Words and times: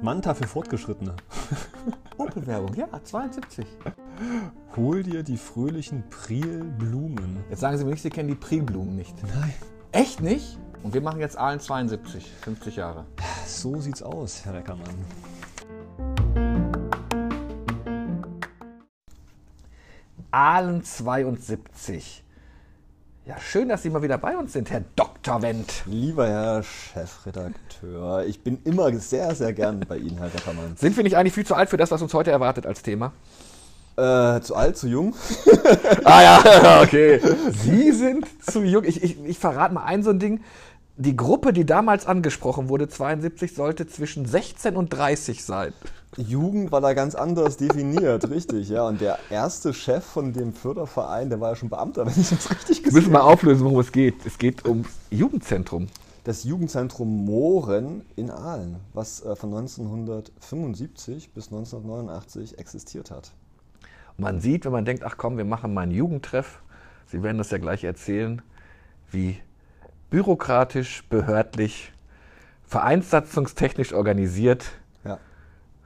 Manta 0.00 0.32
für 0.32 0.46
Fortgeschrittene. 0.46 1.16
Opel-Werbung, 2.18 2.74
ja, 2.74 2.86
72. 3.02 3.66
Hol 4.76 5.02
dir 5.02 5.24
die 5.24 5.36
fröhlichen 5.36 6.08
Prielblumen. 6.08 7.42
Jetzt 7.50 7.60
sagen 7.60 7.76
Sie 7.78 7.84
mir 7.84 7.90
nicht, 7.90 8.02
Sie 8.02 8.10
kennen 8.10 8.28
die 8.28 8.36
Prilblumen 8.36 8.94
nicht. 8.94 9.16
Nein. 9.24 9.54
Echt 9.90 10.20
nicht? 10.20 10.56
Und 10.84 10.94
wir 10.94 11.00
machen 11.00 11.18
jetzt 11.18 11.36
Aalen 11.36 11.58
72, 11.58 12.30
50 12.42 12.76
Jahre. 12.76 13.04
So 13.44 13.80
sieht's 13.80 14.04
aus, 14.04 14.44
Herr 14.44 14.54
Reckermann. 14.54 14.94
Aalen 20.30 20.84
72. 20.84 22.23
Ja, 23.26 23.36
schön, 23.40 23.70
dass 23.70 23.82
Sie 23.82 23.88
mal 23.88 24.02
wieder 24.02 24.18
bei 24.18 24.36
uns 24.36 24.52
sind, 24.52 24.70
Herr 24.70 24.82
Dr. 24.96 25.40
Wendt. 25.40 25.82
Lieber 25.86 26.28
Herr 26.28 26.62
Chefredakteur, 26.62 28.26
ich 28.26 28.42
bin 28.42 28.58
immer 28.64 28.92
sehr, 28.98 29.34
sehr 29.34 29.54
gern 29.54 29.80
bei 29.88 29.96
Ihnen, 29.96 30.18
Herr 30.18 30.26
Reckermann. 30.26 30.76
Sind 30.76 30.94
wir 30.94 31.04
nicht 31.04 31.16
eigentlich 31.16 31.32
viel 31.32 31.46
zu 31.46 31.54
alt 31.54 31.70
für 31.70 31.78
das, 31.78 31.90
was 31.90 32.02
uns 32.02 32.12
heute 32.12 32.30
erwartet 32.30 32.66
als 32.66 32.82
Thema? 32.82 33.14
Äh, 33.96 34.42
zu 34.42 34.54
alt, 34.54 34.76
zu 34.76 34.88
jung? 34.88 35.14
Ah 36.04 36.22
ja, 36.22 36.82
okay. 36.82 37.18
Sie 37.50 37.92
sind 37.92 38.26
zu 38.44 38.62
jung. 38.62 38.84
Ich, 38.84 39.02
ich, 39.02 39.24
ich 39.24 39.38
verrate 39.38 39.72
mal 39.72 39.84
ein 39.84 40.02
so 40.02 40.10
ein 40.10 40.18
Ding. 40.18 40.42
Die 40.96 41.16
Gruppe, 41.16 41.54
die 41.54 41.64
damals 41.64 42.06
angesprochen 42.06 42.68
wurde, 42.68 42.88
72, 42.88 43.54
sollte 43.54 43.86
zwischen 43.86 44.26
16 44.26 44.76
und 44.76 44.90
30 44.90 45.42
sein. 45.44 45.72
Jugend 46.16 46.72
war 46.72 46.80
da 46.80 46.94
ganz 46.94 47.14
anders 47.14 47.56
definiert, 47.56 48.28
richtig, 48.30 48.68
ja. 48.68 48.86
Und 48.86 49.00
der 49.00 49.18
erste 49.30 49.74
Chef 49.74 50.04
von 50.04 50.32
dem 50.32 50.52
Förderverein, 50.52 51.28
der 51.28 51.40
war 51.40 51.50
ja 51.50 51.56
schon 51.56 51.68
Beamter, 51.68 52.06
wenn 52.06 52.20
ich 52.20 52.30
das 52.30 52.50
richtig 52.50 52.78
Wir 52.78 52.92
müssen 52.92 52.94
gesehen 52.94 53.12
mal 53.12 53.20
auflösen, 53.20 53.64
worum 53.64 53.80
es 53.80 53.92
geht. 53.92 54.24
Es 54.24 54.38
geht 54.38 54.64
ums 54.66 54.88
Jugendzentrum. 55.10 55.88
Das 56.24 56.44
Jugendzentrum 56.44 57.24
Mohren 57.24 58.02
in 58.16 58.30
Aalen, 58.30 58.76
was 58.94 59.24
äh, 59.24 59.36
von 59.36 59.54
1975 59.54 61.32
bis 61.32 61.46
1989 61.48 62.58
existiert 62.58 63.10
hat. 63.10 63.32
Und 64.16 64.22
man 64.22 64.40
sieht, 64.40 64.64
wenn 64.64 64.72
man 64.72 64.84
denkt, 64.84 65.02
ach 65.04 65.16
komm, 65.16 65.36
wir 65.36 65.44
machen 65.44 65.74
mal 65.74 65.82
einen 65.82 65.92
Jugendtreff, 65.92 66.60
Sie 67.06 67.22
werden 67.22 67.38
das 67.38 67.50
ja 67.50 67.58
gleich 67.58 67.84
erzählen, 67.84 68.42
wie 69.10 69.36
bürokratisch, 70.10 71.04
behördlich, 71.08 71.92
vereinssatzungstechnisch 72.64 73.92
organisiert. 73.92 74.72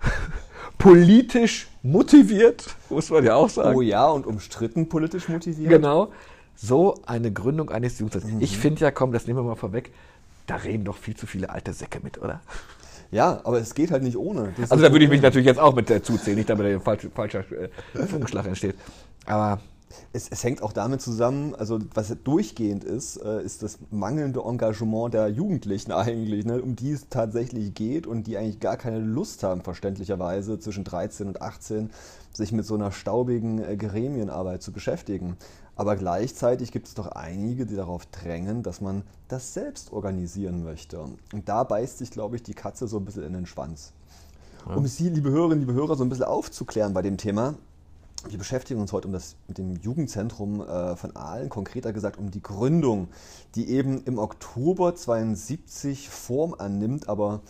politisch 0.78 1.68
motiviert, 1.82 2.74
muss 2.88 3.10
man 3.10 3.24
ja 3.24 3.34
auch 3.34 3.48
sagen. 3.48 3.76
Oh 3.76 3.80
ja, 3.80 4.06
und 4.06 4.26
umstritten 4.26 4.88
politisch 4.88 5.28
motiviert. 5.28 5.70
Genau. 5.70 6.12
So 6.56 6.96
eine 7.06 7.32
Gründung 7.32 7.70
eines 7.70 7.98
Jugendzentrums. 7.98 8.42
Ich 8.42 8.58
finde 8.58 8.80
ja, 8.80 8.90
komm, 8.90 9.12
das 9.12 9.26
nehmen 9.26 9.38
wir 9.38 9.44
mal 9.44 9.54
vorweg, 9.54 9.92
da 10.46 10.56
reden 10.56 10.84
doch 10.84 10.96
viel 10.96 11.16
zu 11.16 11.26
viele 11.26 11.50
alte 11.50 11.72
Säcke 11.72 12.00
mit, 12.02 12.18
oder? 12.20 12.40
Ja, 13.10 13.40
aber 13.44 13.58
es 13.58 13.74
geht 13.74 13.90
halt 13.90 14.02
nicht 14.02 14.16
ohne. 14.16 14.52
Das 14.56 14.70
Also 14.70 14.82
da 14.82 14.92
würde 14.92 15.04
ich 15.04 15.10
mich 15.10 15.22
natürlich 15.22 15.46
jetzt 15.46 15.60
auch 15.60 15.74
mit 15.74 15.88
dazu 15.88 16.18
zählen, 16.18 16.36
nicht 16.36 16.50
damit 16.50 16.66
ein 16.66 16.80
falsch, 16.80 17.08
falscher 17.14 17.44
äh, 17.52 17.68
Funkenschlag 18.06 18.46
entsteht. 18.46 18.74
Aber 19.24 19.60
Es, 20.12 20.28
es 20.28 20.44
hängt 20.44 20.62
auch 20.62 20.72
damit 20.72 21.00
zusammen, 21.00 21.54
also 21.54 21.78
was 21.94 22.14
durchgehend 22.24 22.84
ist, 22.84 23.16
äh, 23.16 23.42
ist 23.42 23.62
das 23.62 23.78
mangelnde 23.90 24.40
Engagement 24.40 25.14
der 25.14 25.28
Jugendlichen 25.28 25.92
eigentlich, 25.92 26.44
ne, 26.44 26.60
um 26.62 26.76
die 26.76 26.92
es 26.92 27.08
tatsächlich 27.08 27.74
geht 27.74 28.06
und 28.06 28.26
die 28.26 28.36
eigentlich 28.36 28.60
gar 28.60 28.76
keine 28.76 29.00
Lust 29.00 29.42
haben, 29.42 29.62
verständlicherweise 29.62 30.58
zwischen 30.58 30.84
13 30.84 31.28
und 31.28 31.42
18 31.42 31.90
sich 32.32 32.52
mit 32.52 32.66
so 32.66 32.74
einer 32.74 32.92
staubigen 32.92 33.62
äh, 33.62 33.76
Gremienarbeit 33.76 34.62
zu 34.62 34.72
beschäftigen. 34.72 35.36
Aber 35.76 35.94
gleichzeitig 35.94 36.72
gibt 36.72 36.88
es 36.88 36.94
doch 36.94 37.06
einige, 37.06 37.64
die 37.64 37.76
darauf 37.76 38.06
drängen, 38.06 38.64
dass 38.64 38.80
man 38.80 39.02
das 39.28 39.54
selbst 39.54 39.92
organisieren 39.92 40.64
möchte. 40.64 40.98
Und 41.00 41.48
da 41.48 41.62
beißt 41.62 41.98
sich, 41.98 42.10
glaube 42.10 42.34
ich, 42.34 42.42
die 42.42 42.54
Katze 42.54 42.88
so 42.88 42.98
ein 42.98 43.04
bisschen 43.04 43.22
in 43.22 43.32
den 43.32 43.46
Schwanz. 43.46 43.92
Um 44.66 44.86
Sie, 44.86 45.08
liebe 45.08 45.30
Hörerinnen, 45.30 45.60
liebe 45.60 45.72
Hörer, 45.72 45.96
so 45.96 46.04
ein 46.04 46.08
bisschen 46.08 46.26
aufzuklären 46.26 46.92
bei 46.92 47.00
dem 47.00 47.16
Thema, 47.16 47.54
wir 48.28 48.38
beschäftigen 48.38 48.80
uns 48.80 48.92
heute 48.92 49.06
um 49.06 49.12
das, 49.12 49.36
mit 49.46 49.58
dem 49.58 49.76
Jugendzentrum 49.76 50.60
äh, 50.60 50.96
von 50.96 51.14
Aalen, 51.14 51.48
konkreter 51.48 51.92
gesagt 51.92 52.18
um 52.18 52.30
die 52.30 52.42
Gründung, 52.42 53.08
die 53.54 53.70
eben 53.70 54.02
im 54.04 54.18
Oktober 54.18 54.94
72 54.94 56.08
Form 56.08 56.54
annimmt, 56.58 57.08
aber 57.08 57.40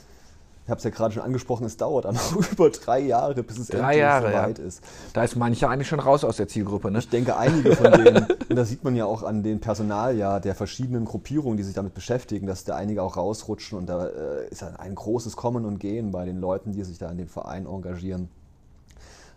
ich 0.69 0.71
habe 0.71 0.78
es 0.78 0.84
ja 0.84 0.91
gerade 0.91 1.15
schon 1.15 1.23
angesprochen, 1.23 1.65
es 1.65 1.78
dauert 1.78 2.05
dann 2.05 2.15
noch 2.34 2.53
über 2.53 2.69
drei 2.69 3.01
Jahre, 3.01 3.43
bis 3.43 3.59
es 3.59 3.69
Drei 3.69 3.78
endlich 3.78 4.01
Jahre, 4.01 4.31
ja. 4.31 4.43
soweit 4.43 4.59
ist. 4.59 4.83
da 5.15 5.25
ist 5.25 5.34
mancher 5.34 5.71
eigentlich 5.71 5.89
schon 5.89 6.01
raus 6.01 6.25
aus 6.25 6.37
der 6.37 6.47
Zielgruppe, 6.47 6.91
ne? 6.91 6.99
Ich 6.99 7.09
denke, 7.09 7.39
einige 7.39 7.75
von 7.75 7.91
denen, 7.91 8.27
und 8.51 8.55
das 8.55 8.69
sieht 8.69 8.84
man 8.84 8.95
ja 8.95 9.07
auch 9.07 9.23
an 9.23 9.43
den 9.43 9.61
Personal 9.61 10.15
ja 10.15 10.41
der 10.41 10.55
verschiedenen 10.55 11.07
Gruppierungen, 11.07 11.57
die 11.57 11.62
sich 11.62 11.73
damit 11.73 11.95
beschäftigen, 11.95 12.47
dass 12.47 12.65
da 12.65 12.77
einige 12.77 13.03
auch 13.03 13.17
rausrutschen 13.17 13.78
und 13.78 13.87
da 13.87 14.09
äh, 14.09 14.49
ist 14.51 14.62
ein 14.62 14.95
großes 14.95 15.37
Kommen 15.37 15.65
und 15.65 15.78
Gehen 15.78 16.11
bei 16.11 16.27
den 16.27 16.39
Leuten, 16.39 16.73
die 16.73 16.84
sich 16.84 16.99
da 16.99 17.11
in 17.11 17.17
dem 17.17 17.28
Verein 17.28 17.65
engagieren. 17.65 18.28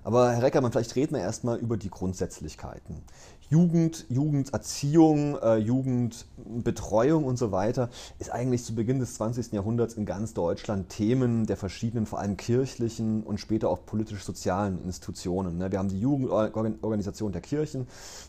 Aber 0.03 0.31
Herr 0.31 0.41
Reckermann, 0.41 0.71
vielleicht 0.71 0.95
reden 0.95 1.13
wir 1.13 1.21
erstmal 1.21 1.59
über 1.59 1.77
die 1.77 1.91
Grundsätzlichkeiten. 1.91 3.03
Jugend, 3.51 4.05
Jugenderziehung, 4.09 5.37
äh, 5.37 5.57
Jugendbetreuung 5.57 7.23
und 7.23 7.37
so 7.37 7.51
weiter 7.51 7.89
ist 8.17 8.31
eigentlich 8.31 8.63
zu 8.63 8.73
Beginn 8.73 8.99
des 8.99 9.15
20. 9.15 9.53
Jahrhunderts 9.53 9.93
in 9.93 10.05
ganz 10.05 10.33
Deutschland 10.33 10.89
Themen 10.89 11.45
der 11.45 11.57
verschiedenen, 11.57 12.07
vor 12.07 12.19
allem 12.19 12.35
kirchlichen 12.35 13.21
und 13.23 13.39
später 13.39 13.69
auch 13.69 13.85
politisch-sozialen 13.85 14.83
Institutionen. 14.85 15.57
ne? 15.59 15.71
Wir 15.71 15.77
haben 15.77 15.89
die 15.89 15.99
Jugendorganisation 15.99 17.31
der 17.31 17.41
Kirchen, 17.41 17.87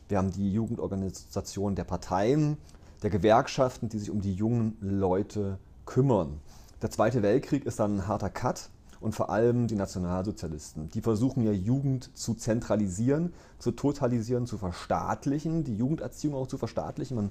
wir 0.08 0.18
haben 0.18 0.30
die 0.30 0.52
Jugendorganisation 0.52 1.74
der 1.74 1.84
Parteien, 1.84 2.58
der 3.02 3.10
Gewerkschaften, 3.10 3.88
die 3.88 3.98
sich 3.98 4.10
um 4.10 4.20
die 4.20 4.34
jungen 4.34 4.76
Leute 4.80 5.58
kümmern. 5.86 6.40
Der 6.82 6.90
Zweite 6.90 7.22
Weltkrieg 7.22 7.64
ist 7.64 7.78
dann 7.78 7.98
ein 7.98 8.08
harter 8.08 8.28
Cut 8.28 8.68
und 9.02 9.14
vor 9.14 9.30
allem 9.30 9.66
die 9.66 9.74
Nationalsozialisten. 9.74 10.88
Die 10.90 11.00
versuchen 11.00 11.42
ja 11.42 11.52
Jugend 11.52 12.16
zu 12.16 12.34
zentralisieren, 12.34 13.32
zu 13.58 13.72
totalisieren, 13.72 14.46
zu 14.46 14.58
verstaatlichen, 14.58 15.64
die 15.64 15.76
Jugenderziehung 15.76 16.34
auch 16.34 16.46
zu 16.46 16.58
verstaatlichen. 16.58 17.16
Man 17.16 17.30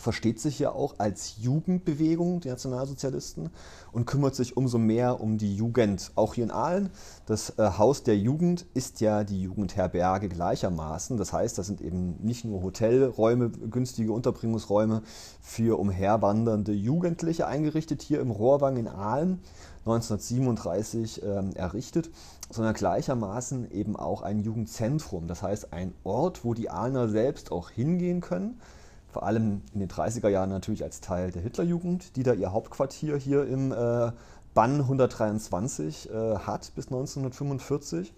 versteht 0.00 0.40
sich 0.40 0.58
ja 0.58 0.72
auch 0.72 0.94
als 0.98 1.36
Jugendbewegung, 1.40 2.40
die 2.40 2.48
Nationalsozialisten, 2.48 3.50
und 3.92 4.06
kümmert 4.06 4.34
sich 4.34 4.56
umso 4.56 4.78
mehr 4.78 5.20
um 5.20 5.38
die 5.38 5.54
Jugend. 5.54 6.10
Auch 6.14 6.34
hier 6.34 6.44
in 6.44 6.50
Aalen, 6.50 6.90
das 7.26 7.58
äh, 7.58 7.70
Haus 7.78 8.02
der 8.02 8.16
Jugend 8.16 8.66
ist 8.74 9.00
ja 9.00 9.24
die 9.24 9.42
Jugendherberge 9.42 10.28
gleichermaßen. 10.28 11.16
Das 11.16 11.32
heißt, 11.32 11.58
das 11.58 11.66
sind 11.66 11.80
eben 11.80 12.16
nicht 12.22 12.44
nur 12.44 12.62
Hotelräume, 12.62 13.50
günstige 13.50 14.12
Unterbringungsräume 14.12 15.02
für 15.40 15.78
umherwandernde 15.78 16.72
Jugendliche 16.72 17.46
eingerichtet 17.46 18.02
hier 18.02 18.20
im 18.20 18.30
Rohrwang 18.30 18.76
in 18.76 18.88
Aalen. 18.88 19.40
1937 19.80 21.22
ähm, 21.22 21.52
errichtet, 21.54 22.10
sondern 22.50 22.74
gleichermaßen 22.74 23.70
eben 23.70 23.96
auch 23.96 24.22
ein 24.22 24.40
Jugendzentrum. 24.40 25.26
Das 25.26 25.42
heißt, 25.42 25.72
ein 25.72 25.94
Ort, 26.04 26.44
wo 26.44 26.54
die 26.54 26.70
Ahner 26.70 27.08
selbst 27.08 27.50
auch 27.52 27.70
hingehen 27.70 28.20
können. 28.20 28.60
Vor 29.08 29.24
allem 29.24 29.62
in 29.72 29.80
den 29.80 29.88
30er 29.88 30.28
Jahren 30.28 30.50
natürlich 30.50 30.84
als 30.84 31.00
Teil 31.00 31.32
der 31.32 31.42
Hitlerjugend, 31.42 32.16
die 32.16 32.22
da 32.22 32.32
ihr 32.32 32.52
Hauptquartier 32.52 33.16
hier 33.16 33.46
im 33.46 33.72
äh, 33.72 34.12
Bann 34.54 34.80
123 34.80 36.10
äh, 36.10 36.36
hat 36.38 36.72
bis 36.74 36.86
1945. 36.86 38.12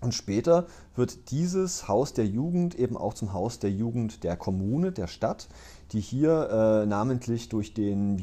Und 0.00 0.12
später 0.12 0.66
wird 0.96 1.30
dieses 1.30 1.88
Haus 1.88 2.12
der 2.12 2.26
Jugend 2.26 2.74
eben 2.74 2.96
auch 2.96 3.14
zum 3.14 3.32
Haus 3.32 3.58
der 3.58 3.70
Jugend 3.70 4.22
der 4.22 4.36
Kommune, 4.36 4.92
der 4.92 5.06
Stadt, 5.06 5.48
die 5.92 6.00
hier 6.00 6.50
äh, 6.50 6.86
namentlich 6.86 7.48
durch 7.48 7.72
den 7.72 8.18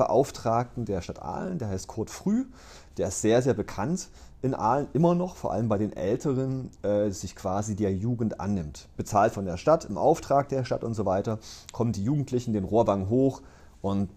Jugendbeauftragten 0.00 0.84
der 0.86 1.02
Stadt 1.02 1.22
Aalen, 1.22 1.58
der 1.58 1.68
heißt 1.68 1.86
Kurt 1.86 2.10
Früh, 2.10 2.46
der 2.96 3.08
ist 3.08 3.20
sehr, 3.20 3.42
sehr 3.42 3.54
bekannt 3.54 4.08
in 4.42 4.54
Aalen 4.54 4.88
immer 4.94 5.14
noch, 5.14 5.36
vor 5.36 5.52
allem 5.52 5.68
bei 5.68 5.76
den 5.76 5.92
Älteren, 5.92 6.70
äh, 6.82 7.10
sich 7.10 7.36
quasi 7.36 7.76
der 7.76 7.92
Jugend 7.92 8.40
annimmt. 8.40 8.88
Bezahlt 8.96 9.32
von 9.32 9.44
der 9.44 9.58
Stadt, 9.58 9.84
im 9.84 9.98
Auftrag 9.98 10.48
der 10.48 10.64
Stadt 10.64 10.82
und 10.82 10.94
so 10.94 11.04
weiter, 11.04 11.38
kommen 11.72 11.92
die 11.92 12.02
Jugendlichen 12.02 12.54
den 12.54 12.64
Rohrwang 12.64 13.10
hoch 13.10 13.42
und 13.82 14.08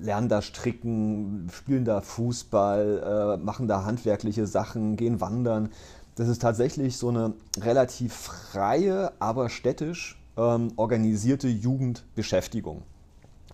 lernen 0.00 0.28
da 0.28 0.40
stricken, 0.40 1.48
spielen 1.52 1.84
da 1.84 2.00
Fußball, 2.00 3.38
äh, 3.40 3.44
machen 3.44 3.66
da 3.66 3.84
handwerkliche 3.84 4.46
Sachen, 4.46 4.96
gehen 4.96 5.20
wandern. 5.20 5.70
Das 6.14 6.28
ist 6.28 6.42
tatsächlich 6.42 6.96
so 6.96 7.08
eine 7.08 7.34
relativ 7.58 8.14
freie, 8.14 9.12
aber 9.18 9.48
städtisch 9.48 10.22
ähm, 10.36 10.72
organisierte 10.76 11.48
Jugendbeschäftigung. 11.48 12.82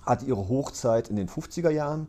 Hat 0.08 0.22
ihre 0.22 0.48
Hochzeit 0.48 1.10
in 1.10 1.16
den 1.16 1.28
50er 1.28 1.68
Jahren, 1.68 2.06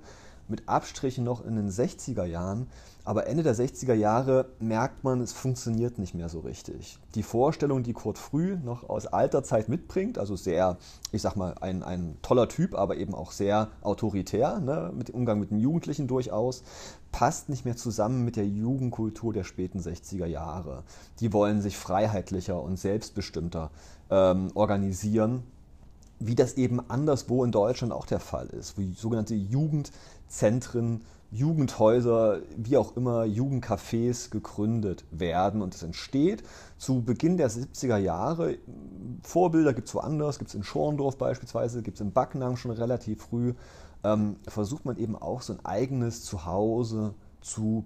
mit 0.47 0.69
Abstrichen 0.69 1.25
noch 1.25 1.43
in 1.43 1.57
den 1.57 1.69
60er 1.69 2.23
Jahren. 2.23 2.67
Aber 3.03 3.27
Ende 3.27 3.43
der 3.43 3.55
60er 3.55 3.93
Jahre 3.93 4.45
merkt 4.59 5.03
man, 5.03 5.19
es 5.19 5.33
funktioniert 5.33 5.99
nicht 5.99 6.13
mehr 6.13 6.29
so 6.29 6.39
richtig. 6.39 6.97
Die 7.15 7.23
Vorstellung, 7.23 7.83
die 7.83 7.91
Kurt 7.91 8.17
Früh 8.17 8.55
noch 8.63 8.87
aus 8.87 9.05
alter 9.05 9.43
Zeit 9.43 9.67
mitbringt, 9.67 10.17
also 10.17 10.37
sehr, 10.37 10.77
ich 11.11 11.21
sag 11.21 11.35
mal, 11.35 11.55
ein, 11.59 11.83
ein 11.83 12.15
toller 12.21 12.47
Typ, 12.47 12.73
aber 12.73 12.95
eben 12.95 13.13
auch 13.13 13.33
sehr 13.33 13.67
autoritär, 13.81 14.59
ne, 14.61 14.93
mit 14.95 15.09
dem 15.09 15.15
Umgang 15.15 15.41
mit 15.41 15.51
den 15.51 15.59
Jugendlichen 15.59 16.07
durchaus, 16.07 16.63
passt 17.11 17.49
nicht 17.49 17.65
mehr 17.65 17.75
zusammen 17.75 18.23
mit 18.23 18.37
der 18.37 18.47
Jugendkultur 18.47 19.33
der 19.33 19.43
späten 19.43 19.79
60er 19.79 20.25
Jahre. 20.25 20.83
Die 21.19 21.33
wollen 21.33 21.61
sich 21.61 21.77
freiheitlicher 21.77 22.61
und 22.61 22.77
selbstbestimmter 22.77 23.71
ähm, 24.09 24.51
organisieren 24.55 25.43
wie 26.19 26.35
das 26.35 26.55
eben 26.55 26.79
anderswo 26.89 27.43
in 27.43 27.51
Deutschland 27.51 27.93
auch 27.93 28.05
der 28.05 28.19
Fall 28.19 28.47
ist, 28.47 28.77
wo 28.77 28.83
sogenannte 28.93 29.35
Jugendzentren, 29.35 31.03
Jugendhäuser, 31.31 32.41
wie 32.57 32.77
auch 32.77 32.97
immer, 32.97 33.23
Jugendcafés 33.23 34.29
gegründet 34.31 35.05
werden 35.11 35.61
und 35.61 35.75
es 35.75 35.83
entsteht 35.83 36.43
zu 36.77 37.01
Beginn 37.03 37.37
der 37.37 37.49
70er 37.49 37.97
Jahre. 37.97 38.57
Vorbilder 39.23 39.73
gibt 39.73 39.87
es 39.87 39.95
woanders, 39.95 40.39
gibt 40.39 40.49
es 40.49 40.55
in 40.55 40.63
Schorndorf 40.63 41.17
beispielsweise, 41.17 41.83
gibt 41.83 41.97
es 41.97 42.01
in 42.01 42.11
Backnang 42.11 42.57
schon 42.57 42.71
relativ 42.71 43.21
früh. 43.21 43.53
Ähm, 44.03 44.37
versucht 44.47 44.85
man 44.85 44.97
eben 44.97 45.15
auch 45.15 45.41
so 45.41 45.53
ein 45.53 45.65
eigenes 45.65 46.23
Zuhause 46.23 47.13
zu 47.13 47.28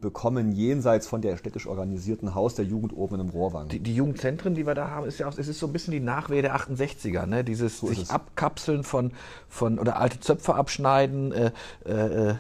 bekommen, 0.01 0.51
jenseits 0.51 1.07
von 1.07 1.21
der 1.21 1.37
städtisch 1.37 1.67
organisierten 1.67 2.35
Haus 2.35 2.55
der 2.55 2.65
Jugend 2.65 2.91
oben 2.95 3.19
im 3.19 3.29
Rohrwang. 3.29 3.69
Die, 3.69 3.79
die, 3.79 3.95
Jugendzentren, 3.95 4.55
die 4.55 4.65
wir 4.65 4.75
da 4.75 4.89
haben, 4.89 5.07
ist 5.07 5.19
ja 5.19 5.27
auch, 5.27 5.37
es 5.37 5.47
ist 5.47 5.59
so 5.59 5.67
ein 5.67 5.73
bisschen 5.73 5.91
die 5.91 5.99
Nachwehe 5.99 6.41
der 6.41 6.55
68er, 6.55 7.25
ne? 7.25 7.43
Dieses 7.43 7.79
so 7.79 7.87
sich 7.87 8.09
abkapseln 8.09 8.83
von, 8.83 9.11
von 9.47 9.79
oder 9.79 9.97
alte 9.97 10.19
Zöpfe 10.19 10.55
abschneiden, 10.55 11.31
äh, 11.31 11.51
äh, 11.85 12.29
äh, 12.29 12.35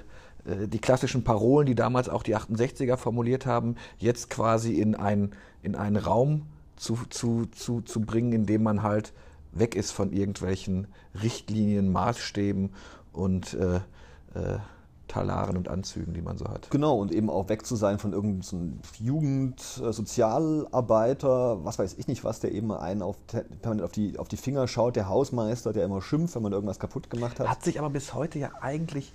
die 0.67 0.79
klassischen 0.79 1.23
Parolen, 1.23 1.65
die 1.65 1.75
damals 1.75 2.09
auch 2.09 2.23
die 2.23 2.35
68er 2.35 2.97
formuliert 2.97 3.45
haben, 3.45 3.75
jetzt 3.97 4.29
quasi 4.29 4.73
in, 4.73 4.95
ein, 4.95 5.31
in 5.61 5.75
einen 5.75 5.97
Raum 5.97 6.47
zu, 6.75 6.97
zu, 7.09 7.45
zu, 7.47 7.81
zu 7.81 8.01
bringen, 8.01 8.33
in 8.33 8.45
dem 8.45 8.63
man 8.63 8.83
halt 8.83 9.13
weg 9.51 9.75
ist 9.75 9.91
von 9.91 10.11
irgendwelchen 10.11 10.87
Richtlinien, 11.21 11.91
Maßstäben 11.91 12.71
und 13.11 13.53
äh, 13.53 13.75
äh, 13.75 14.59
Talaren 15.07 15.57
und 15.57 15.67
Anzügen, 15.67 16.13
die 16.13 16.21
man 16.21 16.37
so 16.37 16.47
hat. 16.47 16.69
Genau, 16.71 16.97
und 16.97 17.11
eben 17.11 17.29
auch 17.29 17.49
weg 17.49 17.65
zu 17.65 17.75
sein 17.75 17.99
von 17.99 18.13
irgendeinem 18.13 18.79
Jugendsozialarbeiter, 18.99 21.65
was 21.65 21.77
weiß 21.77 21.95
ich 21.97 22.07
nicht 22.07 22.23
was, 22.23 22.39
der 22.39 22.53
eben 22.53 22.71
einen 22.71 23.01
auf, 23.01 23.17
auf, 23.65 23.91
die, 23.91 24.17
auf 24.17 24.27
die 24.27 24.37
Finger 24.37 24.67
schaut, 24.67 24.95
der 24.95 25.09
Hausmeister, 25.09 25.73
der 25.73 25.85
immer 25.85 26.01
schimpft, 26.01 26.35
wenn 26.35 26.43
man 26.43 26.53
irgendwas 26.53 26.79
kaputt 26.79 27.09
gemacht 27.09 27.39
hat. 27.39 27.47
Hat 27.47 27.63
sich 27.63 27.79
aber 27.79 27.89
bis 27.89 28.13
heute 28.13 28.39
ja 28.39 28.51
eigentlich 28.61 29.11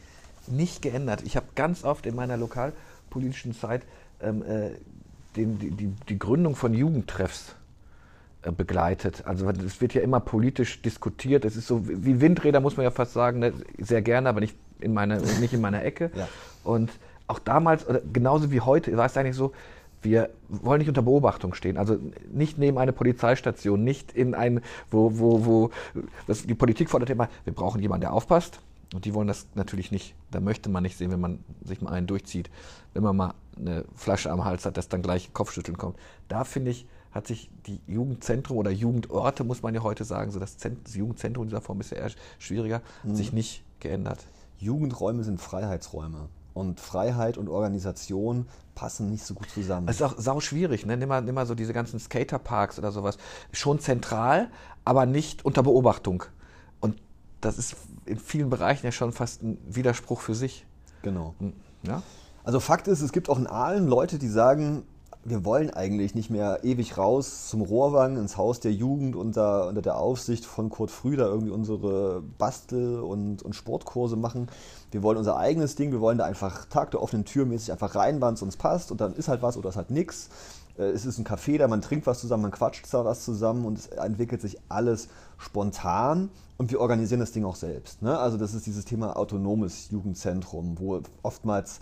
nicht 0.46 0.82
geändert. 0.82 1.23
Ich 1.25 1.37
habe 1.37 1.46
ganz 1.55 1.85
oft 1.85 2.06
in 2.06 2.14
meiner 2.14 2.37
lokalpolitischen 2.37 3.55
Zeit 3.55 3.82
ähm, 4.20 4.43
äh, 4.43 4.70
den, 5.37 5.58
die, 5.58 5.70
die, 5.70 5.94
die 6.08 6.19
Gründung 6.19 6.55
von 6.55 6.75
Jugendtreffs 6.75 7.55
äh, 8.43 8.52
begleitet. 8.52 9.25
Also 9.26 9.49
es 9.50 9.81
wird 9.81 9.94
ja 9.94 10.02
immer 10.02 10.20
politisch 10.20 10.82
diskutiert. 10.82 11.44
Es 11.44 11.56
ist 11.56 11.67
so 11.67 11.88
wie 11.88 12.20
Windräder, 12.20 12.61
muss 12.61 12.76
man 12.76 12.85
ja 12.85 12.90
fast 12.90 13.12
sagen, 13.12 13.40
ne? 13.40 13.52
sehr 13.79 14.02
gerne, 14.02 14.29
aber 14.29 14.40
nicht 14.40 14.56
in 14.80 14.94
meiner, 14.94 15.20
nicht 15.40 15.52
in 15.52 15.60
meiner 15.60 15.84
Ecke. 15.84 16.10
Ja. 16.19 16.26
Und 16.64 16.90
auch 17.28 17.38
damals, 17.38 17.86
genauso 18.12 18.50
wie 18.50 18.60
heute, 18.60 18.96
war 18.96 19.06
es 19.06 19.16
eigentlich 19.16 19.36
so, 19.36 19.52
wir 20.02 20.30
wollen 20.48 20.78
nicht 20.78 20.88
unter 20.88 21.02
Beobachtung 21.02 21.54
stehen. 21.54 21.76
Also 21.76 21.98
nicht 22.32 22.58
neben 22.58 22.78
eine 22.78 22.92
Polizeistation, 22.92 23.84
nicht 23.84 24.12
in 24.12 24.34
ein, 24.34 24.62
wo, 24.90 25.19
wo, 25.19 25.44
wo, 25.44 25.70
das, 26.26 26.46
die 26.46 26.54
Politik 26.54 26.90
fordert 26.90 27.10
immer, 27.10 27.28
wir 27.44 27.52
brauchen 27.52 27.80
jemanden, 27.80 28.02
der 28.02 28.12
aufpasst. 28.12 28.60
Und 28.94 29.04
die 29.04 29.12
wollen 29.12 29.28
das 29.28 29.46
natürlich 29.54 29.92
nicht, 29.92 30.14
da 30.30 30.40
möchte 30.40 30.70
man 30.70 30.82
nicht 30.82 30.96
sehen, 30.96 31.10
wenn 31.10 31.20
man 31.20 31.40
sich 31.62 31.82
mal 31.82 31.92
einen 31.92 32.06
durchzieht, 32.06 32.48
wenn 32.94 33.02
man 33.02 33.16
mal 33.16 33.34
eine 33.56 33.84
Flasche 33.94 34.30
am 34.30 34.44
Hals 34.44 34.64
hat, 34.64 34.78
dass 34.78 34.88
dann 34.88 35.02
gleich 35.02 35.32
Kopfschütteln 35.34 35.76
kommt. 35.76 35.96
Da 36.28 36.44
finde 36.44 36.70
ich, 36.70 36.86
hat 37.10 37.26
sich 37.26 37.50
die 37.66 37.80
Jugendzentrum 37.86 38.56
oder 38.56 38.70
Jugendorte, 38.70 39.44
muss 39.44 39.62
man 39.62 39.75
ja 39.75 39.82
heute 39.82 40.04
sagen, 40.04 40.30
so 40.30 40.40
das, 40.40 40.56
Zent 40.56 40.86
das 40.86 40.94
Jugendzentrum 40.94 41.44
in 41.44 41.48
dieser 41.50 41.60
Form 41.60 41.80
ist 41.80 41.90
ja 41.90 41.98
eher 41.98 42.10
schwieriger, 42.38 42.80
mhm. 43.02 43.14
sich 43.14 43.32
nicht 43.32 43.62
geändert. 43.80 44.25
Jugendräume 44.58 45.25
sind 45.25 45.40
Freiheitsräume. 45.40 46.28
Und 46.55 46.81
Freiheit 46.81 47.38
und 47.38 47.49
Organisation 47.49 48.46
passen 48.75 49.10
nicht 49.10 49.25
so 49.25 49.34
gut 49.34 49.49
zusammen. 49.50 49.88
Es 49.88 49.96
ist 49.96 50.02
auch 50.02 50.14
sau 50.19 50.40
schwierig, 50.40 50.87
ne? 50.87 50.96
Nimm 50.96 51.08
mal, 51.08 51.22
nimm 51.22 51.37
mal 51.37 51.46
so 51.46 51.55
diese 51.55 51.72
ganzen 51.72 52.00
Skaterparks 52.00 52.78
oder 52.78 52.90
sowas. 52.90 53.16
Schon 53.52 53.78
zentral, 53.78 54.50
aber 54.84 55.06
nicht 55.06 55.44
unter 55.44 55.62
Beobachtung. 55.62 56.25
Und 56.81 57.00
das 57.40 57.58
ist 57.58 57.76
in 58.06 58.19
vielen 58.19 58.50
Bereichen 58.50 58.87
ja 58.87 58.93
schon 58.93 59.12
fast 59.12 59.43
ein 59.43 59.58
Widerspruch 59.69 60.20
für 60.20 60.34
sich. 60.34 60.66
Genau. 61.02 61.34
Hm, 61.38 61.52
ja? 61.82 62.02
Also 62.43 62.58
Fakt 62.61 62.88
ist, 62.88 63.02
es 63.02 63.12
gibt 63.12 63.28
auch 63.28 63.38
in 63.38 63.46
Aalen 63.46 63.87
Leute, 63.87 64.19
die 64.19 64.28
sagen, 64.28 64.84
wir 65.30 65.44
wollen 65.44 65.70
eigentlich 65.70 66.14
nicht 66.14 66.30
mehr 66.30 66.60
ewig 66.62 66.96
raus 66.98 67.48
zum 67.48 67.62
Rohrwang, 67.62 68.16
ins 68.16 68.36
Haus 68.36 68.60
der 68.60 68.72
Jugend 68.72 69.16
unter, 69.16 69.69
unter 69.69 69.82
der 69.82 69.96
Aufsicht 69.98 70.44
von 70.44 70.70
Kurt 70.70 70.90
Früder 70.90 71.26
irgendwie 71.26 71.50
unsere 71.50 72.22
Bastel- 72.38 73.00
und, 73.00 73.42
und 73.42 73.54
Sportkurse 73.54 74.16
machen. 74.16 74.48
Wir 74.90 75.02
wollen 75.02 75.19
unser 75.19 75.36
eigenes 75.36 75.75
Ding, 75.75 75.92
wir 75.92 76.00
wollen 76.00 76.19
da 76.19 76.25
einfach 76.25 76.64
Tag 76.66 76.90
der 76.92 77.02
offenen 77.02 77.25
Tür 77.25 77.46
mäßig 77.46 77.72
einfach 77.72 77.94
rein, 77.94 78.20
wann 78.20 78.34
es 78.34 78.42
uns 78.42 78.56
passt 78.56 78.90
und 78.90 79.00
dann 79.00 79.14
ist 79.14 79.28
halt 79.28 79.42
was 79.42 79.56
oder 79.56 79.69
ist 79.69 79.76
halt 79.76 79.90
nichts. 79.90 80.30
Äh, 80.78 80.84
es 80.84 81.04
ist 81.04 81.19
ein 81.19 81.26
Café, 81.26 81.58
da 81.58 81.69
man 81.69 81.82
trinkt 81.82 82.06
was 82.06 82.20
zusammen, 82.20 82.44
man 82.44 82.52
quatscht 82.52 82.86
da 82.92 83.04
was 83.04 83.25
zusammen 83.25 83.64
und 83.64 83.78
es 83.78 83.86
entwickelt 83.88 84.40
sich 84.40 84.58
alles 84.69 85.08
spontan 85.36 86.30
und 86.56 86.70
wir 86.70 86.80
organisieren 86.80 87.20
das 87.20 87.32
Ding 87.32 87.44
auch 87.44 87.56
selbst. 87.56 88.02
Ne? 88.02 88.19
Also 88.19 88.36
das 88.36 88.54
ist 88.54 88.66
dieses 88.66 88.84
Thema 88.84 89.16
autonomes 89.16 89.90
Jugendzentrum, 89.90 90.78
wo 90.78 91.00
oftmals 91.22 91.80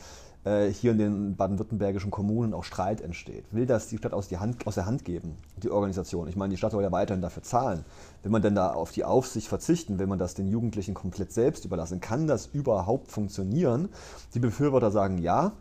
hier 0.70 0.92
in 0.92 0.98
den 0.98 1.36
baden-württembergischen 1.36 2.12
Kommunen 2.12 2.54
auch 2.54 2.62
Streit 2.62 3.00
entsteht. 3.00 3.44
Will 3.50 3.66
das 3.66 3.88
die 3.88 3.98
Stadt 3.98 4.12
aus, 4.12 4.28
die 4.28 4.38
Hand, 4.38 4.64
aus 4.66 4.76
der 4.76 4.86
Hand 4.86 5.04
geben, 5.04 5.38
die 5.56 5.70
Organisation? 5.70 6.28
Ich 6.28 6.36
meine, 6.36 6.50
die 6.50 6.56
Stadt 6.56 6.70
soll 6.70 6.84
ja 6.84 6.92
weiterhin 6.92 7.20
dafür 7.20 7.42
zahlen. 7.42 7.84
Will 8.22 8.30
man 8.30 8.42
denn 8.42 8.54
da 8.54 8.70
auf 8.70 8.92
die 8.92 9.04
Aufsicht 9.04 9.48
verzichten? 9.48 9.98
Will 9.98 10.06
man 10.06 10.18
das 10.20 10.34
den 10.34 10.46
Jugendlichen 10.46 10.94
komplett 10.94 11.32
selbst 11.32 11.64
überlassen? 11.64 12.00
Kann 12.00 12.28
das 12.28 12.46
überhaupt 12.46 13.10
funktionieren? 13.10 13.88
Die 14.34 14.38
Befürworter 14.38 14.92
sagen 14.92 15.18
ja. 15.18 15.52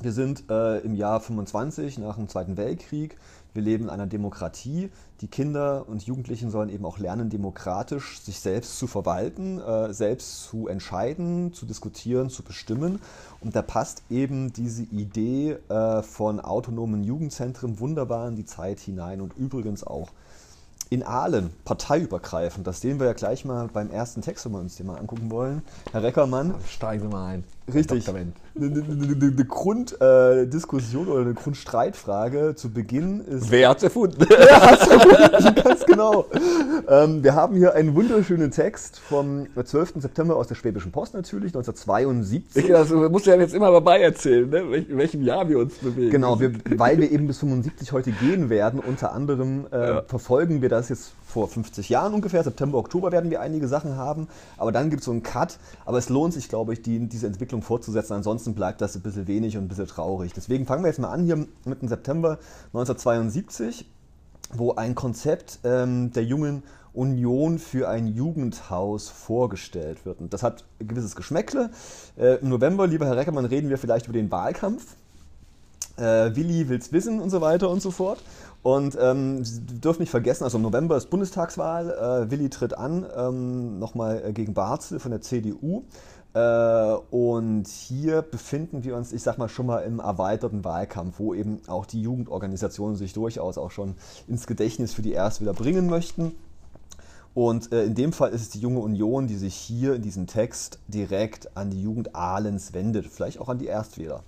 Wir 0.00 0.12
sind 0.12 0.48
äh, 0.48 0.78
im 0.78 0.94
Jahr 0.94 1.20
25 1.20 1.98
nach 1.98 2.16
dem 2.16 2.28
Zweiten 2.28 2.56
Weltkrieg. 2.56 3.16
Wir 3.58 3.64
leben 3.64 3.84
in 3.86 3.90
einer 3.90 4.06
Demokratie. 4.06 4.88
Die 5.20 5.26
Kinder 5.26 5.88
und 5.88 6.04
Jugendlichen 6.04 6.48
sollen 6.48 6.68
eben 6.68 6.86
auch 6.86 6.98
lernen, 6.98 7.28
demokratisch 7.28 8.20
sich 8.20 8.38
selbst 8.38 8.78
zu 8.78 8.86
verwalten, 8.86 9.58
äh, 9.60 9.92
selbst 9.92 10.44
zu 10.44 10.68
entscheiden, 10.68 11.52
zu 11.52 11.66
diskutieren, 11.66 12.30
zu 12.30 12.44
bestimmen. 12.44 13.00
Und 13.40 13.56
da 13.56 13.62
passt 13.62 14.04
eben 14.10 14.52
diese 14.52 14.84
Idee 14.84 15.56
äh, 15.68 16.02
von 16.04 16.38
autonomen 16.38 17.02
Jugendzentren 17.02 17.80
wunderbar 17.80 18.28
in 18.28 18.36
die 18.36 18.46
Zeit 18.46 18.78
hinein 18.78 19.20
und 19.20 19.36
übrigens 19.36 19.82
auch 19.82 20.10
in 20.88 21.02
Aalen, 21.02 21.50
parteiübergreifend. 21.64 22.64
Das 22.64 22.80
sehen 22.80 23.00
wir 23.00 23.08
ja 23.08 23.12
gleich 23.12 23.44
mal 23.44 23.66
beim 23.66 23.90
ersten 23.90 24.22
Text, 24.22 24.44
wenn 24.44 24.52
wir 24.52 24.60
uns 24.60 24.76
den 24.76 24.86
mal 24.86 24.98
angucken 24.98 25.32
wollen. 25.32 25.62
Herr 25.90 26.04
Reckermann. 26.04 26.54
Steigen 26.68 27.02
Sie 27.02 27.08
mal 27.08 27.26
ein. 27.26 27.57
Richtig. 27.72 28.08
Eine, 28.08 28.32
eine, 28.56 29.16
eine 29.20 29.44
Grunddiskussion 29.44 31.06
äh, 31.06 31.10
oder 31.10 31.20
eine 31.22 31.34
Grundstreitfrage 31.34 32.54
zu 32.56 32.70
Beginn 32.70 33.20
ist. 33.20 33.50
Wer 33.50 33.68
hat 33.68 33.78
es 33.78 33.82
erfunden? 33.84 34.24
Wer 34.28 34.60
hat 34.60 34.80
es 34.80 34.88
erfunden? 34.88 35.54
Ganz 35.62 35.84
genau. 35.86 36.26
Ähm, 36.88 37.22
wir 37.22 37.34
haben 37.34 37.56
hier 37.56 37.74
einen 37.74 37.94
wunderschönen 37.94 38.50
Text 38.50 38.98
vom 38.98 39.46
12. 39.62 39.94
September 39.96 40.36
aus 40.36 40.48
der 40.48 40.54
Schwäbischen 40.54 40.92
Post 40.92 41.14
natürlich, 41.14 41.54
1972. 41.54 42.64
Ich, 42.64 42.74
also, 42.74 43.08
musst 43.10 43.26
du 43.26 43.30
ja 43.30 43.36
jetzt 43.36 43.54
immer 43.54 43.70
dabei 43.70 44.00
erzählen, 44.00 44.48
ne? 44.48 44.58
in 44.76 44.96
welchem 44.96 45.22
Jahr 45.22 45.48
wir 45.48 45.58
uns 45.58 45.74
bewegen. 45.74 46.10
Genau, 46.10 46.40
wir, 46.40 46.52
weil 46.76 46.98
wir 46.98 47.10
eben 47.10 47.26
bis 47.26 47.38
75 47.38 47.92
heute 47.92 48.12
gehen 48.12 48.50
werden. 48.50 48.80
Unter 48.80 49.12
anderem 49.12 49.66
äh, 49.70 49.78
ja. 49.78 50.02
verfolgen 50.06 50.62
wir 50.62 50.68
das 50.68 50.88
jetzt 50.88 51.12
vor 51.28 51.46
50 51.46 51.88
Jahren 51.90 52.14
ungefähr. 52.14 52.42
September, 52.42 52.78
Oktober 52.78 53.12
werden 53.12 53.30
wir 53.30 53.40
einige 53.40 53.68
Sachen 53.68 53.96
haben. 53.96 54.28
Aber 54.56 54.72
dann 54.72 54.90
gibt 54.90 55.00
es 55.00 55.04
so 55.04 55.10
einen 55.10 55.22
Cut. 55.22 55.58
Aber 55.84 55.98
es 55.98 56.08
lohnt 56.08 56.32
sich, 56.32 56.48
glaube 56.48 56.72
ich, 56.72 56.82
die, 56.82 57.06
diese 57.06 57.26
Entwicklung 57.26 57.62
fortzusetzen. 57.62 58.14
Ansonsten 58.14 58.54
bleibt 58.54 58.80
das 58.80 58.96
ein 58.96 59.02
bisschen 59.02 59.26
wenig 59.26 59.56
und 59.56 59.64
ein 59.64 59.68
bisschen 59.68 59.86
traurig. 59.86 60.32
Deswegen 60.34 60.66
fangen 60.66 60.82
wir 60.82 60.88
jetzt 60.88 60.98
mal 60.98 61.10
an 61.10 61.24
hier 61.24 61.36
mit 61.36 61.82
dem 61.82 61.88
September 61.88 62.38
1972, 62.72 63.86
wo 64.54 64.72
ein 64.74 64.94
Konzept 64.94 65.58
ähm, 65.64 66.12
der 66.12 66.24
jungen 66.24 66.62
Union 66.94 67.58
für 67.58 67.88
ein 67.88 68.06
Jugendhaus 68.06 69.08
vorgestellt 69.10 70.04
wird. 70.04 70.20
Und 70.20 70.32
das 70.32 70.42
hat 70.42 70.64
ein 70.80 70.88
gewisses 70.88 71.14
Geschmäckle. 71.14 71.70
Äh, 72.16 72.36
Im 72.36 72.48
November, 72.48 72.86
lieber 72.86 73.06
Herr 73.06 73.16
Reckermann, 73.16 73.44
reden 73.44 73.68
wir 73.68 73.78
vielleicht 73.78 74.06
über 74.06 74.14
den 74.14 74.30
Wahlkampf. 74.30 74.96
Äh, 75.96 76.34
Willi 76.36 76.68
will's 76.68 76.92
wissen 76.92 77.20
und 77.20 77.30
so 77.30 77.40
weiter 77.40 77.70
und 77.70 77.82
so 77.82 77.90
fort. 77.90 78.20
Und 78.62 78.98
ähm, 79.00 79.44
Sie 79.44 79.60
dürfen 79.80 80.02
nicht 80.02 80.10
vergessen, 80.10 80.44
also 80.44 80.58
im 80.58 80.62
November 80.62 80.96
ist 80.96 81.10
Bundestagswahl. 81.10 81.90
Äh, 81.90 82.30
Willi 82.30 82.50
tritt 82.50 82.74
an, 82.74 83.06
ähm, 83.16 83.78
nochmal 83.78 84.22
äh, 84.24 84.32
gegen 84.32 84.54
Barzel 84.54 84.98
von 84.98 85.10
der 85.10 85.20
CDU. 85.20 85.84
Äh, 86.34 86.92
und 87.10 87.66
hier 87.68 88.22
befinden 88.22 88.84
wir 88.84 88.96
uns, 88.96 89.12
ich 89.12 89.22
sag 89.22 89.38
mal, 89.38 89.48
schon 89.48 89.66
mal 89.66 89.80
im 89.80 90.00
erweiterten 90.00 90.64
Wahlkampf, 90.64 91.18
wo 91.18 91.34
eben 91.34 91.60
auch 91.68 91.86
die 91.86 92.02
Jugendorganisationen 92.02 92.96
sich 92.96 93.12
durchaus 93.12 93.58
auch 93.58 93.70
schon 93.70 93.94
ins 94.26 94.46
Gedächtnis 94.46 94.92
für 94.92 95.02
die 95.02 95.12
Erstwähler 95.12 95.54
bringen 95.54 95.88
möchten. 95.88 96.32
Und 97.34 97.72
äh, 97.72 97.84
in 97.84 97.94
dem 97.94 98.12
Fall 98.12 98.30
ist 98.30 98.42
es 98.42 98.50
die 98.50 98.60
Junge 98.60 98.80
Union, 98.80 99.28
die 99.28 99.36
sich 99.36 99.54
hier 99.54 99.94
in 99.94 100.02
diesem 100.02 100.26
Text 100.26 100.80
direkt 100.88 101.56
an 101.56 101.70
die 101.70 101.80
Jugend 101.80 102.14
Ahlens 102.14 102.72
wendet, 102.72 103.06
vielleicht 103.06 103.40
auch 103.40 103.48
an 103.48 103.58
die 103.58 103.66
Erstwähler. 103.66 104.22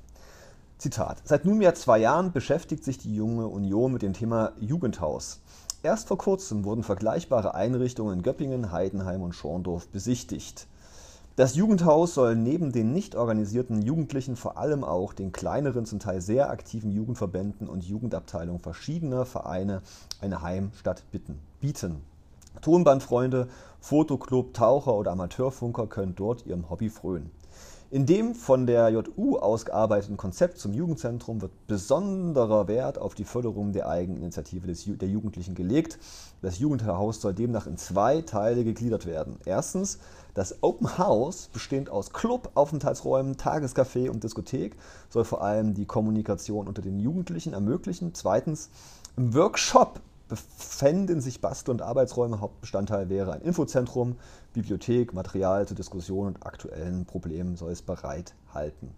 Zitat. 0.80 1.20
Seit 1.24 1.44
nunmehr 1.44 1.74
zwei 1.74 1.98
Jahren 1.98 2.32
beschäftigt 2.32 2.84
sich 2.84 2.96
die 2.96 3.14
Junge 3.14 3.46
Union 3.46 3.92
mit 3.92 4.00
dem 4.00 4.14
Thema 4.14 4.52
Jugendhaus. 4.58 5.40
Erst 5.82 6.08
vor 6.08 6.16
kurzem 6.16 6.64
wurden 6.64 6.82
vergleichbare 6.82 7.54
Einrichtungen 7.54 8.18
in 8.18 8.22
Göppingen, 8.22 8.72
Heidenheim 8.72 9.20
und 9.20 9.34
Schorndorf 9.34 9.88
besichtigt. 9.88 10.66
Das 11.36 11.54
Jugendhaus 11.54 12.14
soll 12.14 12.34
neben 12.34 12.72
den 12.72 12.92
nicht 12.92 13.14
organisierten 13.14 13.82
Jugendlichen 13.82 14.36
vor 14.36 14.56
allem 14.56 14.82
auch 14.82 15.12
den 15.12 15.32
kleineren, 15.32 15.84
zum 15.84 15.98
Teil 15.98 16.22
sehr 16.22 16.48
aktiven 16.48 16.90
Jugendverbänden 16.90 17.68
und 17.68 17.84
Jugendabteilungen 17.84 18.60
verschiedener 18.60 19.26
Vereine 19.26 19.82
eine 20.22 20.40
Heimstatt 20.40 21.04
bieten. 21.60 22.00
Tonbandfreunde, 22.62 23.48
Fotoclub, 23.80 24.54
Taucher 24.54 24.94
oder 24.94 25.12
Amateurfunker 25.12 25.86
können 25.86 26.14
dort 26.14 26.46
ihrem 26.46 26.70
Hobby 26.70 26.88
frönen. 26.88 27.30
In 27.92 28.06
dem 28.06 28.36
von 28.36 28.68
der 28.68 28.88
JU 28.90 29.38
ausgearbeiteten 29.38 30.16
Konzept 30.16 30.58
zum 30.58 30.72
Jugendzentrum 30.72 31.42
wird 31.42 31.50
besonderer 31.66 32.68
Wert 32.68 32.98
auf 32.98 33.16
die 33.16 33.24
Förderung 33.24 33.72
der 33.72 33.88
Eigeninitiative 33.88 34.68
des, 34.68 34.84
der 34.86 35.08
Jugendlichen 35.08 35.56
gelegt. 35.56 35.98
Das 36.40 36.60
Jugendhaus 36.60 37.20
soll 37.20 37.34
demnach 37.34 37.66
in 37.66 37.76
zwei 37.76 38.22
Teile 38.22 38.62
gegliedert 38.62 39.06
werden. 39.06 39.38
Erstens 39.44 39.98
das 40.34 40.62
Open 40.62 40.98
House, 40.98 41.48
bestehend 41.52 41.90
aus 41.90 42.12
Club, 42.12 42.52
Aufenthaltsräumen, 42.54 43.34
Tagescafé 43.34 44.08
und 44.08 44.22
Diskothek, 44.22 44.76
soll 45.08 45.24
vor 45.24 45.42
allem 45.42 45.74
die 45.74 45.86
Kommunikation 45.86 46.68
unter 46.68 46.82
den 46.82 47.00
Jugendlichen 47.00 47.54
ermöglichen. 47.54 48.14
Zweitens 48.14 48.70
im 49.16 49.34
Workshop 49.34 50.00
befänden 50.30 51.20
sich 51.20 51.40
Bastel- 51.42 51.72
und 51.72 51.82
Arbeitsräume. 51.82 52.40
Hauptbestandteil 52.40 53.10
wäre 53.10 53.32
ein 53.32 53.42
Infozentrum, 53.42 54.16
Bibliothek, 54.54 55.12
Material 55.12 55.68
zur 55.68 55.76
Diskussion 55.76 56.28
und 56.28 56.46
aktuellen 56.46 57.04
Problemen 57.04 57.56
soll 57.56 57.72
es 57.72 57.82
bereithalten. 57.82 58.94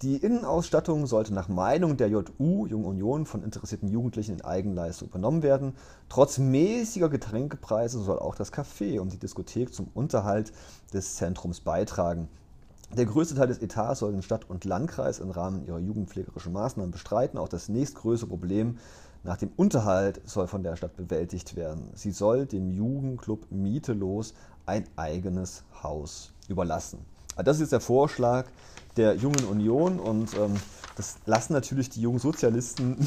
Die 0.00 0.16
Innenausstattung 0.16 1.06
sollte 1.06 1.34
nach 1.34 1.48
Meinung 1.48 1.96
der 1.96 2.08
JU, 2.08 2.66
Junge 2.66 2.86
Union, 2.86 3.26
von 3.26 3.44
interessierten 3.44 3.88
Jugendlichen 3.88 4.36
in 4.36 4.44
Eigenleistung 4.44 5.08
übernommen 5.08 5.42
werden. 5.42 5.74
Trotz 6.08 6.38
mäßiger 6.38 7.08
Getränkepreise 7.08 8.00
soll 8.00 8.18
auch 8.18 8.34
das 8.34 8.52
Café 8.52 8.98
und 8.98 9.12
die 9.12 9.18
Diskothek 9.18 9.72
zum 9.72 9.88
Unterhalt 9.94 10.52
des 10.92 11.16
Zentrums 11.16 11.60
beitragen. 11.60 12.28
Der 12.94 13.06
größte 13.06 13.34
Teil 13.34 13.46
des 13.46 13.62
Etats 13.62 14.00
soll 14.00 14.12
den 14.12 14.20
Stadt 14.20 14.50
und 14.50 14.66
Landkreis 14.66 15.18
im 15.18 15.30
Rahmen 15.30 15.64
ihrer 15.64 15.78
jugendpflegerischen 15.78 16.52
Maßnahmen 16.52 16.90
bestreiten. 16.90 17.38
Auch 17.38 17.48
das 17.48 17.70
nächstgrößere 17.70 18.28
Problem 18.28 18.76
nach 19.24 19.38
dem 19.38 19.50
Unterhalt 19.56 20.20
soll 20.26 20.46
von 20.46 20.62
der 20.62 20.76
Stadt 20.76 20.94
bewältigt 20.94 21.56
werden. 21.56 21.88
Sie 21.94 22.10
soll 22.10 22.44
dem 22.44 22.70
Jugendclub 22.70 23.50
mietelos 23.50 24.34
ein 24.66 24.84
eigenes 24.96 25.64
Haus 25.82 26.34
überlassen. 26.48 26.98
Das 27.36 27.56
ist 27.56 27.60
jetzt 27.60 27.72
der 27.72 27.80
Vorschlag 27.80 28.46
der 28.96 29.14
Jungen 29.16 29.44
Union 29.44 29.98
und 29.98 30.34
ähm, 30.34 30.54
das 30.96 31.16
lassen 31.24 31.54
natürlich 31.54 31.88
die 31.88 32.02
jungen 32.02 32.18
Sozialisten. 32.18 32.96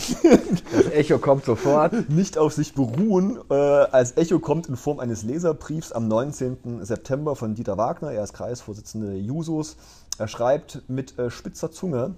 Das 0.72 0.92
Echo 0.92 1.20
kommt 1.20 1.46
sofort. 1.46 2.10
Nicht 2.10 2.38
auf 2.38 2.54
sich 2.54 2.74
beruhen. 2.74 3.40
Äh, 3.50 3.54
als 3.54 4.18
Echo 4.18 4.40
kommt 4.40 4.68
in 4.68 4.76
Form 4.76 5.00
eines 5.00 5.24
Leserbriefs 5.24 5.92
am 5.92 6.08
19. 6.08 6.84
September 6.84 7.36
von 7.36 7.54
Dieter 7.54 7.78
Wagner. 7.78 8.12
Er 8.12 8.24
ist 8.24 8.34
Kreisvorsitzender 8.34 9.08
der 9.08 9.22
Jusos. 9.22 9.78
Er 10.18 10.28
schreibt 10.28 10.82
mit 10.88 11.18
äh, 11.20 11.30
spitzer 11.30 11.72
Zunge. 11.72 12.16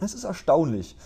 Es 0.00 0.12
ist 0.12 0.24
erstaunlich, 0.24 0.96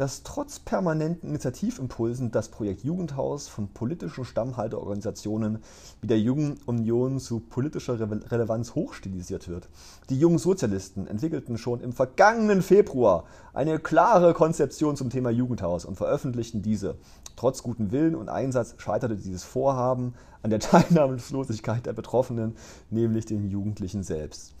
dass 0.00 0.22
trotz 0.22 0.58
permanenten 0.58 1.28
Initiativimpulsen 1.28 2.30
das 2.30 2.48
Projekt 2.48 2.84
Jugendhaus 2.84 3.48
von 3.48 3.68
politischen 3.68 4.24
Stammhalterorganisationen 4.24 5.58
wie 6.00 6.06
der 6.06 6.18
Jungen 6.18 6.58
Union 6.64 7.20
zu 7.20 7.40
politischer 7.40 8.00
Relevanz 8.00 8.74
hochstilisiert 8.74 9.46
wird. 9.46 9.68
Die 10.08 10.18
jungen 10.18 10.38
Sozialisten 10.38 11.06
entwickelten 11.06 11.58
schon 11.58 11.82
im 11.82 11.92
vergangenen 11.92 12.62
Februar 12.62 13.24
eine 13.52 13.78
klare 13.78 14.32
Konzeption 14.32 14.96
zum 14.96 15.10
Thema 15.10 15.28
Jugendhaus 15.28 15.84
und 15.84 15.96
veröffentlichten 15.96 16.62
diese. 16.62 16.94
Trotz 17.36 17.62
guten 17.62 17.92
Willen 17.92 18.14
und 18.14 18.30
Einsatz 18.30 18.76
scheiterte 18.78 19.16
dieses 19.16 19.44
Vorhaben 19.44 20.14
an 20.42 20.48
der 20.48 20.60
Teilnahmslosigkeit 20.60 21.84
der 21.84 21.92
Betroffenen, 21.92 22.56
nämlich 22.88 23.26
den 23.26 23.50
Jugendlichen 23.50 24.02
selbst. 24.02 24.54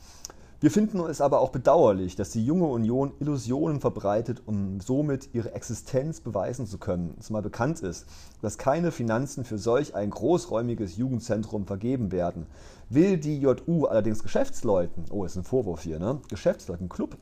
Wir 0.62 0.70
finden 0.70 1.00
es 1.00 1.22
aber 1.22 1.40
auch 1.40 1.52
bedauerlich, 1.52 2.16
dass 2.16 2.32
die 2.32 2.44
junge 2.44 2.66
Union 2.66 3.14
Illusionen 3.18 3.80
verbreitet, 3.80 4.42
um 4.44 4.78
somit 4.82 5.30
ihre 5.32 5.54
Existenz 5.54 6.20
beweisen 6.20 6.66
zu 6.66 6.76
können. 6.76 7.16
Zumal 7.18 7.40
bekannt 7.40 7.80
ist, 7.80 8.04
dass 8.42 8.58
keine 8.58 8.92
Finanzen 8.92 9.46
für 9.46 9.56
solch 9.56 9.94
ein 9.94 10.10
großräumiges 10.10 10.98
Jugendzentrum 10.98 11.66
vergeben 11.66 12.12
werden. 12.12 12.46
Will 12.90 13.16
die 13.16 13.40
JU 13.40 13.86
allerdings 13.86 14.22
Geschäftsleuten, 14.22 15.06
oh, 15.10 15.24
ist 15.24 15.36
ein 15.36 15.44
Vorwurf 15.44 15.80
hier, 15.80 15.98
ne? 15.98 16.20
Geschäftsleuten, 16.28 16.90
Club, 16.90 17.16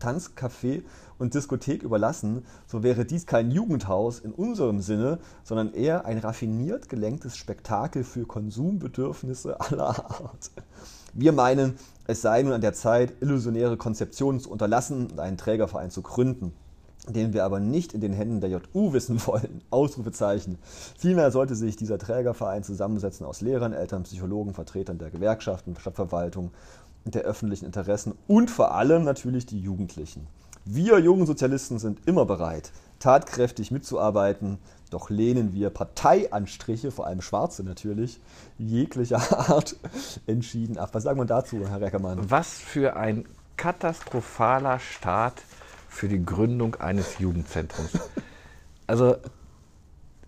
Tanz, 0.00 0.32
Café 0.36 0.82
und 1.20 1.34
Diskothek 1.34 1.84
überlassen, 1.84 2.44
so 2.66 2.82
wäre 2.82 3.04
dies 3.04 3.26
kein 3.26 3.52
Jugendhaus 3.52 4.18
in 4.18 4.32
unserem 4.32 4.80
Sinne, 4.80 5.20
sondern 5.44 5.72
eher 5.72 6.04
ein 6.04 6.18
raffiniert 6.18 6.88
gelenktes 6.88 7.36
Spektakel 7.36 8.02
für 8.02 8.26
Konsumbedürfnisse 8.26 9.60
aller 9.60 10.04
Art. 10.10 10.50
Wir 11.18 11.32
meinen, 11.32 11.78
es 12.06 12.20
sei 12.20 12.42
nun 12.42 12.52
an 12.52 12.60
der 12.60 12.74
Zeit, 12.74 13.14
illusionäre 13.22 13.78
Konzeptionen 13.78 14.38
zu 14.38 14.50
unterlassen 14.50 15.10
und 15.10 15.18
einen 15.18 15.38
Trägerverein 15.38 15.90
zu 15.90 16.02
gründen 16.02 16.52
den 17.08 17.32
wir 17.32 17.44
aber 17.44 17.60
nicht 17.60 17.92
in 17.92 18.00
den 18.00 18.12
Händen 18.12 18.40
der 18.40 18.50
JU 18.50 18.92
wissen 18.92 19.24
wollen. 19.26 19.62
Ausrufezeichen. 19.70 20.58
Vielmehr 20.98 21.30
sollte 21.30 21.54
sich 21.54 21.76
dieser 21.76 21.98
Trägerverein 21.98 22.64
zusammensetzen 22.64 23.24
aus 23.24 23.40
Lehrern, 23.40 23.72
Eltern, 23.72 24.02
Psychologen, 24.02 24.54
Vertretern 24.54 24.98
der 24.98 25.10
Gewerkschaften, 25.10 25.76
Stadtverwaltung 25.78 26.50
der 27.04 27.22
öffentlichen 27.22 27.66
Interessen 27.66 28.14
und 28.26 28.50
vor 28.50 28.74
allem 28.74 29.04
natürlich 29.04 29.46
die 29.46 29.60
Jugendlichen. 29.60 30.26
Wir 30.64 30.98
jungen 30.98 31.26
Sozialisten 31.26 31.78
sind 31.78 32.00
immer 32.06 32.24
bereit, 32.24 32.72
tatkräftig 32.98 33.70
mitzuarbeiten, 33.70 34.58
doch 34.90 35.10
lehnen 35.10 35.52
wir 35.52 35.70
Parteianstriche, 35.70 36.90
vor 36.90 37.06
allem 37.06 37.20
schwarze 37.20 37.64
natürlich, 37.64 38.20
jeglicher 38.58 39.18
Art 39.50 39.76
entschieden 40.26 40.78
ab. 40.78 40.90
Was 40.92 41.02
sagen 41.02 41.18
wir 41.18 41.24
dazu, 41.24 41.66
Herr 41.68 41.80
Reckermann? 41.80 42.30
Was 42.30 42.58
für 42.58 42.96
ein 42.96 43.24
katastrophaler 43.56 44.78
Start 44.78 45.42
für 45.88 46.08
die 46.08 46.24
Gründung 46.24 46.76
eines 46.76 47.18
Jugendzentrums. 47.18 47.90
Also 48.88 49.16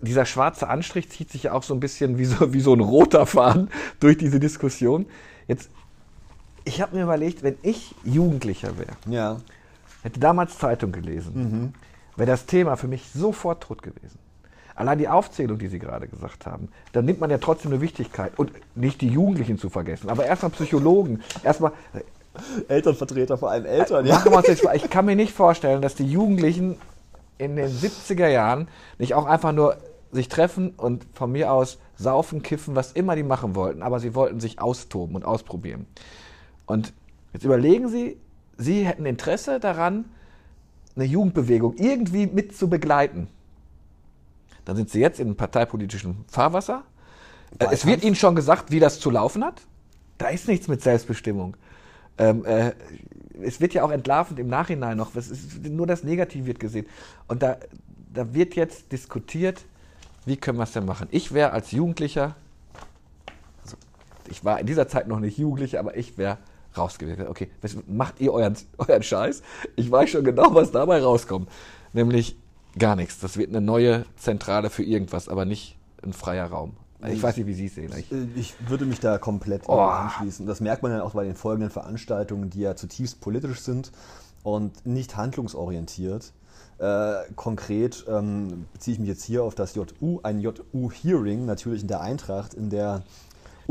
dieser 0.00 0.26
schwarze 0.26 0.68
Anstrich 0.68 1.10
zieht 1.10 1.30
sich 1.30 1.44
ja 1.44 1.52
auch 1.52 1.62
so 1.62 1.74
ein 1.74 1.78
bisschen 1.78 2.18
wie 2.18 2.24
so, 2.24 2.52
wie 2.52 2.60
so 2.60 2.74
ein 2.74 2.80
roter 2.80 3.24
Faden 3.24 3.70
durch 4.00 4.18
diese 4.18 4.40
Diskussion. 4.40 5.06
Jetzt, 5.46 5.70
ich 6.64 6.80
habe 6.80 6.96
mir 6.96 7.04
überlegt, 7.04 7.44
wenn 7.44 7.56
ich 7.62 7.94
Jugendlicher 8.02 8.76
wäre, 8.76 8.96
ja. 9.06 9.36
hätte 10.02 10.18
damals 10.18 10.58
Zeitung 10.58 10.90
gelesen, 10.90 11.34
mhm. 11.34 11.72
wäre 12.16 12.26
das 12.26 12.46
Thema 12.46 12.74
für 12.74 12.88
mich 12.88 13.08
sofort 13.14 13.62
tot 13.62 13.80
gewesen. 13.80 14.18
Allein 14.78 14.99
die 14.99 15.08
Aufzählung, 15.08 15.58
die 15.58 15.66
Sie 15.66 15.80
gerade 15.80 16.06
gesagt 16.06 16.47
haben, 16.47 16.68
dann 16.92 17.04
nimmt 17.04 17.18
man 17.18 17.30
ja 17.30 17.38
trotzdem 17.38 17.73
eine 17.73 17.80
Wichtigkeit. 17.80 18.38
Und 18.38 18.52
nicht 18.76 19.00
die 19.00 19.08
Jugendlichen 19.08 19.58
zu 19.58 19.70
vergessen, 19.70 20.08
aber 20.08 20.25
erstmal 20.25 20.52
Psychologen, 20.52 21.20
erstmal. 21.42 21.73
Äh, 21.92 22.02
Elternvertreter, 22.73 23.37
vor 23.37 23.50
allem 23.50 23.66
Eltern, 23.66 24.06
ja. 24.06 24.23
Ich 24.75 24.88
kann 24.88 25.04
mir 25.04 25.16
nicht 25.16 25.32
vorstellen, 25.32 25.82
dass 25.82 25.97
die 25.97 26.06
Jugendlichen 26.06 26.76
in 27.38 27.56
den 27.56 27.68
70er 27.68 28.28
Jahren 28.28 28.68
nicht 28.99 29.14
auch 29.14 29.26
einfach 29.26 29.50
nur 29.50 29.78
sich 30.12 30.28
treffen 30.28 30.70
und 30.76 31.04
von 31.12 31.32
mir 31.32 31.52
aus 31.52 31.78
saufen, 31.97 32.42
kiffen, 32.42 32.76
was 32.76 32.92
immer 32.92 33.16
die 33.16 33.25
machen 33.25 33.56
wollten, 33.56 33.82
aber 33.82 33.99
sie 33.99 34.14
wollten 34.14 34.38
sich 34.38 34.61
austoben 34.61 35.16
und 35.16 35.25
ausprobieren. 35.25 35.87
Und 36.66 36.92
jetzt 37.32 37.44
überlegen 37.44 37.88
Sie, 37.88 38.16
Sie 38.56 38.87
hätten 38.87 39.06
Interesse 39.06 39.58
daran, 39.58 40.04
eine 40.94 41.04
Jugendbewegung 41.04 41.75
irgendwie 41.78 42.26
mit 42.28 42.56
zu 42.56 42.68
begleiten. 42.68 43.28
Dann 44.68 44.76
sind 44.76 44.90
sie 44.90 45.00
jetzt 45.00 45.18
in 45.18 45.34
parteipolitischen 45.34 46.26
Fahrwasser. 46.28 46.82
Wahlkampf. 47.52 47.72
Es 47.72 47.87
wird 47.87 48.04
ihnen 48.04 48.14
schon 48.14 48.34
gesagt, 48.34 48.70
wie 48.70 48.78
das 48.78 49.00
zu 49.00 49.10
laufen 49.10 49.42
hat. 49.42 49.62
Da 50.18 50.28
ist 50.28 50.46
nichts 50.46 50.68
mit 50.68 50.82
Selbstbestimmung. 50.82 51.56
Ähm, 52.18 52.44
äh, 52.44 52.72
es 53.42 53.62
wird 53.62 53.72
ja 53.72 53.82
auch 53.82 53.90
entlarvend 53.90 54.38
im 54.38 54.48
Nachhinein 54.48 54.98
noch. 54.98 55.16
Ist, 55.16 55.64
nur 55.64 55.87
das 55.87 56.04
Negative 56.04 56.44
wird 56.44 56.60
gesehen. 56.60 56.87
Und 57.28 57.42
da, 57.42 57.56
da 58.12 58.34
wird 58.34 58.56
jetzt 58.56 58.92
diskutiert, 58.92 59.64
wie 60.26 60.37
können 60.37 60.58
wir 60.58 60.64
es 60.64 60.72
denn 60.72 60.84
machen. 60.84 61.08
Ich 61.12 61.32
wäre 61.32 61.52
als 61.52 61.70
Jugendlicher, 61.70 62.37
also 63.64 63.78
ich 64.28 64.44
war 64.44 64.60
in 64.60 64.66
dieser 64.66 64.87
Zeit 64.87 65.08
noch 65.08 65.18
nicht 65.18 65.38
Jugendlicher, 65.38 65.80
aber 65.80 65.96
ich 65.96 66.18
wäre 66.18 66.37
rausgewählt. 66.76 67.26
Okay, 67.26 67.48
macht 67.87 68.20
ihr 68.20 68.34
euren, 68.34 68.54
euren 68.76 69.02
Scheiß? 69.02 69.42
Ich 69.76 69.90
weiß 69.90 70.10
schon 70.10 70.25
genau, 70.25 70.54
was 70.54 70.72
dabei 70.72 71.00
rauskommt. 71.00 71.48
Nämlich, 71.94 72.37
Gar 72.76 72.96
nichts. 72.96 73.20
Das 73.20 73.37
wird 73.37 73.50
eine 73.50 73.60
neue 73.60 74.04
Zentrale 74.16 74.70
für 74.70 74.82
irgendwas, 74.82 75.28
aber 75.28 75.44
nicht 75.44 75.76
ein 76.02 76.12
freier 76.12 76.46
Raum. 76.46 76.76
Ich, 77.02 77.14
ich 77.14 77.22
weiß 77.22 77.37
nicht, 77.37 77.46
wie 77.46 77.54
Sie 77.54 77.66
es 77.66 77.75
sehen. 77.75 77.92
Ich, 77.96 78.10
ich, 78.37 78.54
würde 78.68 78.84
mich 78.84 78.98
da 78.98 79.18
komplett 79.18 79.68
oh. 79.68 79.78
anschließen. 79.78 80.46
Das 80.46 80.60
merkt 80.60 80.82
man 80.82 80.92
ja 80.92 81.02
auch 81.02 81.14
bei 81.14 81.25
den 81.25 81.37
folgenden 81.37 81.70
Veranstaltungen, 81.70 82.50
die 82.50 82.60
ja 82.60 82.75
zutiefst 82.75 83.20
politisch 83.20 83.60
sind 83.60 83.92
und 84.42 84.84
nicht 84.84 85.16
handlungsorientiert. 85.16 86.32
Äh, 86.78 87.32
konkret 87.34 88.04
ähm, 88.08 88.66
beziehe 88.72 88.94
ich 88.94 89.00
mich 89.00 89.08
jetzt 89.08 89.25
hier 89.25 89.44
auf 89.44 89.54
das 89.54 89.75
JU, 89.75 90.20
ein 90.22 90.40
JU-Hearing, 90.40 91.44
natürlich 91.44 91.82
in 91.82 91.88
der 91.88 92.00
Eintracht, 92.00 92.54
in 92.54 92.70
der 92.70 93.02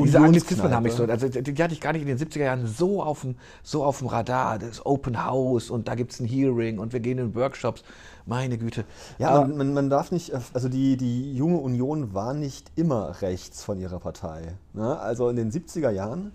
diese 0.06 0.20
Anglizismen 0.20 0.72
haben 0.74 0.84
mich 0.84 0.94
so, 0.94 1.06
also 1.06 1.28
die 1.28 1.64
hatte 1.64 1.74
ich 1.74 1.82
gar 1.82 1.94
nicht 1.94 2.04
in 2.04 2.08
den 2.08 2.18
70er 2.18 2.44
Jahren 2.44 2.68
so 2.68 3.02
auf 3.02 3.22
dem, 3.22 3.36
so 3.64 3.84
auf 3.84 4.00
dem 4.00 4.08
Radar. 4.08 4.60
Das 4.60 4.86
Open 4.86 5.26
House 5.26 5.70
und 5.70 5.88
da 5.88 5.96
gibt 5.96 6.12
es 6.12 6.20
ein 6.20 6.28
Hearing 6.28 6.80
und 6.80 6.94
wir 6.94 7.00
gehen 7.00 7.18
in 7.18 7.36
Workshops. 7.36 7.84
Meine 8.26 8.58
Güte. 8.58 8.86
Ja, 9.18 9.30
Aber 9.30 9.48
man, 9.48 9.74
man, 9.74 9.90
darf 9.90 10.12
nicht, 10.12 10.34
also 10.54 10.70
die, 10.70 10.98
die 10.98 11.34
junge 11.34 11.58
Union 11.58 12.14
war 12.14 12.34
nicht 12.34 12.72
immer 12.76 13.22
rechts 13.22 13.64
von 13.64 13.80
ihrer 13.80 14.00
Partei. 14.00 14.58
Ne? 14.74 15.00
Also 15.00 15.30
in 15.30 15.38
den 15.38 15.52
70er 15.52 15.92
Jahren 15.92 16.34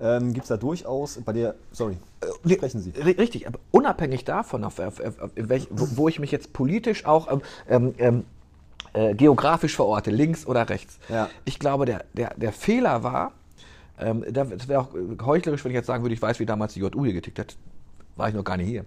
ähm, 0.00 0.32
gibt 0.32 0.44
es 0.44 0.48
da 0.48 0.56
durchaus 0.56 1.20
bei 1.24 1.32
der, 1.32 1.54
sorry, 1.72 1.96
äh, 2.20 2.54
sprechen 2.54 2.80
Sie. 2.80 2.90
Richtig, 2.90 3.46
aber 3.46 3.58
unabhängig 3.70 4.24
davon, 4.24 4.64
auf, 4.64 4.78
auf, 4.78 5.00
auf, 5.00 5.30
welch, 5.34 5.68
wo, 5.70 5.88
wo, 5.96 6.08
ich 6.08 6.18
mich 6.18 6.30
jetzt 6.30 6.52
politisch 6.52 7.04
auch 7.06 7.30
ähm, 7.30 7.42
ähm, 7.68 7.94
ähm 7.98 8.24
äh, 8.94 9.14
geografisch 9.14 9.76
verorte, 9.76 10.10
links 10.10 10.46
oder 10.46 10.68
rechts. 10.68 10.98
Ja. 11.08 11.28
Ich 11.44 11.58
glaube, 11.58 11.86
der, 11.86 12.04
der, 12.12 12.34
der 12.34 12.52
Fehler 12.52 13.02
war, 13.02 13.32
ähm, 13.98 14.24
das 14.30 14.68
wäre 14.68 14.80
auch 14.80 14.94
heuchlerisch, 15.24 15.64
wenn 15.64 15.70
ich 15.70 15.76
jetzt 15.76 15.86
sagen 15.86 16.02
würde, 16.04 16.14
ich 16.14 16.22
weiß, 16.22 16.40
wie 16.40 16.46
damals 16.46 16.74
die 16.74 16.80
JU 16.80 17.04
hier 17.04 17.14
getickt 17.14 17.38
hat. 17.38 17.56
War 18.16 18.28
ich 18.28 18.34
noch 18.34 18.44
gar 18.44 18.56
nicht 18.56 18.68
hier. 18.68 18.84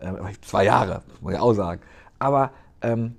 Ähm, 0.00 0.18
zwei 0.42 0.64
Jahre, 0.64 1.02
muss 1.20 1.32
ich 1.32 1.38
auch 1.38 1.54
sagen. 1.54 1.80
Aber 2.18 2.50
ähm, 2.82 3.16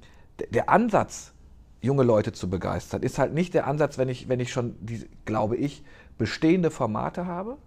der 0.49 0.69
Ansatz, 0.69 1.33
junge 1.81 2.03
Leute 2.03 2.31
zu 2.33 2.49
begeistern, 2.49 3.03
ist 3.03 3.19
halt 3.19 3.33
nicht 3.33 3.53
der 3.53 3.67
Ansatz, 3.67 3.97
wenn 3.97 4.09
ich, 4.09 4.29
wenn 4.29 4.39
ich 4.39 4.51
schon, 4.51 4.75
die, 4.79 5.07
glaube 5.25 5.55
ich, 5.55 5.83
bestehende 6.17 6.71
Formate 6.71 7.25
habe, 7.25 7.57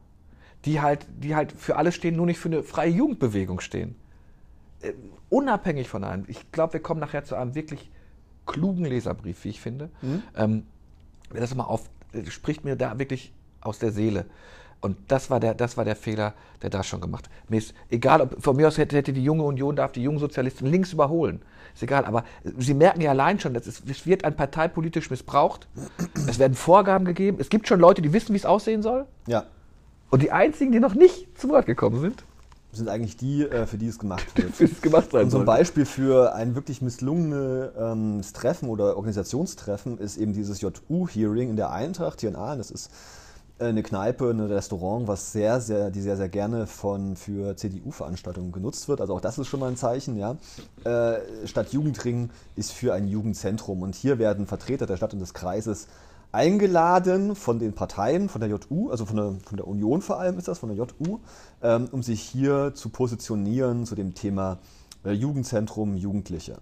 die 0.64 0.80
halt, 0.80 1.06
die 1.18 1.36
halt 1.36 1.52
für 1.52 1.76
alle 1.76 1.92
stehen, 1.92 2.16
nur 2.16 2.26
nicht 2.26 2.38
für 2.38 2.48
eine 2.48 2.62
freie 2.62 2.90
Jugendbewegung 2.90 3.60
stehen. 3.60 3.94
Äh, 4.80 4.92
unabhängig 5.28 5.88
von 5.88 6.04
einem. 6.04 6.24
Ich 6.28 6.50
glaube, 6.52 6.74
wir 6.74 6.80
kommen 6.80 7.00
nachher 7.00 7.24
zu 7.24 7.36
einem 7.36 7.54
wirklich 7.54 7.90
klugen 8.48 8.84
Leserbrief, 8.84 9.44
wie 9.44 9.50
ich 9.50 9.60
finde. 9.60 9.90
Mhm. 10.02 10.22
Ähm, 10.36 10.62
das 11.32 11.54
mal 11.54 11.64
auf, 11.64 11.88
äh, 12.12 12.28
spricht 12.28 12.64
mir 12.64 12.74
da 12.74 12.98
wirklich 12.98 13.32
aus 13.60 13.78
der 13.78 13.92
Seele. 13.92 14.26
Und 14.80 14.96
das 15.08 15.28
war 15.28 15.40
der, 15.40 15.54
das 15.54 15.76
war 15.76 15.84
der 15.84 15.96
Fehler, 15.96 16.34
der 16.62 16.70
da 16.70 16.82
schon 16.82 17.00
gemacht. 17.00 17.28
Mir 17.48 17.58
ist 17.58 17.74
egal, 17.90 18.20
ob 18.20 18.40
von 18.42 18.56
mir 18.56 18.68
aus 18.68 18.78
hätte, 18.78 18.96
hätte 18.96 19.12
die 19.12 19.24
junge 19.24 19.42
Union 19.42 19.74
darf 19.74 19.92
die 19.92 20.02
jungen 20.02 20.18
Sozialisten 20.18 20.66
links 20.66 20.92
überholen. 20.92 21.42
Ist 21.74 21.82
egal, 21.82 22.04
aber 22.04 22.24
Sie 22.56 22.74
merken 22.74 23.00
ja 23.00 23.10
allein 23.10 23.40
schon, 23.40 23.54
dass 23.54 23.66
es, 23.66 23.82
es 23.88 24.06
wird 24.06 24.24
ein 24.24 24.36
parteipolitisch 24.36 25.10
missbraucht. 25.10 25.66
Es 26.28 26.38
werden 26.38 26.54
Vorgaben 26.54 27.04
gegeben. 27.04 27.38
Es 27.40 27.48
gibt 27.48 27.66
schon 27.66 27.80
Leute, 27.80 28.02
die 28.02 28.12
wissen, 28.12 28.32
wie 28.34 28.38
es 28.38 28.46
aussehen 28.46 28.82
soll. 28.82 29.06
Ja. 29.26 29.46
Und 30.10 30.22
die 30.22 30.30
einzigen, 30.30 30.70
die 30.72 30.80
noch 30.80 30.94
nicht 30.94 31.38
zu 31.38 31.48
Wort 31.48 31.66
gekommen 31.66 32.00
sind, 32.00 32.24
sind 32.72 32.88
eigentlich 32.88 33.16
die, 33.16 33.44
äh, 33.44 33.66
für 33.66 33.78
die 33.78 33.88
es 33.88 33.98
gemacht 33.98 34.26
wird. 34.36 34.54
für 34.54 34.66
die 34.66 34.72
es 34.72 34.82
gemacht 34.82 35.10
sein 35.10 35.24
Und 35.24 35.30
so 35.30 35.38
ein 35.38 35.44
Beispiel 35.44 35.86
für 35.86 36.34
ein 36.34 36.54
wirklich 36.54 36.82
misslungenes 36.82 37.70
ähm, 37.78 38.20
Treffen 38.32 38.68
oder 38.68 38.96
Organisationstreffen 38.96 39.98
ist 39.98 40.16
eben 40.16 40.32
dieses 40.32 40.60
JU-Hearing 40.60 41.50
in 41.50 41.56
der 41.56 41.70
Eintracht 41.70 42.20
hier 42.20 42.28
in 42.28 42.36
Aalen. 42.36 42.58
Das 42.58 42.70
ist 42.70 42.90
eine 43.60 43.82
Kneipe, 43.82 44.30
ein 44.30 44.40
Restaurant, 44.40 45.08
was 45.08 45.32
sehr, 45.32 45.60
sehr, 45.60 45.90
die 45.90 46.00
sehr, 46.00 46.16
sehr 46.16 46.28
gerne 46.28 46.66
von, 46.66 47.16
für 47.16 47.56
CDU-Veranstaltungen 47.56 48.52
genutzt 48.52 48.88
wird. 48.88 49.00
Also 49.00 49.14
auch 49.14 49.20
das 49.20 49.38
ist 49.38 49.48
schon 49.48 49.60
mal 49.60 49.68
ein 49.68 49.76
Zeichen, 49.76 50.16
ja. 50.16 50.36
Äh, 50.84 51.46
Stadt 51.46 51.72
Jugendring 51.72 52.30
ist 52.54 52.72
für 52.72 52.94
ein 52.94 53.08
Jugendzentrum 53.08 53.82
und 53.82 53.94
hier 53.94 54.18
werden 54.18 54.46
Vertreter 54.46 54.86
der 54.86 54.96
Stadt 54.96 55.12
und 55.12 55.18
des 55.18 55.34
Kreises 55.34 55.88
eingeladen 56.32 57.34
von 57.34 57.58
den 57.58 57.74
Parteien, 57.74 58.28
von 58.28 58.40
der 58.40 58.50
JU, 58.50 58.90
also 58.90 59.06
von 59.06 59.16
der, 59.16 59.34
von 59.44 59.56
der 59.56 59.66
Union 59.66 60.02
vor 60.02 60.18
allem 60.20 60.38
ist 60.38 60.48
das, 60.48 60.58
von 60.58 60.68
der 60.68 60.78
JU, 60.78 61.20
ähm, 61.62 61.88
um 61.90 62.02
sich 62.02 62.20
hier 62.20 62.74
zu 62.74 62.90
positionieren 62.90 63.86
zu 63.86 63.94
dem 63.94 64.14
Thema 64.14 64.58
äh, 65.04 65.12
Jugendzentrum, 65.12 65.96
Jugendliche. 65.96 66.58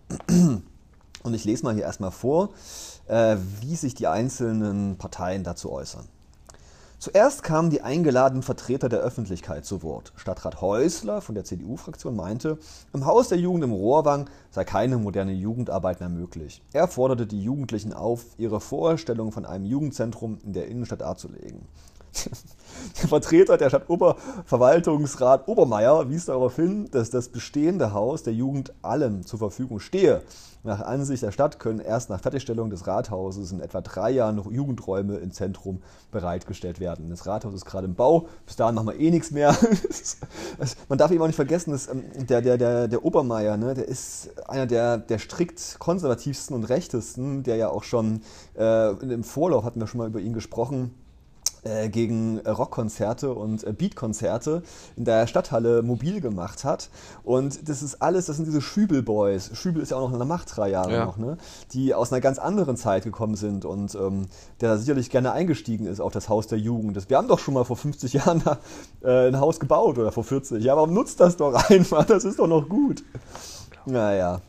Und 1.23 1.35
ich 1.35 1.45
lese 1.45 1.65
mal 1.65 1.75
hier 1.75 1.85
erstmal 1.85 2.13
vor, 2.13 2.51
äh, 3.09 3.37
wie 3.61 3.75
sich 3.75 3.95
die 3.95 4.07
einzelnen 4.07 4.97
Parteien 4.97 5.43
dazu 5.43 5.73
äußern. 5.73 6.05
Zuerst 6.99 7.43
kamen 7.43 7.69
die 7.69 7.83
eingeladenen 7.83 8.43
Vertreter 8.43 8.89
der 8.89 9.01
Öffentlichkeit 9.01 9.67
zu 9.67 9.83
Wort. 9.83 10.15
Stadtrat 10.17 10.63
Häusler 10.63 11.21
von 11.21 11.35
der 11.35 11.45
CDU-Fraktion 11.45 12.17
meinte, 12.17 12.59
im 12.95 13.05
Haus 13.05 13.29
der 13.29 13.37
Jugend 13.37 13.65
im 13.65 13.73
Rohrwang 13.73 14.31
sei 14.51 14.65
keine 14.65 14.97
moderne 14.97 15.33
Jugendarbeit 15.33 16.01
mehr 16.01 16.09
möglich. 16.09 16.63
Er 16.73 16.89
forderte 16.89 17.27
die 17.27 17.43
Jugendlichen 17.43 17.93
auf, 17.93 18.25
ihre 18.39 18.61
Vorstellung 18.61 19.31
von 19.31 19.45
einem 19.45 19.67
Jugendzentrum 19.67 20.39
in 20.43 20.55
der 20.55 20.69
Innenstadt 20.69 21.03
darzulegen. 21.03 21.69
Der 23.03 23.09
Vertreter 23.09 23.57
der 23.57 23.69
Stadtoberverwaltungsrat 23.69 25.49
Obermeier 25.49 26.09
wies 26.09 26.27
darauf 26.27 26.57
hin, 26.57 26.89
dass 26.91 27.11
das 27.11 27.29
bestehende 27.29 27.93
Haus 27.93 28.23
der 28.23 28.33
Jugend 28.33 28.73
allem 28.83 29.27
zur 29.27 29.39
Verfügung 29.39 29.81
stehe. 29.81 30.23
Nach 30.63 30.81
Ansicht 30.81 31.23
der 31.23 31.31
Stadt 31.31 31.61
können 31.61 31.79
erst 31.79 32.11
nach 32.11 32.21
Fertigstellung 32.21 32.71
des 32.71 32.89
Rathauses 32.89 33.53
in 33.53 33.61
etwa 33.61 33.81
drei 33.83 34.11
Jahren 34.11 34.35
noch 34.35 34.51
Jugendräume 34.51 35.17
im 35.19 35.31
Zentrum 35.31 35.81
bereitgestellt 36.11 36.81
werden. 36.81 37.09
Das 37.09 37.27
Rathaus 37.27 37.55
ist 37.55 37.67
gerade 37.67 37.87
im 37.87 37.95
Bau, 37.95 38.29
bis 38.47 38.57
dahin 38.57 38.75
machen 38.75 38.89
wir 38.89 38.99
eh 38.99 39.11
nichts 39.11 39.31
mehr. 39.31 39.57
Man 40.89 40.99
darf 40.99 41.13
eben 41.13 41.23
auch 41.23 41.29
nicht 41.29 41.37
vergessen, 41.37 41.71
dass 41.71 41.89
ähm, 41.89 42.03
der, 42.27 42.43
der, 42.43 42.59
der, 42.59 42.89
der 42.89 43.05
Obermeier, 43.05 43.57
ne, 43.57 43.75
der 43.75 43.87
ist 43.87 44.31
einer 44.49 44.67
der, 44.67 44.99
der 44.99 45.19
strikt 45.19 45.79
konservativsten 45.79 46.57
und 46.57 46.65
rechtesten, 46.65 47.45
der 47.45 47.57
ja 47.57 47.69
auch 47.69 47.85
schon 47.85 48.23
äh, 48.59 48.91
im 48.91 49.23
Vorlauf 49.23 49.65
hatten 49.65 49.79
wir 49.79 49.87
schon 49.87 49.99
mal 49.99 50.09
über 50.09 50.19
ihn 50.19 50.33
gesprochen 50.33 50.95
gegen 51.89 52.39
äh, 52.41 52.51
Rockkonzerte 52.51 53.33
und 53.33 53.65
äh, 53.65 53.73
Beatkonzerte 53.73 54.63
in 54.97 55.05
der 55.05 55.27
Stadthalle 55.27 55.83
mobil 55.83 56.21
gemacht 56.21 56.65
hat. 56.65 56.91
Und 57.25 57.69
das 57.69 57.83
ist 57.83 58.03
alles, 58.03 58.27
das 58.27 58.37
sind 58.37 58.47
diese 58.47 58.61
Schübel-Boys. 58.61 59.51
Schübel 59.55 59.83
ist 59.83 59.91
ja 59.91 59.97
auch 59.97 60.03
noch 60.03 60.13
in 60.13 60.19
der 60.19 60.27
Macht 60.27 60.57
drei 60.57 60.71
Jahre 60.71 60.93
ja. 60.93 61.05
noch, 61.05 61.17
ne? 61.17 61.37
die 61.73 61.95
aus 61.95 62.13
einer 62.13 62.21
ganz 62.21 62.39
anderen 62.39 62.77
Zeit 62.77 63.05
gekommen 63.05 63.37
sind 63.37 63.65
und 63.65 63.95
ähm, 63.95 64.27
der 64.61 64.79
sicherlich 64.79 65.11
gerne 65.11 65.33
eingestiegen 65.33 65.87
ist 65.87 66.01
auf 66.01 66.13
das 66.13 66.29
Haus 66.29 66.47
der 66.47 66.59
Jugend. 66.59 66.97
Das, 66.97 67.11
wir 67.11 67.17
haben 67.17 67.29
doch 67.29 67.39
schon 67.39 67.55
mal 67.55 67.65
vor 67.65 67.77
50 67.77 68.13
Jahren 68.13 68.43
da, 68.45 68.59
äh, 69.03 69.29
ein 69.29 69.41
Haus 69.41 69.61
gebaut 69.61 69.99
oder 69.99 70.13
vor 70.13 70.25
40. 70.25 70.63
Ja, 70.63 70.77
warum 70.77 70.95
nutzt 70.95 71.21
das 71.21 71.37
doch 71.37 71.55
einfach? 71.71 72.05
Das 72.05 72.25
ist 72.25 72.39
doch 72.39 72.49
noch 72.49 72.69
gut. 72.69 73.03
Naja. 73.85 74.41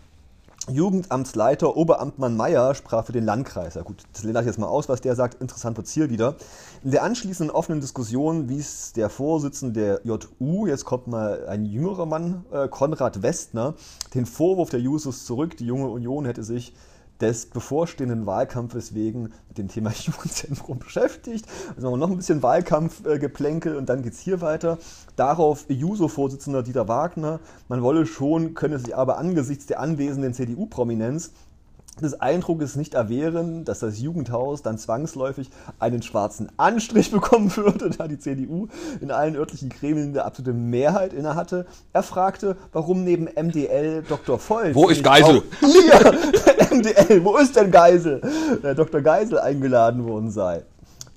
Jugendamtsleiter 0.70 1.78
Oberamtmann 1.78 2.36
Meyer 2.36 2.76
sprach 2.76 3.06
für 3.06 3.14
den 3.14 3.24
Landkreis. 3.24 3.76
Ja 3.76 3.84
gut, 3.84 4.04
das 4.12 4.24
lehne 4.24 4.42
ich 4.42 4.46
jetzt 4.46 4.60
mal 4.60 4.68
aus, 4.68 4.90
was 4.90 5.00
der 5.00 5.16
sagt. 5.16 5.42
Interessant 5.42 5.78
wird 5.78 5.88
hier 5.88 6.10
wieder. 6.10 6.36
In 6.84 6.92
der 6.92 7.04
anschließenden 7.04 7.56
offenen 7.56 7.80
Diskussion 7.80 8.50
wies 8.50 8.92
der 8.92 9.10
Vorsitzende 9.10 9.80
der 9.80 10.02
JU, 10.04 10.68
jetzt 10.68 10.84
kommt 10.84 11.08
mal 11.08 11.48
ein 11.48 11.64
jüngerer 11.64 12.06
Mann, 12.06 12.44
äh, 12.52 12.68
Konrad 12.68 13.22
Westner, 13.22 13.76
den 14.14 14.26
Vorwurf 14.26 14.70
der 14.70 14.82
Jusos 14.82 15.26
zurück, 15.26 15.56
die 15.56 15.66
junge 15.66 15.88
Union 15.88 16.26
hätte 16.26 16.44
sich 16.44 16.74
des 17.22 17.48
bevorstehenden 17.48 18.26
Wahlkampfes 18.26 18.94
wegen 18.94 19.32
mit 19.48 19.58
dem 19.58 19.68
Thema 19.68 19.92
Jugendzentrum 19.96 20.80
beschäftigt. 20.80 21.46
Also 21.76 21.96
noch 21.96 22.10
ein 22.10 22.18
bisschen 22.18 22.44
Wahlkampfgeplänkel 22.44 23.76
und 23.76 23.90
dann 23.90 24.02
geht 24.04 24.14
es 24.14 24.20
hier 24.20 24.42
weiter. 24.42 24.78
Darauf 25.16 25.66
JUSO-Vorsitzender 25.68 26.64
Dieter 26.64 26.88
Wagner, 26.88 27.40
man 27.70 27.82
wolle 27.82 28.06
schon, 28.06 28.54
könne 28.54 28.80
sich 28.80 28.96
aber 28.96 29.18
angesichts 29.18 29.66
der 29.66 29.80
anwesenden 29.80 30.34
CDU-Prominenz 30.34 31.32
des 32.02 32.20
Eindruckes 32.20 32.76
nicht 32.76 32.94
erwehren, 32.94 33.66
dass 33.66 33.80
das 33.80 34.00
Jugendhaus 34.00 34.62
dann 34.62 34.78
zwangsläufig 34.78 35.50
einen 35.80 36.02
schwarzen 36.02 36.50
Anstrich 36.58 37.12
bekommen 37.18 37.56
würde, 37.56 37.90
da 37.90 38.08
die 38.08 38.20
CDU 38.20 38.68
in 39.02 39.12
allen 39.12 39.36
örtlichen 39.36 39.70
Gremien 39.70 40.10
eine 40.10 40.26
absolute 40.26 40.54
Mehrheit 40.54 41.14
innehatte. 41.14 41.66
Er 41.94 42.04
fragte, 42.04 42.58
warum 42.72 43.04
neben 43.04 43.26
MDL 43.26 44.04
Dr. 44.08 44.40
Volz... 44.40 44.76
Wo 44.76 44.90
ist 44.90 45.04
Geisel? 45.04 45.44
Hier, 45.60 46.14
MDL, 46.78 47.24
wo 47.24 47.38
ist 47.38 47.56
denn 47.56 47.72
Geisel? 47.72 48.22
Der 48.64 48.76
Dr. 48.76 49.02
Geisel 49.02 49.40
eingeladen 49.40 50.06
worden 50.06 50.32
sei. 50.32 50.64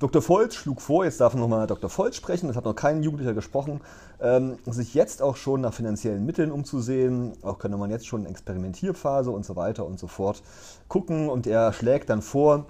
Dr. 0.00 0.22
Volz 0.22 0.54
schlug 0.54 0.80
vor, 0.80 1.04
jetzt 1.04 1.20
darf 1.20 1.34
nochmal 1.34 1.66
Dr. 1.66 1.90
Volz 1.90 2.16
sprechen, 2.16 2.46
das 2.46 2.56
hat 2.56 2.64
noch 2.64 2.74
kein 2.74 3.02
Jugendlicher 3.02 3.34
gesprochen, 3.34 3.82
ähm, 4.18 4.56
sich 4.64 4.94
jetzt 4.94 5.20
auch 5.20 5.36
schon 5.36 5.60
nach 5.60 5.74
finanziellen 5.74 6.24
Mitteln 6.24 6.52
umzusehen. 6.52 7.34
Auch 7.42 7.58
könnte 7.58 7.76
man 7.76 7.90
jetzt 7.90 8.06
schon 8.06 8.24
in 8.24 8.30
Experimentierphase 8.30 9.30
und 9.30 9.44
so 9.44 9.56
weiter 9.56 9.84
und 9.84 9.98
so 9.98 10.06
fort 10.06 10.42
gucken. 10.88 11.28
Und 11.28 11.46
er 11.46 11.74
schlägt 11.74 12.08
dann 12.08 12.22
vor, 12.22 12.64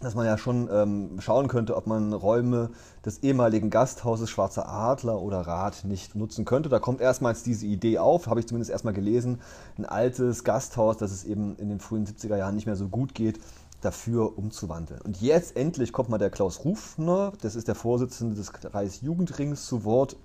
dass 0.00 0.14
man 0.14 0.26
ja 0.26 0.38
schon 0.38 0.68
ähm, 0.72 1.20
schauen 1.20 1.48
könnte, 1.48 1.76
ob 1.76 1.88
man 1.88 2.12
Räume 2.12 2.70
des 3.04 3.18
ehemaligen 3.24 3.68
Gasthauses 3.70 4.30
Schwarzer 4.30 4.68
Adler 4.68 5.20
oder 5.20 5.40
Rad 5.40 5.84
nicht 5.84 6.14
nutzen 6.14 6.44
könnte. 6.44 6.68
Da 6.68 6.78
kommt 6.78 7.00
erstmals 7.00 7.42
diese 7.42 7.66
Idee 7.66 7.98
auf, 7.98 8.28
habe 8.28 8.38
ich 8.38 8.46
zumindest 8.46 8.70
erstmal 8.70 8.94
gelesen, 8.94 9.40
ein 9.76 9.84
altes 9.84 10.44
Gasthaus, 10.44 10.96
das 10.96 11.10
es 11.10 11.24
eben 11.24 11.56
in 11.56 11.68
den 11.68 11.80
frühen 11.80 12.06
70er 12.06 12.36
Jahren 12.36 12.54
nicht 12.54 12.66
mehr 12.66 12.76
so 12.76 12.86
gut 12.86 13.14
geht, 13.14 13.40
dafür 13.80 14.38
umzuwandeln. 14.38 15.00
Und 15.00 15.20
jetzt 15.20 15.56
endlich 15.56 15.92
kommt 15.92 16.08
mal 16.08 16.18
der 16.18 16.30
Klaus 16.30 16.64
Rufner, 16.64 17.32
das 17.40 17.54
ist 17.54 17.68
der 17.68 17.74
Vorsitzende 17.74 18.36
des 18.36 18.52
Kreisjugendrings, 18.52 19.66
zu 19.66 19.84
Wort. 19.84 20.16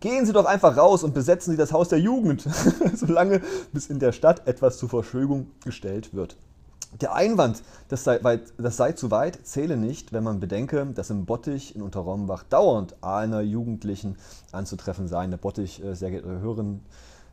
Gehen 0.00 0.26
Sie 0.26 0.32
doch 0.32 0.46
einfach 0.46 0.76
raus 0.76 1.04
und 1.04 1.14
besetzen 1.14 1.52
Sie 1.52 1.56
das 1.56 1.72
Haus 1.72 1.88
der 1.88 2.00
Jugend, 2.00 2.48
solange 2.94 3.40
bis 3.72 3.86
in 3.86 4.00
der 4.00 4.12
Stadt 4.12 4.46
etwas 4.48 4.78
zur 4.78 4.88
Verfügung 4.88 5.46
gestellt 5.64 6.12
wird. 6.12 6.36
Der 7.00 7.14
Einwand, 7.14 7.62
das 7.88 8.04
sei, 8.04 8.22
weit, 8.22 8.52
das 8.58 8.76
sei 8.76 8.92
zu 8.92 9.10
weit, 9.10 9.46
zähle 9.46 9.78
nicht, 9.78 10.12
wenn 10.12 10.24
man 10.24 10.40
bedenke, 10.40 10.84
dass 10.86 11.08
im 11.08 11.24
Bottich 11.24 11.74
in 11.74 11.80
Unterrombach 11.80 12.42
dauernd 12.42 12.96
einer 13.02 13.40
Jugendlichen 13.40 14.16
anzutreffen 14.50 15.08
seien. 15.08 15.30
Der 15.30 15.38
Bottich, 15.38 15.82
äh, 15.82 15.94
sehr 15.94 16.10
geehrte 16.10 16.40
Hörerinnen, 16.40 16.82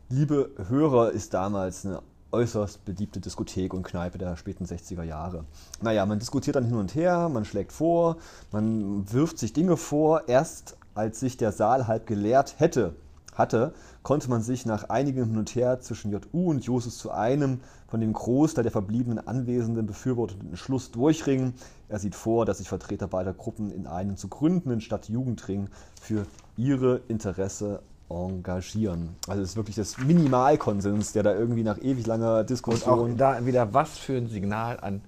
liebe 0.08 0.50
Hörer, 0.68 1.10
ist 1.10 1.34
damals 1.34 1.84
eine 1.84 2.00
äußerst 2.32 2.84
beliebte 2.84 3.20
Diskothek 3.20 3.74
und 3.74 3.82
Kneipe 3.82 4.18
der 4.18 4.36
späten 4.36 4.64
60er 4.64 5.02
Jahre. 5.02 5.44
Naja, 5.82 6.06
man 6.06 6.18
diskutiert 6.18 6.56
dann 6.56 6.64
hin 6.64 6.76
und 6.76 6.94
her, 6.94 7.28
man 7.28 7.44
schlägt 7.44 7.72
vor, 7.72 8.16
man 8.52 9.10
wirft 9.12 9.38
sich 9.38 9.52
Dinge 9.52 9.76
vor. 9.76 10.28
Erst 10.28 10.76
als 10.94 11.20
sich 11.20 11.36
der 11.36 11.52
Saal 11.52 11.86
halb 11.86 12.06
geleert 12.06 12.56
hätte, 12.58 12.94
hatte, 13.34 13.72
konnte 14.02 14.28
man 14.30 14.42
sich 14.42 14.66
nach 14.66 14.88
einigem 14.88 15.26
Hin 15.26 15.38
und 15.38 15.54
Her 15.54 15.80
zwischen 15.80 16.10
JU 16.10 16.50
und 16.50 16.64
Josus 16.64 16.98
zu 16.98 17.10
einem 17.10 17.60
von 17.88 18.00
dem 18.00 18.12
Großteil 18.12 18.62
der 18.62 18.72
verbliebenen 18.72 19.26
Anwesenden 19.26 19.86
befürworteten 19.86 20.56
Schluss 20.56 20.90
durchringen. 20.90 21.54
Er 21.88 21.98
sieht 21.98 22.14
vor, 22.14 22.46
dass 22.46 22.58
sich 22.58 22.68
Vertreter 22.68 23.08
beider 23.08 23.32
Gruppen 23.32 23.70
in 23.70 23.86
einen 23.86 24.16
zu 24.16 24.28
gründenden 24.28 24.80
Stadtjugendring 24.80 25.68
für 26.00 26.26
ihre 26.56 27.00
Interesse 27.08 27.82
engagieren. 28.10 29.10
Also 29.28 29.42
es 29.42 29.50
ist 29.50 29.56
wirklich 29.56 29.76
das 29.76 29.98
Minimalkonsens, 29.98 31.12
der 31.12 31.22
da 31.22 31.34
irgendwie 31.34 31.62
nach 31.62 31.78
ewig 31.78 32.06
langer 32.06 32.44
Diskussion. 32.44 32.98
Und 32.98 33.12
auch 33.12 33.16
da 33.16 33.46
wieder 33.46 33.72
was 33.72 33.96
für 33.98 34.16
ein 34.16 34.28
Signal 34.28 34.78
an 34.80 35.00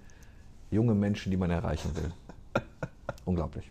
junge 0.70 0.94
Menschen, 0.94 1.30
die 1.30 1.36
man 1.36 1.50
erreichen 1.50 1.90
will. 1.94 2.12
Unglaublich. 3.24 3.70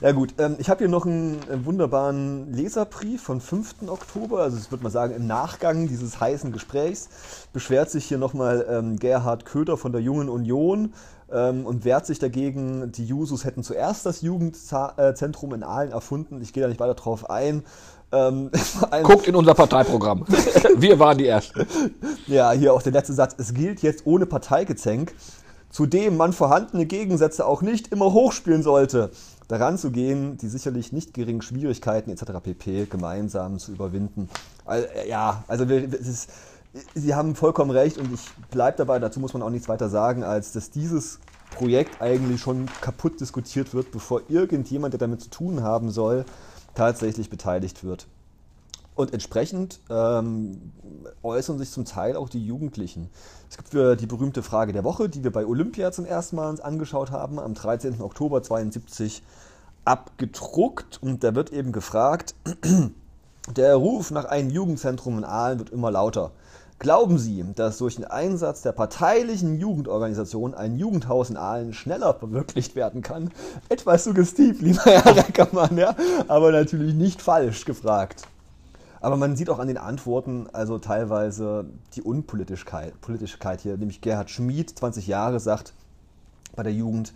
Ja 0.00 0.12
gut, 0.12 0.34
ähm, 0.38 0.56
ich 0.58 0.68
habe 0.68 0.78
hier 0.78 0.88
noch 0.88 1.06
einen, 1.06 1.38
einen, 1.48 1.64
wunderbaren 1.64 2.52
Leserbrief 2.52 3.22
vom 3.22 3.40
5. 3.40 3.88
Oktober, 3.88 4.40
also 4.40 4.56
ich 4.56 4.70
würde 4.70 4.82
mal 4.82 4.90
sagen 4.90 5.14
im 5.14 5.26
Nachgang 5.26 5.86
dieses 5.86 6.20
heißen 6.20 6.50
Gesprächs, 6.50 7.08
beschwert 7.52 7.90
sich 7.90 8.06
hier 8.06 8.18
nochmal 8.18 8.66
ähm, 8.68 8.98
Gerhard 8.98 9.44
Köder 9.44 9.76
von 9.76 9.92
der 9.92 10.00
Jungen 10.00 10.28
Union 10.28 10.94
ähm, 11.30 11.66
und 11.66 11.84
wehrt 11.84 12.06
sich 12.06 12.18
dagegen, 12.18 12.90
die 12.92 13.04
Jusos 13.04 13.44
hätten 13.44 13.62
zuerst 13.62 14.06
das 14.06 14.22
Jugendzentrum 14.22 15.54
in 15.54 15.62
Aalen 15.62 15.92
erfunden. 15.92 16.40
Ich 16.42 16.52
gehe 16.52 16.62
da 16.62 16.68
nicht 16.68 16.80
weiter 16.80 16.94
drauf 16.94 17.30
ein. 17.30 17.62
Ähm, 18.12 18.50
Guckt 19.02 19.28
in 19.28 19.36
unser 19.36 19.54
Parteiprogramm. 19.54 20.24
Wir 20.76 20.98
waren 20.98 21.18
die 21.18 21.26
Ersten. 21.26 21.66
Ja, 22.26 22.52
hier 22.52 22.72
auch 22.72 22.82
der 22.82 22.92
letzte 22.92 23.12
Satz. 23.12 23.34
Es 23.38 23.54
gilt 23.54 23.82
jetzt 23.82 24.06
ohne 24.06 24.24
Parteigezänk 24.24 25.12
zudem 25.70 26.16
man 26.16 26.32
vorhandene 26.32 26.84
Gegensätze 26.84 27.46
auch 27.46 27.62
nicht 27.62 27.88
immer 27.88 28.12
hochspielen 28.12 28.62
sollte, 28.62 29.10
daran 29.48 29.78
zu 29.78 29.90
gehen, 29.90 30.36
die 30.36 30.48
sicherlich 30.48 30.92
nicht 30.92 31.14
geringen 31.14 31.42
Schwierigkeiten 31.42 32.10
etc. 32.10 32.32
pp. 32.42 32.86
gemeinsam 32.86 33.58
zu 33.58 33.72
überwinden. 33.72 34.28
Also, 34.64 34.86
ja, 35.08 35.44
also 35.48 35.64
ist, 35.64 36.30
Sie 36.94 37.14
haben 37.16 37.34
vollkommen 37.34 37.72
recht 37.72 37.98
und 37.98 38.14
ich 38.14 38.20
bleibe 38.50 38.76
dabei, 38.76 39.00
dazu 39.00 39.18
muss 39.18 39.32
man 39.32 39.42
auch 39.42 39.50
nichts 39.50 39.68
weiter 39.68 39.88
sagen, 39.88 40.22
als 40.22 40.52
dass 40.52 40.70
dieses 40.70 41.18
Projekt 41.56 42.00
eigentlich 42.00 42.40
schon 42.40 42.68
kaputt 42.80 43.20
diskutiert 43.20 43.74
wird, 43.74 43.90
bevor 43.90 44.22
irgendjemand, 44.28 44.94
der 44.94 44.98
damit 44.98 45.20
zu 45.20 45.30
tun 45.30 45.64
haben 45.64 45.90
soll, 45.90 46.24
tatsächlich 46.74 47.30
beteiligt 47.30 47.84
wird. 47.84 48.06
Und 48.94 49.14
entsprechend 49.14 49.80
ähm, 49.88 50.72
äußern 51.22 51.58
sich 51.58 51.70
zum 51.70 51.84
Teil 51.84 52.16
auch 52.16 52.28
die 52.28 52.44
Jugendlichen. 52.44 53.08
Es 53.48 53.56
gibt 53.56 53.70
für 53.70 53.96
die 53.96 54.06
berühmte 54.06 54.42
Frage 54.42 54.72
der 54.72 54.84
Woche, 54.84 55.08
die 55.08 55.24
wir 55.24 55.32
bei 55.32 55.46
Olympia 55.46 55.90
zum 55.92 56.04
ersten 56.04 56.36
Mal 56.36 56.50
uns 56.50 56.60
angeschaut 56.60 57.10
haben, 57.10 57.38
am 57.38 57.54
13. 57.54 58.00
Oktober 58.02 58.42
72 58.42 59.22
abgedruckt. 59.84 61.02
Und 61.02 61.24
da 61.24 61.34
wird 61.34 61.52
eben 61.52 61.72
gefragt, 61.72 62.34
der 63.56 63.74
Ruf 63.76 64.10
nach 64.10 64.26
einem 64.26 64.50
Jugendzentrum 64.50 65.18
in 65.18 65.24
Aalen 65.24 65.58
wird 65.58 65.70
immer 65.70 65.90
lauter. 65.90 66.32
Glauben 66.80 67.18
Sie, 67.18 67.44
dass 67.56 67.76
durch 67.76 67.96
den 67.96 68.06
Einsatz 68.06 68.62
der 68.62 68.72
parteilichen 68.72 69.60
Jugendorganisation 69.60 70.54
ein 70.54 70.76
Jugendhaus 70.78 71.28
in 71.28 71.36
Aalen 71.36 71.74
schneller 71.74 72.14
verwirklicht 72.14 72.74
werden 72.74 73.02
kann? 73.02 73.30
Etwas 73.68 74.04
suggestiv, 74.04 74.62
lieber 74.62 74.84
Herr 74.84 75.14
Reckermann, 75.28 75.76
ja? 75.76 75.94
aber 76.26 76.50
natürlich 76.52 76.94
nicht 76.94 77.20
falsch 77.20 77.66
gefragt. 77.66 78.22
Aber 79.02 79.18
man 79.18 79.36
sieht 79.36 79.50
auch 79.50 79.58
an 79.58 79.68
den 79.68 79.76
Antworten 79.76 80.46
also 80.54 80.78
teilweise 80.78 81.66
die 81.96 82.02
Unpolitischkeit 82.02 82.98
Politischkeit 83.02 83.60
hier. 83.60 83.76
Nämlich 83.76 84.00
Gerhard 84.00 84.30
Schmid, 84.30 84.70
20 84.78 85.06
Jahre, 85.06 85.38
sagt 85.38 85.74
bei 86.56 86.62
der 86.62 86.72
Jugend, 86.72 87.12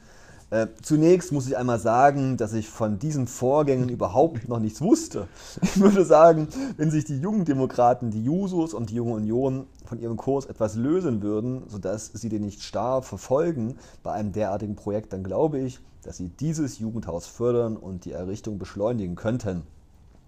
äh, 0.55 0.69
zunächst 0.83 1.33
muss 1.33 1.49
ich 1.49 1.57
einmal 1.57 1.81
sagen, 1.81 2.37
dass 2.37 2.53
ich 2.53 2.69
von 2.69 3.01
diesen 3.01 3.27
Vorgängen 3.27 3.88
überhaupt 3.88 4.49
noch 4.49 4.61
nichts 4.61 4.81
wusste. 4.81 5.27
Ich 5.61 5.81
würde 5.81 6.05
sagen, 6.05 6.47
wenn 6.77 6.93
sich 6.93 7.05
die 7.05 7.19
jungen 7.19 7.45
Demokraten, 7.45 8.12
die 8.12 8.23
Jusos 8.23 8.73
und 8.73 8.90
die 8.90 8.95
Junge 8.95 9.14
Union 9.14 9.67
von 9.85 9.99
ihrem 9.99 10.17
Kurs 10.17 10.47
etwas 10.47 10.77
lösen 10.77 11.23
würden, 11.23 11.64
sodass 11.67 12.07
sie 12.14 12.29
den 12.29 12.43
nicht 12.43 12.62
starr 12.62 13.03
verfolgen 13.03 13.79
bei 14.05 14.12
einem 14.12 14.31
derartigen 14.31 14.77
Projekt, 14.77 15.12
dann 15.12 15.25
glaube 15.25 15.59
ich, 15.59 15.81
dass 16.03 16.19
sie 16.19 16.29
dieses 16.29 16.79
Jugendhaus 16.79 17.27
fördern 17.27 17.77
und 17.77 18.05
die 18.05 18.12
Errichtung 18.12 18.59
beschleunigen 18.59 19.17
könnten. 19.17 19.62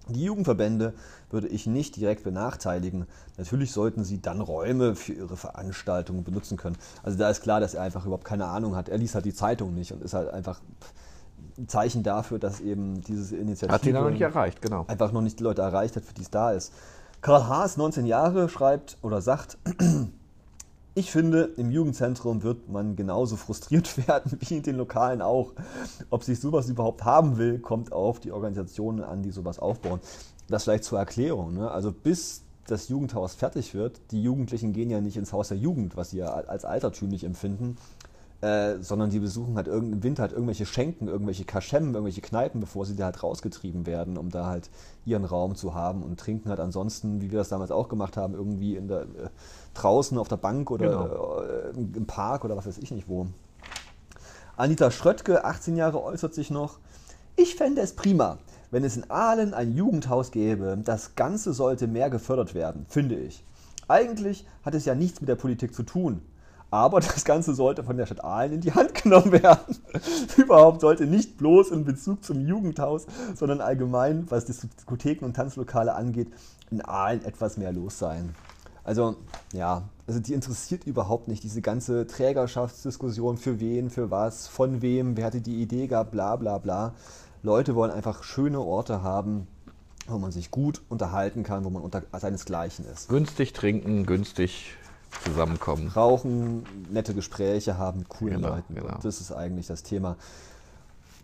Die 0.09 0.25
Jugendverbände 0.25 0.95
würde 1.31 1.49
ich 1.49 1.66
nicht 1.66 1.97
direkt 1.97 2.23
benachteiligen. 2.23 3.07
Natürlich 3.38 3.73
sollten 3.73 4.05
sie 4.05 4.21
dann 4.21 4.40
Räume 4.40 4.95
für 4.95 5.12
ihre 5.12 5.37
Veranstaltungen 5.37 6.23
benutzen 6.23 6.57
können. 6.57 6.77
Also 7.03 7.19
da 7.19 7.29
ist 7.29 7.42
klar, 7.42 7.61
dass 7.61 7.75
er 7.75 7.83
einfach 7.83 8.05
überhaupt 8.07 8.25
keine 8.25 8.47
Ahnung 8.47 8.77
hat. 8.77 8.88
Er 8.88 8.99
liest 8.99 9.14
halt 9.14 9.25
die 9.25 9.35
Zeitung 9.35 9.75
nicht 9.75 9.92
und 9.92 10.03
ist 10.03 10.14
halt 10.14 10.31
einfach 10.31 10.61
ein 11.59 11.69
Zeichen 11.69 12.03
dafür, 12.03 12.38
dass 12.38 12.61
eben 12.61 13.01
diese 13.03 13.37
Initiative 13.37 13.73
hat 13.73 13.87
ihn 13.87 13.95
noch 13.95 14.11
nicht 14.11 14.21
erreicht, 14.21 14.62
genau. 14.62 14.85
einfach 14.88 15.12
noch 15.12 15.23
nicht 15.23 15.38
die 15.40 15.42
Leute 15.42 15.62
erreicht 15.62 15.97
hat, 15.97 16.05
für 16.05 16.14
die 16.14 16.23
es 16.23 16.31
da 16.31 16.53
ist. 16.53 16.73
Karl 17.21 17.47
Haas, 17.47 17.77
19 17.77 18.07
Jahre, 18.07 18.49
schreibt 18.49 18.99
oder 19.03 19.21
sagt, 19.21 19.59
ich 20.97 21.11
finde, 21.11 21.51
im 21.59 21.71
Jugendzentrum 21.71 22.43
wird 22.43 22.71
man 22.71 22.97
genauso 22.97 23.37
frustriert 23.37 24.09
werden 24.09 24.39
wie 24.41 24.57
in 24.57 24.63
den 24.63 24.77
Lokalen 24.77 25.21
auch. 25.21 25.53
Ob 26.09 26.25
sich 26.25 26.41
sowas 26.41 26.71
überhaupt 26.71 27.05
haben 27.05 27.37
will, 27.37 27.59
kommt 27.59 27.93
auf 27.93 28.19
die 28.19 28.33
Organisationen 28.33 29.05
an, 29.05 29.23
die 29.23 29.31
sowas 29.31 29.59
aufbauen. 29.59 30.01
Das 30.49 30.65
vielleicht 30.65 30.85
zur 30.85 30.99
Erklärung. 30.99 31.53
Ne? 31.53 31.71
Also 31.71 31.93
bis 31.93 32.45
das 32.67 32.89
Jugendhaus 32.89 33.35
fertig 33.35 33.75
wird, 33.75 34.01
die 34.11 34.23
Jugendlichen 34.23 34.73
gehen 34.73 34.89
ja 34.89 35.03
nicht 35.03 35.19
ins 35.19 35.35
Haus 35.35 35.49
der 35.49 35.59
Jugend, 35.59 35.99
was 35.99 36.11
sie 36.11 36.19
ja 36.19 36.29
als 36.29 36.65
altertümlich 36.65 37.25
empfinden, 37.25 37.77
äh, 38.41 38.77
sondern 38.81 39.11
die 39.11 39.19
besuchen 39.19 39.57
halt 39.57 39.69
im 39.69 40.03
Winter 40.03 40.23
halt 40.23 40.33
irgendwelche 40.33 40.67
Schenken, 40.67 41.09
irgendwelche 41.09 41.45
Kaschemmen, 41.45 41.95
irgendwelche 41.95 42.23
Kneipen, 42.23 42.61
bevor 42.61 42.87
sie 42.87 42.97
da 42.97 43.07
halt 43.07 43.23
rausgetrieben 43.23 43.87
werden, 43.87 44.17
um 44.17 44.31
da 44.31 44.47
halt 44.47 44.71
ihren 45.05 45.25
Raum 45.25 45.57
zu 45.57 45.75
haben 45.75 46.03
und 46.03 46.19
trinken 46.19 46.49
halt 46.49 46.61
ansonsten, 46.61 47.21
wie 47.21 47.31
wir 47.31 47.39
das 47.39 47.51
damals 47.51 47.71
auch 47.71 47.89
gemacht 47.89 48.17
haben, 48.17 48.35
irgendwie 48.35 48.77
in 48.77 48.89
der, 48.89 49.03
äh, 49.03 49.29
draußen 49.77 50.19
auf 50.19 50.29
der 50.29 50.37
Bank 50.37 50.71
oder 50.71 50.89
genau. 50.89 51.41
äh, 51.43 51.97
im 51.97 52.07
Park 52.07 52.45
oder 52.45 52.57
was 52.57 52.67
weiß 52.67 52.79
ich 52.79 52.91
nicht 52.91 53.09
wo. 53.09 53.27
Anita 54.57 54.91
Schröttke, 54.91 55.45
18 55.45 55.77
Jahre, 55.77 56.03
äußert 56.03 56.35
sich 56.35 56.51
noch. 56.51 56.79
Ich 57.37 57.57
fände 57.57 57.83
es 57.83 57.93
prima, 57.93 58.39
wenn 58.71 58.85
es 58.85 58.97
in 58.97 59.11
Aalen 59.11 59.53
ein 59.53 59.75
Jugendhaus 59.75 60.31
gäbe. 60.31 60.79
Das 60.83 61.15
Ganze 61.15 61.53
sollte 61.53 61.87
mehr 61.87 62.09
gefördert 62.09 62.55
werden, 62.55 62.87
finde 62.89 63.17
ich. 63.17 63.45
Eigentlich 63.89 64.47
hat 64.65 64.75
es 64.75 64.87
ja 64.87 64.95
nichts 64.95 65.21
mit 65.21 65.29
der 65.29 65.37
Politik 65.37 65.75
zu 65.75 65.83
tun. 65.83 66.23
Aber 66.71 67.01
das 67.01 67.25
Ganze 67.25 67.55
sollte 67.55 67.85
von 67.85 67.97
der 67.97 68.07
Stadt 68.07 68.25
Aalen 68.25 68.53
in 68.55 68.61
die 68.61 68.73
Hand 68.73 68.95
genommen 68.95 69.33
werden. 69.33 69.77
Überhaupt 70.37 70.81
sollte 70.81 71.07
nicht 71.07 71.37
bloß 71.39 71.71
in 71.71 71.85
Bezug 71.85 72.25
zum 72.25 72.47
Jugendhaus, 72.47 73.07
sondern 73.35 73.61
allgemein, 73.61 74.25
was 74.31 74.47
Diskotheken 74.47 75.25
und 75.25 75.35
Tanzlokale 75.35 75.95
angeht, 75.95 76.29
in 76.71 76.83
Aalen 76.83 77.25
etwas 77.25 77.57
mehr 77.57 77.73
los 77.73 77.99
sein. 77.99 78.35
Also, 78.87 79.16
ja, 79.53 79.83
also 80.07 80.20
die 80.20 80.33
interessiert 80.33 80.85
überhaupt 80.85 81.27
nicht 81.27 81.42
diese 81.42 81.61
ganze 81.61 82.07
Trägerschaftsdiskussion, 82.07 83.37
für 83.37 83.59
wen, 83.59 83.90
für 83.90 84.12
was, 84.12 84.46
von 84.46 84.81
wem, 84.81 85.16
wer 85.16 85.25
hatte 85.25 85.40
die 85.40 85.61
Idee 85.61 85.88
gehabt, 85.88 86.12
bla 86.12 86.37
bla 86.37 86.59
bla. 86.59 86.94
Leute 87.42 87.75
wollen 87.75 87.90
einfach 87.90 88.22
schöne 88.22 88.61
Orte 88.61 89.03
haben, 89.03 89.49
wo 90.07 90.18
man 90.18 90.31
sich 90.31 90.53
gut 90.53 90.83
unterhalten 90.88 91.42
kann, 91.42 91.64
wo 91.64 91.70
man 91.70 91.83
unter 91.83 92.05
seinesgleichen 92.16 92.85
ist. 92.85 93.09
Günstig 93.09 93.53
trinken, 93.55 94.07
günstig 94.07 94.77
zusammenkommen. 95.25 95.88
Rauchen, 95.88 96.64
nette 96.88 97.12
Gespräche 97.12 97.79
haben 97.79 98.09
coolen 98.09 98.37
genau, 98.37 98.55
Leuten. 98.55 98.72
Genau. 98.77 98.99
Das 99.03 99.20
ist 99.20 99.33
eigentlich 99.33 99.66
das 99.66 99.83
Thema. 99.83 100.16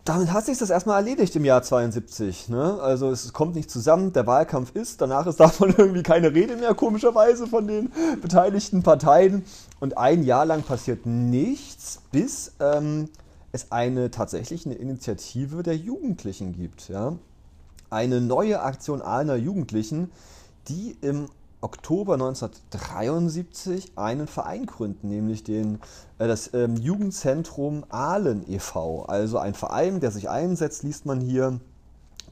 Damit 0.05 0.33
hat 0.33 0.47
sich 0.47 0.59
das 0.59 0.71
erstmal 0.71 0.97
erledigt 0.97 1.37
im 1.37 1.45
Jahr 1.45 1.63
72. 1.63 2.49
Ne? 2.49 2.81
Also 2.81 3.11
es 3.11 3.33
kommt 3.33 3.55
nicht 3.55 3.71
zusammen, 3.71 4.13
der 4.13 4.27
Wahlkampf 4.27 4.75
ist, 4.75 5.01
danach 5.01 5.27
ist 5.27 5.39
davon 5.41 5.73
irgendwie 5.77 6.03
keine 6.03 6.35
Rede 6.35 6.57
mehr, 6.57 6.75
komischerweise 6.75 7.47
von 7.47 7.69
den 7.69 7.93
beteiligten 8.21 8.83
Parteien. 8.83 9.45
Und 9.79 9.99
ein 9.99 10.25
Jahr 10.25 10.45
lang 10.45 10.63
passiert 10.63 11.07
nichts, 11.07 12.01
bis 12.11 12.53
ähm, 12.59 13.11
es 13.53 13.71
eine 13.71 14.11
tatsächlich 14.11 14.67
eine 14.67 14.75
Initiative 14.75 15.63
der 15.63 15.77
Jugendlichen 15.77 16.53
gibt. 16.53 16.89
Ja? 16.89 17.17
Eine 17.89 18.21
neue 18.21 18.61
Aktion 18.61 19.03
einer 19.03 19.37
Jugendlichen, 19.37 20.11
die 20.69 20.97
im 21.01 21.27
Oktober 21.63 22.15
1973 22.15 23.93
einen 23.97 24.27
Verein 24.27 24.67
gründen, 24.67 25.09
nämlich 25.09 25.45
den, 25.45 25.79
äh, 26.19 26.27
das 26.29 26.53
ähm, 26.53 26.77
Jugendzentrum 26.77 27.85
Ahlen 27.89 28.45
e.V. 28.51 29.05
Also 29.05 29.39
ein 29.39 29.55
Verein, 29.55 30.01
der 30.01 30.11
sich 30.11 30.29
einsetzt, 30.29 30.83
liest 30.83 31.07
man 31.07 31.21
hier, 31.21 31.61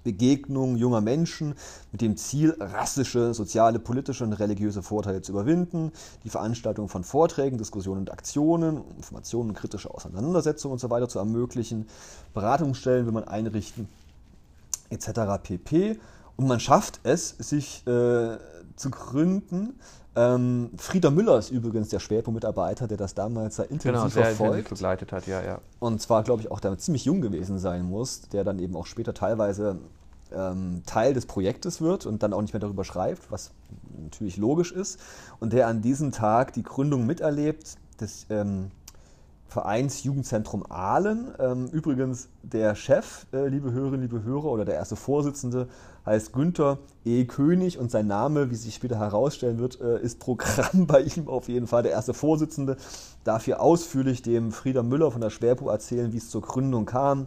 Begegnung 0.02 0.76
junger 0.76 1.00
Menschen 1.00 1.54
mit 1.92 2.00
dem 2.00 2.16
Ziel, 2.16 2.56
rassische, 2.58 3.34
soziale, 3.34 3.78
politische 3.78 4.24
und 4.24 4.32
religiöse 4.32 4.82
Vorteile 4.82 5.20
zu 5.20 5.32
überwinden, 5.32 5.92
die 6.24 6.30
Veranstaltung 6.30 6.88
von 6.88 7.04
Vorträgen, 7.04 7.58
Diskussionen 7.58 8.00
und 8.00 8.10
Aktionen, 8.10 8.82
Informationen, 8.96 9.52
kritische 9.52 9.92
Auseinandersetzungen 9.92 10.72
und 10.72 10.78
so 10.78 11.06
zu 11.06 11.18
ermöglichen, 11.18 11.86
Beratungsstellen 12.32 13.04
will 13.04 13.12
man 13.12 13.24
einrichten, 13.24 13.88
etc. 14.88 15.42
pp. 15.42 16.00
Und 16.36 16.46
man 16.46 16.60
schafft 16.60 17.00
es, 17.02 17.36
sich 17.38 17.86
äh, 17.86 18.38
zu 18.80 18.90
gründen. 18.90 19.78
Ähm, 20.16 20.70
Frieder 20.76 21.10
Müller 21.10 21.38
ist 21.38 21.50
übrigens 21.50 21.88
der 21.90 22.00
Schwerpunktmitarbeiter, 22.00 22.88
der 22.88 22.96
das 22.96 23.14
damals 23.14 23.56
sehr 23.56 23.70
intensiv 23.70 23.92
genau, 23.92 24.08
sehr 24.08 24.24
verfolgt. 24.34 24.70
begleitet 24.70 25.12
hat, 25.12 25.26
ja, 25.26 25.40
ja. 25.42 25.60
Und 25.78 26.02
zwar, 26.02 26.24
glaube 26.24 26.42
ich, 26.42 26.50
auch 26.50 26.58
der 26.58 26.76
ziemlich 26.78 27.04
jung 27.04 27.20
gewesen 27.20 27.58
sein 27.58 27.84
muss, 27.84 28.22
der 28.22 28.42
dann 28.42 28.58
eben 28.58 28.74
auch 28.74 28.86
später 28.86 29.14
teilweise 29.14 29.78
ähm, 30.32 30.82
Teil 30.86 31.14
des 31.14 31.26
Projektes 31.26 31.80
wird 31.80 32.06
und 32.06 32.22
dann 32.22 32.32
auch 32.32 32.40
nicht 32.42 32.52
mehr 32.52 32.60
darüber 32.60 32.84
schreibt, 32.84 33.30
was 33.30 33.52
natürlich 34.02 34.36
logisch 34.36 34.72
ist. 34.72 34.98
Und 35.38 35.52
der 35.52 35.68
an 35.68 35.80
diesem 35.80 36.10
Tag 36.10 36.52
die 36.54 36.62
Gründung 36.62 37.06
miterlebt 37.06 37.76
des 38.00 38.26
ähm, 38.30 38.70
Vereinsjugendzentrum 39.50 40.64
Aalen. 40.68 41.32
Ähm, 41.40 41.66
übrigens, 41.66 42.28
der 42.44 42.76
Chef, 42.76 43.26
äh, 43.32 43.48
liebe 43.48 43.72
Hörerinnen, 43.72 44.02
liebe 44.02 44.22
Hörer, 44.22 44.44
oder 44.44 44.64
der 44.64 44.76
erste 44.76 44.94
Vorsitzende 44.94 45.66
heißt 46.06 46.32
Günther 46.32 46.78
E. 47.04 47.24
König 47.24 47.76
und 47.76 47.90
sein 47.90 48.06
Name, 48.06 48.50
wie 48.50 48.54
sich 48.54 48.76
später 48.76 48.96
herausstellen 48.96 49.58
wird, 49.58 49.80
äh, 49.80 50.00
ist 50.00 50.20
Programm 50.20 50.86
bei 50.86 51.00
ihm 51.00 51.26
auf 51.26 51.48
jeden 51.48 51.66
Fall. 51.66 51.82
Der 51.82 51.90
erste 51.90 52.14
Vorsitzende 52.14 52.76
darf 53.24 53.44
hier 53.44 53.60
ausführlich 53.60 54.22
dem 54.22 54.52
Frieder 54.52 54.84
Müller 54.84 55.10
von 55.10 55.20
der 55.20 55.30
Schwerpo 55.30 55.68
erzählen, 55.68 56.12
wie 56.12 56.18
es 56.18 56.30
zur 56.30 56.42
Gründung 56.42 56.86
kam. 56.86 57.26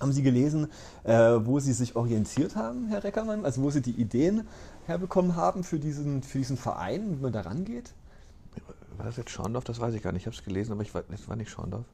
Haben 0.00 0.12
Sie 0.12 0.22
gelesen, 0.22 0.68
äh, 1.02 1.40
wo 1.42 1.58
Sie 1.58 1.72
sich 1.72 1.96
orientiert 1.96 2.54
haben, 2.54 2.86
Herr 2.86 3.02
Reckermann? 3.02 3.44
Also 3.44 3.62
wo 3.62 3.70
Sie 3.70 3.82
die 3.82 4.00
Ideen 4.00 4.46
herbekommen 4.86 5.34
haben 5.34 5.64
für 5.64 5.80
diesen, 5.80 6.22
für 6.22 6.38
diesen 6.38 6.56
Verein, 6.56 7.16
wie 7.18 7.22
man 7.22 7.32
da 7.32 7.40
rangeht? 7.40 7.94
War 8.98 9.06
das 9.06 9.16
jetzt 9.16 9.30
Schorndorf? 9.30 9.64
Das 9.64 9.80
weiß 9.80 9.94
ich 9.94 10.02
gar 10.02 10.12
nicht. 10.12 10.22
Ich 10.22 10.26
habe 10.26 10.36
es 10.36 10.44
gelesen, 10.44 10.72
aber 10.72 10.82
ich 10.82 10.94
weiß, 10.94 11.04
es 11.12 11.28
war 11.28 11.36
nicht 11.36 11.50
Schorndorf. 11.50 11.84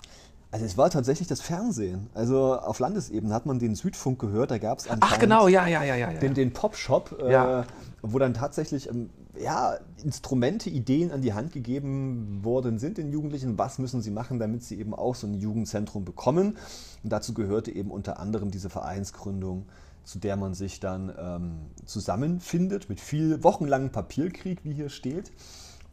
Also 0.51 0.67
es 0.67 0.79
war 0.79 0.89
tatsächlich 0.89 1.27
das 1.27 1.41
Fernsehen. 1.41 2.09
Also 2.15 2.55
auf 2.55 2.79
Landesebene 2.79 3.35
hat 3.35 3.45
man 3.45 3.59
den 3.59 3.75
Südfunk 3.75 4.21
gehört, 4.21 4.53
da 4.53 4.59
gab 4.59 4.79
es 4.79 4.87
Ach 4.89 5.19
genau, 5.19 5.49
ja, 5.49 5.67
ja, 5.67 5.83
ja, 5.83 5.97
ja. 5.97 6.13
ja. 6.13 6.19
Den, 6.21 6.33
den 6.35 6.53
Pop-Shop, 6.53 7.19
Ja. 7.29 7.63
äh, 7.63 7.65
wo 8.03 8.21
dann 8.21 8.35
tatsächlich 8.35 8.89
ähm, 8.89 9.11
ja, 9.37 9.77
Instrumente, 10.05 10.71
Ideen 10.71 11.11
an 11.11 11.23
die 11.23 11.33
Hand 11.33 11.53
gegeben 11.53 12.45
worden 12.45 12.79
sind 12.79 12.99
den 12.99 13.11
Jugendlichen. 13.11 13.59
Was 13.59 13.79
müssen 13.81 14.01
sie 14.01 14.13
machen, 14.13 14.39
damit 14.39 14.63
sie 14.63 14.79
eben 14.79 14.95
auch 14.95 15.17
so 15.17 15.27
ein 15.27 15.35
Jugendzentrum 15.35 16.05
bekommen? 16.05 16.57
Und 17.03 17.13
dazu 17.13 17.35
gehörte 17.35 17.73
eben 17.73 17.91
unter 17.91 18.21
anderem 18.21 18.53
diese 18.53 18.71
Vereinsgründung, 18.71 19.67
zu 20.05 20.21
der 20.21 20.37
man 20.37 20.55
sich 20.55 20.79
dann 20.79 21.13
ähm, 21.19 21.53
zusammenfindet 21.85 22.89
mit 22.89 23.01
viel 23.01 23.43
wochenlangen 23.43 23.91
Papierkrieg, 23.91 24.61
wie 24.63 24.75
hier 24.75 24.89
steht. 24.89 25.33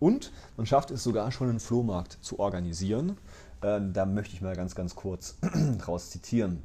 Und 0.01 0.31
man 0.57 0.65
schafft 0.65 0.89
es 0.89 1.03
sogar 1.03 1.31
schon, 1.31 1.47
einen 1.47 1.59
Flohmarkt 1.59 2.17
zu 2.21 2.39
organisieren. 2.39 3.17
Äh, 3.61 3.79
da 3.93 4.07
möchte 4.07 4.33
ich 4.33 4.41
mal 4.41 4.55
ganz, 4.55 4.73
ganz 4.73 4.95
kurz 4.95 5.37
draus 5.77 6.09
zitieren. 6.09 6.63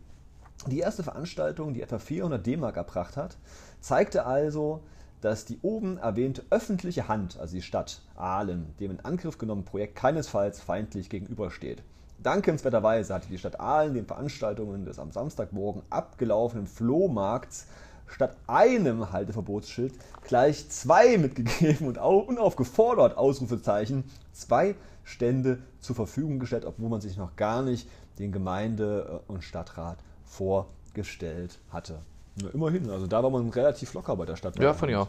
Die 0.66 0.78
erste 0.78 1.02
Veranstaltung, 1.02 1.74
die 1.74 1.82
etwa 1.82 1.98
400 1.98 2.44
D-Mark 2.44 2.78
erbracht 2.78 3.18
hat, 3.18 3.36
zeigte 3.80 4.24
also, 4.24 4.82
dass 5.20 5.44
die 5.44 5.58
oben 5.60 5.98
erwähnte 5.98 6.44
öffentliche 6.48 7.08
Hand, 7.08 7.38
also 7.38 7.54
die 7.54 7.62
Stadt 7.62 8.00
Aalen, 8.14 8.74
dem 8.80 8.92
in 8.92 9.00
Angriff 9.00 9.36
genommenen 9.36 9.66
Projekt 9.66 9.96
keinesfalls 9.96 10.60
feindlich 10.60 11.10
gegenübersteht. 11.10 11.82
Dankenswerterweise 12.22 13.12
hatte 13.12 13.28
die 13.28 13.36
Stadt 13.36 13.60
Aalen 13.60 13.92
den 13.92 14.06
Veranstaltungen 14.06 14.86
des 14.86 14.98
am 14.98 15.12
Samstagmorgen 15.12 15.82
abgelaufenen 15.90 16.66
Flohmarkts 16.66 17.66
statt 18.06 18.36
einem 18.46 19.12
Halteverbotsschild 19.12 19.94
gleich 20.26 20.68
zwei 20.68 21.18
mitgegeben 21.18 21.86
und 21.88 21.98
au- 21.98 22.18
unaufgefordert, 22.18 23.16
Ausrufezeichen, 23.16 24.04
zwei 24.32 24.74
Stände 25.04 25.58
zur 25.80 25.96
Verfügung 25.96 26.38
gestellt, 26.38 26.64
obwohl 26.64 26.88
man 26.88 27.00
sich 27.00 27.16
noch 27.16 27.36
gar 27.36 27.62
nicht 27.62 27.88
den 28.18 28.32
Gemeinde- 28.32 29.20
und 29.28 29.44
Stadtrat 29.44 29.98
vorgestellt 30.24 31.58
hatte. 31.70 31.98
Na, 32.42 32.48
immerhin, 32.52 32.90
also 32.90 33.06
da 33.06 33.22
war 33.22 33.30
man 33.30 33.48
relativ 33.50 33.94
locker 33.94 34.16
bei 34.16 34.26
der 34.26 34.36
Stadt. 34.36 34.58
Ja, 34.58 34.74
ich 34.86 34.96
auch. 34.96 35.08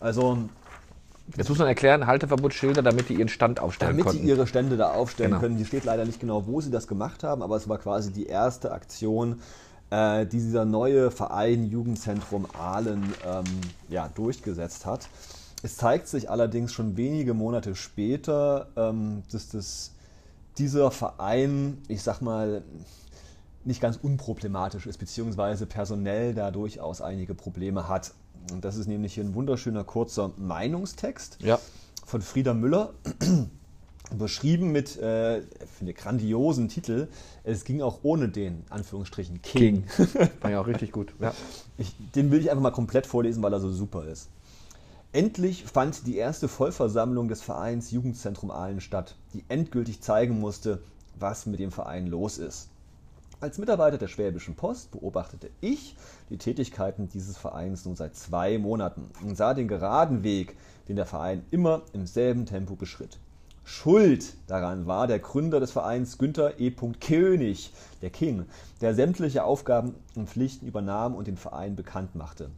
Also 0.00 0.38
Jetzt 1.36 1.48
muss 1.50 1.58
man 1.58 1.68
erklären, 1.68 2.06
Halteverbotsschilder, 2.06 2.82
damit 2.82 3.10
die 3.10 3.14
ihren 3.14 3.28
Stand 3.28 3.60
aufstellen 3.60 3.92
damit 3.92 4.04
konnten. 4.06 4.22
die 4.22 4.28
ihre 4.28 4.46
Stände 4.46 4.76
da 4.78 4.92
aufstellen 4.92 5.30
Genau. 5.32 5.40
können. 5.42 5.56
Hier 5.56 5.66
steht 5.66 5.84
leider 5.84 6.04
nicht 6.06 6.20
genau, 6.20 6.46
wo 6.46 6.60
sie 6.62 6.70
das 6.70 6.86
gemacht 6.86 7.22
haben, 7.22 7.42
aber 7.42 7.56
es 7.56 7.68
war 7.68 7.76
quasi 7.78 8.10
die 8.12 8.26
erste 8.26 8.72
Aktion, 8.72 9.40
äh, 9.90 10.26
die 10.26 10.38
dieser 10.38 10.64
neue 10.64 11.10
Verein 11.10 11.70
Jugendzentrum 11.70 12.46
Aalen 12.58 13.02
ähm, 13.26 13.44
ja, 13.88 14.08
durchgesetzt 14.08 14.86
hat. 14.86 15.08
Es 15.62 15.76
zeigt 15.76 16.08
sich 16.08 16.30
allerdings 16.30 16.72
schon 16.72 16.96
wenige 16.96 17.34
Monate 17.34 17.74
später, 17.74 18.68
ähm, 18.76 19.22
dass 19.32 19.48
das, 19.48 19.92
dieser 20.56 20.90
Verein, 20.90 21.78
ich 21.88 22.02
sag 22.02 22.20
mal, 22.20 22.62
nicht 23.64 23.80
ganz 23.80 23.98
unproblematisch 24.00 24.86
ist, 24.86 24.98
beziehungsweise 24.98 25.66
personell 25.66 26.34
da 26.34 26.50
durchaus 26.50 27.00
einige 27.02 27.34
Probleme 27.34 27.88
hat. 27.88 28.12
Und 28.52 28.64
das 28.64 28.76
ist 28.76 28.86
nämlich 28.86 29.14
hier 29.14 29.24
ein 29.24 29.34
wunderschöner 29.34 29.84
kurzer 29.84 30.32
Meinungstext 30.36 31.38
ja. 31.40 31.58
von 32.06 32.22
Frieda 32.22 32.54
Müller, 32.54 32.94
beschrieben 34.16 34.72
mit, 34.72 34.96
äh, 34.98 35.42
finde 35.76 35.94
grandiosen 35.94 36.68
Titel. 36.68 37.08
Es 37.44 37.64
ging 37.64 37.82
auch 37.82 38.00
ohne 38.02 38.28
den, 38.28 38.64
Anführungsstrichen, 38.70 39.42
King. 39.42 39.84
War 40.40 40.50
ja 40.50 40.60
auch 40.60 40.66
richtig 40.66 40.92
gut. 40.92 41.12
Ja. 41.20 41.34
Ich, 41.76 41.94
den 42.14 42.30
will 42.30 42.40
ich 42.40 42.50
einfach 42.50 42.62
mal 42.62 42.70
komplett 42.70 43.06
vorlesen, 43.06 43.42
weil 43.42 43.52
er 43.52 43.60
so 43.60 43.70
super 43.70 44.04
ist. 44.06 44.28
Endlich 45.12 45.64
fand 45.64 46.06
die 46.06 46.16
erste 46.16 46.48
Vollversammlung 46.48 47.28
des 47.28 47.40
Vereins 47.40 47.90
Jugendzentrum 47.90 48.50
Aalen 48.50 48.80
statt, 48.80 49.16
die 49.32 49.42
endgültig 49.48 50.02
zeigen 50.02 50.38
musste, 50.38 50.82
was 51.18 51.46
mit 51.46 51.60
dem 51.60 51.72
Verein 51.72 52.06
los 52.06 52.38
ist. 52.38 52.68
Als 53.40 53.56
Mitarbeiter 53.56 53.98
der 53.98 54.08
Schwäbischen 54.08 54.56
Post 54.56 54.90
beobachtete 54.90 55.48
ich 55.60 55.94
die 56.28 56.38
Tätigkeiten 56.38 57.08
dieses 57.08 57.36
Vereins 57.36 57.84
nun 57.84 57.94
seit 57.94 58.16
zwei 58.16 58.58
Monaten 58.58 59.10
und 59.22 59.36
sah 59.36 59.54
den 59.54 59.68
geraden 59.68 60.24
Weg, 60.24 60.56
den 60.88 60.96
der 60.96 61.06
Verein 61.06 61.44
immer 61.52 61.82
im 61.92 62.06
selben 62.06 62.46
Tempo 62.46 62.74
beschritt. 62.74 63.18
Schuld 63.70 64.34
daran 64.46 64.86
war 64.86 65.06
der 65.06 65.18
Gründer 65.18 65.60
des 65.60 65.72
Vereins 65.72 66.16
Günther 66.16 66.58
E. 66.58 66.70
König, 66.70 67.70
der 68.00 68.08
King, 68.08 68.46
der 68.80 68.94
sämtliche 68.94 69.44
Aufgaben 69.44 69.94
und 70.16 70.30
Pflichten 70.30 70.66
übernahm 70.66 71.14
und 71.14 71.26
den 71.26 71.36
Verein 71.36 71.76
bekannt 71.76 72.14
machte. 72.14 72.48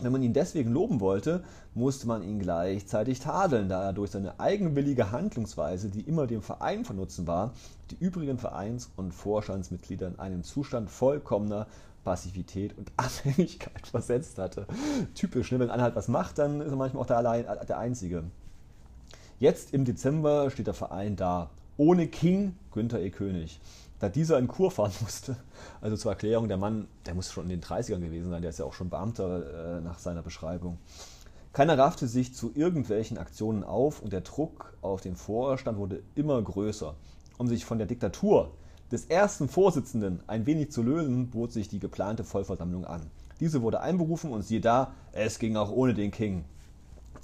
Wenn 0.00 0.12
man 0.12 0.22
ihn 0.22 0.34
deswegen 0.34 0.70
loben 0.70 1.00
wollte, 1.00 1.42
musste 1.72 2.06
man 2.06 2.22
ihn 2.22 2.40
gleichzeitig 2.40 3.20
tadeln, 3.20 3.70
da 3.70 3.84
er 3.84 3.92
durch 3.94 4.10
seine 4.10 4.38
eigenwillige 4.38 5.12
Handlungsweise, 5.12 5.88
die 5.88 6.02
immer 6.02 6.26
dem 6.26 6.42
Verein 6.42 6.84
von 6.84 6.96
Nutzen 6.96 7.26
war, 7.26 7.54
die 7.90 7.96
übrigen 7.96 8.36
Vereins- 8.36 8.90
und 8.96 9.12
Vorstandsmitglieder 9.12 10.08
in 10.08 10.18
einen 10.18 10.44
Zustand 10.44 10.90
vollkommener 10.90 11.66
Passivität 12.04 12.76
und 12.76 12.92
Abhängigkeit 12.98 13.86
versetzt 13.86 14.36
hatte. 14.36 14.66
Typisch, 15.14 15.50
ne? 15.52 15.58
wenn 15.58 15.70
einer 15.70 15.84
halt 15.84 15.96
was 15.96 16.08
macht, 16.08 16.36
dann 16.36 16.60
ist 16.60 16.70
er 16.70 16.76
manchmal 16.76 17.02
auch 17.02 17.06
der, 17.06 17.16
allein, 17.16 17.46
der 17.66 17.78
Einzige. 17.78 18.24
Jetzt 19.40 19.74
im 19.74 19.84
Dezember 19.84 20.50
steht 20.50 20.68
der 20.68 20.74
Verein 20.74 21.16
da, 21.16 21.50
ohne 21.76 22.06
King 22.06 22.54
Günther 22.70 23.00
E. 23.00 23.10
König. 23.10 23.60
Da 23.98 24.08
dieser 24.08 24.38
in 24.38 24.46
Kur 24.46 24.70
fahren 24.70 24.92
musste, 25.00 25.36
also 25.80 25.96
zur 25.96 26.12
Erklärung, 26.12 26.48
der 26.48 26.56
Mann, 26.56 26.86
der 27.04 27.14
muss 27.14 27.32
schon 27.32 27.44
in 27.44 27.50
den 27.50 27.62
30ern 27.62 28.00
gewesen 28.00 28.30
sein, 28.30 28.42
der 28.42 28.50
ist 28.50 28.58
ja 28.58 28.64
auch 28.64 28.74
schon 28.74 28.90
Beamter 28.90 29.78
äh, 29.78 29.80
nach 29.80 29.98
seiner 29.98 30.22
Beschreibung. 30.22 30.78
Keiner 31.52 31.78
raffte 31.78 32.06
sich 32.06 32.34
zu 32.34 32.52
irgendwelchen 32.54 33.18
Aktionen 33.18 33.64
auf 33.64 34.02
und 34.02 34.12
der 34.12 34.22
Druck 34.22 34.76
auf 34.82 35.00
den 35.00 35.16
Vorstand 35.16 35.78
wurde 35.78 36.02
immer 36.14 36.40
größer. 36.40 36.94
Um 37.38 37.48
sich 37.48 37.64
von 37.64 37.78
der 37.78 37.86
Diktatur 37.86 38.52
des 38.92 39.06
ersten 39.06 39.48
Vorsitzenden 39.48 40.22
ein 40.28 40.46
wenig 40.46 40.70
zu 40.70 40.82
lösen, 40.82 41.30
bot 41.30 41.52
sich 41.52 41.68
die 41.68 41.80
geplante 41.80 42.22
Vollversammlung 42.22 42.84
an. 42.84 43.02
Diese 43.40 43.62
wurde 43.62 43.80
einberufen 43.80 44.32
und 44.32 44.42
siehe 44.42 44.60
da, 44.60 44.94
es 45.12 45.38
ging 45.38 45.56
auch 45.56 45.70
ohne 45.70 45.94
den 45.94 46.10
King. 46.10 46.44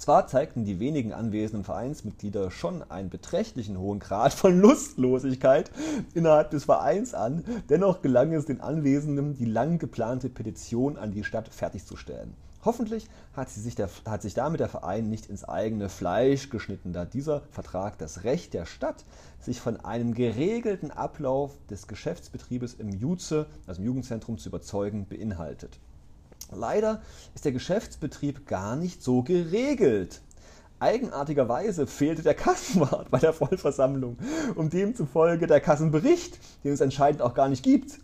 Zwar 0.01 0.25
zeigten 0.25 0.65
die 0.65 0.79
wenigen 0.79 1.13
anwesenden 1.13 1.63
Vereinsmitglieder 1.63 2.49
schon 2.49 2.81
einen 2.89 3.11
beträchtlichen 3.11 3.77
hohen 3.77 3.99
Grad 3.99 4.33
von 4.33 4.59
Lustlosigkeit 4.59 5.69
innerhalb 6.15 6.49
des 6.49 6.63
Vereins 6.63 7.13
an, 7.13 7.43
dennoch 7.69 8.01
gelang 8.01 8.33
es 8.33 8.45
den 8.45 8.61
Anwesenden, 8.61 9.35
die 9.35 9.45
lang 9.45 9.77
geplante 9.77 10.29
Petition 10.29 10.97
an 10.97 11.11
die 11.11 11.23
Stadt 11.23 11.49
fertigzustellen. 11.49 12.33
Hoffentlich 12.65 13.09
hat, 13.33 13.51
sich 13.51 13.75
der, 13.75 13.91
hat 14.07 14.23
sich 14.23 14.33
damit 14.33 14.59
der 14.59 14.69
Verein 14.69 15.07
nicht 15.07 15.27
ins 15.27 15.43
eigene 15.43 15.87
Fleisch 15.87 16.49
geschnitten, 16.49 16.93
da 16.93 17.05
dieser 17.05 17.41
Vertrag 17.51 17.99
das 17.99 18.23
Recht 18.23 18.55
der 18.55 18.65
Stadt, 18.65 19.05
sich 19.39 19.61
von 19.61 19.79
einem 19.81 20.15
geregelten 20.15 20.89
Ablauf 20.89 21.51
des 21.69 21.85
Geschäftsbetriebes 21.85 22.73
im 22.73 22.89
Juze, 22.89 23.45
also 23.67 23.81
im 23.81 23.85
Jugendzentrum, 23.85 24.39
zu 24.39 24.49
überzeugen, 24.49 25.05
beinhaltet. 25.07 25.77
Leider 26.51 27.01
ist 27.33 27.45
der 27.45 27.51
Geschäftsbetrieb 27.51 28.45
gar 28.45 28.75
nicht 28.75 29.01
so 29.01 29.23
geregelt. 29.23 30.21
Eigenartigerweise 30.79 31.87
fehlte 31.87 32.23
der 32.23 32.33
Kassenwart 32.33 33.09
bei 33.11 33.19
der 33.19 33.33
Vollversammlung 33.33 34.17
und 34.55 34.73
demzufolge 34.73 35.47
der 35.47 35.61
Kassenbericht, 35.61 36.39
den 36.63 36.73
es 36.73 36.81
anscheinend 36.81 37.21
auch 37.21 37.33
gar 37.33 37.49
nicht 37.49 37.63
gibt. 37.63 37.99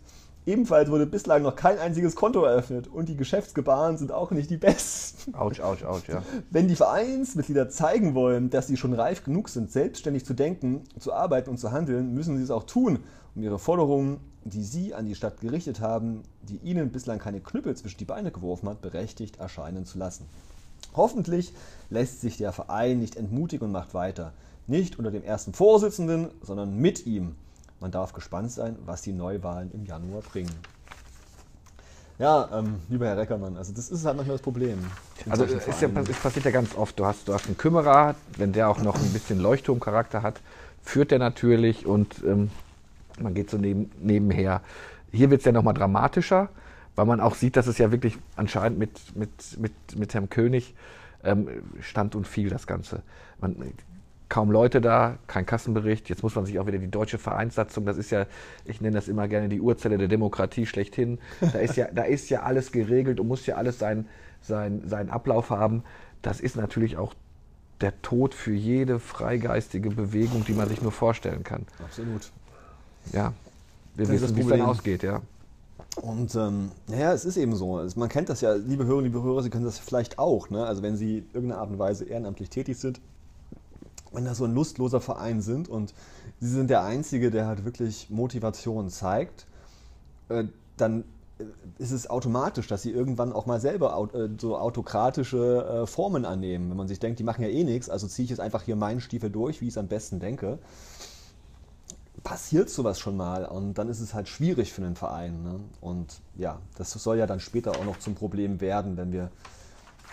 Ebenfalls 0.46 0.90
wurde 0.90 1.04
bislang 1.04 1.42
noch 1.42 1.56
kein 1.56 1.78
einziges 1.78 2.16
Konto 2.16 2.42
eröffnet 2.42 2.88
und 2.88 3.10
die 3.10 3.16
Geschäftsgebaren 3.16 3.98
sind 3.98 4.12
auch 4.12 4.30
nicht 4.30 4.48
die 4.48 4.56
besten. 4.56 5.34
Autsch, 5.34 5.60
autsch, 5.60 5.84
autsch, 5.84 6.08
ja. 6.08 6.22
Wenn 6.50 6.68
die 6.68 6.76
Vereinsmitglieder 6.76 7.68
zeigen 7.68 8.14
wollen, 8.14 8.48
dass 8.48 8.66
sie 8.66 8.78
schon 8.78 8.94
reif 8.94 9.24
genug 9.24 9.50
sind, 9.50 9.70
selbstständig 9.70 10.24
zu 10.24 10.32
denken, 10.32 10.84
zu 10.98 11.12
arbeiten 11.12 11.50
und 11.50 11.58
zu 11.58 11.70
handeln, 11.70 12.14
müssen 12.14 12.38
sie 12.38 12.44
es 12.44 12.50
auch 12.50 12.64
tun, 12.64 13.00
um 13.34 13.42
ihre 13.42 13.58
Forderungen, 13.58 14.20
die 14.50 14.64
sie 14.64 14.94
an 14.94 15.06
die 15.06 15.14
Stadt 15.14 15.40
gerichtet 15.40 15.80
haben, 15.80 16.22
die 16.42 16.56
ihnen 16.56 16.90
bislang 16.90 17.18
keine 17.18 17.40
Knüppel 17.40 17.76
zwischen 17.76 17.98
die 17.98 18.04
Beine 18.04 18.30
geworfen 18.30 18.68
hat, 18.68 18.80
berechtigt 18.80 19.38
erscheinen 19.38 19.84
zu 19.84 19.98
lassen. 19.98 20.26
Hoffentlich 20.94 21.52
lässt 21.90 22.20
sich 22.20 22.36
der 22.36 22.52
Verein 22.52 22.98
nicht 22.98 23.16
entmutigen 23.16 23.66
und 23.66 23.72
macht 23.72 23.94
weiter. 23.94 24.32
Nicht 24.66 24.98
unter 24.98 25.10
dem 25.10 25.24
ersten 25.24 25.52
Vorsitzenden, 25.52 26.28
sondern 26.42 26.76
mit 26.76 27.06
ihm. 27.06 27.34
Man 27.80 27.90
darf 27.90 28.12
gespannt 28.12 28.50
sein, 28.50 28.76
was 28.84 29.02
die 29.02 29.12
Neuwahlen 29.12 29.70
im 29.72 29.86
Januar 29.86 30.22
bringen. 30.22 30.54
Ja, 32.18 32.48
ähm, 32.52 32.80
lieber 32.88 33.06
Herr 33.06 33.16
Reckermann, 33.16 33.56
also 33.56 33.72
das 33.72 33.90
ist 33.90 34.04
halt 34.04 34.16
manchmal 34.16 34.36
das 34.36 34.42
Problem. 34.42 34.78
Also 35.28 35.44
es, 35.44 35.80
ja, 35.80 35.88
passiert 35.88 36.44
ja 36.44 36.50
ganz 36.50 36.74
oft. 36.74 36.98
Du 36.98 37.06
hast, 37.06 37.28
du 37.28 37.32
hast 37.32 37.46
einen 37.46 37.56
Kümmerer, 37.56 38.16
wenn 38.36 38.52
der 38.52 38.68
auch 38.68 38.82
noch 38.82 38.96
ein 38.96 39.12
bisschen 39.12 39.38
Leuchtturmcharakter 39.38 40.22
hat, 40.22 40.40
führt 40.82 41.12
der 41.12 41.20
natürlich 41.20 41.86
und 41.86 42.24
ähm, 42.24 42.50
Man 43.22 43.34
geht 43.34 43.50
so 43.50 43.58
neben, 43.58 43.90
nebenher. 44.00 44.62
Hier 45.12 45.30
wird 45.30 45.40
es 45.40 45.44
ja 45.44 45.52
nochmal 45.52 45.74
dramatischer, 45.74 46.48
weil 46.96 47.06
man 47.06 47.20
auch 47.20 47.34
sieht, 47.34 47.56
dass 47.56 47.66
es 47.66 47.78
ja 47.78 47.90
wirklich 47.92 48.18
anscheinend 48.36 48.78
mit, 48.78 49.16
mit, 49.16 49.30
mit, 49.58 49.72
mit 49.96 50.14
Herrn 50.14 50.28
König 50.28 50.74
ähm, 51.24 51.48
stand 51.80 52.14
und 52.14 52.26
fiel, 52.26 52.50
das 52.50 52.66
Ganze. 52.66 53.02
Man, 53.40 53.56
kaum 54.28 54.50
Leute 54.50 54.80
da, 54.80 55.18
kein 55.26 55.46
Kassenbericht. 55.46 56.08
Jetzt 56.08 56.22
muss 56.22 56.34
man 56.34 56.44
sich 56.44 56.58
auch 56.58 56.66
wieder 56.66 56.78
die 56.78 56.90
deutsche 56.90 57.18
Vereinssatzung, 57.18 57.86
das 57.86 57.96
ist 57.96 58.10
ja, 58.10 58.26
ich 58.64 58.80
nenne 58.80 58.96
das 58.96 59.08
immer 59.08 59.26
gerne 59.28 59.48
die 59.48 59.60
Urzelle 59.60 59.98
der 59.98 60.08
Demokratie 60.08 60.66
schlechthin. 60.66 61.18
Da 61.40 61.58
ist 61.58 61.76
ja, 61.76 61.88
da 61.92 62.02
ist 62.02 62.28
ja 62.28 62.42
alles 62.42 62.72
geregelt 62.72 63.20
und 63.20 63.28
muss 63.28 63.46
ja 63.46 63.56
alles 63.56 63.78
seinen 63.78 64.06
sein, 64.40 64.82
seinen 64.86 65.10
Ablauf 65.10 65.50
haben. 65.50 65.82
Das 66.22 66.40
ist 66.40 66.56
natürlich 66.56 66.96
auch 66.96 67.14
der 67.80 68.00
Tod 68.02 68.34
für 68.34 68.52
jede 68.52 68.98
freigeistige 68.98 69.90
Bewegung, 69.90 70.44
die 70.44 70.52
man 70.52 70.68
sich 70.68 70.82
nur 70.82 70.92
vorstellen 70.92 71.44
kann. 71.44 71.66
Absolut. 71.82 72.30
Ja, 73.12 73.32
wir 73.94 74.08
wissen, 74.08 74.36
wie 74.36 74.40
es 74.42 74.48
dann 74.48 74.60
ausgeht, 74.62 75.02
ja. 75.02 75.22
Und 75.96 76.34
ähm, 76.36 76.70
naja, 76.86 77.12
es 77.12 77.24
ist 77.24 77.36
eben 77.36 77.56
so. 77.56 77.84
Man 77.96 78.08
kennt 78.08 78.28
das 78.28 78.40
ja, 78.40 78.54
liebe 78.54 78.84
Hörer, 78.84 79.02
liebe 79.02 79.22
Hörer, 79.22 79.42
Sie 79.42 79.50
können 79.50 79.64
das 79.64 79.78
vielleicht 79.78 80.18
auch. 80.18 80.50
Ne? 80.50 80.64
Also 80.64 80.82
wenn 80.82 80.96
Sie 80.96 81.24
irgendeiner 81.32 81.60
Art 81.60 81.70
und 81.70 81.78
Weise 81.78 82.04
ehrenamtlich 82.04 82.50
tätig 82.50 82.78
sind, 82.78 83.00
wenn 84.12 84.24
da 84.24 84.34
so 84.34 84.44
ein 84.44 84.54
lustloser 84.54 85.00
Verein 85.00 85.40
sind 85.40 85.68
und 85.68 85.94
Sie 86.40 86.48
sind 86.48 86.70
der 86.70 86.84
Einzige, 86.84 87.30
der 87.30 87.46
halt 87.46 87.64
wirklich 87.64 88.10
Motivation 88.10 88.90
zeigt, 88.90 89.46
äh, 90.28 90.44
dann 90.76 91.02
äh, 91.38 91.44
ist 91.78 91.90
es 91.90 92.08
automatisch, 92.08 92.68
dass 92.68 92.82
sie 92.82 92.92
irgendwann 92.92 93.32
auch 93.32 93.46
mal 93.46 93.60
selber 93.60 94.08
äh, 94.14 94.28
so 94.38 94.56
autokratische 94.56 95.84
Formen 95.86 96.24
annehmen. 96.24 96.70
Wenn 96.70 96.76
man 96.76 96.88
sich 96.88 97.00
denkt, 97.00 97.18
die 97.18 97.24
machen 97.24 97.42
ja 97.42 97.48
eh 97.48 97.64
nichts, 97.64 97.90
also 97.90 98.06
ziehe 98.06 98.24
ich 98.24 98.30
jetzt 98.30 98.40
einfach 98.40 98.62
hier 98.62 98.76
meinen 98.76 99.00
Stiefel 99.00 99.30
durch, 99.30 99.60
wie 99.60 99.66
ich 99.66 99.74
es 99.74 99.78
am 99.78 99.88
besten 99.88 100.20
denke 100.20 100.58
passiert 102.24 102.70
sowas 102.70 102.98
schon 102.98 103.16
mal 103.16 103.44
und 103.44 103.74
dann 103.74 103.88
ist 103.88 104.00
es 104.00 104.14
halt 104.14 104.28
schwierig 104.28 104.72
für 104.72 104.82
einen 104.82 104.96
Verein. 104.96 105.42
Ne? 105.42 105.60
Und 105.80 106.20
ja, 106.36 106.60
das 106.76 106.92
soll 106.92 107.18
ja 107.18 107.26
dann 107.26 107.40
später 107.40 107.72
auch 107.72 107.84
noch 107.84 107.98
zum 107.98 108.14
Problem 108.14 108.60
werden, 108.60 108.96
wenn 108.96 109.12
wir 109.12 109.30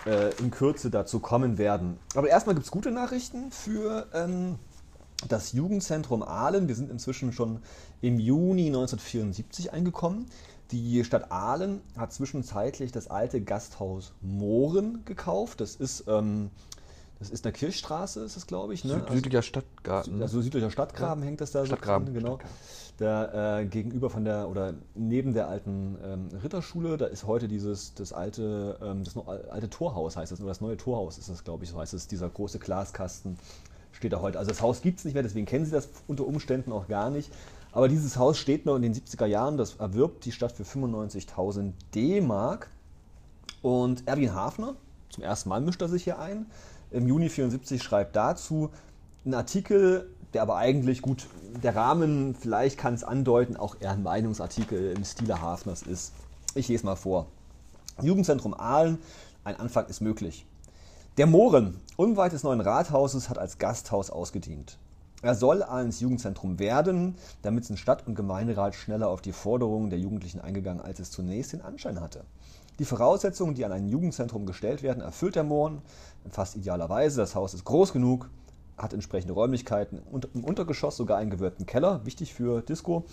äh, 0.06 0.34
in 0.38 0.50
Kürze 0.50 0.90
dazu 0.90 1.20
kommen 1.20 1.58
werden. 1.58 1.98
Aber 2.14 2.28
erstmal 2.28 2.54
gibt 2.54 2.66
es 2.66 2.70
gute 2.70 2.90
Nachrichten 2.90 3.50
für 3.50 4.06
ähm, 4.12 4.58
das 5.28 5.52
Jugendzentrum 5.52 6.22
Aalen. 6.22 6.68
Wir 6.68 6.74
sind 6.74 6.90
inzwischen 6.90 7.32
schon 7.32 7.60
im 8.00 8.18
Juni 8.18 8.66
1974 8.66 9.72
eingekommen. 9.72 10.26
Die 10.72 11.04
Stadt 11.04 11.30
Aalen 11.30 11.80
hat 11.96 12.12
zwischenzeitlich 12.12 12.90
das 12.92 13.08
alte 13.08 13.40
Gasthaus 13.40 14.12
Mohren 14.20 15.04
gekauft. 15.04 15.60
Das 15.60 15.76
ist 15.76 16.04
ähm, 16.08 16.50
das 17.18 17.30
ist 17.30 17.46
eine 17.46 17.52
Kirchstraße, 17.52 18.24
ist 18.24 18.36
das, 18.36 18.46
glaube 18.46 18.74
ich. 18.74 18.84
Ne? 18.84 19.02
Südlicher 19.10 19.42
Stadtgarten. 19.42 20.20
Also 20.20 20.42
südlicher 20.42 20.70
Stadtgraben 20.70 21.22
ja. 21.22 21.28
hängt 21.28 21.40
das 21.40 21.50
da 21.50 21.64
Stadtgraben, 21.64 22.06
so 22.06 22.12
drin, 22.12 22.22
genau. 22.22 22.38
Da 22.98 23.60
äh, 23.60 23.66
gegenüber 23.66 24.10
von 24.10 24.24
der 24.24 24.48
oder 24.48 24.74
neben 24.94 25.32
der 25.32 25.48
alten 25.48 25.96
ähm, 26.02 26.28
Ritterschule, 26.42 26.96
da 26.96 27.06
ist 27.06 27.26
heute 27.26 27.48
dieses 27.48 27.94
das 27.94 28.12
alte 28.12 28.78
ähm, 28.82 29.04
das 29.04 29.16
alte 29.16 29.68
Torhaus 29.68 30.16
heißt 30.16 30.32
das 30.32 30.40
oder 30.40 30.48
das 30.48 30.60
neue 30.60 30.76
Torhaus 30.76 31.18
ist 31.18 31.28
das, 31.28 31.44
glaube 31.44 31.64
ich, 31.64 31.70
so 31.70 31.78
heißt 31.78 31.94
es. 31.94 32.06
Dieser 32.06 32.28
große 32.28 32.58
Glaskasten 32.58 33.38
steht 33.92 34.12
da 34.12 34.20
heute. 34.20 34.38
Also 34.38 34.50
das 34.50 34.60
Haus 34.60 34.82
gibt 34.82 34.98
es 34.98 35.04
nicht 35.04 35.14
mehr, 35.14 35.22
deswegen 35.22 35.46
kennen 35.46 35.64
Sie 35.64 35.70
das 35.70 35.88
unter 36.06 36.26
Umständen 36.26 36.72
auch 36.72 36.88
gar 36.88 37.10
nicht. 37.10 37.32
Aber 37.72 37.88
dieses 37.88 38.16
Haus 38.16 38.38
steht 38.38 38.64
noch 38.64 38.76
in 38.76 38.82
den 38.82 38.94
70er 38.94 39.26
Jahren. 39.26 39.58
Das 39.58 39.76
erwirbt 39.76 40.24
die 40.24 40.32
Stadt 40.32 40.52
für 40.52 40.62
95.000 40.62 41.72
D-Mark. 41.94 42.70
Und 43.60 44.06
Erwin 44.06 44.32
Hafner, 44.32 44.76
zum 45.10 45.22
ersten 45.22 45.48
Mal 45.48 45.60
mischt 45.60 45.82
er 45.82 45.88
sich 45.88 46.04
hier 46.04 46.18
ein 46.18 46.46
im 46.90 47.08
Juni 47.08 47.28
74 47.28 47.82
schreibt 47.82 48.16
dazu 48.16 48.70
einen 49.24 49.34
Artikel, 49.34 50.08
der 50.34 50.42
aber 50.42 50.56
eigentlich 50.56 51.02
gut, 51.02 51.26
der 51.62 51.74
Rahmen 51.74 52.34
vielleicht 52.34 52.78
kann 52.78 52.94
es 52.94 53.04
andeuten, 53.04 53.56
auch 53.56 53.76
eher 53.80 53.92
ein 53.92 54.02
Meinungsartikel 54.02 54.92
im 54.96 55.04
Stile 55.04 55.40
Hafners 55.40 55.82
ist. 55.82 56.12
Ich 56.54 56.68
lese 56.68 56.86
mal 56.86 56.96
vor. 56.96 57.26
Jugendzentrum 58.00 58.54
Aalen, 58.54 58.98
ein 59.44 59.58
Anfang 59.58 59.86
ist 59.86 60.00
möglich. 60.00 60.46
Der 61.16 61.26
Mohren, 61.26 61.80
unweit 61.96 62.32
des 62.32 62.42
neuen 62.42 62.60
Rathauses, 62.60 63.30
hat 63.30 63.38
als 63.38 63.58
Gasthaus 63.58 64.10
ausgedient. 64.10 64.78
Er 65.22 65.34
soll 65.34 65.62
Ahlens 65.62 66.00
Jugendzentrum 66.00 66.58
werden, 66.58 67.16
damit 67.40 67.64
sind 67.64 67.78
Stadt- 67.78 68.06
und 68.06 68.14
Gemeinderat 68.14 68.74
schneller 68.74 69.08
auf 69.08 69.22
die 69.22 69.32
Forderungen 69.32 69.88
der 69.88 69.98
Jugendlichen 69.98 70.40
eingegangen, 70.40 70.82
als 70.82 71.00
es 71.00 71.10
zunächst 71.10 71.54
den 71.54 71.62
Anschein 71.62 72.00
hatte. 72.00 72.24
Die 72.78 72.84
Voraussetzungen, 72.84 73.54
die 73.54 73.64
an 73.64 73.72
ein 73.72 73.88
Jugendzentrum 73.88 74.44
gestellt 74.44 74.82
werden, 74.82 75.00
erfüllt 75.00 75.34
der 75.34 75.44
Mohren 75.44 75.80
fast 76.30 76.56
idealerweise. 76.56 77.20
Das 77.20 77.34
Haus 77.34 77.54
ist 77.54 77.64
groß 77.64 77.92
genug, 77.92 78.30
hat 78.76 78.92
entsprechende 78.92 79.34
Räumlichkeiten 79.34 79.98
und 79.98 80.28
im 80.34 80.44
Untergeschoss 80.44 80.96
sogar 80.96 81.18
einen 81.18 81.30
gewölbten 81.30 81.66
Keller, 81.66 82.04
wichtig 82.04 82.34
für 82.34 82.62
Disco, 82.62 83.04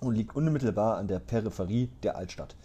und 0.00 0.14
liegt 0.14 0.36
unmittelbar 0.36 0.96
an 0.96 1.08
der 1.08 1.18
Peripherie 1.18 1.90
der 2.02 2.16
Altstadt. 2.16 2.56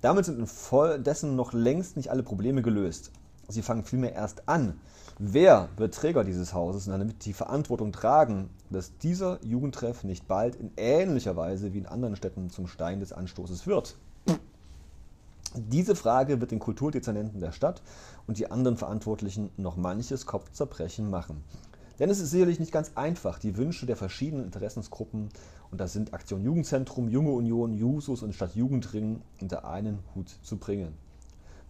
Damit 0.00 0.24
sind 0.24 0.38
infolgedessen 0.38 1.36
noch 1.36 1.52
längst 1.52 1.96
nicht 1.96 2.10
alle 2.10 2.22
Probleme 2.22 2.62
gelöst. 2.62 3.10
Sie 3.48 3.62
fangen 3.62 3.84
vielmehr 3.84 4.12
erst 4.12 4.48
an. 4.48 4.78
Wer 5.18 5.70
wird 5.76 5.94
Träger 5.94 6.22
dieses 6.22 6.54
Hauses 6.54 6.86
und 6.86 6.92
damit 6.92 7.24
die 7.24 7.32
Verantwortung 7.32 7.90
tragen, 7.92 8.50
dass 8.70 8.96
dieser 8.98 9.42
Jugendtreff 9.44 10.04
nicht 10.04 10.28
bald 10.28 10.54
in 10.54 10.70
ähnlicher 10.76 11.34
Weise 11.34 11.72
wie 11.72 11.78
in 11.78 11.86
anderen 11.86 12.14
Städten 12.14 12.50
zum 12.50 12.68
Stein 12.68 13.00
des 13.00 13.12
Anstoßes 13.12 13.66
wird? 13.66 13.96
Diese 15.54 15.96
Frage 15.96 16.40
wird 16.40 16.50
den 16.50 16.58
Kulturdezernenten 16.58 17.40
der 17.40 17.52
Stadt 17.52 17.80
und 18.26 18.38
die 18.38 18.50
anderen 18.50 18.76
Verantwortlichen 18.76 19.50
noch 19.56 19.76
manches 19.76 20.26
Kopfzerbrechen 20.26 21.08
machen. 21.08 21.42
Denn 21.98 22.10
es 22.10 22.20
ist 22.20 22.30
sicherlich 22.30 22.60
nicht 22.60 22.70
ganz 22.70 22.92
einfach, 22.94 23.38
die 23.38 23.56
Wünsche 23.56 23.86
der 23.86 23.96
verschiedenen 23.96 24.44
Interessensgruppen, 24.44 25.30
und 25.70 25.80
das 25.80 25.94
sind 25.94 26.12
Aktion 26.12 26.44
Jugendzentrum, 26.44 27.08
Junge 27.08 27.30
Union, 27.30 27.72
Jusos 27.72 28.22
und 28.22 28.34
Stadt 28.34 28.54
Jugendring, 28.54 29.22
unter 29.40 29.66
einen 29.66 30.00
Hut 30.14 30.28
zu 30.42 30.58
bringen. 30.58 30.94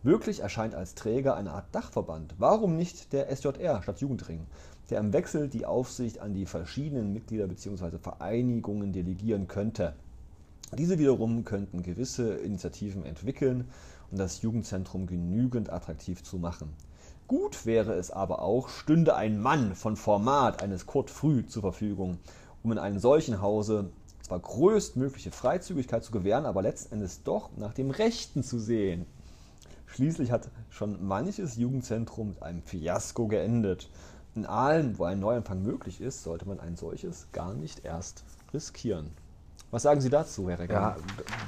Möglich 0.03 0.41
erscheint 0.41 0.75
als 0.75 0.95
Träger 0.95 1.37
eine 1.37 1.53
Art 1.53 1.73
Dachverband. 1.73 2.35
Warum 2.39 2.77
nicht 2.77 3.13
der 3.13 3.35
SJR 3.35 3.83
Stadt 3.83 4.01
Jugendring, 4.01 4.47
der 4.91 5.01
im 5.01 5.13
Wechsel 5.13 5.49
die 5.49 5.67
Aufsicht 5.67 6.21
an 6.21 6.35
die 6.35 6.47
verschiedenen 6.47 7.13
Mitglieder 7.13 7.47
bzw. 7.47 7.99
Vereinigungen 7.99 8.93
delegieren 8.93 9.49
könnte? 9.49 9.95
Diese 10.77 10.99
wiederum 10.99 11.45
könnten 11.45 11.83
gewisse 11.83 12.35
Initiativen 12.35 13.05
entwickeln 13.05 13.69
um 14.11 14.19
das 14.19 14.43
Jugendzentrum 14.43 15.07
genügend 15.07 15.71
attraktiv 15.71 16.23
zu 16.23 16.39
machen. 16.39 16.75
Gut 17.27 17.67
wäre 17.67 17.93
es 17.93 18.11
aber 18.11 18.41
auch, 18.41 18.69
stünde 18.69 19.15
ein 19.15 19.39
Mann 19.39 19.75
von 19.75 19.97
Format 19.97 20.63
eines 20.63 20.87
Kurt 20.87 21.11
Früh 21.11 21.45
zur 21.45 21.63
Verfügung, 21.63 22.19
um 22.63 22.73
in 22.73 22.79
einem 22.79 22.99
solchen 22.99 23.43
Hause 23.43 23.91
zwar 24.23 24.41
größtmögliche 24.41 25.31
Freizügigkeit 25.31 26.05
zu 26.05 26.13
gewähren, 26.13 26.47
aber 26.47 26.63
letzten 26.63 26.95
Endes 26.95 27.23
doch 27.23 27.51
nach 27.57 27.75
dem 27.75 27.91
Rechten 27.91 28.43
zu 28.43 28.59
sehen. 28.59 29.05
Schließlich 29.87 30.31
hat 30.31 30.51
schon 30.71 31.07
manches 31.07 31.57
Jugendzentrum 31.57 32.31
mit 32.31 32.43
einem 32.43 32.63
Fiasko 32.63 33.27
geendet. 33.27 33.91
In 34.35 34.47
Aalen, 34.47 34.99
wo 34.99 35.05
ein 35.05 35.21
Neuanfang 35.21 35.63
möglich 35.63 36.01
ist, 36.01 36.23
sollte 36.23 36.47
man 36.47 36.61
ein 36.61 36.77
solches 36.77 37.29
gar 37.33 37.55
nicht 37.55 37.85
erst 37.85 38.25
riskieren. 38.53 39.11
Was 39.71 39.83
sagen 39.83 40.01
Sie 40.01 40.09
dazu, 40.09 40.49
Herr 40.49 40.59
Recker? 40.59 40.73
Ja, 40.73 40.97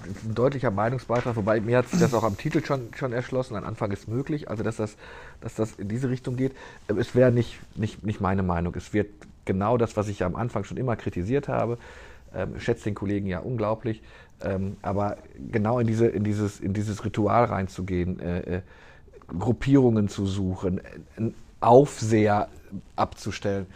ein 0.04 0.34
deutlicher 0.34 0.70
Meinungsbeitrag, 0.70 1.36
wobei 1.36 1.60
mir 1.60 1.78
hat 1.78 1.88
sich 1.88 2.00
das 2.00 2.12
auch 2.12 2.22
am 2.22 2.36
Titel 2.36 2.62
schon, 2.62 2.88
schon 2.94 3.14
erschlossen. 3.14 3.56
Ein 3.56 3.64
Anfang 3.64 3.90
ist 3.92 4.08
möglich, 4.08 4.50
also 4.50 4.62
dass 4.62 4.76
das, 4.76 4.96
dass 5.40 5.54
das 5.54 5.72
in 5.76 5.88
diese 5.88 6.10
Richtung 6.10 6.36
geht. 6.36 6.54
Es 6.88 7.14
wäre 7.14 7.32
nicht, 7.32 7.58
nicht, 7.76 8.04
nicht 8.04 8.20
meine 8.20 8.42
Meinung. 8.42 8.74
Es 8.76 8.92
wird 8.92 9.08
genau 9.46 9.78
das, 9.78 9.96
was 9.96 10.08
ich 10.08 10.22
am 10.22 10.36
Anfang 10.36 10.64
schon 10.64 10.76
immer 10.76 10.96
kritisiert 10.96 11.48
habe. 11.48 11.78
Ähm, 12.34 12.60
schätze 12.60 12.84
den 12.84 12.94
Kollegen 12.94 13.26
ja 13.26 13.38
unglaublich. 13.38 14.02
Ähm, 14.42 14.76
aber 14.82 15.16
genau 15.50 15.78
in, 15.78 15.86
diese, 15.86 16.06
in, 16.06 16.22
dieses, 16.22 16.60
in 16.60 16.74
dieses 16.74 17.02
Ritual 17.04 17.44
reinzugehen, 17.44 18.20
äh, 18.20 18.56
äh, 18.56 18.62
Gruppierungen 19.28 20.08
zu 20.08 20.26
suchen, 20.26 20.80
einen 21.16 21.34
Aufseher 21.60 22.48
abzustellen, 22.96 23.66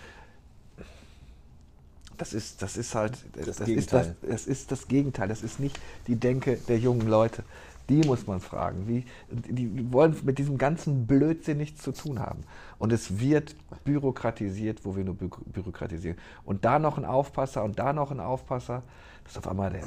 das 2.18 2.32
ist, 2.32 2.62
das 2.62 2.76
ist 2.76 2.94
halt, 2.94 3.12
das, 3.34 3.56
das 3.56 3.68
ist 3.68 3.92
das, 3.92 4.08
das 4.22 4.46
ist 4.46 4.72
das 4.72 4.88
Gegenteil. 4.88 5.28
Das 5.28 5.42
ist 5.42 5.60
nicht 5.60 5.78
die 6.06 6.16
Denke 6.16 6.56
der 6.68 6.78
jungen 6.78 7.08
Leute. 7.08 7.44
Die 7.88 8.00
muss 8.00 8.26
man 8.26 8.40
fragen. 8.40 8.88
Wie, 8.88 9.04
die 9.30 9.92
wollen 9.92 10.16
mit 10.24 10.38
diesem 10.38 10.56
ganzen 10.56 11.06
Blödsinn 11.06 11.58
nichts 11.58 11.82
zu 11.82 11.92
tun 11.92 12.18
haben. 12.18 12.44
Und 12.78 12.92
es 12.92 13.18
wird 13.20 13.54
bürokratisiert, 13.84 14.84
wo 14.84 14.96
wir 14.96 15.04
nur 15.04 15.14
bü 15.14 15.28
bürokratisieren. 15.46 16.16
Und 16.44 16.64
da 16.64 16.78
noch 16.78 16.96
ein 16.96 17.04
Aufpasser 17.04 17.62
und 17.62 17.78
da 17.78 17.92
noch 17.92 18.10
ein 18.10 18.20
Aufpasser. 18.20 18.82
Das 19.24 19.32
ist 19.32 19.38
auf 19.38 19.48
einmal 19.48 19.70
der, 19.70 19.82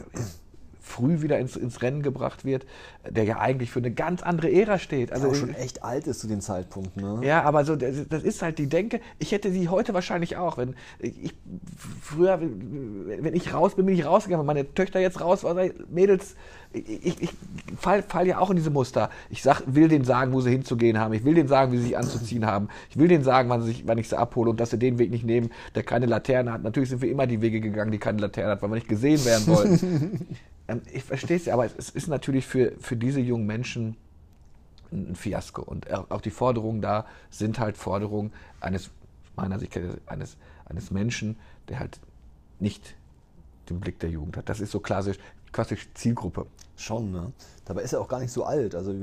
früh 0.87 1.21
wieder 1.21 1.37
ins, 1.37 1.55
ins 1.55 1.81
Rennen 1.81 2.01
gebracht 2.01 2.45
wird, 2.45 2.65
der 3.07 3.25
ja 3.25 3.39
eigentlich 3.39 3.71
für 3.71 3.79
eine 3.79 3.91
ganz 3.91 4.23
andere 4.23 4.51
Ära 4.51 4.79
steht. 4.79 5.11
Also 5.11 5.29
auch 5.29 5.35
schon 5.35 5.53
echt 5.53 5.83
alt 5.83 6.07
ist 6.07 6.19
zu 6.19 6.27
dem 6.27 6.41
Zeitpunkt. 6.41 6.97
Ne? 6.97 7.19
Ja, 7.23 7.43
aber 7.43 7.65
so 7.65 7.75
das, 7.75 8.23
ist 8.23 8.41
halt 8.41 8.57
die 8.57 8.67
Denke. 8.67 9.01
Ich 9.19 9.31
hätte 9.31 9.51
sie 9.51 9.69
heute 9.69 9.93
wahrscheinlich 9.93 10.37
auch, 10.37 10.57
wenn 10.57 10.75
ich 10.99 11.33
früher, 12.01 12.39
wenn 12.41 13.35
ich 13.35 13.53
raus 13.53 13.75
bin, 13.75 13.85
bin 13.85 13.95
ich 13.95 14.05
rausgegangen. 14.05 14.47
Wenn 14.47 14.55
meine 14.55 14.73
Töchter 14.73 14.99
jetzt 14.99 15.21
raus 15.21 15.43
waren, 15.43 15.71
Mädels, 15.89 16.35
ich, 16.73 17.21
ich 17.21 17.29
fall, 17.77 18.03
fall 18.03 18.27
ja 18.27 18.39
auch 18.39 18.49
in 18.49 18.55
diese 18.55 18.69
Muster. 18.69 19.09
Ich 19.29 19.41
sag, 19.41 19.63
will 19.65 19.87
denen 19.87 20.05
sagen, 20.05 20.33
wo 20.33 20.41
sie 20.41 20.51
hinzugehen 20.51 20.99
haben. 20.99 21.13
Ich 21.13 21.23
will 21.23 21.33
denen 21.33 21.47
sagen, 21.47 21.71
wie 21.71 21.77
sie 21.77 21.83
sich 21.83 21.97
anzuziehen 21.97 22.45
haben. 22.45 22.69
Ich 22.89 22.97
will 22.97 23.07
denen 23.07 23.23
sagen, 23.23 23.49
wann, 23.49 23.61
sie 23.61 23.69
sich, 23.69 23.87
wann 23.87 23.97
ich 23.97 24.09
sie 24.09 24.17
abhole 24.17 24.49
und 24.49 24.59
dass 24.59 24.71
sie 24.71 24.79
den 24.79 24.99
Weg 24.99 25.11
nicht 25.11 25.25
nehmen, 25.25 25.51
der 25.75 25.83
keine 25.83 26.05
Laterne 26.05 26.51
hat. 26.53 26.63
Natürlich 26.63 26.89
sind 26.89 27.01
wir 27.01 27.09
immer 27.09 27.27
die 27.27 27.41
Wege 27.41 27.61
gegangen, 27.61 27.91
die 27.91 27.99
keine 27.99 28.19
Laterne 28.19 28.51
hat, 28.51 28.61
weil 28.61 28.69
wir 28.69 28.75
nicht 28.75 28.89
gesehen 28.89 29.23
werden 29.25 29.47
wollen. 29.47 30.37
Ähm, 30.67 30.81
ich 30.91 31.03
verstehe 31.03 31.37
es 31.37 31.45
ja, 31.45 31.53
aber 31.53 31.65
es 31.65 31.89
ist 31.89 32.07
natürlich 32.07 32.45
für, 32.45 32.73
für 32.79 32.95
diese 32.95 33.19
jungen 33.19 33.45
Menschen 33.45 33.97
ein 34.91 35.15
Fiasko. 35.15 35.61
Und 35.61 35.91
auch 35.91 36.21
die 36.21 36.29
Forderungen 36.29 36.81
da 36.81 37.05
sind 37.29 37.59
halt 37.59 37.77
Forderungen 37.77 38.31
eines, 38.59 38.89
meiner 39.35 39.59
Sicht, 39.59 39.77
eines, 40.05 40.37
eines 40.65 40.91
Menschen, 40.91 41.37
der 41.67 41.79
halt 41.79 41.99
nicht 42.59 42.95
den 43.69 43.79
Blick 43.79 43.99
der 43.99 44.09
Jugend 44.09 44.37
hat. 44.37 44.49
Das 44.49 44.59
ist 44.59 44.71
so 44.71 44.79
klassisch, 44.79 45.17
klassisch 45.51 45.87
Zielgruppe. 45.93 46.47
Schon, 46.79 47.11
ne? 47.11 47.31
Dabei 47.65 47.81
ist 47.81 47.91
er 47.91 47.99
auch 47.99 48.07
gar 48.07 48.19
nicht 48.19 48.31
so 48.31 48.43
alt. 48.43 48.75
Also 48.75 48.93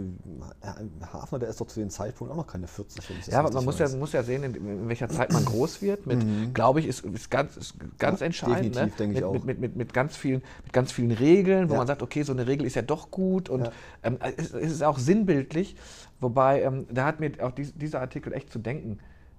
Hafner, 1.12 1.40
der 1.40 1.48
ist 1.48 1.60
doch 1.60 1.66
zu 1.66 1.80
dem 1.80 1.90
Zeitpunkt 1.90 2.32
auch 2.32 2.36
noch 2.36 2.46
keine 2.46 2.68
40. 2.68 3.08
Wenn 3.08 3.16
ich 3.18 3.24
das 3.24 3.34
ja, 3.34 3.40
aber 3.40 3.50
man 3.50 3.64
muss 3.64 3.80
ja, 3.80 3.88
muss 3.96 4.12
ja 4.12 4.22
sehen, 4.22 4.44
in, 4.44 4.54
in, 4.54 4.88
welcher 4.88 5.08
Zeit 5.08 5.32
man 5.32 5.44
groß 5.44 5.82
wird. 5.82 6.06
Mit, 6.06 6.24
mhm. 6.24 6.54
glaube 6.54 6.78
ich, 6.78 6.86
ist, 6.86 7.04
ist 7.04 7.32
ganz, 7.32 7.56
ist 7.56 7.74
ganz 7.98 8.20
ja, 8.20 8.26
entscheidend. 8.26 8.76
Definitiv, 8.76 8.92
ne? 8.92 8.92
denke 8.96 9.18
ich 9.18 9.24
auch. 9.24 9.32
Mit, 9.32 9.44
mit, 9.44 9.60
mit, 9.60 9.76
mit, 9.76 9.92
ganz 9.92 10.16
vielen, 10.16 10.40
mit 10.62 10.72
ganz 10.72 10.92
vielen 10.92 11.10
Regeln, 11.10 11.68
wo 11.68 11.72
ja. 11.72 11.78
man 11.78 11.88
sagt, 11.88 12.00
okay, 12.00 12.22
so 12.22 12.32
eine 12.32 12.46
Regel 12.46 12.64
ist 12.64 12.76
ja 12.76 12.82
doch 12.82 13.10
gut 13.10 13.48
und 13.48 13.64
ja. 13.64 13.72
ähm, 14.04 14.18
es, 14.36 14.54
es, 14.54 14.72
ist 14.72 14.84
auch 14.84 14.98
sinnbildlich. 14.98 15.74
Wobei, 16.20 16.62
ähm, 16.62 16.86
da 16.90 17.06
hat 17.06 17.18
mir 17.18 17.32
auch 17.42 17.52
dies, 17.52 17.74
dieser 17.74 18.00
Artikel 18.00 18.32
echt 18.32 18.52
zu 18.52 18.60
denken 18.60 18.98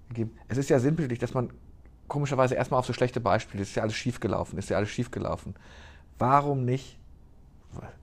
gegeben. 0.09 0.37
Es 0.49 0.57
ist 0.57 0.69
ja 0.69 0.79
sinnbildlich, 0.79 1.19
dass 1.19 1.33
man 1.33 1.51
komischerweise 2.09 2.55
erstmal 2.55 2.79
auf 2.79 2.85
so 2.85 2.93
schlechte 2.93 3.21
Beispiele, 3.21 3.63
ist 3.63 3.75
ja 3.75 3.83
alles 3.83 3.95
schiefgelaufen, 3.95 4.59
ist 4.59 4.69
ja 4.69 4.77
alles 4.77 4.89
schiefgelaufen. 4.89 5.55
Warum 6.19 6.65
nicht 6.65 6.99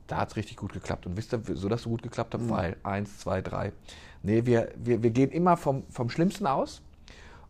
da 0.07 0.19
hat 0.19 0.31
es 0.31 0.37
richtig 0.37 0.57
gut 0.57 0.73
geklappt. 0.73 1.07
Und 1.07 1.17
wisst 1.17 1.33
ihr, 1.33 1.41
so 1.55 1.69
dass 1.69 1.83
so 1.83 1.91
gut 1.91 2.03
geklappt 2.03 2.35
hat? 2.35 2.41
Mhm. 2.41 2.51
Weil 2.51 2.77
eins, 2.83 3.19
zwei, 3.19 3.41
drei. 3.41 3.73
Nee, 4.23 4.47
wir, 4.47 4.69
wir, 4.77 5.03
wir 5.03 5.11
gehen 5.11 5.31
immer 5.31 5.57
vom, 5.57 5.85
vom 5.91 6.11
Schlimmsten 6.11 6.47
aus. 6.47 6.83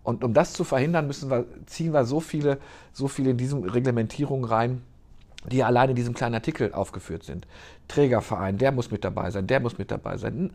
Und 0.05 0.25
um 0.25 0.35
das 0.35 0.53
zu 0.53 0.65
verhindern, 0.65 1.07
müssen 1.07 1.31
wir, 1.31 1.47
ziehen 1.67 1.93
wir 1.93 2.05
so 2.05 2.21
viele, 2.21 2.59
so 2.93 3.09
viele 3.09 3.31
in 3.31 3.37
diesen 3.37 3.65
Reglementierungen 3.69 4.45
rein, 4.45 4.83
die 5.51 5.63
allein 5.63 5.91
in 5.91 5.97
diesem 5.97 6.15
kleinen 6.15 6.35
Artikel 6.35 6.73
aufgeführt 6.73 7.25
sind. 7.25 7.47
Trägerverein, 7.89 8.59
der 8.59 8.73
muss 8.73 8.91
mit 8.91 9.05
dabei 9.05 9.31
sein, 9.31 9.47
der 9.47 9.61
muss 9.61 9.79
mit 9.79 9.91
dabei 9.91 10.17
sein. 10.17 10.51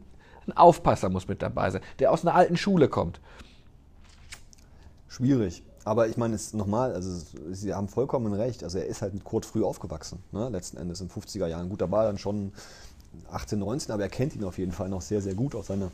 Ein 0.48 0.58
Aufpasser 0.58 1.10
muss 1.10 1.28
mit 1.28 1.42
dabei 1.42 1.72
sein, 1.72 1.82
der 2.00 2.12
aus 2.12 2.26
einer 2.26 2.36
alten 2.36 2.58
Schule 2.58 2.88
kommt. 2.88 3.20
Schwierig. 5.10 5.64
Aber 5.88 6.10
ich 6.10 6.18
meine, 6.18 6.36
es 6.36 6.52
nochmal, 6.52 6.94
also 6.94 7.18
Sie 7.52 7.74
haben 7.74 7.88
vollkommen 7.88 8.34
recht. 8.34 8.62
Also 8.62 8.78
er 8.78 8.88
ist 8.88 9.02
halt 9.02 9.14
mit 9.14 9.24
Kurt 9.24 9.46
früh 9.46 9.64
aufgewachsen, 9.64 10.20
ne? 10.34 10.50
letzten 10.50 10.76
Endes 10.76 11.00
in 11.00 11.10
50er 11.10 11.48
Jahren. 11.48 11.70
Gut, 11.70 11.80
da 11.80 11.90
war 11.90 12.04
dann 12.04 12.18
schon 12.18 12.52
18, 13.32 13.58
19, 13.58 13.94
aber 13.94 14.04
er 14.04 14.10
kennt 14.10 14.36
ihn 14.36 14.44
auf 14.44 14.58
jeden 14.58 14.74
Fall 14.74 14.90
noch 14.90 15.02
sehr, 15.02 15.22
sehr 15.22 15.34
gut 15.34 15.56
aus 15.56 15.68
seiner 15.68 15.90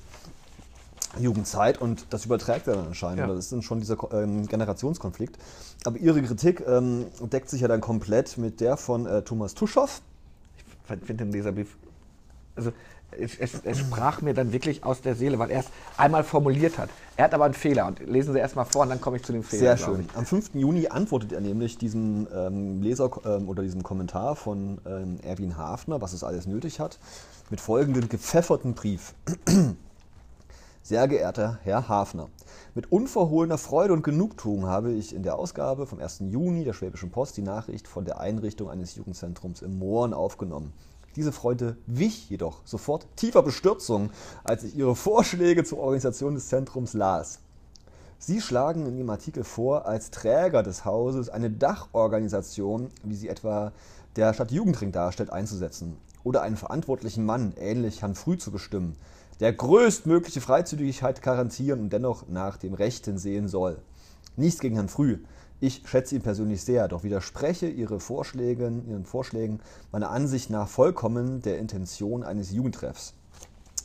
Jugendzeit 1.20 1.80
und 1.80 2.08
das 2.10 2.26
überträgt 2.26 2.68
er 2.68 2.74
dann 2.74 2.88
anscheinend. 2.88 3.20
Ja. 3.20 3.28
Das 3.28 3.38
ist 3.38 3.52
dann 3.52 3.62
schon 3.62 3.82
dieser 3.82 3.96
ähm, 4.14 4.48
Generationskonflikt. 4.48 5.38
Aber 5.86 6.00
Ihre 6.00 6.24
Kritik 6.24 6.64
ähm, 6.66 7.06
deckt 7.32 7.52
sich 7.52 7.62
ja 7.62 7.68
dann 7.68 7.80
komplett 7.80 8.40
mit 8.40 8.62
der 8.62 8.78
von 8.78 9.06
äh, 9.06 9.22
Thomas 9.22 9.54
Tuschow. 9.54 10.02
Ich 10.90 11.06
finde 11.06 11.26
den 11.26 11.32
Leserbrief. 11.32 11.78
Also 12.56 12.72
es, 13.20 13.38
es, 13.38 13.62
es, 13.64 13.80
sprach 13.80 14.22
mir 14.22 14.34
dann 14.34 14.52
wirklich 14.54 14.84
aus 14.84 15.02
der 15.02 15.16
Seele, 15.16 15.40
weil 15.40 15.52
er 15.52 15.62
es 15.62 15.68
einmal 15.98 16.24
formuliert 16.24 16.78
hat. 16.78 16.90
Er 17.16 17.26
hat 17.26 17.34
aber 17.34 17.46
einen 17.46 17.54
Fehler 17.54 17.88
und 17.88 18.00
lesen 18.00 18.34
Sie 18.34 18.40
erst 18.40 18.56
mal 18.56 18.66
vor 18.66 18.84
und 18.84 18.90
dann 18.90 19.02
komme 19.02 19.18
ich 19.18 19.24
zu 19.24 19.34
dem 19.34 19.44
Fehler. 19.44 19.78
Sehr 19.78 19.78
schön. 19.78 20.08
Am 20.16 20.26
5. 20.26 20.56
Juni 20.56 20.88
antwortet 20.88 21.32
er 21.32 21.42
nämlich 21.42 21.78
diesem 21.78 22.28
ähm, 22.34 22.82
Leser 22.82 23.12
ähm, 23.26 23.50
oder 23.50 23.64
diesem 23.64 23.84
Kommentar 23.84 24.36
von 24.36 24.80
ähm, 24.86 25.20
Erwin 25.24 25.58
Hafner, 25.58 26.02
was 26.02 26.14
es 26.14 26.24
alles 26.24 26.48
nötig 26.48 26.80
hat, 26.80 27.00
mit 27.50 27.62
folgendem 27.62 28.10
gepfefferten 28.10 28.74
Brief. 28.74 29.14
Sehr 30.86 31.08
geehrter 31.08 31.60
Herr 31.64 31.88
Hafner, 31.88 32.28
mit 32.76 32.92
unverhohlener 32.92 33.58
Freude 33.58 33.94
und 33.94 34.04
Genugtuung 34.04 34.66
habe 34.66 34.92
ich 34.92 35.16
in 35.16 35.24
der 35.24 35.38
Ausgabe 35.38 35.88
vom 35.88 36.00
1. 36.00 36.24
Juni 36.30 36.66
der 36.66 36.74
Schwäbischen 36.74 37.10
Post 37.10 37.38
die 37.38 37.42
Nachricht 37.42 37.88
von 37.88 38.04
der 38.04 38.20
Einrichtung 38.20 38.70
eines 38.70 38.96
Jugendzentrums 38.96 39.62
im 39.62 39.80
Mohren 39.80 40.14
aufgenommen. 40.14 40.74
Diese 41.16 41.32
Freude 41.32 41.78
wich 41.86 42.30
jedoch 42.30 42.62
sofort 42.66 43.06
tiefer 43.16 43.44
Bestürzung, 43.44 44.10
als 44.44 44.64
ich 44.64 44.76
ihre 44.76 44.96
Vorschläge 44.96 45.64
zur 45.64 45.80
Organisation 45.80 46.34
des 46.34 46.48
Zentrums 46.48 46.94
las. 46.94 47.40
Sie 48.18 48.42
schlagen 48.42 48.86
in 48.88 48.98
Ihrem 48.98 49.10
Artikel 49.10 49.44
vor, 49.44 49.86
als 49.86 50.10
Träger 50.10 50.64
des 50.64 50.86
Hauses 50.86 51.30
eine 51.30 51.52
Dachorganisation, 51.52 52.90
wie 53.04 53.16
sie 53.16 53.28
etwa 53.28 53.74
der 54.16 54.34
Stadt 54.34 54.52
Jugendring 54.52 54.92
darstellt, 54.92 55.30
einzusetzen 55.30 55.98
oder 56.24 56.42
einen 56.42 56.56
verantwortlichen 56.56 57.26
Mann, 57.26 57.54
ähnlich 57.58 58.02
Herrn 58.02 58.16
Früh, 58.16 58.38
zu 58.38 58.52
bestimmen, 58.52 58.96
der 59.40 59.54
größtmögliche 59.54 60.42
Freizügigkeit 60.42 61.22
garantieren 61.22 61.82
und 61.82 61.94
dennoch 61.94 62.28
nach 62.30 62.58
dem 62.58 62.74
Rechten 62.74 63.18
sehen 63.18 63.48
soll. 63.48 63.78
Nichts 64.38 64.62
gegen 64.62 64.76
Herrn 64.76 64.90
Früh, 64.90 65.20
ich 65.60 65.82
schätze 65.86 66.16
ihn 66.16 66.22
persönlich 66.22 66.62
sehr, 66.64 66.88
doch 66.88 67.04
widerspreche 67.04 67.68
ihre 67.68 68.00
Vorschlägen, 68.00 68.88
Ihren 68.88 69.06
Vorschlägen 69.06 69.60
meiner 69.92 70.10
Ansicht 70.10 70.50
nach 70.50 70.68
vollkommen 70.68 71.42
der 71.42 71.60
Intention 71.60 72.24
eines 72.24 72.52
Jugendtreffs. 72.52 73.14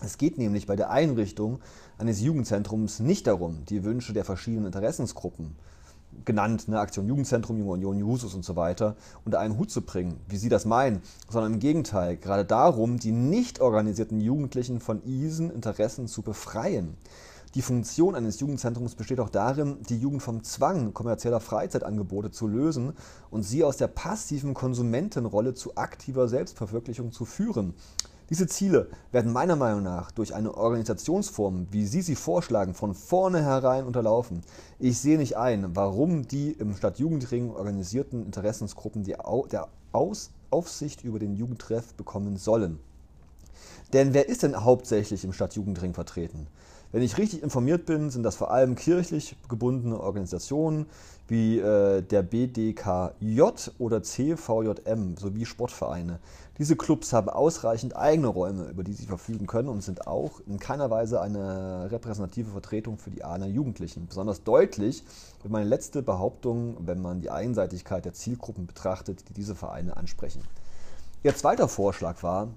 Es 0.00 0.16
geht 0.16 0.38
nämlich 0.38 0.66
bei 0.66 0.76
der 0.76 0.90
Einrichtung 0.90 1.60
eines 1.98 2.20
Jugendzentrums 2.20 3.00
nicht 3.00 3.26
darum, 3.26 3.64
die 3.68 3.82
Wünsche 3.82 4.12
der 4.12 4.24
verschiedenen 4.24 4.66
Interessensgruppen, 4.66 5.56
genannt 6.24 6.68
ne, 6.68 6.78
Aktion 6.78 7.08
Jugendzentrum, 7.08 7.58
Junge 7.58 7.72
Union, 7.72 7.98
Jusos 7.98 8.34
und 8.34 8.44
so 8.44 8.54
weiter, 8.54 8.96
unter 9.24 9.40
einen 9.40 9.58
Hut 9.58 9.70
zu 9.70 9.82
bringen, 9.82 10.20
wie 10.28 10.36
Sie 10.36 10.48
das 10.48 10.64
meinen, 10.64 11.02
sondern 11.28 11.54
im 11.54 11.58
Gegenteil, 11.58 12.16
gerade 12.16 12.44
darum, 12.44 12.98
die 12.98 13.12
nicht 13.12 13.60
organisierten 13.60 14.20
Jugendlichen 14.20 14.80
von 14.80 15.02
diesen 15.02 15.50
Interessen 15.50 16.06
zu 16.06 16.22
befreien. 16.22 16.96
Die 17.54 17.62
Funktion 17.62 18.14
eines 18.14 18.40
Jugendzentrums 18.40 18.94
besteht 18.94 19.20
auch 19.20 19.30
darin, 19.30 19.78
die 19.88 19.98
Jugend 19.98 20.22
vom 20.22 20.42
Zwang 20.44 20.92
kommerzieller 20.92 21.40
Freizeitangebote 21.40 22.30
zu 22.30 22.46
lösen 22.46 22.92
und 23.30 23.42
sie 23.42 23.64
aus 23.64 23.78
der 23.78 23.88
passiven 23.88 24.52
Konsumentenrolle 24.52 25.54
zu 25.54 25.74
aktiver 25.76 26.28
Selbstverwirklichung 26.28 27.10
zu 27.10 27.24
führen. 27.24 27.74
Diese 28.28 28.46
Ziele 28.46 28.90
werden 29.12 29.32
meiner 29.32 29.56
Meinung 29.56 29.82
nach 29.82 30.10
durch 30.10 30.34
eine 30.34 30.54
Organisationsform, 30.54 31.68
wie 31.70 31.86
Sie 31.86 32.02
sie 32.02 32.14
vorschlagen, 32.14 32.74
von 32.74 32.94
vornherein 32.94 33.86
unterlaufen. 33.86 34.42
Ich 34.78 34.98
sehe 34.98 35.16
nicht 35.16 35.38
ein, 35.38 35.74
warum 35.74 36.28
die 36.28 36.52
im 36.52 36.76
Stadtjugendring 36.76 37.50
organisierten 37.50 38.26
Interessensgruppen 38.26 39.02
die 39.02 39.18
Au 39.18 39.46
der 39.46 39.68
Aus 39.92 40.30
Aufsicht 40.50 41.02
über 41.02 41.18
den 41.18 41.34
Jugendtreff 41.34 41.94
bekommen 41.94 42.36
sollen. 42.36 42.78
Denn 43.94 44.12
wer 44.12 44.28
ist 44.28 44.42
denn 44.42 44.62
hauptsächlich 44.62 45.24
im 45.24 45.32
Stadtjugendring 45.32 45.94
vertreten? 45.94 46.46
Wenn 46.90 47.02
ich 47.02 47.18
richtig 47.18 47.42
informiert 47.42 47.84
bin, 47.84 48.08
sind 48.08 48.22
das 48.22 48.36
vor 48.36 48.50
allem 48.50 48.74
kirchlich 48.74 49.36
gebundene 49.50 50.00
Organisationen 50.00 50.86
wie 51.26 51.58
äh, 51.58 52.00
der 52.00 52.22
BDKJ 52.22 53.42
oder 53.78 54.02
CVJM 54.02 55.18
sowie 55.18 55.44
Sportvereine. 55.44 56.18
Diese 56.56 56.76
Clubs 56.76 57.12
haben 57.12 57.28
ausreichend 57.28 57.94
eigene 57.94 58.28
Räume, 58.28 58.64
über 58.70 58.84
die 58.84 58.94
sie 58.94 59.04
verfügen 59.04 59.46
können 59.46 59.68
und 59.68 59.82
sind 59.82 60.06
auch 60.06 60.40
in 60.46 60.58
keiner 60.58 60.90
Weise 60.90 61.20
eine 61.20 61.90
repräsentative 61.90 62.50
Vertretung 62.50 62.96
für 62.96 63.10
die 63.10 63.22
Ahner 63.22 63.46
Jugendlichen. 63.46 64.06
Besonders 64.06 64.42
deutlich 64.42 65.04
wird 65.42 65.52
meine 65.52 65.68
letzte 65.68 66.00
Behauptung, 66.02 66.78
wenn 66.80 67.02
man 67.02 67.20
die 67.20 67.30
Einseitigkeit 67.30 68.06
der 68.06 68.14
Zielgruppen 68.14 68.66
betrachtet, 68.66 69.28
die 69.28 69.34
diese 69.34 69.54
Vereine 69.54 69.98
ansprechen. 69.98 70.42
Ihr 71.22 71.36
zweiter 71.36 71.68
Vorschlag 71.68 72.22
war, 72.22 72.48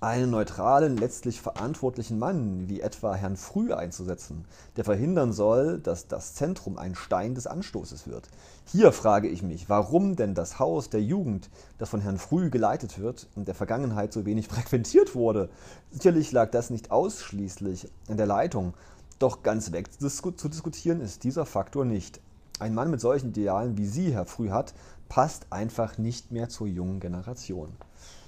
einen 0.00 0.30
neutralen, 0.30 0.96
letztlich 0.96 1.40
verantwortlichen 1.40 2.18
Mann, 2.18 2.68
wie 2.68 2.80
etwa 2.80 3.14
Herrn 3.14 3.36
Früh, 3.36 3.72
einzusetzen, 3.72 4.44
der 4.76 4.84
verhindern 4.84 5.32
soll, 5.32 5.78
dass 5.78 6.08
das 6.08 6.34
Zentrum 6.34 6.78
ein 6.78 6.94
Stein 6.94 7.34
des 7.34 7.46
Anstoßes 7.46 8.06
wird. 8.06 8.28
Hier 8.66 8.92
frage 8.92 9.28
ich 9.28 9.42
mich, 9.42 9.68
warum 9.68 10.16
denn 10.16 10.34
das 10.34 10.58
Haus 10.58 10.90
der 10.90 11.02
Jugend, 11.02 11.48
das 11.78 11.88
von 11.88 12.00
Herrn 12.00 12.18
Früh 12.18 12.50
geleitet 12.50 12.98
wird, 12.98 13.26
in 13.36 13.44
der 13.44 13.54
Vergangenheit 13.54 14.12
so 14.12 14.26
wenig 14.26 14.48
frequentiert 14.48 15.14
wurde. 15.14 15.48
Sicherlich 15.90 16.32
lag 16.32 16.50
das 16.50 16.70
nicht 16.70 16.90
ausschließlich 16.90 17.90
in 18.08 18.16
der 18.16 18.26
Leitung, 18.26 18.74
doch 19.18 19.42
ganz 19.42 19.72
weg 19.72 19.88
zu 19.92 20.48
diskutieren 20.48 21.00
ist 21.00 21.24
dieser 21.24 21.46
Faktor 21.46 21.84
nicht. 21.84 22.20
Ein 22.58 22.74
Mann 22.74 22.90
mit 22.90 23.00
solchen 23.00 23.30
Idealen 23.30 23.78
wie 23.78 23.86
Sie, 23.86 24.12
Herr 24.12 24.26
Früh, 24.26 24.50
hat, 24.50 24.74
passt 25.08 25.46
einfach 25.50 25.98
nicht 25.98 26.32
mehr 26.32 26.48
zur 26.48 26.66
jungen 26.66 27.00
Generation. 27.00 27.72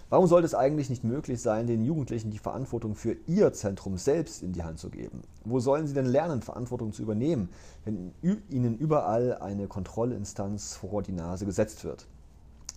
Warum 0.08 0.28
sollte 0.28 0.46
es 0.46 0.54
eigentlich 0.54 0.88
nicht 0.88 1.02
möglich 1.02 1.42
sein, 1.42 1.66
den 1.66 1.84
Jugendlichen 1.84 2.30
die 2.30 2.38
Verantwortung 2.38 2.94
für 2.94 3.16
ihr 3.26 3.52
Zentrum 3.52 3.98
selbst 3.98 4.40
in 4.40 4.52
die 4.52 4.62
Hand 4.62 4.78
zu 4.78 4.88
geben? 4.88 5.22
Wo 5.44 5.58
sollen 5.58 5.88
sie 5.88 5.94
denn 5.94 6.06
lernen, 6.06 6.42
Verantwortung 6.42 6.92
zu 6.92 7.02
übernehmen, 7.02 7.48
wenn 7.84 8.12
ihnen 8.22 8.78
überall 8.78 9.38
eine 9.38 9.66
Kontrollinstanz 9.66 10.76
vor 10.76 11.02
die 11.02 11.10
Nase 11.10 11.44
gesetzt 11.44 11.82
wird? 11.82 12.06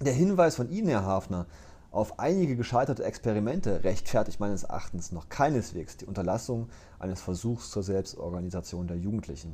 Der 0.02 0.14
Hinweis 0.14 0.56
von 0.56 0.72
Ihnen, 0.72 0.88
Herr 0.88 1.06
Hafner, 1.06 1.46
auf 1.92 2.18
einige 2.18 2.56
gescheiterte 2.56 3.04
Experimente 3.04 3.84
rechtfertigt 3.84 4.40
meines 4.40 4.64
Erachtens 4.64 5.12
noch 5.12 5.30
keineswegs 5.30 5.98
die 5.98 6.06
Unterlassung 6.06 6.70
eines 6.98 7.22
Versuchs 7.22 7.70
zur 7.70 7.84
Selbstorganisation 7.84 8.88
der 8.88 8.98
Jugendlichen. 8.98 9.54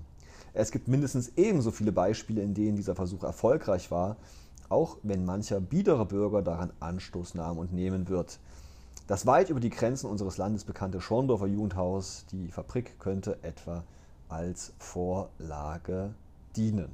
Es 0.53 0.71
gibt 0.71 0.87
mindestens 0.87 1.33
ebenso 1.35 1.71
viele 1.71 1.91
Beispiele, 1.91 2.41
in 2.41 2.53
denen 2.53 2.77
dieser 2.77 2.95
Versuch 2.95 3.23
erfolgreich 3.23 3.91
war, 3.91 4.15
auch 4.69 4.97
wenn 5.03 5.25
mancher 5.25 5.59
biedere 5.59 6.05
Bürger 6.05 6.41
daran 6.41 6.71
Anstoß 6.79 7.35
nahm 7.35 7.57
und 7.57 7.73
nehmen 7.73 8.07
wird. 8.07 8.39
Das 9.07 9.25
weit 9.25 9.49
über 9.49 9.59
die 9.59 9.69
Grenzen 9.69 10.09
unseres 10.09 10.37
Landes 10.37 10.63
bekannte 10.63 10.99
Schorndorfer 10.99 11.47
Jugendhaus, 11.47 12.25
die 12.31 12.49
Fabrik, 12.49 12.99
könnte 12.99 13.37
etwa 13.43 13.83
als 14.29 14.73
Vorlage 14.79 16.13
dienen. 16.55 16.89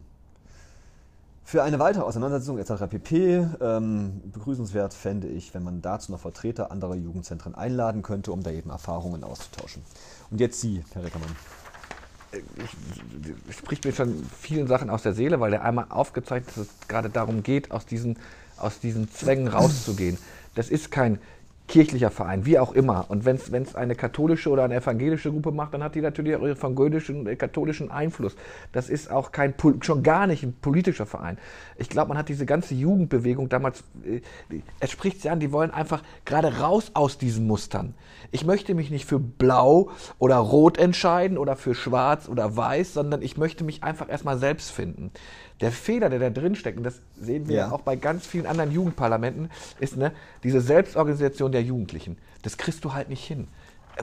Für 1.43 1.63
eine 1.63 1.79
weitere 1.79 2.03
Auseinandersetzung 2.03 2.57
etc. 2.59 2.85
pp. 2.89 3.47
Ähm, 3.61 4.21
begrüßenswert 4.31 4.93
fände 4.93 5.27
ich, 5.27 5.53
wenn 5.53 5.63
man 5.63 5.81
dazu 5.81 6.11
noch 6.11 6.19
Vertreter 6.19 6.71
anderer 6.71 6.95
Jugendzentren 6.95 7.55
einladen 7.55 8.03
könnte, 8.03 8.31
um 8.31 8.43
da 8.43 8.51
eben 8.51 8.69
Erfahrungen 8.69 9.23
auszutauschen. 9.23 9.81
Und 10.29 10.39
jetzt 10.39 10.61
Sie, 10.61 10.83
Herr 10.93 11.03
Reckermann. 11.03 11.35
Ich, 13.49 13.57
spricht 13.57 13.85
mir 13.85 13.93
schon 13.93 14.25
vielen 14.39 14.67
Sachen 14.67 14.89
aus 14.89 15.03
der 15.03 15.13
Seele, 15.13 15.39
weil 15.39 15.53
er 15.53 15.63
einmal 15.63 15.87
aufgezeigt 15.89 16.47
hat, 16.47 16.57
dass 16.57 16.67
es 16.67 16.87
gerade 16.87 17.09
darum 17.09 17.43
geht, 17.43 17.71
aus 17.71 17.85
diesen, 17.85 18.17
aus 18.57 18.79
diesen 18.79 19.11
Zwängen 19.11 19.47
rauszugehen. 19.47 20.17
Das 20.55 20.69
ist 20.69 20.91
kein 20.91 21.19
kirchlicher 21.71 22.11
Verein, 22.11 22.45
wie 22.45 22.59
auch 22.59 22.73
immer. 22.73 23.05
Und 23.07 23.23
wenn 23.23 23.37
es 23.37 23.75
eine 23.75 23.95
katholische 23.95 24.49
oder 24.49 24.65
eine 24.65 24.75
evangelische 24.75 25.31
Gruppe 25.31 25.51
macht, 25.51 25.73
dann 25.73 25.81
hat 25.81 25.95
die 25.95 26.01
natürlich 26.01 26.35
auch 26.35 26.41
ihren 26.41 26.57
evangelischen, 26.57 27.25
äh, 27.27 27.37
katholischen 27.37 27.89
Einfluss. 27.89 28.35
Das 28.73 28.89
ist 28.89 29.09
auch 29.09 29.31
kein, 29.31 29.53
schon 29.79 30.03
gar 30.03 30.27
nicht 30.27 30.43
ein 30.43 30.53
politischer 30.53 31.05
Verein. 31.05 31.37
Ich 31.77 31.87
glaube, 31.87 32.09
man 32.09 32.17
hat 32.17 32.27
diese 32.27 32.45
ganze 32.45 32.75
Jugendbewegung 32.75 33.47
damals, 33.47 33.85
äh, 34.03 34.19
es 34.81 34.91
spricht 34.91 35.21
sie 35.21 35.29
an, 35.29 35.39
die 35.39 35.53
wollen 35.53 35.71
einfach 35.71 36.03
gerade 36.25 36.59
raus 36.59 36.91
aus 36.93 37.17
diesen 37.17 37.47
Mustern. 37.47 37.93
Ich 38.31 38.45
möchte 38.45 38.75
mich 38.75 38.91
nicht 38.91 39.05
für 39.05 39.19
blau 39.19 39.91
oder 40.19 40.35
rot 40.35 40.77
entscheiden 40.77 41.37
oder 41.37 41.55
für 41.55 41.73
schwarz 41.73 42.27
oder 42.27 42.57
weiß, 42.57 42.93
sondern 42.93 43.21
ich 43.21 43.37
möchte 43.37 43.63
mich 43.63 43.81
einfach 43.81 44.09
erstmal 44.09 44.37
selbst 44.37 44.71
finden. 44.71 45.11
Der 45.61 45.71
Fehler, 45.71 46.09
der 46.09 46.19
da 46.19 46.29
drin 46.29 46.55
steckt, 46.55 46.77
und 46.77 46.83
das 46.83 47.01
sehen 47.15 47.47
wir 47.47 47.55
ja. 47.55 47.71
auch 47.71 47.81
bei 47.81 47.95
ganz 47.95 48.25
vielen 48.25 48.47
anderen 48.47 48.71
Jugendparlamenten, 48.71 49.49
ist 49.79 49.95
ne, 49.95 50.11
diese 50.43 50.59
Selbstorganisation 50.59 51.51
der 51.51 51.61
Jugendlichen. 51.61 52.17
Das 52.41 52.57
kriegst 52.57 52.83
du 52.83 52.93
halt 52.93 53.09
nicht 53.09 53.23
hin. 53.23 53.47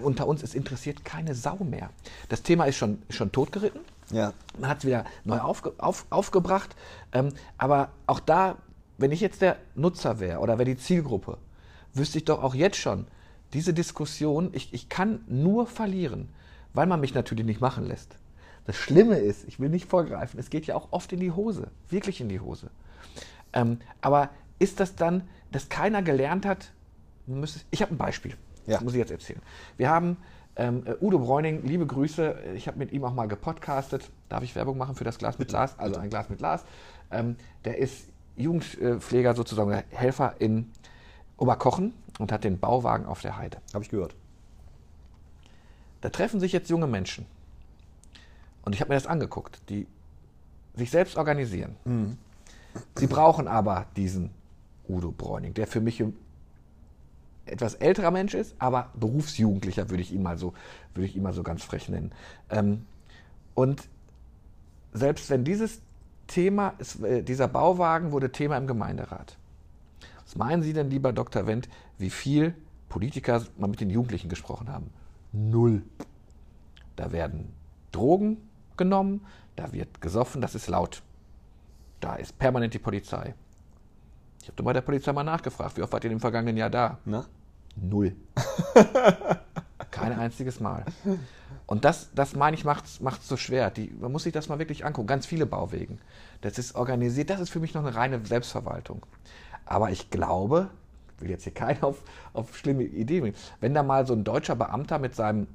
Unter 0.02 0.28
uns, 0.28 0.42
es 0.42 0.54
interessiert 0.54 1.04
keine 1.04 1.34
Sau 1.34 1.56
mehr. 1.56 1.90
Das 2.28 2.42
Thema 2.42 2.64
ist 2.64 2.76
schon, 2.76 3.02
schon 3.10 3.32
totgeritten. 3.32 3.80
Ja. 4.10 4.32
Man 4.58 4.70
hat 4.70 4.78
es 4.78 4.84
wieder 4.84 5.04
neu 5.24 5.40
aufge, 5.40 5.72
auf, 5.78 6.06
aufgebracht. 6.10 6.76
Ähm, 7.12 7.30
aber 7.56 7.90
auch 8.06 8.20
da, 8.20 8.56
wenn 8.96 9.10
ich 9.10 9.20
jetzt 9.20 9.42
der 9.42 9.56
Nutzer 9.74 10.20
wäre 10.20 10.38
oder 10.38 10.58
wäre 10.58 10.66
die 10.66 10.76
Zielgruppe, 10.76 11.38
wüsste 11.94 12.18
ich 12.18 12.24
doch 12.24 12.42
auch 12.42 12.54
jetzt 12.54 12.76
schon, 12.76 13.06
diese 13.52 13.72
Diskussion, 13.72 14.50
ich, 14.52 14.72
ich 14.74 14.88
kann 14.88 15.24
nur 15.26 15.66
verlieren, 15.66 16.28
weil 16.74 16.86
man 16.86 17.00
mich 17.00 17.14
natürlich 17.14 17.46
nicht 17.46 17.60
machen 17.60 17.86
lässt. 17.86 18.16
Das 18.68 18.76
Schlimme 18.76 19.16
ist, 19.16 19.48
ich 19.48 19.58
will 19.58 19.70
nicht 19.70 19.88
vorgreifen, 19.88 20.38
es 20.38 20.50
geht 20.50 20.66
ja 20.66 20.74
auch 20.74 20.88
oft 20.90 21.10
in 21.14 21.20
die 21.20 21.30
Hose, 21.30 21.68
wirklich 21.88 22.20
in 22.20 22.28
die 22.28 22.38
Hose. 22.38 22.68
Ähm, 23.54 23.78
aber 24.02 24.28
ist 24.58 24.78
das 24.78 24.94
dann, 24.94 25.26
dass 25.50 25.70
keiner 25.70 26.02
gelernt 26.02 26.44
hat, 26.44 26.70
ich 27.70 27.80
habe 27.80 27.94
ein 27.94 27.96
Beispiel, 27.96 28.32
ja. 28.66 28.74
das 28.74 28.82
muss 28.82 28.92
ich 28.92 28.98
jetzt 28.98 29.10
erzählen. 29.10 29.40
Wir 29.78 29.88
haben 29.88 30.18
ähm, 30.56 30.82
äh, 30.84 30.96
Udo 31.00 31.18
Bräuning, 31.18 31.64
liebe 31.64 31.86
Grüße, 31.86 32.40
ich 32.56 32.68
habe 32.68 32.76
mit 32.76 32.92
ihm 32.92 33.04
auch 33.04 33.14
mal 33.14 33.26
gepodcastet, 33.26 34.10
darf 34.28 34.42
ich 34.42 34.54
Werbung 34.54 34.76
machen 34.76 34.96
für 34.96 35.04
das 35.04 35.16
Glas 35.16 35.38
mit 35.38 35.48
Glas, 35.48 35.78
also 35.78 35.98
ein 35.98 36.10
Glas 36.10 36.28
mit 36.28 36.36
Glas. 36.36 36.66
Ähm, 37.10 37.36
der 37.64 37.78
ist 37.78 38.10
Jugendpfleger 38.36 39.34
sozusagen, 39.34 39.82
Helfer 39.88 40.34
in 40.40 40.70
Oberkochen 41.38 41.94
und 42.18 42.32
hat 42.32 42.44
den 42.44 42.58
Bauwagen 42.58 43.06
auf 43.06 43.22
der 43.22 43.38
Heide. 43.38 43.62
Habe 43.72 43.82
ich 43.82 43.90
gehört. 43.90 44.14
Da 46.02 46.10
treffen 46.10 46.38
sich 46.38 46.52
jetzt 46.52 46.68
junge 46.68 46.86
Menschen 46.86 47.24
und 48.68 48.74
ich 48.74 48.82
habe 48.82 48.90
mir 48.90 48.96
das 48.96 49.06
angeguckt, 49.06 49.62
die 49.70 49.86
sich 50.74 50.90
selbst 50.90 51.16
organisieren. 51.16 51.76
Mhm. 51.86 52.18
Sie 52.96 53.06
brauchen 53.06 53.48
aber 53.48 53.86
diesen 53.96 54.28
Udo 54.86 55.10
Bräuning, 55.10 55.54
der 55.54 55.66
für 55.66 55.80
mich 55.80 56.02
ein 56.02 56.14
etwas 57.46 57.76
älterer 57.76 58.10
Mensch 58.10 58.34
ist, 58.34 58.54
aber 58.58 58.90
Berufsjugendlicher 58.92 59.88
würde 59.88 60.02
ich 60.02 60.12
ihn 60.12 60.22
mal 60.22 60.36
so, 60.36 60.52
würde 60.92 61.06
ich 61.06 61.16
ihn 61.16 61.22
mal 61.22 61.32
so 61.32 61.42
ganz 61.42 61.62
frech 61.62 61.88
nennen. 61.88 62.12
Ähm, 62.50 62.84
und 63.54 63.88
selbst 64.92 65.30
wenn 65.30 65.44
dieses 65.44 65.80
Thema, 66.26 66.74
äh, 67.04 67.22
dieser 67.22 67.48
Bauwagen 67.48 68.12
wurde 68.12 68.32
Thema 68.32 68.58
im 68.58 68.66
Gemeinderat. 68.66 69.38
Was 70.26 70.36
meinen 70.36 70.62
Sie 70.62 70.74
denn, 70.74 70.90
lieber 70.90 71.14
Dr. 71.14 71.46
Wendt, 71.46 71.70
wie 71.96 72.10
viel 72.10 72.52
Politiker 72.90 73.46
mal 73.56 73.68
mit 73.68 73.80
den 73.80 73.88
Jugendlichen 73.88 74.28
gesprochen 74.28 74.70
haben? 74.70 74.90
Null. 75.32 75.80
Da 76.96 77.12
werden 77.12 77.50
Drogen 77.92 78.47
genommen, 78.78 79.26
da 79.56 79.72
wird 79.72 80.00
gesoffen, 80.00 80.40
das 80.40 80.54
ist 80.54 80.68
laut. 80.68 81.02
Da 82.00 82.16
ist 82.16 82.38
permanent 82.38 82.74
die 82.74 82.78
Polizei. 82.78 83.34
Ich 84.40 84.48
habe 84.48 84.62
bei 84.62 84.72
der 84.72 84.80
Polizei 84.80 85.12
mal 85.12 85.24
nachgefragt, 85.24 85.76
wie 85.76 85.82
oft 85.82 85.92
wart 85.92 86.04
ihr 86.04 86.10
im 86.10 86.20
vergangenen 86.20 86.56
Jahr 86.56 86.70
da? 86.70 86.98
Na? 87.04 87.26
Null. 87.76 88.16
Kein 89.90 90.12
einziges 90.18 90.60
Mal. 90.60 90.84
Und 91.66 91.84
das, 91.84 92.10
das 92.14 92.34
meine 92.34 92.56
ich, 92.56 92.64
macht 92.64 92.86
es 92.86 93.28
so 93.28 93.36
schwer. 93.36 93.70
Die, 93.70 93.92
man 94.00 94.12
muss 94.12 94.22
sich 94.22 94.32
das 94.32 94.48
mal 94.48 94.58
wirklich 94.58 94.84
angucken. 94.84 95.06
Ganz 95.06 95.26
viele 95.26 95.46
Bauwegen. 95.46 95.98
Das 96.40 96.58
ist 96.58 96.74
organisiert. 96.74 97.30
Das 97.30 97.40
ist 97.40 97.50
für 97.50 97.60
mich 97.60 97.74
noch 97.74 97.84
eine 97.84 97.94
reine 97.94 98.24
Selbstverwaltung. 98.24 99.04
Aber 99.66 99.90
ich 99.90 100.10
glaube, 100.10 100.70
ich 101.16 101.22
will 101.22 101.30
jetzt 101.30 101.44
hier 101.44 101.54
keiner 101.54 101.84
auf, 101.84 102.02
auf 102.32 102.56
schlimme 102.56 102.84
Ideen 102.84 103.22
bringen, 103.22 103.36
wenn 103.60 103.74
da 103.74 103.82
mal 103.82 104.06
so 104.06 104.14
ein 104.14 104.24
deutscher 104.24 104.56
Beamter 104.56 104.98
mit 104.98 105.14
seinem 105.14 105.46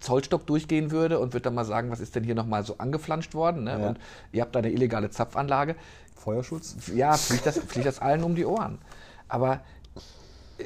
Zollstock 0.00 0.46
durchgehen 0.46 0.90
würde 0.90 1.18
und 1.18 1.32
würde 1.32 1.44
dann 1.44 1.54
mal 1.54 1.64
sagen, 1.64 1.90
was 1.90 2.00
ist 2.00 2.16
denn 2.16 2.24
hier 2.24 2.34
nochmal 2.34 2.64
so 2.64 2.78
angeflanscht 2.78 3.34
worden? 3.34 3.64
Ne? 3.64 3.70
Ja. 3.70 3.88
Und 3.88 4.00
ihr 4.32 4.42
habt 4.42 4.54
da 4.54 4.58
eine 4.58 4.70
illegale 4.70 5.10
Zapfanlage. 5.10 5.76
Feuerschutz? 6.16 6.76
Ja, 6.94 7.16
fliegt 7.16 7.46
das, 7.46 7.58
fliegt 7.58 7.86
das 7.86 7.98
allen 7.98 8.24
um 8.24 8.34
die 8.34 8.44
Ohren. 8.44 8.78
Aber 9.28 9.60
äh, 10.58 10.64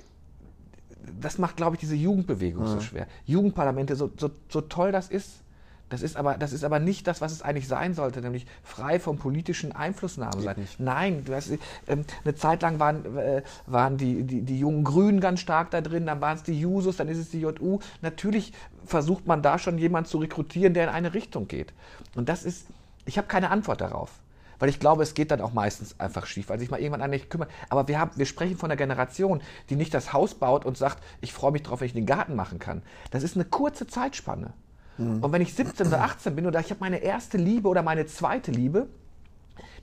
das 1.21 1.39
macht, 1.39 1.57
glaube 1.57 1.77
ich, 1.77 1.81
diese 1.81 1.95
Jugendbewegung 1.95 2.65
ja. 2.65 2.71
so 2.71 2.81
schwer. 2.81 3.07
Jugendparlamente, 3.27 3.97
so, 3.97 4.11
so, 4.17 4.31
so 4.49 4.63
toll 4.63 4.91
das 4.91 5.09
ist, 5.09 5.44
das 5.91 6.03
ist, 6.03 6.17
aber, 6.17 6.35
das 6.39 6.53
ist 6.53 6.65
aber 6.65 6.79
nicht 6.79 7.07
das, 7.07 7.21
was 7.21 7.31
es 7.31 7.43
eigentlich 7.43 7.69
sein 7.69 7.95
sollte, 7.95 8.21
nämlich 8.21 8.47
frei 8.63 8.99
vom 8.99 9.19
politischen 9.19 9.73
Einflussnahmen 9.73 10.41
sein. 10.43 10.57
Nicht. 10.59 10.81
Nein, 10.81 11.25
du 11.25 11.35
hast, 11.35 11.51
ähm, 11.87 12.05
eine 12.25 12.35
Zeit 12.35 12.63
lang 12.63 12.79
waren, 12.81 13.17
äh, 13.17 13.43
waren 13.67 13.97
die, 13.97 14.23
die, 14.23 14.43
die 14.43 14.59
jungen 14.59 14.83
Grünen 14.83 15.21
ganz 15.21 15.41
stark 15.41 15.71
da 15.71 15.81
drin, 15.83 16.07
dann 16.07 16.21
waren 16.21 16.37
es 16.37 16.43
die 16.43 16.59
Jusos, 16.59 16.97
dann 16.97 17.09
ist 17.09 17.19
es 17.19 17.31
die 17.31 17.41
JU. 17.41 17.81
Natürlich 18.01 18.53
versucht 18.87 19.27
man 19.27 19.43
da 19.43 19.59
schon 19.59 19.79
jemanden 19.79 20.09
zu 20.09 20.19
rekrutieren, 20.19 20.75
der 20.75 20.85
in 20.85 20.91
eine 20.91 21.15
Richtung 21.15 21.49
geht. 21.49 21.73
Und 22.17 22.29
das 22.29 22.45
ist, 22.45 22.67
ich 23.05 23.19
habe 23.19 23.29
keine 23.29 23.51
Antwort 23.51 23.81
darauf. 23.81 24.11
Weil 24.59 24.69
ich 24.69 24.81
glaube, 24.81 25.03
es 25.03 25.15
geht 25.15 25.31
dann 25.31 25.41
auch 25.41 25.53
meistens 25.53 25.99
einfach 26.01 26.27
schief, 26.27 26.49
weil 26.49 26.59
sich 26.59 26.71
mal 26.71 26.81
irgendwann 26.81 27.03
an 27.03 27.11
mich 27.11 27.29
kümmert. 27.29 27.51
Aber 27.69 27.89
wir, 27.89 27.99
haben, 27.99 28.13
wir 28.15 28.25
sprechen 28.25 28.57
von 28.57 28.71
einer 28.71 28.77
Generation, 28.77 29.43
die 29.69 29.77
nicht 29.77 29.93
das 29.93 30.13
Haus 30.13 30.35
baut 30.35 30.65
und 30.65 30.79
sagt, 30.79 31.03
ich 31.21 31.33
freue 31.33 31.53
mich 31.53 31.65
drauf, 31.65 31.81
wenn 31.81 31.87
ich 31.87 31.93
den 31.93 32.07
Garten 32.07 32.37
machen 32.37 32.59
kann. 32.61 32.83
Das 33.11 33.23
ist 33.23 33.37
eine 33.37 33.45
kurze 33.45 33.87
Zeitspanne. 33.87 34.55
Mhm. 34.99 35.23
Und 35.23 35.33
wenn 35.33 35.43
ich 35.43 35.55
17 35.55 35.87
oder 35.87 36.03
18 36.03 36.35
bin 36.35 36.47
oder 36.47 36.61
ich 36.61 36.71
habe 36.71 36.81
meine 36.81 36.99
erste 36.99 37.37
Liebe 37.39 37.69
oder 37.69 37.83
meine 37.83 38.07
zweite 38.07 38.51
Liebe, 38.51 38.89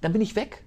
dann 0.02 0.14
bin 0.14 0.22
ich 0.22 0.36
weg. 0.36 0.64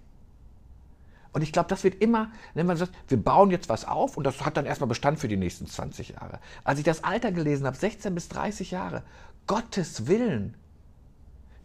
Und 1.33 1.43
ich 1.43 1.53
glaube, 1.53 1.69
das 1.69 1.83
wird 1.83 2.01
immer, 2.01 2.31
wenn 2.55 2.65
man 2.65 2.77
sagt, 2.77 2.93
wir 3.09 3.19
bauen 3.19 3.51
jetzt 3.51 3.69
was 3.69 3.85
auf 3.85 4.17
und 4.17 4.25
das 4.25 4.45
hat 4.45 4.57
dann 4.57 4.67
erstmal 4.67 4.87
Bestand 4.87 5.19
für 5.19 5.27
die 5.27 5.37
nächsten 5.37 5.67
20 5.67 6.11
Jahre. 6.11 6.39
Als 6.63 6.79
ich 6.79 6.85
das 6.85 7.03
Alter 7.03 7.33
gelesen 7.33 7.67
habe, 7.67 7.77
16 7.77 8.15
bis 8.15 8.29
30 8.29 8.71
Jahre, 8.71 9.03
Gottes 9.49 10.07
Willen. 10.07 10.55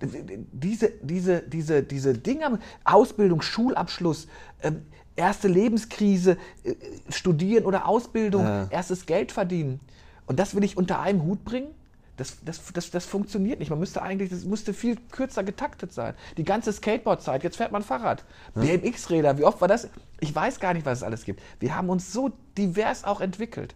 Diese, 0.02 0.90
diese, 1.02 1.42
diese, 1.42 1.84
diese 1.84 2.14
Dinge, 2.14 2.60
Ausbildung, 2.84 3.42
Schulabschluss, 3.42 4.28
ähm, 4.64 4.86
erste 5.16 5.48
Lebenskrise, 5.48 6.38
äh, 6.64 6.74
studieren 7.10 7.66
oder 7.66 7.88
Ausbildung, 7.88 8.46
ja. 8.46 8.68
erstes 8.72 9.06
Geld 9.06 9.32
verdienen. 9.32 9.82
Und 10.26 10.40
das 10.40 10.56
will 10.56 10.64
ich 10.64 10.78
unter 10.78 11.00
einem 11.00 11.24
Hut 11.24 11.44
bringen? 11.44 11.76
Das, 12.20 12.38
das, 12.44 12.74
das, 12.74 12.92
das 12.92 13.06
funktioniert 13.06 13.60
nicht. 13.60 13.70
Man 13.70 13.80
müsste 13.80 14.02
eigentlich, 14.02 14.30
das 14.30 14.44
müsste 14.44 14.74
viel 14.74 14.98
kürzer 15.10 15.42
getaktet 15.42 15.94
sein. 15.94 16.16
Die 16.36 16.44
ganze 16.44 16.74
Skateboard-Zeit, 16.74 17.44
jetzt 17.44 17.56
fährt 17.56 17.72
man 17.72 17.82
Fahrrad. 17.82 18.26
Ja. 18.56 18.62
BMX-Räder, 18.62 19.38
wie 19.38 19.46
oft 19.46 19.62
war 19.62 19.70
das? 19.70 19.88
Ich 20.20 20.36
weiß 20.36 20.60
gar 20.60 20.74
nicht, 20.74 20.86
was 20.86 20.98
es 20.98 21.04
alles 21.04 21.24
gibt. 21.24 21.42
Wir 21.62 21.78
haben 21.78 21.90
uns 21.90 22.12
so 22.12 22.34
divers 22.58 23.06
auch 23.06 23.22
entwickelt. 23.22 23.74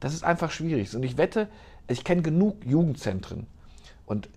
Das 0.00 0.14
ist 0.14 0.24
einfach 0.24 0.50
schwierig. 0.50 0.96
Und 0.96 1.04
ich 1.04 1.16
wette, 1.16 1.48
ich 1.86 2.02
kenne 2.02 2.22
genug 2.22 2.66
Jugendzentren 2.66 3.46
und 4.04 4.28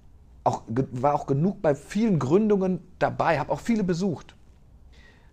auch, 0.44 0.62
war 0.68 1.16
auch 1.16 1.26
genug 1.26 1.64
bei 1.64 1.74
vielen 1.74 2.20
Gründungen 2.20 2.82
dabei, 3.00 3.40
habe 3.40 3.52
auch 3.52 3.62
viele 3.62 3.84
besucht. 3.84 4.36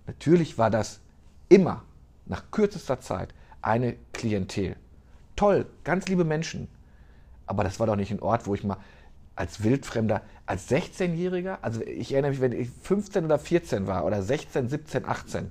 Natürlich 0.07 0.57
war 0.57 0.71
das 0.71 1.01
immer 1.51 1.83
nach 2.25 2.45
kürzester 2.51 3.01
Zeit 3.01 3.35
eine 3.61 3.97
Klientel. 4.15 4.77
Toll, 5.37 5.67
ganz 5.85 6.09
liebe 6.09 6.25
Menschen 6.25 6.69
aber 7.51 7.65
das 7.65 7.81
war 7.81 7.89
doch 7.89 7.97
nicht 7.97 8.13
ein 8.13 8.21
Ort, 8.21 8.47
wo 8.47 8.55
ich 8.55 8.63
mal 8.63 8.77
als 9.35 9.65
Wildfremder, 9.65 10.23
als 10.47 10.71
16-Jähriger, 10.71 11.59
also 11.63 11.81
ich 11.83 12.13
erinnere 12.13 12.31
mich, 12.31 12.41
wenn 12.41 12.53
ich 12.53 12.71
15 12.83 13.25
oder 13.25 13.41
14 13.41 13.89
war 13.89 14.05
oder 14.05 14.23
16, 14.23 14.69
17, 14.69 15.05
18, 15.05 15.51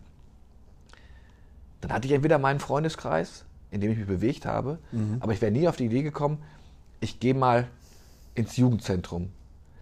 Dann 1.82 1.92
hatte 1.92 2.08
ich 2.08 2.14
entweder 2.14 2.40
meinen 2.40 2.62
Freundeskreis, 2.62 3.44
in 3.70 3.82
dem 3.82 3.92
ich 3.92 3.98
mich 3.98 4.08
bewegt 4.08 4.46
habe, 4.46 4.80
mhm. 4.94 5.18
aber 5.20 5.34
ich 5.34 5.42
wäre 5.42 5.52
nie 5.52 5.68
auf 5.68 5.76
die 5.76 5.88
Idee 5.88 6.04
gekommen, 6.04 6.42
ich 7.02 7.20
gehe 7.20 7.34
mal 7.34 7.68
ins 8.34 8.56
Jugendzentrum. 8.56 9.30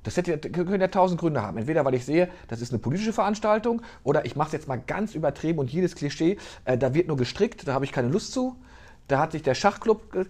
Das 0.01 0.18
hätte, 0.18 0.39
können 0.39 0.82
ja 0.82 0.88
tausend 0.88 1.20
Gründe 1.20 1.43
haben. 1.43 1.57
Entweder 1.59 1.86
weil 1.86 1.93
ich 1.93 2.05
sehe, 2.05 2.30
das 2.47 2.61
ist 2.61 2.72
eine 2.72 2.80
politische 2.80 3.13
Veranstaltung, 3.13 3.84
oder 4.03 4.26
ich 4.26 4.36
mache 4.36 4.47
es 4.47 4.53
jetzt 4.53 4.68
mal 4.68 4.82
ganz 4.88 5.13
übertrieben 5.13 5.59
und 5.59 5.72
jedes 5.72 5.95
Klischee, 5.95 6.38
äh, 6.65 6.80
da 6.80 6.95
wird 6.95 7.09
nur 7.09 7.18
gestrickt, 7.18 7.68
da 7.68 7.74
habe 7.74 7.86
ich 7.86 7.91
keine 7.91 8.07
Lust 8.07 8.32
zu. 8.32 8.55
Da 9.07 9.20
hat 9.20 9.34
sich 9.34 9.43
der 9.43 9.53
Schachclub. 9.53 10.28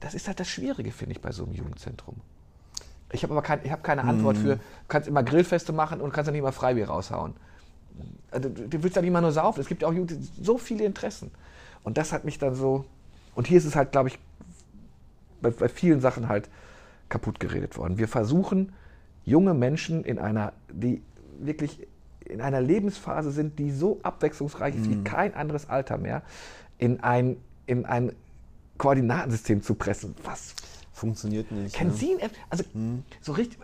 Das 0.00 0.14
ist 0.14 0.26
halt 0.26 0.40
das 0.40 0.48
Schwierige, 0.48 0.90
finde 0.92 1.12
ich, 1.12 1.20
bei 1.20 1.30
so 1.30 1.44
einem 1.44 1.52
Jugendzentrum. 1.52 2.16
Ich 3.12 3.22
habe 3.22 3.32
aber 3.34 3.42
kein, 3.42 3.60
ich 3.64 3.70
hab 3.70 3.82
keine 3.84 4.04
Antwort 4.04 4.36
mhm. 4.38 4.42
für, 4.42 4.56
du 4.56 4.62
kannst 4.88 5.08
immer 5.08 5.22
Grillfeste 5.22 5.72
machen 5.72 6.00
und 6.00 6.12
kannst 6.12 6.28
dann 6.28 6.34
nicht 6.34 6.42
mal 6.42 6.52
Freibier 6.52 6.88
raushauen. 6.88 7.34
Also, 8.30 8.48
du 8.48 8.82
willst 8.82 8.96
ja 8.96 9.02
nicht 9.02 9.10
mal 9.10 9.20
nur 9.20 9.32
saufen. 9.32 9.60
Es 9.60 9.66
gibt 9.66 9.82
ja 9.82 9.88
auch 9.88 9.94
so 10.40 10.58
viele 10.58 10.84
Interessen. 10.84 11.30
Und 11.82 11.98
das 11.98 12.12
hat 12.12 12.24
mich 12.24 12.38
dann 12.38 12.54
so. 12.54 12.84
Und 13.34 13.46
hier 13.46 13.58
ist 13.58 13.64
es 13.64 13.74
halt, 13.74 13.92
glaube 13.92 14.10
ich, 14.10 14.18
bei, 15.42 15.50
bei 15.50 15.68
vielen 15.68 16.00
Sachen 16.00 16.28
halt 16.28 16.48
kaputt 17.08 17.40
geredet 17.40 17.76
worden. 17.76 17.98
Wir 17.98 18.08
versuchen, 18.08 18.72
junge 19.24 19.54
Menschen 19.54 20.04
in 20.04 20.18
einer, 20.18 20.52
die 20.72 21.02
wirklich 21.38 21.86
in 22.24 22.40
einer 22.40 22.60
Lebensphase 22.60 23.32
sind, 23.32 23.58
die 23.58 23.72
so 23.72 23.98
abwechslungsreich 24.02 24.76
ist 24.76 24.86
mhm. 24.86 24.90
wie 24.90 25.04
kein 25.04 25.34
anderes 25.34 25.68
Alter 25.68 25.98
mehr, 25.98 26.22
in 26.78 27.00
ein, 27.00 27.36
in 27.66 27.84
ein 27.84 28.12
Koordinatensystem 28.80 29.62
zu 29.62 29.74
pressen. 29.74 30.14
Was 30.24 30.54
Funktioniert 30.92 31.50
nicht. 31.50 31.74
Kennen 31.74 31.94
Sie 31.94 32.12
ihn? 32.12 32.18
Also, 32.50 32.62
hm. 32.74 33.04
so 33.22 33.32
richtig. 33.32 33.58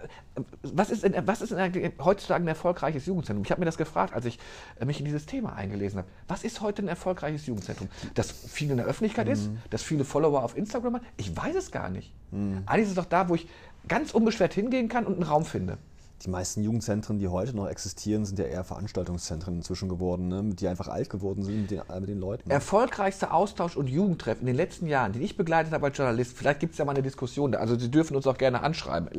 Was 0.62 0.88
ist, 0.88 1.04
in, 1.04 1.14
was 1.26 1.42
ist 1.42 1.52
in, 1.52 1.92
heutzutage 2.02 2.42
ein 2.42 2.48
erfolgreiches 2.48 3.04
Jugendzentrum? 3.04 3.44
Ich 3.44 3.50
habe 3.50 3.60
mir 3.60 3.66
das 3.66 3.76
gefragt, 3.76 4.14
als 4.14 4.24
ich 4.24 4.38
äh, 4.80 4.86
mich 4.86 5.00
in 5.00 5.04
dieses 5.04 5.26
Thema 5.26 5.54
eingelesen 5.54 5.98
habe. 5.98 6.08
Was 6.28 6.44
ist 6.44 6.62
heute 6.62 6.80
ein 6.80 6.88
erfolgreiches 6.88 7.44
Jugendzentrum? 7.46 7.90
Dass 8.14 8.30
viel 8.30 8.70
in 8.70 8.78
der 8.78 8.86
Öffentlichkeit 8.86 9.26
hm. 9.26 9.32
ist, 9.34 9.50
dass 9.68 9.82
viele 9.82 10.06
Follower 10.06 10.42
auf 10.42 10.56
Instagram 10.56 10.94
haben? 10.94 11.04
Ich 11.18 11.36
weiß 11.36 11.56
es 11.56 11.70
gar 11.70 11.90
nicht. 11.90 12.14
Hm. 12.30 12.62
Eigentlich 12.64 12.84
ist 12.84 12.90
es 12.90 12.94
doch 12.94 13.04
da, 13.04 13.28
wo 13.28 13.34
ich 13.34 13.46
ganz 13.88 14.12
unbeschwert 14.12 14.54
hingehen 14.54 14.88
kann 14.88 15.04
und 15.04 15.14
einen 15.14 15.24
Raum 15.24 15.44
finde 15.44 15.76
die 16.22 16.30
meisten 16.30 16.62
Jugendzentren, 16.62 17.18
die 17.18 17.28
heute 17.28 17.54
noch 17.54 17.68
existieren, 17.68 18.24
sind 18.24 18.38
ja 18.38 18.46
eher 18.46 18.64
Veranstaltungszentren 18.64 19.56
inzwischen 19.56 19.90
geworden, 19.90 20.28
ne? 20.28 20.44
die 20.54 20.66
einfach 20.66 20.88
alt 20.88 21.10
geworden 21.10 21.42
sind 21.42 21.60
mit 21.62 21.70
den, 21.70 21.82
äh, 21.88 22.00
mit 22.00 22.08
den 22.08 22.18
Leuten. 22.18 22.50
Erfolgreister 22.50 23.34
Austausch 23.34 23.76
und 23.76 23.88
Jugendtreff 23.88 24.40
in 24.40 24.46
den 24.46 24.56
letzten 24.56 24.86
Jahren, 24.86 25.12
den 25.12 25.20
ich 25.22 25.36
begleitet 25.36 25.74
habe 25.74 25.84
als 25.86 25.98
Journalist, 25.98 26.36
vielleicht 26.36 26.60
gibt 26.60 26.72
es 26.72 26.78
ja 26.78 26.86
mal 26.86 26.92
eine 26.92 27.02
Diskussion, 27.02 27.52
da. 27.52 27.58
also 27.58 27.78
Sie 27.78 27.90
dürfen 27.90 28.16
uns 28.16 28.26
auch 28.26 28.38
gerne 28.38 28.62
anschreiben. 28.62 29.10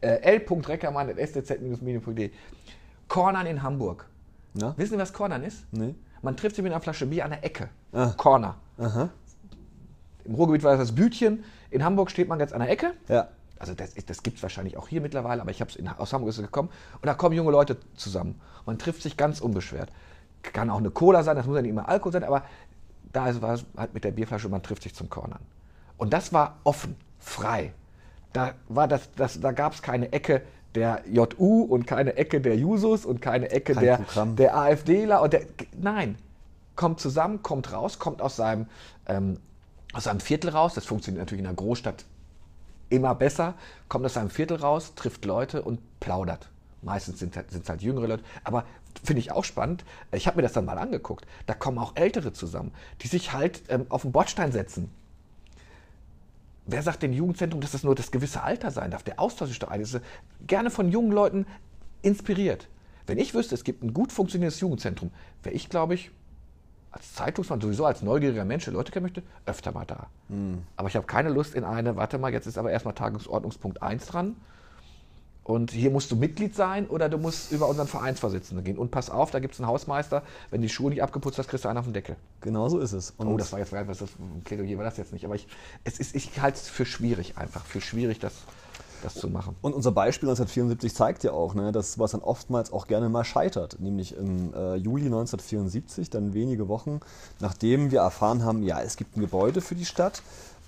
Äh, 0.00 0.16
l.reckermann.sdz-medien.de 0.22 2.32
Cornern 3.06 3.46
in 3.46 3.62
Hamburg. 3.62 4.06
Na? 4.54 4.74
Wissen 4.76 4.94
Sie, 4.94 4.98
was 4.98 5.12
Cornern 5.12 5.44
ist? 5.44 5.72
Nee. 5.72 5.94
Man 6.20 6.36
trifft 6.36 6.56
sich 6.56 6.64
mit 6.64 6.72
einer 6.72 6.80
Flasche 6.80 7.06
Bier 7.06 7.24
an 7.24 7.30
der 7.30 7.44
Ecke. 7.44 7.68
Ah. 7.92 8.10
Corner. 8.16 8.56
Aha. 8.78 9.10
Im 10.24 10.34
Ruhrgebiet 10.34 10.64
war 10.64 10.76
das 10.76 10.88
das 10.88 10.96
Bütchen. 10.96 11.44
In 11.70 11.84
Hamburg 11.84 12.10
steht 12.10 12.26
man 12.28 12.40
jetzt 12.40 12.52
an 12.52 12.58
der 12.60 12.70
Ecke. 12.70 12.94
Ja 13.08 13.28
also 13.58 13.74
das, 13.74 13.94
das 13.94 14.22
gibt 14.22 14.38
es 14.38 14.42
wahrscheinlich 14.42 14.76
auch 14.76 14.88
hier 14.88 15.00
mittlerweile, 15.00 15.40
aber 15.40 15.50
ich 15.50 15.60
habe 15.60 15.70
es 15.70 15.98
aus 15.98 16.12
Hamburg 16.12 16.30
ist 16.30 16.38
gekommen 16.38 16.70
und 17.00 17.06
da 17.06 17.14
kommen 17.14 17.34
junge 17.34 17.50
Leute 17.50 17.76
zusammen. 17.96 18.40
Man 18.66 18.78
trifft 18.78 19.02
sich 19.02 19.16
ganz 19.16 19.40
unbeschwert. 19.40 19.90
Kann 20.42 20.70
auch 20.70 20.78
eine 20.78 20.90
Cola 20.90 21.22
sein, 21.22 21.36
das 21.36 21.46
muss 21.46 21.56
ja 21.56 21.62
nicht 21.62 21.70
immer 21.70 21.88
Alkohol 21.88 22.12
sein, 22.12 22.24
aber 22.24 22.44
da 23.12 23.40
war 23.40 23.54
es 23.54 23.64
halt 23.76 23.94
mit 23.94 24.04
der 24.04 24.10
Bierflasche, 24.10 24.48
man 24.48 24.62
trifft 24.62 24.82
sich 24.82 24.94
zum 24.94 25.08
Cornern. 25.08 25.40
Und 25.96 26.12
das 26.12 26.32
war 26.32 26.58
offen, 26.64 26.96
frei. 27.18 27.72
Da, 28.32 28.52
das, 28.68 29.08
das, 29.14 29.40
da 29.40 29.52
gab 29.52 29.74
es 29.74 29.82
keine 29.82 30.12
Ecke 30.12 30.42
der 30.74 31.02
JU 31.06 31.62
und 31.62 31.86
keine 31.86 32.16
Ecke 32.16 32.40
der 32.40 32.56
Jusos 32.56 33.06
und 33.06 33.22
keine 33.22 33.50
Ecke 33.50 33.74
Kein 33.74 33.84
der, 33.84 34.26
der 34.36 34.56
AfDler. 34.56 35.22
Und 35.22 35.32
der, 35.32 35.42
nein, 35.80 36.18
kommt 36.74 37.00
zusammen, 37.00 37.42
kommt 37.42 37.72
raus, 37.72 37.98
kommt 37.98 38.20
aus 38.20 38.36
seinem, 38.36 38.66
ähm, 39.06 39.38
aus 39.92 40.04
seinem 40.04 40.20
Viertel 40.20 40.50
raus. 40.50 40.74
Das 40.74 40.84
funktioniert 40.84 41.20
natürlich 41.20 41.42
in 41.42 41.46
einer 41.46 41.56
Großstadt 41.56 42.04
immer 42.96 43.14
besser, 43.14 43.54
kommt 43.88 44.04
aus 44.04 44.14
seinem 44.14 44.30
Viertel 44.30 44.56
raus, 44.56 44.94
trifft 44.94 45.24
Leute 45.24 45.62
und 45.62 45.80
plaudert. 46.00 46.50
Meistens 46.82 47.18
sind 47.18 47.36
es 47.36 47.68
halt 47.68 47.82
jüngere 47.82 48.06
Leute. 48.06 48.24
Aber 48.44 48.64
finde 49.02 49.20
ich 49.20 49.32
auch 49.32 49.44
spannend. 49.44 49.84
Ich 50.12 50.26
habe 50.26 50.36
mir 50.36 50.42
das 50.42 50.52
dann 50.52 50.66
mal 50.66 50.78
angeguckt. 50.78 51.26
Da 51.46 51.54
kommen 51.54 51.78
auch 51.78 51.96
Ältere 51.96 52.32
zusammen, 52.32 52.72
die 53.00 53.08
sich 53.08 53.32
halt 53.32 53.62
ähm, 53.68 53.86
auf 53.88 54.02
den 54.02 54.12
Bordstein 54.12 54.52
setzen. 54.52 54.90
Wer 56.66 56.82
sagt 56.82 57.02
dem 57.02 57.12
Jugendzentrum, 57.12 57.60
dass 57.60 57.72
das 57.72 57.84
nur 57.84 57.94
das 57.94 58.10
gewisse 58.10 58.42
Alter 58.42 58.70
sein 58.70 58.90
darf? 58.90 59.02
Der 59.02 59.20
Austausch 59.20 59.50
ist 59.50 59.62
doch 59.62 59.68
eigentlich 59.68 60.00
gerne 60.46 60.70
von 60.70 60.90
jungen 60.90 61.12
Leuten 61.12 61.46
inspiriert. 62.02 62.68
Wenn 63.06 63.18
ich 63.18 63.34
wüsste, 63.34 63.54
es 63.54 63.64
gibt 63.64 63.82
ein 63.82 63.92
gut 63.92 64.12
funktionierendes 64.12 64.60
Jugendzentrum, 64.60 65.10
wäre 65.42 65.54
ich, 65.54 65.68
glaube 65.68 65.94
ich, 65.94 66.10
als 66.94 67.12
Zeitungsmann, 67.12 67.60
sowieso 67.60 67.84
als 67.84 68.02
neugieriger 68.02 68.44
Mensch, 68.44 68.64
der 68.64 68.72
Leute 68.72 68.92
kennen 68.92 69.04
möchte, 69.04 69.22
öfter 69.46 69.72
mal 69.72 69.84
da. 69.84 70.06
Mhm. 70.28 70.62
Aber 70.76 70.88
ich 70.88 70.96
habe 70.96 71.06
keine 71.06 71.28
Lust 71.28 71.54
in 71.54 71.64
eine, 71.64 71.96
warte 71.96 72.18
mal, 72.18 72.32
jetzt 72.32 72.46
ist 72.46 72.56
aber 72.56 72.70
erstmal 72.70 72.94
Tagesordnungspunkt 72.94 73.82
1 73.82 74.06
dran. 74.06 74.36
Und 75.42 75.72
hier 75.72 75.90
musst 75.90 76.10
du 76.10 76.16
Mitglied 76.16 76.54
sein 76.54 76.86
oder 76.86 77.10
du 77.10 77.18
musst 77.18 77.52
über 77.52 77.68
unseren 77.68 77.86
Vereinsvorsitzenden 77.86 78.64
gehen. 78.64 78.78
Und 78.78 78.90
pass 78.90 79.10
auf, 79.10 79.30
da 79.30 79.40
gibt 79.40 79.52
es 79.52 79.60
einen 79.60 79.66
Hausmeister, 79.66 80.22
wenn 80.50 80.62
die 80.62 80.70
Schuhe 80.70 80.88
nicht 80.88 81.02
abgeputzt 81.02 81.38
hast, 81.38 81.48
kriegst 81.48 81.66
du 81.66 81.68
einen 81.68 81.76
auf 81.76 81.84
den 81.84 81.92
Deckel. 81.92 82.16
Genau 82.40 82.70
so 82.70 82.78
ist 82.78 82.92
es. 82.92 83.10
Und 83.18 83.26
oh, 83.26 83.36
das 83.36 83.52
war 83.52 83.58
jetzt 83.58 83.72
was 83.72 83.98
das 83.98 84.10
Plädoyer 84.44 84.78
war 84.78 84.84
das 84.84 84.96
jetzt 84.96 85.12
nicht. 85.12 85.26
Aber 85.26 85.34
ich, 85.34 85.46
es 85.82 85.98
ist, 85.98 86.14
ich 86.14 86.40
halte 86.40 86.56
es 86.56 86.68
für 86.70 86.86
schwierig 86.86 87.36
einfach, 87.36 87.66
für 87.66 87.82
schwierig, 87.82 88.20
das 88.20 88.32
das 89.04 89.14
zu 89.14 89.28
machen. 89.28 89.56
Und 89.62 89.74
unser 89.74 89.92
Beispiel 89.92 90.28
1974 90.28 90.94
zeigt 90.94 91.24
ja 91.24 91.32
auch, 91.32 91.54
ne, 91.54 91.72
dass 91.72 91.98
was 91.98 92.12
dann 92.12 92.22
oftmals 92.22 92.72
auch 92.72 92.86
gerne 92.86 93.08
mal 93.08 93.24
scheitert. 93.24 93.76
Nämlich 93.80 94.16
im 94.16 94.52
äh, 94.54 94.76
Juli 94.76 95.06
1974, 95.06 96.10
dann 96.10 96.34
wenige 96.34 96.68
Wochen, 96.68 97.00
nachdem 97.40 97.90
wir 97.90 98.00
erfahren 98.00 98.44
haben, 98.44 98.62
ja, 98.62 98.80
es 98.80 98.96
gibt 98.96 99.16
ein 99.16 99.20
Gebäude 99.20 99.60
für 99.60 99.74
die 99.74 99.84
Stadt 99.84 100.22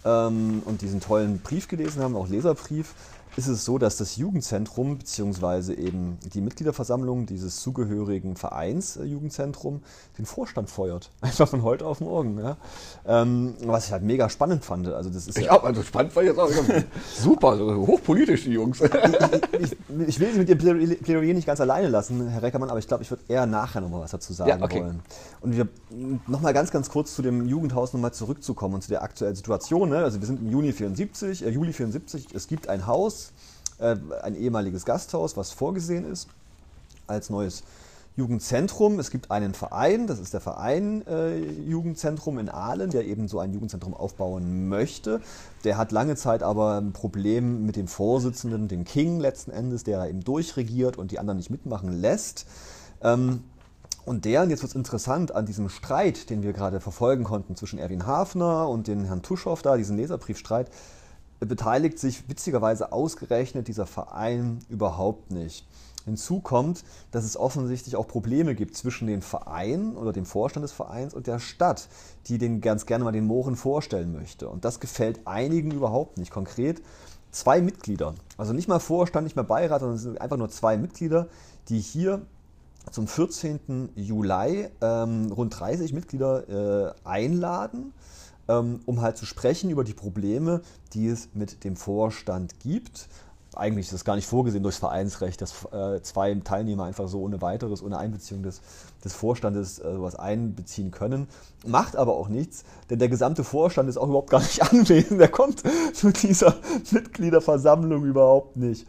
ähm, 0.05 0.63
und 0.65 0.83
diesen 0.83 1.01
tollen 1.01 1.39
Brief 1.41 1.69
gelesen 1.69 2.03
haben, 2.03 2.17
auch 2.17 2.29
Leserbrief, 2.29 2.95
ist 3.37 3.49
es 3.49 3.65
so, 3.65 3.79
dass 3.79 3.97
das 3.97 4.17
Jugendzentrum 4.17 4.99
bzw. 4.99 5.75
eben 5.75 6.19
die 6.33 6.41
Mitgliederversammlung 6.41 7.27
dieses 7.27 7.61
zugehörigen 7.61 8.37
Vereins 8.37 8.97
äh, 8.97 9.05
Jugendzentrum 9.05 9.83
den 10.19 10.27
Vorstand 10.27 10.71
feuert. 10.71 11.11
Einfach 11.21 11.49
von 11.49 11.63
heute 11.63 11.87
auf 11.87 12.01
morgen. 12.01 12.39
Ja. 12.39 12.57
Ähm, 13.07 13.55
was 13.65 13.87
ich 13.87 13.93
halt 13.93 14.03
mega 14.03 14.31
spannend 14.31 14.65
fand. 14.65 14.89
Also 14.89 15.11
das 15.11 15.27
ist 15.27 15.39
ich 15.39 15.47
ja, 15.47 15.63
also 15.63 15.83
spannend 15.83 16.17
war 16.17 16.23
jetzt 16.23 16.39
auch 16.39 16.49
super, 17.19 17.57
so 17.57 17.87
hochpolitisch 17.87 18.45
die 18.45 18.53
Jungs. 18.53 18.81
ich, 18.81 19.61
ich, 19.61 20.09
ich, 20.09 20.21
will 20.21 20.33
Sie 20.33 20.39
mit 20.39 20.49
Ihrem 20.49 20.97
Plädoyer 20.99 21.35
nicht 21.35 21.47
ganz 21.47 21.61
alleine 21.61 21.89
lassen, 21.89 22.29
Herr 22.29 22.43
Reckermann, 22.43 22.71
aber 22.71 22.79
ich 22.79 22.89
glaube, 22.89 23.03
ich 23.03 23.11
würde 23.11 23.23
eher 23.29 23.47
nachher 23.47 23.81
nochmal 23.81 24.01
was 24.01 24.11
dazu 24.11 24.33
sagen 24.33 24.51
ja, 24.51 24.63
okay. 24.63 24.81
wollen. 24.81 25.01
Und 25.41 25.57
wir 25.57 25.69
nochmal 26.27 26.55
ganz, 26.55 26.71
ganz 26.71 26.91
kurz 26.91 27.15
zu 27.15 27.23
dem 27.23 27.47
Jugendhaus 27.47 27.93
nochmal 27.93 28.13
zurückzukommen 28.13 28.75
und 28.75 28.83
zu 28.83 28.89
der 28.89 29.03
aktuellen 29.03 29.35
Situation. 29.35 29.91
Ne? 29.91 29.99
Also 29.99 30.21
wir 30.21 30.27
sind 30.27 30.41
im 30.41 30.51
Juni 30.51 30.73
74, 30.73 31.45
äh, 31.45 31.51
Juli 31.51 31.73
74, 31.73 32.29
es 32.35 32.49
gibt 32.49 32.69
ein 32.69 32.87
Haus, 32.87 33.26
äh, 33.79 33.97
ein 34.23 34.35
ehemaliges 34.35 34.85
Gasthaus, 34.85 35.37
was 35.37 35.51
vorgesehen 35.51 36.11
ist 36.11 36.29
als 37.07 37.31
neues 37.31 37.63
Jugendzentrum. 38.17 38.99
Es 38.99 39.11
gibt 39.11 39.31
einen 39.31 39.53
Verein, 39.53 40.07
das 40.07 40.19
ist 40.19 40.33
der 40.33 40.41
Verein 40.41 41.07
äh, 41.07 41.37
Jugendzentrum 41.37 42.39
in 42.39 42.49
Aalen, 42.49 42.91
der 42.91 43.05
eben 43.05 43.29
so 43.29 43.39
ein 43.39 43.53
Jugendzentrum 43.53 43.95
aufbauen 43.95 44.69
möchte. 44.69 45.21
Der 45.65 45.77
hat 45.77 45.93
lange 45.93 46.17
Zeit 46.17 46.43
aber 46.43 46.79
ein 46.79 46.93
Problem 46.93 47.67
mit 47.67 47.77
dem 47.77 47.89
Vorsitzenden, 47.89 48.69
dem 48.69 48.85
King 48.85 49.21
letzten 49.21 49.51
Endes, 49.51 49.85
der 49.85 50.09
eben 50.09 50.25
durchregiert 50.25 50.97
und 50.97 51.11
die 51.11 51.19
anderen 51.19 51.37
nicht 51.37 51.51
mitmachen 51.51 51.93
lässt. 51.93 52.47
Ähm, 53.03 53.45
und 54.07 54.25
der, 54.25 54.43
und 54.43 54.51
jetzt 54.51 54.63
wird 54.63 54.71
es 54.71 54.77
interessant, 54.77 55.35
an 55.35 55.47
diesem 55.47 55.69
Streit, 55.69 56.31
den 56.31 56.43
wir 56.43 56.53
gerade 56.53 56.81
verfolgen 56.81 57.25
konnten 57.25 57.57
zwischen 57.57 57.79
Erwin 57.79 58.07
Hafner 58.07 58.69
und 58.69 58.87
den 58.87 59.05
Herrn 59.05 59.23
Tuschow 59.23 59.61
da, 59.61 59.77
diesen 59.77 59.97
Leserbriefstreit, 59.97 60.71
beteiligt 61.41 61.99
sich 61.99 62.29
witzigerweise 62.29 62.93
ausgerechnet 62.93 63.69
dieser 63.69 63.87
Verein 63.87 64.61
überhaupt 64.69 65.31
nicht. 65.31 65.67
Hinzu 66.07 66.39
kommt, 66.39 66.85
dass 67.11 67.25
es 67.25 67.37
offensichtlich 67.37 67.97
auch 67.97 68.07
Probleme 68.07 68.55
gibt 68.55 68.77
zwischen 68.77 69.09
dem 69.09 69.23
Verein 69.23 69.97
oder 69.97 70.13
dem 70.13 70.25
Vorstand 70.25 70.63
des 70.63 70.71
Vereins 70.71 71.15
und 71.15 71.27
der 71.27 71.41
Stadt, 71.41 71.89
die 72.29 72.39
den 72.39 72.61
ganz 72.61 72.87
gerne 72.87 73.03
mal 73.03 73.11
den 73.11 73.27
Mohren 73.27 73.57
vorstellen 73.57 74.13
möchte. 74.13 74.49
Und 74.49 74.65
das 74.65 74.79
gefällt 74.79 75.27
einigen 75.27 75.73
überhaupt 75.73 76.17
nicht. 76.17 76.31
Konkret 76.31 76.81
zwei 77.33 77.61
Mitglieder, 77.61 78.15
also 78.39 78.53
nicht 78.53 78.69
mal 78.69 78.79
Vorstand, 78.79 79.25
nicht 79.25 79.35
mal 79.35 79.43
Beirat, 79.43 79.81
sondern 79.81 79.97
es 79.97 80.03
sind 80.03 80.21
einfach 80.21 80.37
nur 80.37 80.49
zwei 80.49 80.79
Mitglieder, 80.79 81.27
die 81.69 81.81
hier 81.81 82.23
zum 82.93 83.09
14. 83.09 83.91
Juli 83.97 84.69
ähm, 84.81 85.33
rund 85.33 85.59
30 85.59 85.93
Mitglieder 85.93 86.49
äh, 86.49 86.95
einladen 87.05 87.93
um 88.47 89.01
halt 89.01 89.17
zu 89.17 89.27
sprechen 89.27 89.71
über 89.71 89.85
die 89.85 89.95
Probleme, 89.95 90.63
die 90.93 91.09
es 91.09 91.29
mit 91.35 91.65
dem 91.65 91.77
Vorstand 91.77 92.61
gibt. 92.61 93.09
Eigentlich 93.55 93.87
ist 93.87 93.95
das 93.95 94.05
gar 94.05 94.17
nicht 94.17 94.27
vorgesehen 94.27 94.63
durchs 94.63 94.79
Vereinsrecht, 94.79 95.41
dass 95.41 95.65
äh, 95.73 96.03
zwei 96.03 96.35
Teilnehmer 96.35 96.85
einfach 96.85 97.09
so 97.09 97.23
ohne 97.23 97.41
weiteres, 97.41 97.83
ohne 97.83 97.97
Einbeziehung 97.97 98.43
des, 98.43 98.61
des 99.03 99.15
Vorstandes 99.15 99.79
äh, 99.79 99.95
sowas 99.95 100.15
einbeziehen 100.15 100.91
können. 100.91 101.27
Macht 101.67 101.97
aber 101.97 102.17
auch 102.17 102.29
nichts, 102.29 102.65
denn 102.91 102.99
der 102.99 103.09
gesamte 103.09 103.45
Vorstand 103.45 103.89
ist 103.89 103.97
auch 103.97 104.09
überhaupt 104.09 104.31
gar 104.31 104.41
nicht 104.43 104.63
anwesend. 104.73 105.21
Der 105.21 105.29
kommt 105.29 105.63
zu 105.95 106.13
dieser 106.13 106.55
Mitgliederversammlung 106.91 108.05
überhaupt 108.05 108.57
nicht. 108.57 108.87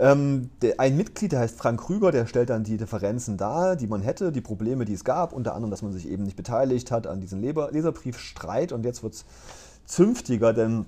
Ähm, 0.00 0.50
der, 0.62 0.78
ein 0.78 0.96
Mitglied, 0.96 1.32
der 1.32 1.40
heißt 1.40 1.58
Frank 1.58 1.80
Krüger, 1.80 2.12
der 2.12 2.26
stellt 2.26 2.50
dann 2.50 2.62
die 2.62 2.76
Differenzen 2.76 3.36
dar, 3.36 3.74
die 3.74 3.88
man 3.88 4.00
hätte, 4.00 4.30
die 4.30 4.40
Probleme, 4.40 4.84
die 4.84 4.94
es 4.94 5.04
gab, 5.04 5.32
unter 5.32 5.54
anderem, 5.54 5.70
dass 5.70 5.82
man 5.82 5.92
sich 5.92 6.08
eben 6.08 6.22
nicht 6.22 6.36
beteiligt 6.36 6.90
hat 6.90 7.06
an 7.06 7.20
diesem 7.20 7.40
Leserbriefstreit. 7.40 8.72
Und 8.72 8.84
jetzt 8.84 9.02
wird 9.02 9.14
es 9.14 9.24
zünftiger, 9.86 10.52
denn 10.52 10.86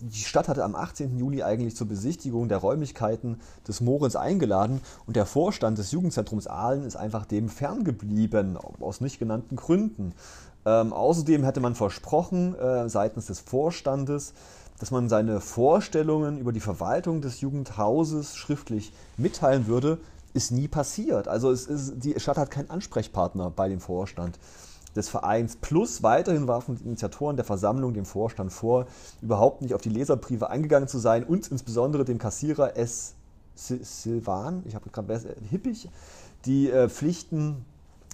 die 0.00 0.18
Stadt 0.18 0.48
hatte 0.48 0.64
am 0.64 0.74
18. 0.74 1.16
Juli 1.16 1.42
eigentlich 1.42 1.76
zur 1.76 1.86
Besichtigung 1.86 2.48
der 2.48 2.58
Räumlichkeiten 2.58 3.40
des 3.66 3.80
Mohrens 3.80 4.16
eingeladen 4.16 4.80
und 5.06 5.16
der 5.16 5.26
Vorstand 5.26 5.78
des 5.78 5.92
Jugendzentrums 5.92 6.48
Aalen 6.48 6.84
ist 6.84 6.96
einfach 6.96 7.24
dem 7.24 7.48
ferngeblieben, 7.48 8.56
aus 8.56 9.00
nicht 9.00 9.18
genannten 9.18 9.54
Gründen. 9.56 10.12
Ähm, 10.64 10.92
außerdem 10.92 11.44
hätte 11.44 11.60
man 11.60 11.76
versprochen 11.76 12.56
äh, 12.56 12.88
seitens 12.88 13.26
des 13.26 13.38
Vorstandes, 13.38 14.34
dass 14.78 14.90
man 14.90 15.08
seine 15.08 15.40
Vorstellungen 15.40 16.38
über 16.38 16.52
die 16.52 16.60
Verwaltung 16.60 17.20
des 17.20 17.40
Jugendhauses 17.40 18.36
schriftlich 18.36 18.92
mitteilen 19.16 19.66
würde, 19.66 19.98
ist 20.34 20.52
nie 20.52 20.68
passiert. 20.68 21.28
Also 21.28 21.50
es 21.50 21.66
ist, 21.66 21.94
die 21.96 22.18
Stadt 22.20 22.36
hat 22.36 22.50
keinen 22.50 22.70
Ansprechpartner 22.70 23.50
bei 23.50 23.68
dem 23.68 23.80
Vorstand 23.80 24.38
des 24.94 25.08
Vereins. 25.08 25.56
Plus 25.56 26.02
weiterhin 26.02 26.46
warfen 26.48 26.76
die 26.76 26.84
Initiatoren 26.84 27.36
der 27.36 27.44
Versammlung 27.44 27.94
dem 27.94 28.04
Vorstand 28.04 28.52
vor, 28.52 28.86
überhaupt 29.22 29.62
nicht 29.62 29.74
auf 29.74 29.82
die 29.82 29.88
Leserbriefe 29.88 30.50
eingegangen 30.50 30.88
zu 30.88 30.98
sein 30.98 31.24
und 31.24 31.48
insbesondere 31.48 32.04
dem 32.04 32.18
Kassierer 32.18 32.76
S. 32.76 33.14
Silvan, 33.54 34.62
ich 34.66 34.74
habe 34.74 34.90
gerade 34.90 35.36
hippig, 35.48 35.88
die 36.44 36.70
äh, 36.70 36.90
Pflichten 36.90 37.64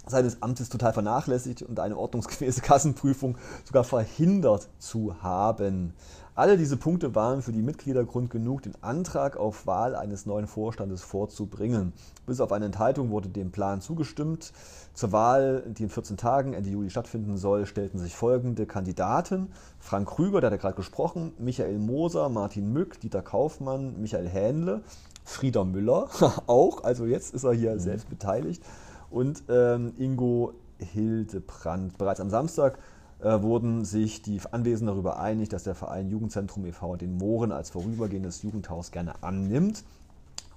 seines 0.06 0.42
Amtes 0.42 0.68
total 0.68 0.92
vernachlässigt 0.92 1.62
und 1.62 1.78
eine 1.78 1.96
ordnungsgemäße 1.96 2.60
Kassenprüfung 2.62 3.36
sogar 3.64 3.84
verhindert 3.84 4.68
zu 4.78 5.22
haben. 5.22 5.94
Alle 6.34 6.56
diese 6.56 6.78
Punkte 6.78 7.14
waren 7.14 7.42
für 7.42 7.52
die 7.52 7.60
Mitglieder 7.60 8.04
Grund 8.04 8.30
genug, 8.30 8.62
den 8.62 8.72
Antrag 8.80 9.36
auf 9.36 9.66
Wahl 9.66 9.94
eines 9.94 10.24
neuen 10.24 10.46
Vorstandes 10.46 11.02
vorzubringen. 11.02 11.92
Bis 12.24 12.40
auf 12.40 12.52
eine 12.52 12.64
Enthaltung 12.64 13.10
wurde 13.10 13.28
dem 13.28 13.50
Plan 13.50 13.82
zugestimmt. 13.82 14.54
Zur 14.94 15.12
Wahl, 15.12 15.62
die 15.66 15.82
in 15.82 15.90
14 15.90 16.16
Tagen 16.16 16.54
Ende 16.54 16.70
Juli 16.70 16.88
stattfinden 16.88 17.36
soll, 17.36 17.66
stellten 17.66 17.98
sich 17.98 18.16
folgende 18.16 18.64
Kandidaten. 18.64 19.52
Frank 19.78 20.08
Krüger, 20.08 20.40
der 20.40 20.50
hat 20.50 20.56
ja 20.56 20.60
gerade 20.62 20.76
gesprochen, 20.76 21.34
Michael 21.38 21.78
Moser, 21.78 22.30
Martin 22.30 22.72
Mück, 22.72 22.98
Dieter 23.00 23.20
Kaufmann, 23.20 24.00
Michael 24.00 24.26
Hähnle, 24.26 24.80
Frieder 25.24 25.66
Müller 25.66 26.08
auch, 26.46 26.82
also 26.82 27.04
jetzt 27.04 27.34
ist 27.34 27.44
er 27.44 27.52
hier 27.52 27.74
mhm. 27.74 27.80
selbst 27.80 28.08
beteiligt, 28.08 28.62
und 29.10 29.42
ähm, 29.50 29.92
Ingo 29.98 30.54
Hildebrand. 30.78 31.98
Bereits 31.98 32.20
am 32.20 32.30
Samstag 32.30 32.78
wurden 33.22 33.84
sich 33.84 34.22
die 34.22 34.40
Anwesenden 34.50 34.88
darüber 34.88 35.20
einig, 35.20 35.48
dass 35.48 35.62
der 35.62 35.74
Verein 35.74 36.08
Jugendzentrum 36.08 36.66
e.V. 36.66 36.96
den 36.96 37.16
Mooren 37.16 37.52
als 37.52 37.70
vorübergehendes 37.70 38.42
Jugendhaus 38.42 38.90
gerne 38.90 39.22
annimmt. 39.22 39.84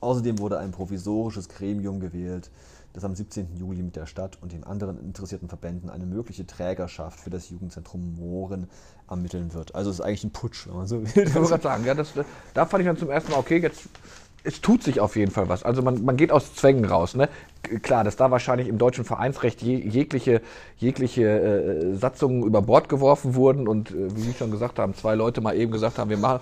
Außerdem 0.01 0.39
wurde 0.39 0.59
ein 0.59 0.71
provisorisches 0.71 1.49
Gremium 1.49 1.99
gewählt, 1.99 2.49
das 2.93 3.03
am 3.03 3.15
17. 3.15 3.57
Juli 3.57 3.83
mit 3.83 3.95
der 3.95 4.05
Stadt 4.05 4.37
und 4.41 4.51
den 4.51 4.63
anderen 4.63 4.99
interessierten 4.99 5.47
Verbänden 5.47 5.89
eine 5.89 6.05
mögliche 6.05 6.47
Trägerschaft 6.47 7.19
für 7.19 7.29
das 7.29 7.49
Jugendzentrum 7.49 8.15
Mooren 8.15 8.67
ermitteln 9.09 9.53
wird. 9.53 9.75
Also 9.75 9.89
es 9.89 9.99
ist 9.99 10.05
eigentlich 10.05 10.23
ein 10.23 10.31
Putsch, 10.31 10.67
wenn 10.67 10.75
man 10.75 10.87
so 10.87 11.01
will. 11.01 11.27
Ich 11.27 11.35
wollte 11.35 11.49
gerade 11.49 11.63
sagen, 11.63 11.85
ja, 11.85 11.93
das, 11.93 12.13
da 12.53 12.65
fand 12.65 12.81
ich 12.81 12.87
dann 12.87 12.97
zum 12.97 13.09
ersten 13.09 13.31
Mal, 13.31 13.37
okay, 13.37 13.59
jetzt 13.59 13.89
es 14.45 14.61
tut 14.61 14.83
sich 14.83 14.99
auf 14.99 15.15
jeden 15.15 15.31
Fall 15.31 15.49
was. 15.49 15.63
Also 15.63 15.81
man, 15.81 16.05
man 16.05 16.17
geht 16.17 16.31
aus 16.31 16.53
Zwängen 16.53 16.85
raus. 16.85 17.15
Ne? 17.15 17.29
Klar, 17.81 18.03
dass 18.03 18.15
da 18.15 18.29
wahrscheinlich 18.31 18.67
im 18.67 18.77
deutschen 18.77 19.03
Vereinsrecht 19.03 19.61
je, 19.61 19.75
jegliche, 19.75 20.41
jegliche 20.77 21.23
äh, 21.23 21.95
Satzungen 21.95 22.43
über 22.43 22.61
Bord 22.61 22.87
geworfen 22.87 23.35
wurden 23.35 23.67
und 23.67 23.91
äh, 23.91 24.15
wie 24.15 24.21
Sie 24.21 24.33
schon 24.33 24.51
gesagt 24.51 24.79
haben, 24.79 24.93
zwei 24.93 25.15
Leute 25.15 25.41
mal 25.41 25.55
eben 25.55 25.71
gesagt 25.71 25.97
haben, 25.97 26.09
wir 26.09 26.17
machen. 26.17 26.41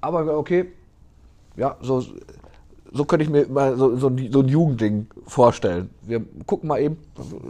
Aber 0.00 0.36
okay, 0.36 0.66
ja, 1.56 1.76
so, 1.80 2.02
so 2.92 3.04
könnte 3.04 3.24
ich 3.24 3.30
mir 3.30 3.46
mal 3.48 3.76
so, 3.76 3.96
so, 3.96 4.08
ein, 4.08 4.32
so 4.32 4.40
ein 4.40 4.48
Jugendding 4.48 5.06
vorstellen. 5.26 5.90
Wir 6.02 6.22
gucken 6.46 6.68
mal 6.68 6.80
eben, 6.80 6.98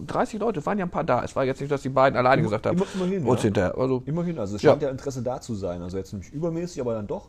30 0.06 0.38
Leute 0.38 0.64
waren 0.66 0.78
ja 0.78 0.84
ein 0.84 0.90
paar 0.90 1.04
da. 1.04 1.24
Es 1.24 1.34
war 1.34 1.44
jetzt 1.44 1.60
nicht, 1.60 1.72
dass 1.72 1.82
die 1.82 1.88
beiden 1.88 2.18
alleine 2.18 2.42
Immer, 2.42 2.50
gesagt 2.50 2.66
haben. 2.66 2.82
Immerhin, 2.94 3.24
uns 3.24 3.40
ja. 3.40 3.44
hinterher. 3.44 3.78
Also, 3.78 4.02
immerhin, 4.04 4.38
also 4.38 4.56
es 4.56 4.62
scheint 4.62 4.82
ja. 4.82 4.88
ja 4.88 4.92
Interesse 4.92 5.22
da 5.22 5.40
zu 5.40 5.54
sein. 5.54 5.82
Also 5.82 5.96
jetzt 5.96 6.12
nicht 6.12 6.32
übermäßig, 6.32 6.80
aber 6.80 6.94
dann 6.94 7.06
doch. 7.06 7.28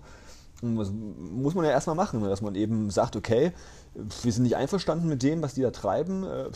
Das 0.61 0.91
muss 0.91 1.53
man 1.53 1.65
ja 1.65 1.71
erstmal 1.71 1.95
machen, 1.95 2.21
ne? 2.21 2.29
dass 2.29 2.41
man 2.41 2.55
eben 2.55 2.89
sagt, 2.89 3.15
okay, 3.15 3.51
wir 3.93 4.31
sind 4.31 4.43
nicht 4.43 4.55
einverstanden 4.55 5.07
mit 5.07 5.21
dem, 5.21 5.41
was 5.41 5.53
die 5.53 5.61
da 5.61 5.71
treiben. 5.71 6.23
Äh, 6.23 6.49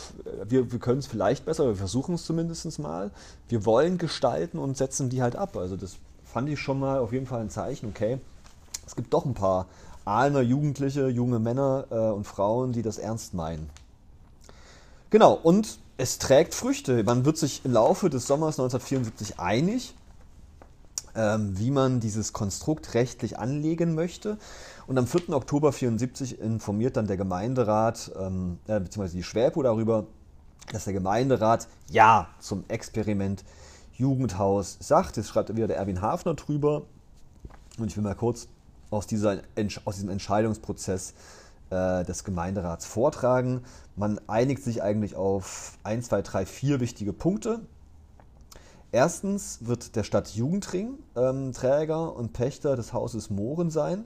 wir, 0.48 0.72
wir 0.72 0.78
können 0.78 0.98
es 0.98 1.06
vielleicht 1.06 1.44
besser, 1.44 1.66
wir 1.66 1.76
versuchen 1.76 2.14
es 2.14 2.24
zumindest 2.24 2.78
mal. 2.78 3.10
Wir 3.48 3.64
wollen 3.64 3.98
gestalten 3.98 4.58
und 4.58 4.76
setzen 4.76 5.10
die 5.10 5.22
halt 5.22 5.36
ab. 5.36 5.56
Also 5.56 5.76
das 5.76 5.96
fand 6.24 6.48
ich 6.48 6.60
schon 6.60 6.78
mal 6.80 6.98
auf 6.98 7.12
jeden 7.12 7.26
Fall 7.26 7.40
ein 7.40 7.50
Zeichen, 7.50 7.88
okay, 7.88 8.18
es 8.86 8.96
gibt 8.96 9.12
doch 9.12 9.24
ein 9.24 9.34
paar 9.34 9.66
Ahlener 10.04 10.40
Jugendliche, 10.40 11.08
junge 11.08 11.38
Männer 11.38 11.86
äh, 11.90 11.94
und 11.94 12.26
Frauen, 12.26 12.72
die 12.72 12.82
das 12.82 12.98
ernst 12.98 13.34
meinen. 13.34 13.70
Genau, 15.10 15.34
und 15.34 15.78
es 15.96 16.18
trägt 16.18 16.54
Früchte. 16.54 17.02
Man 17.04 17.24
wird 17.24 17.36
sich 17.36 17.64
im 17.64 17.72
Laufe 17.72 18.10
des 18.10 18.26
Sommers 18.26 18.58
1974 18.58 19.38
einig 19.38 19.94
wie 21.14 21.70
man 21.70 22.00
dieses 22.00 22.32
Konstrukt 22.32 22.94
rechtlich 22.94 23.38
anlegen 23.38 23.94
möchte. 23.94 24.38
Und 24.86 24.98
am 24.98 25.06
4. 25.06 25.30
Oktober 25.30 25.68
1974 25.68 26.40
informiert 26.40 26.96
dann 26.96 27.06
der 27.06 27.16
Gemeinderat 27.16 28.12
ähm, 28.18 28.58
äh, 28.66 28.80
bzw. 28.80 29.08
die 29.16 29.22
Schwäpo 29.22 29.62
darüber, 29.62 30.06
dass 30.72 30.84
der 30.84 30.92
Gemeinderat 30.92 31.68
Ja 31.88 32.28
zum 32.38 32.64
Experiment 32.68 33.44
Jugendhaus 33.92 34.78
sagt. 34.80 35.16
Das 35.16 35.28
schreibt 35.28 35.54
wieder 35.54 35.68
der 35.68 35.76
Erwin 35.76 36.00
Hafner 36.00 36.34
drüber. 36.34 36.82
Und 37.78 37.90
ich 37.90 37.96
will 37.96 38.04
mal 38.04 38.14
kurz 38.14 38.48
aus, 38.90 39.06
dieser, 39.06 39.38
aus 39.84 39.96
diesem 39.96 40.10
Entscheidungsprozess 40.10 41.14
äh, 41.70 42.04
des 42.04 42.24
Gemeinderats 42.24 42.86
vortragen. 42.86 43.62
Man 43.96 44.20
einigt 44.26 44.62
sich 44.62 44.82
eigentlich 44.82 45.14
auf 45.14 45.78
1, 45.84 46.08
2, 46.08 46.22
3, 46.22 46.46
4 46.46 46.80
wichtige 46.80 47.12
Punkte. 47.12 47.60
Erstens 48.92 49.58
wird 49.62 49.94
der 49.94 50.02
Stadtjugendring 50.02 50.98
ähm, 51.16 51.52
Träger 51.52 52.14
und 52.16 52.32
Pächter 52.32 52.74
des 52.74 52.92
Hauses 52.92 53.30
Mohren 53.30 53.70
sein 53.70 54.04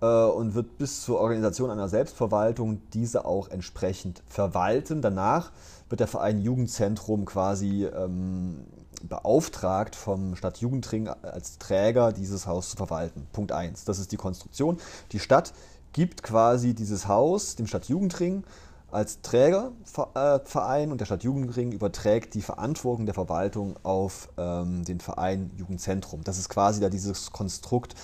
äh, 0.00 0.06
und 0.06 0.54
wird 0.54 0.78
bis 0.78 1.02
zur 1.02 1.20
Organisation 1.20 1.70
einer 1.70 1.88
Selbstverwaltung 1.88 2.80
diese 2.94 3.26
auch 3.26 3.48
entsprechend 3.48 4.22
verwalten. 4.28 5.02
Danach 5.02 5.52
wird 5.90 6.00
der 6.00 6.08
Verein 6.08 6.40
Jugendzentrum 6.40 7.26
quasi 7.26 7.84
ähm, 7.84 8.64
beauftragt 9.02 9.94
vom 9.94 10.34
Stadtjugendring 10.34 11.08
als 11.08 11.58
Träger 11.58 12.12
dieses 12.12 12.46
Haus 12.46 12.70
zu 12.70 12.76
verwalten. 12.76 13.26
Punkt 13.32 13.52
1. 13.52 13.84
Das 13.84 13.98
ist 13.98 14.12
die 14.12 14.16
Konstruktion. 14.16 14.78
Die 15.12 15.20
Stadt 15.20 15.52
gibt 15.92 16.22
quasi 16.22 16.74
dieses 16.74 17.06
Haus 17.06 17.56
dem 17.56 17.66
Stadtjugendring 17.66 18.44
als 18.90 19.20
Trägerverein 19.20 20.92
und 20.92 21.00
der 21.00 21.06
Stadtjugendring 21.06 21.72
überträgt 21.72 22.34
die 22.34 22.42
Verantwortung 22.42 23.06
der 23.06 23.14
Verwaltung 23.14 23.76
auf 23.82 24.28
ähm, 24.38 24.84
den 24.84 25.00
Verein 25.00 25.50
Jugendzentrum. 25.56 26.22
Das 26.24 26.38
ist 26.38 26.48
quasi 26.48 26.80
da 26.80 26.88
dieses 26.88 27.32
Konstrukt, 27.32 27.94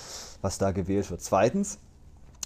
was 0.40 0.58
da 0.58 0.72
gewählt 0.72 1.10
wird. 1.10 1.22
Zweitens, 1.22 1.78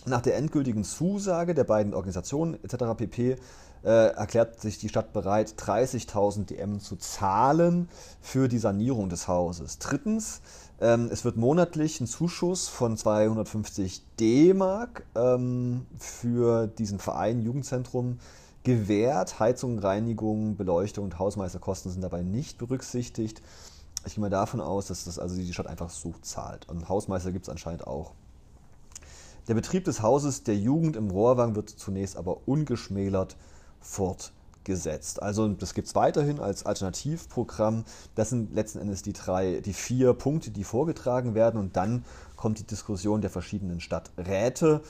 nach 0.04 0.20
der 0.20 0.36
endgültigen 0.36 0.84
Zusage 0.84 1.54
der 1.54 1.64
beiden 1.64 1.94
Organisationen 1.94 2.62
etc. 2.62 2.96
pp. 2.96 3.36
Äh, 3.84 3.88
erklärt 4.14 4.60
sich 4.60 4.78
die 4.78 4.88
Stadt 4.88 5.12
bereit, 5.12 5.54
30.000 5.58 6.46
DM 6.46 6.80
zu 6.80 6.96
zahlen 6.96 7.88
für 8.20 8.48
die 8.48 8.58
Sanierung 8.58 9.08
des 9.08 9.28
Hauses. 9.28 9.78
Drittens, 9.78 10.40
es 10.78 11.24
wird 11.24 11.36
monatlich 11.36 12.00
ein 12.00 12.06
Zuschuss 12.06 12.68
von 12.68 12.98
250 12.98 14.02
D-Mark 14.20 15.06
ähm, 15.14 15.86
für 15.98 16.66
diesen 16.66 16.98
Verein 16.98 17.42
Jugendzentrum 17.42 18.18
gewährt. 18.62 19.40
Heizung, 19.40 19.78
Reinigung, 19.78 20.56
Beleuchtung 20.56 21.04
und 21.04 21.18
Hausmeisterkosten 21.18 21.90
sind 21.90 22.02
dabei 22.02 22.22
nicht 22.22 22.58
berücksichtigt. 22.58 23.40
Ich 24.04 24.14
gehe 24.16 24.20
mal 24.20 24.28
davon 24.28 24.60
aus, 24.60 24.88
dass 24.88 25.04
das 25.04 25.18
also 25.18 25.34
die 25.36 25.52
Stadt 25.52 25.66
einfach 25.66 25.88
so 25.88 26.14
zahlt. 26.20 26.68
Und 26.68 26.90
Hausmeister 26.90 27.32
gibt 27.32 27.46
es 27.46 27.48
anscheinend 27.48 27.86
auch. 27.86 28.12
Der 29.48 29.54
Betrieb 29.54 29.84
des 29.84 30.02
Hauses 30.02 30.42
der 30.42 30.56
Jugend 30.56 30.96
im 30.96 31.10
Rohrwang 31.10 31.54
wird 31.56 31.70
zunächst 31.70 32.18
aber 32.18 32.46
ungeschmälert 32.46 33.36
fortgesetzt 33.80 34.35
gesetzt. 34.66 35.22
Also 35.22 35.48
das 35.48 35.72
gibt 35.72 35.88
es 35.88 35.94
weiterhin 35.94 36.40
als 36.40 36.66
Alternativprogramm. 36.66 37.84
Das 38.14 38.28
sind 38.28 38.54
letzten 38.54 38.80
Endes 38.80 39.02
die 39.02 39.14
drei, 39.14 39.62
die 39.64 39.72
vier 39.72 40.12
Punkte, 40.12 40.50
die 40.50 40.64
vorgetragen 40.64 41.34
werden 41.34 41.58
und 41.58 41.76
dann 41.76 42.04
kommt 42.36 42.58
die 42.58 42.66
Diskussion 42.66 43.22
der 43.22 43.30
verschiedenen 43.30 43.80
Stadträte. 43.80 44.82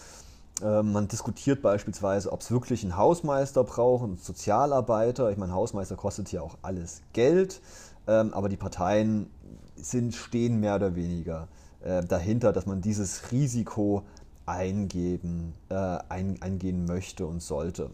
Ähm, 0.62 0.92
man 0.92 1.06
diskutiert 1.06 1.62
beispielsweise, 1.62 2.32
ob 2.32 2.40
es 2.40 2.50
wirklich 2.50 2.82
einen 2.82 2.96
Hausmeister 2.96 3.62
braucht, 3.62 4.04
einen 4.04 4.16
Sozialarbeiter. 4.16 5.30
Ich 5.30 5.36
meine, 5.36 5.52
Hausmeister 5.52 5.94
kostet 5.94 6.32
ja 6.32 6.40
auch 6.40 6.56
alles 6.62 7.02
Geld, 7.12 7.60
ähm, 8.08 8.32
aber 8.32 8.48
die 8.48 8.56
Parteien 8.56 9.30
sind, 9.76 10.14
stehen 10.14 10.58
mehr 10.58 10.76
oder 10.76 10.96
weniger 10.96 11.48
äh, 11.84 12.02
dahinter, 12.02 12.52
dass 12.52 12.64
man 12.64 12.80
dieses 12.80 13.30
Risiko 13.30 14.02
eingeben, 14.46 15.52
äh, 15.68 15.74
ein, 16.08 16.40
eingehen 16.40 16.86
möchte 16.86 17.26
und 17.26 17.42
sollte. 17.42 17.90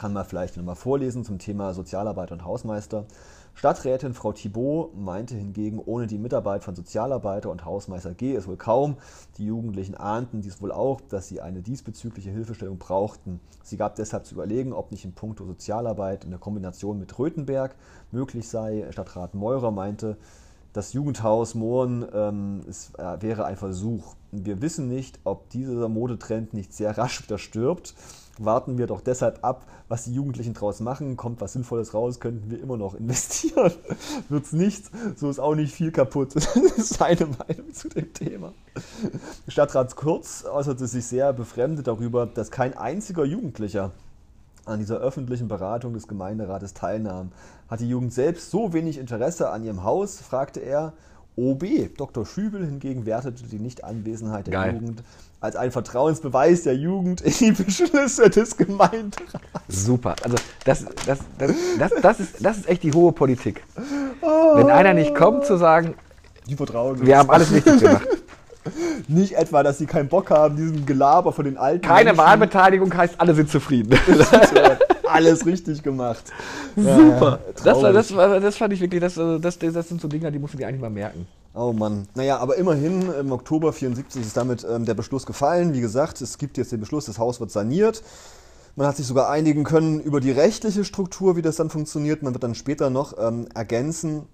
Kann 0.00 0.14
man 0.14 0.24
vielleicht 0.24 0.56
nochmal 0.56 0.76
vorlesen 0.76 1.26
zum 1.26 1.38
Thema 1.38 1.74
Sozialarbeit 1.74 2.32
und 2.32 2.42
Hausmeister. 2.42 3.04
Stadträtin 3.52 4.14
Frau 4.14 4.32
Thibault 4.32 4.96
meinte 4.96 5.34
hingegen, 5.34 5.78
ohne 5.78 6.06
die 6.06 6.16
Mitarbeit 6.16 6.64
von 6.64 6.74
Sozialarbeiter 6.74 7.50
und 7.50 7.66
Hausmeister 7.66 8.14
gehe 8.14 8.38
es 8.38 8.48
wohl 8.48 8.56
kaum. 8.56 8.96
Die 9.36 9.44
Jugendlichen 9.44 9.94
ahnten 9.94 10.40
dies 10.40 10.62
wohl 10.62 10.72
auch, 10.72 11.02
dass 11.02 11.28
sie 11.28 11.42
eine 11.42 11.60
diesbezügliche 11.60 12.30
Hilfestellung 12.30 12.78
brauchten. 12.78 13.40
Sie 13.62 13.76
gab 13.76 13.94
deshalb 13.96 14.24
zu 14.24 14.36
überlegen, 14.36 14.72
ob 14.72 14.90
nicht 14.90 15.04
in 15.04 15.12
puncto 15.12 15.44
Sozialarbeit 15.44 16.24
in 16.24 16.30
der 16.30 16.40
Kombination 16.40 16.98
mit 16.98 17.18
Röthenberg 17.18 17.74
möglich 18.10 18.48
sei. 18.48 18.86
Stadtrat 18.92 19.34
Meurer 19.34 19.70
meinte, 19.70 20.16
das 20.72 20.94
Jugendhaus 20.94 21.54
Mohren 21.54 22.06
ähm, 22.14 22.62
es, 22.66 22.94
äh, 22.96 23.20
wäre 23.20 23.44
ein 23.44 23.56
Versuch. 23.56 24.14
Wir 24.32 24.62
wissen 24.62 24.88
nicht, 24.88 25.20
ob 25.24 25.50
dieser 25.50 25.90
Modetrend 25.90 26.54
nicht 26.54 26.72
sehr 26.72 26.96
rasch 26.96 27.22
wieder 27.22 27.36
stirbt 27.36 27.94
warten 28.44 28.78
wir 28.78 28.86
doch 28.86 29.00
deshalb 29.00 29.44
ab, 29.44 29.66
was 29.88 30.04
die 30.04 30.14
Jugendlichen 30.14 30.54
draus 30.54 30.80
machen. 30.80 31.16
Kommt 31.16 31.40
was 31.40 31.52
Sinnvolles 31.52 31.94
raus, 31.94 32.20
könnten 32.20 32.50
wir 32.50 32.60
immer 32.60 32.76
noch 32.76 32.94
investieren. 32.94 33.72
Wird 34.28 34.44
es 34.44 34.52
nichts, 34.52 34.90
so 35.16 35.30
ist 35.30 35.38
auch 35.38 35.54
nicht 35.54 35.74
viel 35.74 35.92
kaputt. 35.92 36.34
Das 36.70 36.78
ist 36.78 36.94
seine 36.94 37.26
Meinung 37.26 37.72
zu 37.72 37.88
dem 37.88 38.12
Thema. 38.12 38.52
Stadtrat 39.48 39.94
Kurz 39.96 40.44
äußerte 40.44 40.86
sich 40.86 41.06
sehr 41.06 41.32
befremdet 41.32 41.86
darüber, 41.86 42.26
dass 42.26 42.50
kein 42.50 42.76
einziger 42.76 43.24
Jugendlicher 43.24 43.92
an 44.64 44.78
dieser 44.78 44.98
öffentlichen 44.98 45.48
Beratung 45.48 45.92
des 45.94 46.08
Gemeinderates 46.08 46.74
teilnahm. 46.74 47.32
Hat 47.68 47.80
die 47.80 47.88
Jugend 47.88 48.12
selbst 48.12 48.50
so 48.50 48.72
wenig 48.72 48.98
Interesse 48.98 49.50
an 49.50 49.64
ihrem 49.64 49.84
Haus, 49.84 50.20
fragte 50.20 50.60
er. 50.60 50.92
OB, 51.36 51.64
Dr. 51.96 52.26
Schübel 52.26 52.64
hingegen 52.64 53.06
wertete 53.06 53.44
die 53.44 53.58
Nichtanwesenheit 53.58 54.46
der 54.46 54.52
Geil. 54.52 54.74
Jugend 54.74 55.02
als 55.40 55.56
einen 55.56 55.72
Vertrauensbeweis 55.72 56.64
der 56.64 56.76
Jugend 56.76 57.22
in 57.22 57.32
die 57.32 57.52
Beschlüsse 57.52 58.28
des 58.28 58.56
Gemeinderats. 58.56 59.40
Super. 59.68 60.14
Also 60.22 60.36
das, 60.64 60.84
das, 61.06 61.20
das, 61.38 61.54
das, 61.78 61.92
das, 62.02 62.20
ist, 62.20 62.44
das 62.44 62.58
ist 62.58 62.68
echt 62.68 62.82
die 62.82 62.92
hohe 62.92 63.12
Politik. 63.12 63.64
Oh. 64.20 64.56
Wenn 64.56 64.68
einer 64.70 64.92
nicht 64.92 65.14
kommt 65.14 65.46
zu 65.46 65.56
sagen, 65.56 65.94
die 66.46 66.56
vertrauen 66.56 67.04
wir 67.06 67.16
haben 67.16 67.30
alles 67.30 67.52
richtig 67.52 67.80
gemacht. 67.80 68.06
Nicht 69.08 69.32
etwa, 69.32 69.62
dass 69.62 69.78
sie 69.78 69.86
keinen 69.86 70.08
Bock 70.08 70.30
haben, 70.30 70.54
diesen 70.54 70.84
Gelaber 70.84 71.32
von 71.32 71.46
den 71.46 71.56
alten. 71.56 71.80
Keine 71.80 72.10
Menschen. 72.10 72.18
Wahlbeteiligung 72.18 72.94
heißt, 72.94 73.18
alle 73.18 73.34
sind 73.34 73.50
zufrieden. 73.50 73.98
alles 75.12 75.46
richtig 75.46 75.82
gemacht. 75.82 76.24
Super. 76.76 77.40
Ja, 77.64 77.72
das, 77.92 78.08
das, 78.08 78.08
das, 78.42 78.56
fand 78.56 78.72
ich 78.72 78.80
wirklich, 78.80 79.00
das, 79.00 79.14
das, 79.14 79.58
das 79.58 79.88
sind 79.88 80.00
so 80.00 80.08
Dinge, 80.08 80.30
die 80.30 80.38
muss 80.38 80.52
man 80.52 80.58
die 80.58 80.64
eigentlich 80.64 80.80
mal 80.80 80.90
merken. 80.90 81.26
Oh 81.54 81.72
Mann. 81.72 82.06
Naja, 82.14 82.38
aber 82.38 82.56
immerhin 82.56 83.12
im 83.12 83.32
Oktober 83.32 83.72
74 83.72 84.22
ist 84.22 84.36
damit 84.36 84.64
ähm, 84.68 84.84
der 84.84 84.94
Beschluss 84.94 85.26
gefallen. 85.26 85.74
Wie 85.74 85.80
gesagt, 85.80 86.20
es 86.20 86.38
gibt 86.38 86.56
jetzt 86.58 86.70
den 86.70 86.80
Beschluss, 86.80 87.06
das 87.06 87.18
Haus 87.18 87.40
wird 87.40 87.50
saniert. 87.50 88.02
Man 88.76 88.86
hat 88.86 88.96
sich 88.96 89.06
sogar 89.06 89.28
einigen 89.30 89.64
können 89.64 90.00
über 90.00 90.20
die 90.20 90.30
rechtliche 90.30 90.84
Struktur, 90.84 91.34
wie 91.34 91.42
das 91.42 91.56
dann 91.56 91.70
funktioniert. 91.70 92.22
Man 92.22 92.34
wird 92.34 92.44
dann 92.44 92.54
später 92.54 92.88
noch 92.88 93.18
ähm, 93.18 93.48
ergänzen, 93.52 94.26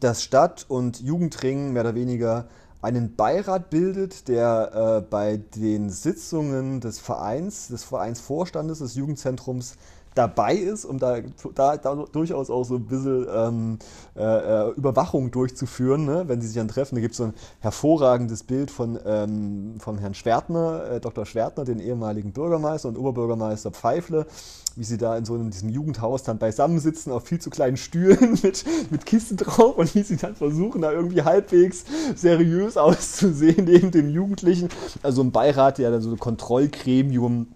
dass 0.00 0.22
Stadt- 0.22 0.64
und 0.68 1.00
Jugendring 1.00 1.74
mehr 1.74 1.82
oder 1.82 1.94
weniger 1.94 2.46
einen 2.80 3.16
Beirat 3.16 3.68
bildet, 3.68 4.28
der 4.28 5.02
äh, 5.02 5.10
bei 5.10 5.38
den 5.56 5.90
Sitzungen 5.90 6.80
des 6.80 6.98
Vereins, 6.98 7.68
des 7.68 7.84
Vereinsvorstandes, 7.84 8.78
des 8.78 8.94
Jugendzentrums 8.94 9.76
dabei 10.16 10.54
ist, 10.54 10.84
um 10.84 10.98
da, 10.98 11.18
da, 11.54 11.76
da 11.76 11.94
durchaus 12.10 12.50
auch 12.50 12.64
so 12.64 12.76
ein 12.76 12.86
bisschen 12.86 13.26
ähm, 13.32 13.78
äh, 14.16 14.22
äh, 14.22 14.70
Überwachung 14.72 15.30
durchzuführen, 15.30 16.06
ne? 16.06 16.24
wenn 16.26 16.40
sie 16.40 16.48
sich 16.48 16.56
dann 16.56 16.68
treffen. 16.68 16.94
Da 16.94 17.00
gibt 17.02 17.12
es 17.12 17.18
so 17.18 17.24
ein 17.24 17.34
hervorragendes 17.60 18.42
Bild 18.42 18.70
von, 18.70 18.98
ähm, 19.04 19.74
von 19.78 19.98
Herrn 19.98 20.14
Schwertner, 20.14 20.90
äh, 20.90 21.00
Dr. 21.00 21.26
Schwertner, 21.26 21.64
den 21.64 21.80
ehemaligen 21.80 22.32
Bürgermeister 22.32 22.88
und 22.88 22.96
Oberbürgermeister 22.96 23.70
Pfeifle, 23.70 24.26
wie 24.74 24.84
sie 24.84 24.96
da 24.96 25.16
in 25.18 25.26
so 25.26 25.34
einem, 25.34 25.50
diesem 25.50 25.68
Jugendhaus 25.68 26.22
dann 26.22 26.38
beisammensitzen 26.38 27.12
auf 27.12 27.24
viel 27.24 27.38
zu 27.38 27.50
kleinen 27.50 27.76
Stühlen 27.76 28.38
mit, 28.42 28.64
mit 28.90 29.04
Kisten 29.04 29.36
drauf 29.36 29.76
und 29.76 29.94
wie 29.94 30.02
sie 30.02 30.16
dann 30.16 30.34
versuchen, 30.34 30.80
da 30.80 30.92
irgendwie 30.92 31.22
halbwegs 31.22 31.84
seriös 32.14 32.76
auszusehen 32.78 33.66
neben 33.66 33.90
den 33.90 34.08
Jugendlichen. 34.08 34.70
Also 35.02 35.22
ein 35.22 35.30
Beirat, 35.30 35.76
der 35.76 35.90
dann 35.90 36.00
so 36.00 36.10
ein 36.10 36.18
Kontrollgremium 36.18 37.48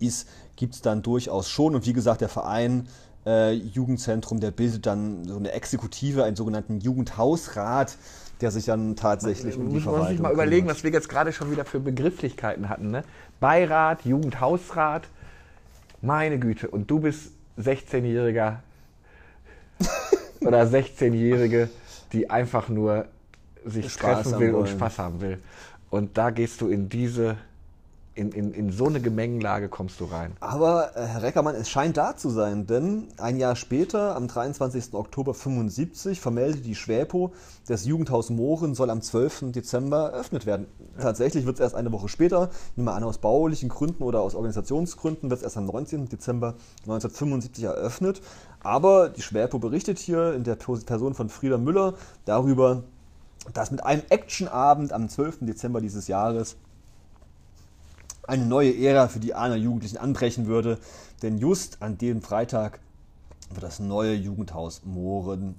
ist, 0.00 0.26
gibt 0.56 0.74
es 0.74 0.82
dann 0.82 1.02
durchaus 1.02 1.48
schon. 1.48 1.74
Und 1.74 1.86
wie 1.86 1.92
gesagt, 1.92 2.20
der 2.20 2.28
Verein 2.28 2.88
äh, 3.26 3.52
Jugendzentrum, 3.52 4.40
der 4.40 4.50
bildet 4.50 4.86
dann 4.86 5.24
so 5.24 5.36
eine 5.36 5.52
Exekutive, 5.52 6.24
einen 6.24 6.36
sogenannten 6.36 6.80
Jugendhausrat, 6.80 7.96
der 8.40 8.50
sich 8.50 8.66
dann 8.66 8.96
tatsächlich 8.96 9.56
um 9.56 9.72
die 9.72 9.80
Verwaltung 9.80 10.06
Muss 10.06 10.14
ich 10.14 10.20
mal 10.20 10.32
überlegen, 10.32 10.66
was 10.66 10.84
wir 10.84 10.90
jetzt 10.90 11.08
gerade 11.08 11.32
schon 11.32 11.50
wieder 11.50 11.64
für 11.64 11.80
Begrifflichkeiten 11.80 12.68
hatten. 12.68 12.90
Ne? 12.90 13.04
Beirat, 13.40 14.04
Jugendhausrat, 14.04 15.08
meine 16.02 16.38
Güte. 16.38 16.68
Und 16.68 16.90
du 16.90 17.00
bist 17.00 17.32
16-Jähriger 17.58 18.56
oder 20.40 20.62
16-Jährige, 20.64 21.70
die 22.12 22.30
einfach 22.30 22.68
nur 22.68 23.06
sich 23.64 23.90
Spaß 23.92 24.24
treffen 24.24 24.40
will 24.40 24.54
und 24.54 24.68
Spaß 24.68 24.98
haben 24.98 25.20
will. 25.20 25.38
Und 25.90 26.18
da 26.18 26.30
gehst 26.30 26.60
du 26.60 26.68
in 26.68 26.88
diese 26.88 27.36
in, 28.14 28.30
in, 28.30 28.52
in 28.52 28.70
so 28.70 28.86
eine 28.86 29.00
Gemengenlage 29.00 29.68
kommst 29.68 30.00
du 30.00 30.04
rein. 30.04 30.36
Aber 30.40 30.96
äh, 30.96 31.04
Herr 31.04 31.22
Reckermann, 31.22 31.56
es 31.56 31.68
scheint 31.68 31.96
da 31.96 32.16
zu 32.16 32.30
sein, 32.30 32.66
denn 32.66 33.08
ein 33.18 33.38
Jahr 33.38 33.56
später, 33.56 34.14
am 34.14 34.28
23. 34.28 34.94
Oktober 34.94 35.34
75, 35.34 36.20
vermeldet 36.20 36.64
die 36.64 36.76
Schwäpo, 36.76 37.32
das 37.66 37.84
Jugendhaus 37.84 38.30
Mohren 38.30 38.74
soll 38.74 38.90
am 38.90 39.02
12. 39.02 39.52
Dezember 39.52 40.12
eröffnet 40.12 40.46
werden. 40.46 40.66
Ja. 40.96 41.02
Tatsächlich 41.02 41.44
wird 41.44 41.56
es 41.56 41.60
erst 41.60 41.74
eine 41.74 41.90
Woche 41.90 42.08
später, 42.08 42.50
nehmen 42.76 42.86
wir 42.86 42.94
an, 42.94 43.02
aus 43.02 43.18
baulichen 43.18 43.68
Gründen 43.68 44.02
oder 44.04 44.20
aus 44.20 44.34
Organisationsgründen, 44.34 45.30
wird 45.30 45.40
es 45.40 45.44
erst 45.44 45.56
am 45.56 45.66
19. 45.66 46.08
Dezember 46.08 46.54
1975 46.82 47.64
eröffnet. 47.64 48.22
Aber 48.62 49.08
die 49.08 49.22
Schwäpo 49.22 49.58
berichtet 49.58 49.98
hier 49.98 50.34
in 50.34 50.44
der 50.44 50.54
Person 50.54 51.14
von 51.14 51.28
Frieda 51.28 51.58
Müller 51.58 51.94
darüber, 52.24 52.84
dass 53.52 53.70
mit 53.70 53.84
einem 53.84 54.02
Actionabend 54.08 54.92
am 54.92 55.08
12. 55.08 55.38
Dezember 55.40 55.80
dieses 55.80 56.08
Jahres 56.08 56.56
eine 58.26 58.46
neue 58.46 58.76
Ära 58.76 59.08
für 59.08 59.20
die 59.20 59.34
Ahner 59.34 59.56
Jugendlichen 59.56 59.98
anbrechen 59.98 60.46
würde. 60.46 60.78
Denn 61.22 61.38
just 61.38 61.82
an 61.82 61.98
dem 61.98 62.22
Freitag 62.22 62.80
wird 63.50 63.62
das 63.62 63.80
neue 63.80 64.14
Jugendhaus 64.14 64.82
Mohren 64.84 65.56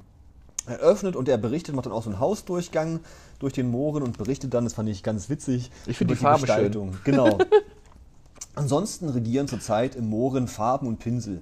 eröffnet 0.68 1.16
und 1.16 1.30
er 1.30 1.38
berichtet, 1.38 1.76
macht 1.76 1.86
dann 1.86 1.94
auch 1.94 2.04
so 2.04 2.10
einen 2.10 2.20
Hausdurchgang 2.20 3.00
durch 3.40 3.54
den 3.54 3.70
Mohren 3.70 4.04
und 4.04 4.18
berichtet 4.18 4.54
dann, 4.54 4.64
das 4.64 4.74
fand 4.74 4.90
ich 4.90 5.04
ganz 5.04 5.30
witzig, 5.30 5.72
ich 5.86 5.98
finde 5.98 6.14
die, 6.14 6.18
die 6.18 6.24
Farbe 6.24 6.42
Gestaltung. 6.42 6.94
Schön. 6.94 7.02
Genau. 7.04 7.38
Ansonsten 8.56 9.10
regieren 9.10 9.48
zurzeit 9.48 9.96
im 9.96 10.10
Mohren 10.10 10.48
Farben 10.48 10.88
und 10.88 10.98
Pinsel. 10.98 11.42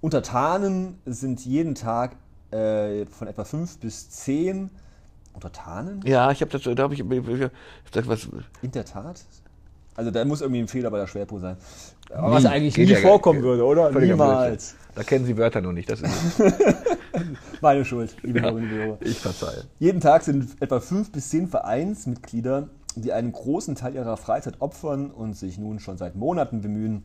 Untertanen 0.00 0.98
sind 1.04 1.44
jeden 1.44 1.74
Tag 1.74 2.16
äh, 2.50 3.06
von 3.06 3.28
etwa 3.28 3.44
fünf 3.44 3.78
bis 3.78 4.10
zehn 4.10 4.70
Untertanen? 5.34 6.00
Ja, 6.04 6.30
ich 6.30 6.40
habe 6.40 6.50
das, 6.50 6.62
da 6.62 6.82
habe 6.82 6.94
ich, 6.94 7.00
ich, 7.00 7.08
ich, 7.10 8.08
was. 8.08 8.28
In 8.62 8.70
der 8.70 8.84
Tat? 8.84 9.24
Also 9.96 10.10
da 10.10 10.24
muss 10.24 10.40
irgendwie 10.40 10.60
ein 10.60 10.68
Fehler 10.68 10.90
bei 10.90 10.98
der 10.98 11.06
Schwerpo 11.06 11.38
sein. 11.38 11.56
Nie. 12.10 12.16
Was 12.18 12.46
eigentlich 12.46 12.74
Geht 12.74 12.88
nie 12.88 12.94
ja 12.94 13.00
vorkommen 13.00 13.42
würde, 13.42 13.64
oder? 13.64 13.90
Niemals. 13.90 14.74
Da 14.94 15.02
kennen 15.02 15.24
Sie 15.24 15.36
Wörter 15.36 15.60
noch 15.60 15.72
nicht. 15.72 15.90
Das 15.90 16.00
ist 16.00 16.12
Meine 17.60 17.84
Schuld, 17.84 18.16
liebe 18.22 18.40
ja, 18.40 18.96
Ich 19.00 19.18
verzeihe. 19.18 19.64
Jeden 19.78 20.00
Tag 20.00 20.22
sind 20.22 20.60
etwa 20.60 20.80
fünf 20.80 21.10
bis 21.10 21.30
zehn 21.30 21.48
Vereinsmitglieder, 21.48 22.68
die 22.96 23.12
einen 23.12 23.32
großen 23.32 23.74
Teil 23.74 23.94
ihrer 23.94 24.16
Freizeit 24.16 24.60
opfern 24.60 25.10
und 25.10 25.34
sich 25.34 25.58
nun 25.58 25.80
schon 25.80 25.96
seit 25.96 26.14
Monaten 26.14 26.60
bemühen, 26.60 27.02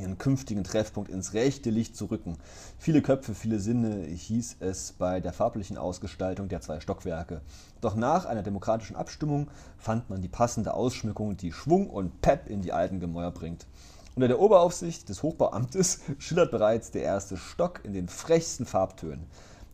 ihren 0.00 0.18
künftigen 0.18 0.64
Treffpunkt 0.64 1.10
ins 1.10 1.34
rechte 1.34 1.70
Licht 1.70 1.96
zu 1.96 2.06
rücken. 2.06 2.36
Viele 2.78 3.02
Köpfe, 3.02 3.34
viele 3.34 3.60
Sinne 3.60 4.04
hieß 4.04 4.56
es 4.60 4.92
bei 4.92 5.20
der 5.20 5.32
farblichen 5.32 5.78
Ausgestaltung 5.78 6.48
der 6.48 6.60
zwei 6.60 6.80
Stockwerke. 6.80 7.40
Doch 7.80 7.94
nach 7.94 8.26
einer 8.26 8.42
demokratischen 8.42 8.96
Abstimmung 8.96 9.48
fand 9.76 10.10
man 10.10 10.22
die 10.22 10.28
passende 10.28 10.74
Ausschmückung, 10.74 11.36
die 11.36 11.52
Schwung 11.52 11.88
und 11.88 12.20
Pep 12.20 12.48
in 12.48 12.62
die 12.62 12.72
alten 12.72 13.00
Gemäuer 13.00 13.30
bringt. 13.30 13.66
Unter 14.14 14.28
der 14.28 14.40
Oberaufsicht 14.40 15.08
des 15.08 15.22
Hochbauamtes 15.22 16.00
schillert 16.18 16.50
bereits 16.50 16.90
der 16.90 17.02
erste 17.02 17.36
Stock 17.36 17.84
in 17.84 17.92
den 17.92 18.08
frechsten 18.08 18.66
Farbtönen. 18.66 19.26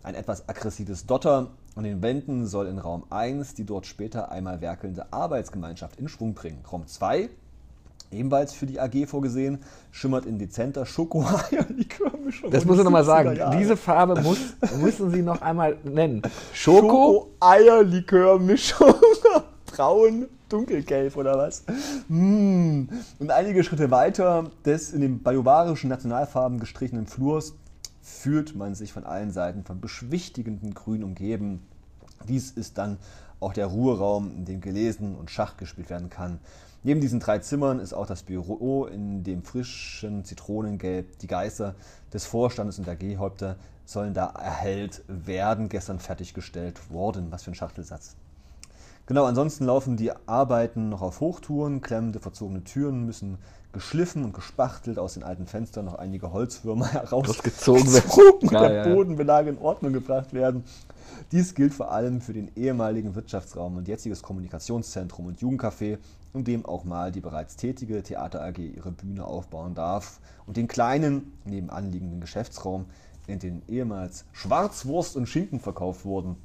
Ein 0.03 0.14
etwas 0.14 0.49
aggressives 0.51 1.07
Dotter 1.07 1.53
an 1.77 1.85
den 1.85 2.03
Wänden 2.03 2.47
soll 2.47 2.66
in 2.66 2.79
Raum 2.79 3.07
1 3.09 3.55
die 3.55 3.64
dort 3.64 3.87
später 3.87 4.31
einmal 4.31 4.61
werkelnde 4.61 5.12
Arbeitsgemeinschaft 5.14 5.99
in 5.99 6.09
Schwung 6.09 6.35
bringen. 6.35 6.62
Raum 6.70 6.87
2 6.87 7.31
ebenfalls 8.15 8.53
für 8.53 8.67
die 8.67 8.81
AG 8.81 9.07
vorgesehen, 9.07 9.59
schimmert 9.91 10.27
in 10.27 10.39
dezenter 10.39 10.87
Schoko-Eierlikörmischung. 10.87 12.51
Das 12.51 12.65
muss 12.65 12.79
ich 12.79 12.85
nochmal 12.85 13.05
sagen. 13.05 13.37
Jahre. 13.37 13.57
Diese 13.57 13.77
Farbe 13.77 14.21
muss, 14.21 14.39
müssen 14.81 15.11
Sie 15.11 15.23
noch 15.23 15.41
einmal 15.43 15.77
nennen. 15.85 16.23
Schoko, 16.53 17.29
Schoko-Eierlikörmischung. 17.41 18.95
Braun, 19.67 20.27
dunkelgelb 20.49 21.17
oder 21.17 21.37
was? 21.37 21.65
Mm. 22.09 22.85
Und 23.19 23.31
einige 23.31 23.65
Schritte 23.65 23.91
weiter 23.91 24.51
des 24.65 24.93
in 24.93 25.01
den 25.01 25.23
bajuwarischen 25.23 25.91
Nationalfarben 25.91 26.61
gestrichenen 26.61 27.07
Flurs 27.07 27.55
fühlt 28.03 28.55
man 28.55 28.75
sich 28.75 28.93
von 28.93 29.05
allen 29.05 29.33
Seiten 29.33 29.65
von 29.65 29.81
beschwichtigenden 29.81 30.75
Grün 30.75 31.03
umgeben. 31.03 31.67
Dies 32.29 32.51
ist 32.51 32.79
dann 32.79 32.99
auch 33.41 33.53
der 33.53 33.67
Ruheraum, 33.67 34.31
in 34.37 34.45
dem 34.45 34.61
gelesen 34.61 35.15
und 35.17 35.31
Schach 35.31 35.57
gespielt 35.57 35.91
werden 35.91 36.11
kann. 36.11 36.39
Neben 36.87 37.01
diesen 37.01 37.18
drei 37.18 37.39
Zimmern 37.39 37.80
ist 37.80 37.95
auch 37.95 38.07
das 38.07 38.22
Büro 38.24 38.85
in 38.85 39.24
dem 39.24 39.43
frischen 39.43 40.22
Zitronengelb. 40.22 41.18
Die 41.18 41.26
Geister 41.26 41.74
des 42.12 42.26
Vorstandes 42.26 42.78
und 42.78 42.87
der 42.87 42.95
Gehäupter 42.95 43.57
sollen 43.87 44.12
da 44.12 44.26
erhellt 44.26 45.03
werden, 45.09 45.70
gestern 45.70 45.99
fertiggestellt 45.99 46.91
worden. 46.91 47.28
Was 47.30 47.43
für 47.43 47.53
ein 47.53 47.55
Schachtelsatz. 47.55 48.16
Genau, 49.07 49.24
ansonsten 49.24 49.64
laufen 49.64 49.97
die 49.97 50.12
Arbeiten 50.26 50.91
noch 50.91 51.01
auf 51.01 51.20
Hochtouren, 51.20 51.80
klemmende, 51.80 52.20
verzogene 52.20 52.64
Türen 52.64 53.07
müssen 53.07 53.39
geschliffen 53.72 54.22
und 54.22 54.35
gespachtelt, 54.35 54.99
aus 54.99 55.14
den 55.14 55.22
alten 55.22 55.47
Fenstern 55.47 55.87
noch 55.87 55.95
einige 55.95 56.32
Holzwürmer 56.32 56.87
herausgezogen 56.93 57.93
werden 57.93 58.39
und 58.43 58.53
ja, 58.53 58.68
der 58.68 58.95
Bodenbelag 58.95 59.47
in 59.47 59.59
Ordnung 59.59 59.95
gebracht 59.95 60.35
werden. 60.35 60.64
Dies 61.33 61.55
gilt 61.55 61.75
vor 61.75 61.91
allem 61.91 62.21
für 62.21 62.33
den 62.33 62.51
ehemaligen 62.57 63.15
Wirtschaftsraum 63.15 63.77
und 63.77 63.89
jetziges 63.89 64.23
Kommunikationszentrum 64.23 65.27
und 65.27 65.41
Jugendcafé, 65.41 65.99
in 66.33 66.45
dem 66.45 66.67
auch 66.67 66.85
mal 66.85 67.12
die 67.12 67.21
bereits 67.21 67.57
tätige 67.57 68.03
Theater 68.03 68.43
AG 68.43 68.59
ihre 68.59 68.93
Bühne 68.93 69.25
aufbauen 69.25 69.75
darf 69.75 70.21
und 70.47 70.57
den 70.57 70.69
kleinen, 70.69 71.33
nebenan 71.45 71.91
liegenden 71.91 72.21
Geschäftsraum, 72.21 72.87
in 73.27 73.39
den 73.39 73.62
ehemals 73.69 74.27
Schwarzwurst 74.33 75.17
und 75.17 75.29
Schinken 75.29 75.61
verkauft 75.61 76.05
wurden 76.05 76.37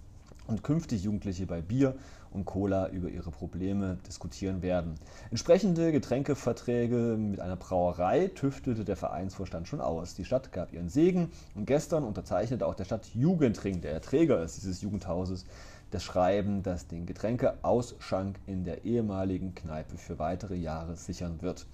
und 0.47 0.63
künftig 0.63 1.03
Jugendliche 1.03 1.45
bei 1.45 1.61
Bier 1.61 1.95
und 2.31 2.45
Cola 2.45 2.89
über 2.89 3.09
ihre 3.09 3.31
Probleme 3.31 3.97
diskutieren 4.07 4.61
werden. 4.61 4.95
Entsprechende 5.31 5.91
Getränkeverträge 5.91 7.17
mit 7.17 7.39
einer 7.39 7.55
Brauerei 7.55 8.27
tüftelte 8.27 8.85
der 8.85 8.95
Vereinsvorstand 8.95 9.67
schon 9.67 9.81
aus. 9.81 10.15
Die 10.15 10.25
Stadt 10.25 10.51
gab 10.51 10.73
ihren 10.73 10.89
Segen 10.89 11.31
und 11.55 11.65
gestern 11.65 12.03
unterzeichnete 12.03 12.65
auch 12.65 12.75
der 12.75 12.85
Stadt 12.85 13.07
Jugendring, 13.13 13.81
der 13.81 14.01
Träger 14.01 14.43
ist 14.43 14.57
dieses 14.57 14.81
Jugendhauses, 14.81 15.45
das 15.91 16.03
Schreiben, 16.03 16.61
das 16.61 16.87
den 16.87 17.05
Getränkeausschank 17.05 18.39
in 18.45 18.63
der 18.63 18.85
ehemaligen 18.85 19.55
Kneipe 19.55 19.97
für 19.97 20.19
weitere 20.19 20.55
Jahre 20.55 20.95
sichern 20.95 21.41
wird. 21.41 21.65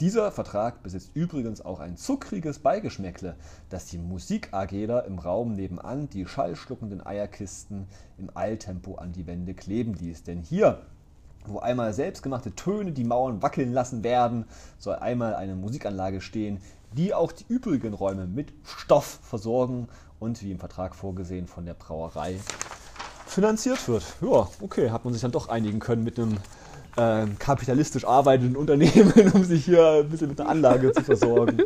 Dieser 0.00 0.30
Vertrag 0.30 0.82
besitzt 0.82 1.12
übrigens 1.14 1.64
auch 1.64 1.80
ein 1.80 1.96
zuckriges 1.96 2.58
Beigeschmäckle, 2.58 3.34
das 3.70 3.86
die 3.86 3.96
Musik-AGler 3.96 5.06
im 5.06 5.18
Raum 5.18 5.54
nebenan 5.54 6.10
die 6.10 6.26
schallschluckenden 6.26 7.04
Eierkisten 7.04 7.88
im 8.18 8.30
Eiltempo 8.34 8.96
an 8.96 9.12
die 9.12 9.26
Wände 9.26 9.54
kleben 9.54 9.94
ließ. 9.94 10.24
Denn 10.24 10.42
hier, 10.42 10.82
wo 11.46 11.60
einmal 11.60 11.94
selbstgemachte 11.94 12.54
Töne 12.54 12.92
die 12.92 13.04
Mauern 13.04 13.40
wackeln 13.40 13.72
lassen 13.72 14.04
werden, 14.04 14.44
soll 14.76 14.96
einmal 14.96 15.34
eine 15.34 15.54
Musikanlage 15.54 16.20
stehen, 16.20 16.60
die 16.92 17.14
auch 17.14 17.32
die 17.32 17.46
übrigen 17.48 17.94
Räume 17.94 18.26
mit 18.26 18.52
Stoff 18.64 19.20
versorgen 19.22 19.88
und 20.20 20.42
wie 20.42 20.52
im 20.52 20.58
Vertrag 20.58 20.94
vorgesehen 20.94 21.46
von 21.46 21.64
der 21.64 21.74
Brauerei 21.74 22.38
finanziert 23.26 23.88
wird. 23.88 24.04
Ja, 24.20 24.46
okay, 24.60 24.90
hat 24.90 25.06
man 25.06 25.14
sich 25.14 25.22
dann 25.22 25.32
doch 25.32 25.48
einigen 25.48 25.78
können 25.78 26.04
mit 26.04 26.18
einem 26.18 26.36
äh, 26.96 27.26
kapitalistisch 27.38 28.04
arbeitenden 28.04 28.56
Unternehmen, 28.56 29.30
um 29.34 29.44
sich 29.44 29.64
hier 29.64 30.02
ein 30.04 30.08
bisschen 30.08 30.28
mit 30.28 30.38
der 30.38 30.48
Anlage 30.48 30.92
zu 30.92 31.02
versorgen. 31.02 31.62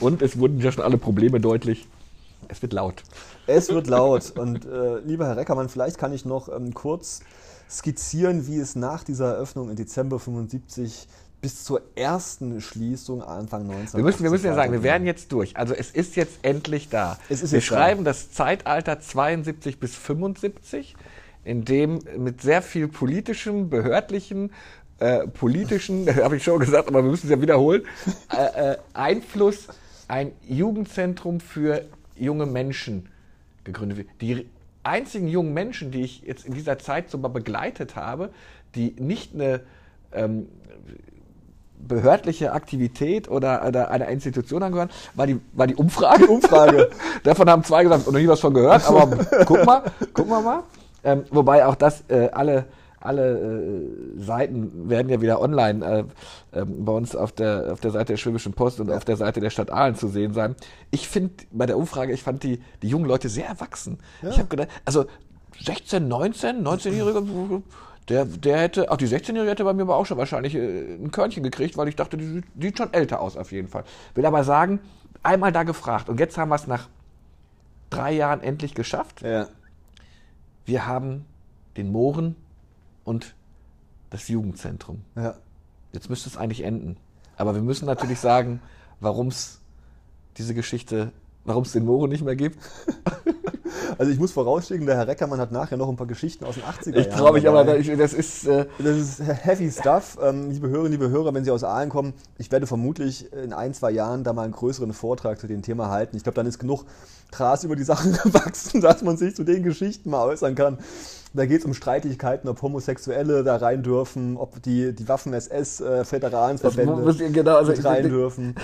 Und 0.00 0.22
es 0.22 0.38
wurden 0.38 0.60
ja 0.60 0.72
schon 0.72 0.84
alle 0.84 0.98
Probleme 0.98 1.40
deutlich. 1.40 1.86
Es 2.48 2.62
wird 2.62 2.72
laut. 2.72 3.02
Es 3.46 3.68
wird 3.68 3.86
laut. 3.86 4.32
Und 4.36 4.64
äh, 4.64 4.98
lieber 5.00 5.26
Herr 5.26 5.36
Reckermann, 5.36 5.68
vielleicht 5.68 5.98
kann 5.98 6.12
ich 6.12 6.24
noch 6.24 6.48
ähm, 6.48 6.74
kurz 6.74 7.20
skizzieren, 7.68 8.46
wie 8.46 8.58
es 8.58 8.76
nach 8.76 9.02
dieser 9.02 9.34
Eröffnung 9.34 9.70
im 9.70 9.76
Dezember 9.76 10.20
75 10.20 11.08
bis 11.40 11.64
zur 11.64 11.82
ersten 11.94 12.60
Schließung 12.60 13.22
Anfang 13.22 13.66
19. 13.66 13.98
Wir 13.98 14.04
müssen, 14.04 14.22
wir 14.22 14.30
müssen 14.30 14.46
ja 14.46 14.54
sagen, 14.54 14.72
wir 14.72 14.82
werden 14.82 15.06
jetzt 15.06 15.30
durch. 15.32 15.56
Also 15.56 15.74
es 15.74 15.90
ist 15.90 16.16
jetzt 16.16 16.38
endlich 16.42 16.88
da. 16.88 17.18
wir 17.28 17.60
schreiben 17.60 18.04
da. 18.04 18.10
das 18.10 18.32
Zeitalter 18.32 19.00
72 19.00 19.78
bis 19.78 19.94
75 19.94 20.96
in 21.46 21.64
dem 21.64 22.00
mit 22.18 22.42
sehr 22.42 22.60
viel 22.60 22.88
politischem, 22.88 23.70
behördlichen, 23.70 24.50
äh, 24.98 25.28
politischen, 25.28 26.06
habe 26.22 26.36
ich 26.36 26.42
schon 26.42 26.58
gesagt, 26.58 26.88
aber 26.88 27.04
wir 27.04 27.10
müssen 27.10 27.26
es 27.26 27.30
ja 27.30 27.40
wiederholen, 27.40 27.82
äh, 28.36 28.72
äh, 28.72 28.76
Einfluss 28.94 29.68
ein 30.08 30.32
Jugendzentrum 30.48 31.38
für 31.38 31.84
junge 32.16 32.46
Menschen 32.46 33.08
gegründet 33.62 33.98
wird. 33.98 34.08
Die 34.20 34.46
einzigen 34.82 35.28
jungen 35.28 35.54
Menschen, 35.54 35.92
die 35.92 36.02
ich 36.02 36.22
jetzt 36.22 36.46
in 36.46 36.54
dieser 36.54 36.78
Zeit 36.80 37.10
so 37.10 37.18
mal 37.18 37.28
begleitet 37.28 37.94
habe, 37.94 38.30
die 38.74 38.96
nicht 38.98 39.32
eine 39.34 39.60
ähm, 40.12 40.48
behördliche 41.78 42.52
Aktivität 42.52 43.28
oder, 43.28 43.64
oder 43.66 43.90
einer 43.90 44.08
Institution 44.08 44.64
angehören, 44.64 44.90
war 45.14 45.28
die, 45.28 45.40
war 45.52 45.68
die 45.68 45.76
Umfrage. 45.76 46.26
Umfrage. 46.26 46.90
Davon 47.22 47.48
haben 47.48 47.62
zwei 47.62 47.84
gesagt, 47.84 48.06
noch 48.06 48.18
nie 48.18 48.26
was 48.26 48.40
von 48.40 48.52
gehört, 48.52 48.84
aber 48.88 49.24
guck 49.44 49.64
mal, 49.64 49.82
gucken 50.12 50.30
wir 50.30 50.40
mal. 50.40 50.62
Ähm, 51.06 51.24
wobei 51.30 51.64
auch 51.64 51.76
das 51.76 52.04
äh, 52.08 52.28
alle 52.32 52.66
alle 52.98 53.38
äh, 53.38 54.20
Seiten 54.20 54.90
werden 54.90 55.08
ja 55.08 55.20
wieder 55.20 55.40
online 55.40 56.06
äh, 56.52 56.58
äh, 56.60 56.64
bei 56.64 56.92
uns 56.92 57.14
auf 57.14 57.30
der, 57.30 57.72
auf 57.72 57.80
der 57.80 57.92
Seite 57.92 58.14
der 58.14 58.16
Schwäbischen 58.16 58.52
Post 58.52 58.80
und 58.80 58.88
ja. 58.88 58.96
auf 58.96 59.04
der 59.04 59.16
Seite 59.16 59.40
der 59.40 59.50
Stadt 59.50 59.70
Aalen 59.70 59.94
zu 59.94 60.08
sehen 60.08 60.32
sein. 60.32 60.56
Ich 60.90 61.08
finde 61.08 61.34
bei 61.52 61.66
der 61.66 61.78
Umfrage, 61.78 62.12
ich 62.12 62.22
fand 62.22 62.42
die, 62.42 62.60
die 62.82 62.88
jungen 62.88 63.06
Leute 63.06 63.28
sehr 63.28 63.46
erwachsen. 63.46 63.98
Ja. 64.22 64.30
Ich 64.30 64.38
habe 64.38 64.48
gedacht, 64.48 64.68
also 64.84 65.06
16, 65.60 66.08
19, 66.08 66.66
19-Jährige, 66.66 67.62
der, 68.08 68.24
der 68.24 68.58
hätte, 68.58 68.90
auch 68.90 68.96
die 68.96 69.06
16-Jährige 69.06 69.50
hätte 69.50 69.64
bei 69.64 69.72
mir 69.72 69.82
aber 69.82 69.96
auch 69.96 70.06
schon 70.06 70.18
wahrscheinlich 70.18 70.56
äh, 70.56 70.96
ein 70.96 71.12
Körnchen 71.12 71.44
gekriegt, 71.44 71.76
weil 71.76 71.88
ich 71.88 71.96
dachte, 71.96 72.16
die 72.16 72.42
sieht 72.60 72.78
schon 72.78 72.92
älter 72.92 73.20
aus 73.20 73.36
auf 73.36 73.52
jeden 73.52 73.68
Fall. 73.68 73.84
Will 74.14 74.26
aber 74.26 74.42
sagen, 74.42 74.80
einmal 75.22 75.52
da 75.52 75.62
gefragt 75.62 76.08
und 76.08 76.18
jetzt 76.18 76.36
haben 76.38 76.48
wir 76.48 76.56
es 76.56 76.66
nach 76.66 76.88
drei 77.90 78.12
Jahren 78.12 78.42
endlich 78.42 78.74
geschafft. 78.74 79.22
Ja 79.22 79.46
wir 80.66 80.86
haben 80.86 81.24
den 81.76 81.90
Mooren 81.90 82.36
und 83.04 83.34
das 84.10 84.28
Jugendzentrum. 84.28 85.02
Ja. 85.14 85.36
Jetzt 85.92 86.10
müsste 86.10 86.28
es 86.28 86.36
eigentlich 86.36 86.62
enden. 86.62 86.96
Aber 87.36 87.54
wir 87.54 87.62
müssen 87.62 87.86
natürlich 87.86 88.18
sagen, 88.18 88.60
warum 89.00 89.28
es 89.28 89.60
diese 90.36 90.54
Geschichte, 90.54 91.12
warum 91.46 91.62
es 91.62 91.72
den 91.72 91.84
Mooren 91.84 92.10
nicht 92.10 92.24
mehr 92.24 92.36
gibt. 92.36 92.58
Also 93.98 94.12
ich 94.12 94.18
muss 94.18 94.32
vorausschicken, 94.32 94.86
der 94.86 94.96
Herr 94.96 95.06
Reckermann 95.06 95.40
hat 95.40 95.52
nachher 95.52 95.76
noch 95.76 95.88
ein 95.88 95.96
paar 95.96 96.06
Geschichten 96.06 96.44
aus 96.44 96.56
den 96.56 96.64
80er 96.64 96.90
Jahren. 96.90 97.00
Ich 97.00 97.08
traue 97.08 97.32
mich 97.32 97.48
aber, 97.48 97.64
das 97.64 98.12
ist... 98.12 98.46
Äh 98.46 98.66
das 98.78 98.96
ist 98.96 99.22
heavy 99.22 99.70
stuff. 99.70 100.18
Ähm, 100.22 100.50
liebe 100.50 100.68
Hörerinnen, 100.68 100.92
liebe 100.92 101.08
Hörer, 101.08 101.34
wenn 101.34 101.44
Sie 101.44 101.50
aus 101.50 101.64
Aalen 101.64 101.88
kommen, 101.88 102.14
ich 102.38 102.50
werde 102.52 102.66
vermutlich 102.66 103.32
in 103.32 103.52
ein, 103.52 103.74
zwei 103.74 103.90
Jahren 103.90 104.24
da 104.24 104.32
mal 104.32 104.42
einen 104.42 104.52
größeren 104.52 104.92
Vortrag 104.92 105.38
zu 105.38 105.46
dem 105.46 105.62
Thema 105.62 105.90
halten. 105.90 106.16
Ich 106.16 106.22
glaube, 106.22 106.36
dann 106.36 106.46
ist 106.46 106.58
genug 106.58 106.84
Gras 107.32 107.64
über 107.64 107.76
die 107.76 107.84
Sachen 107.84 108.12
gewachsen, 108.22 108.80
dass 108.80 109.02
man 109.02 109.16
sich 109.16 109.34
zu 109.34 109.44
den 109.44 109.62
Geschichten 109.62 110.10
mal 110.10 110.24
äußern 110.24 110.54
kann. 110.54 110.78
Da 111.34 111.46
geht 111.46 111.60
es 111.60 111.66
um 111.66 111.74
Streitigkeiten, 111.74 112.48
ob 112.48 112.62
Homosexuelle 112.62 113.44
da 113.44 113.56
rein 113.56 113.82
dürfen, 113.82 114.36
ob 114.36 114.62
die, 114.62 114.94
die 114.94 115.08
Waffen-SS-Veteranensverbände 115.08 117.24
äh, 117.24 117.30
genau, 117.30 117.56
also 117.56 117.72
rein 117.86 118.08
dürfen. 118.08 118.54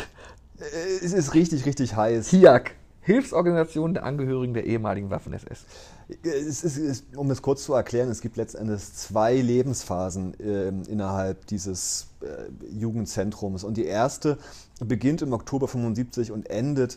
Es 1.02 1.12
ist 1.12 1.34
richtig, 1.34 1.66
richtig 1.66 1.96
heiß. 1.96 2.28
HIAC. 2.28 2.76
Hilfsorganisation 3.04 3.94
der 3.94 4.04
Angehörigen 4.04 4.54
der 4.54 4.64
ehemaligen 4.64 5.10
Waffen-SS. 5.10 5.64
Um 7.16 7.30
es 7.32 7.42
kurz 7.42 7.64
zu 7.64 7.74
erklären, 7.74 8.08
es 8.08 8.20
gibt 8.20 8.36
letztendlich 8.36 8.80
zwei 8.94 9.34
Lebensphasen 9.34 10.38
äh, 10.38 10.68
innerhalb 10.88 11.46
dieses 11.46 12.06
äh, 12.20 12.26
Jugendzentrums. 12.78 13.64
Und 13.64 13.76
die 13.76 13.86
erste 13.86 14.38
beginnt 14.78 15.20
im 15.20 15.32
Oktober 15.32 15.66
75 15.66 16.30
und 16.30 16.48
endet 16.48 16.96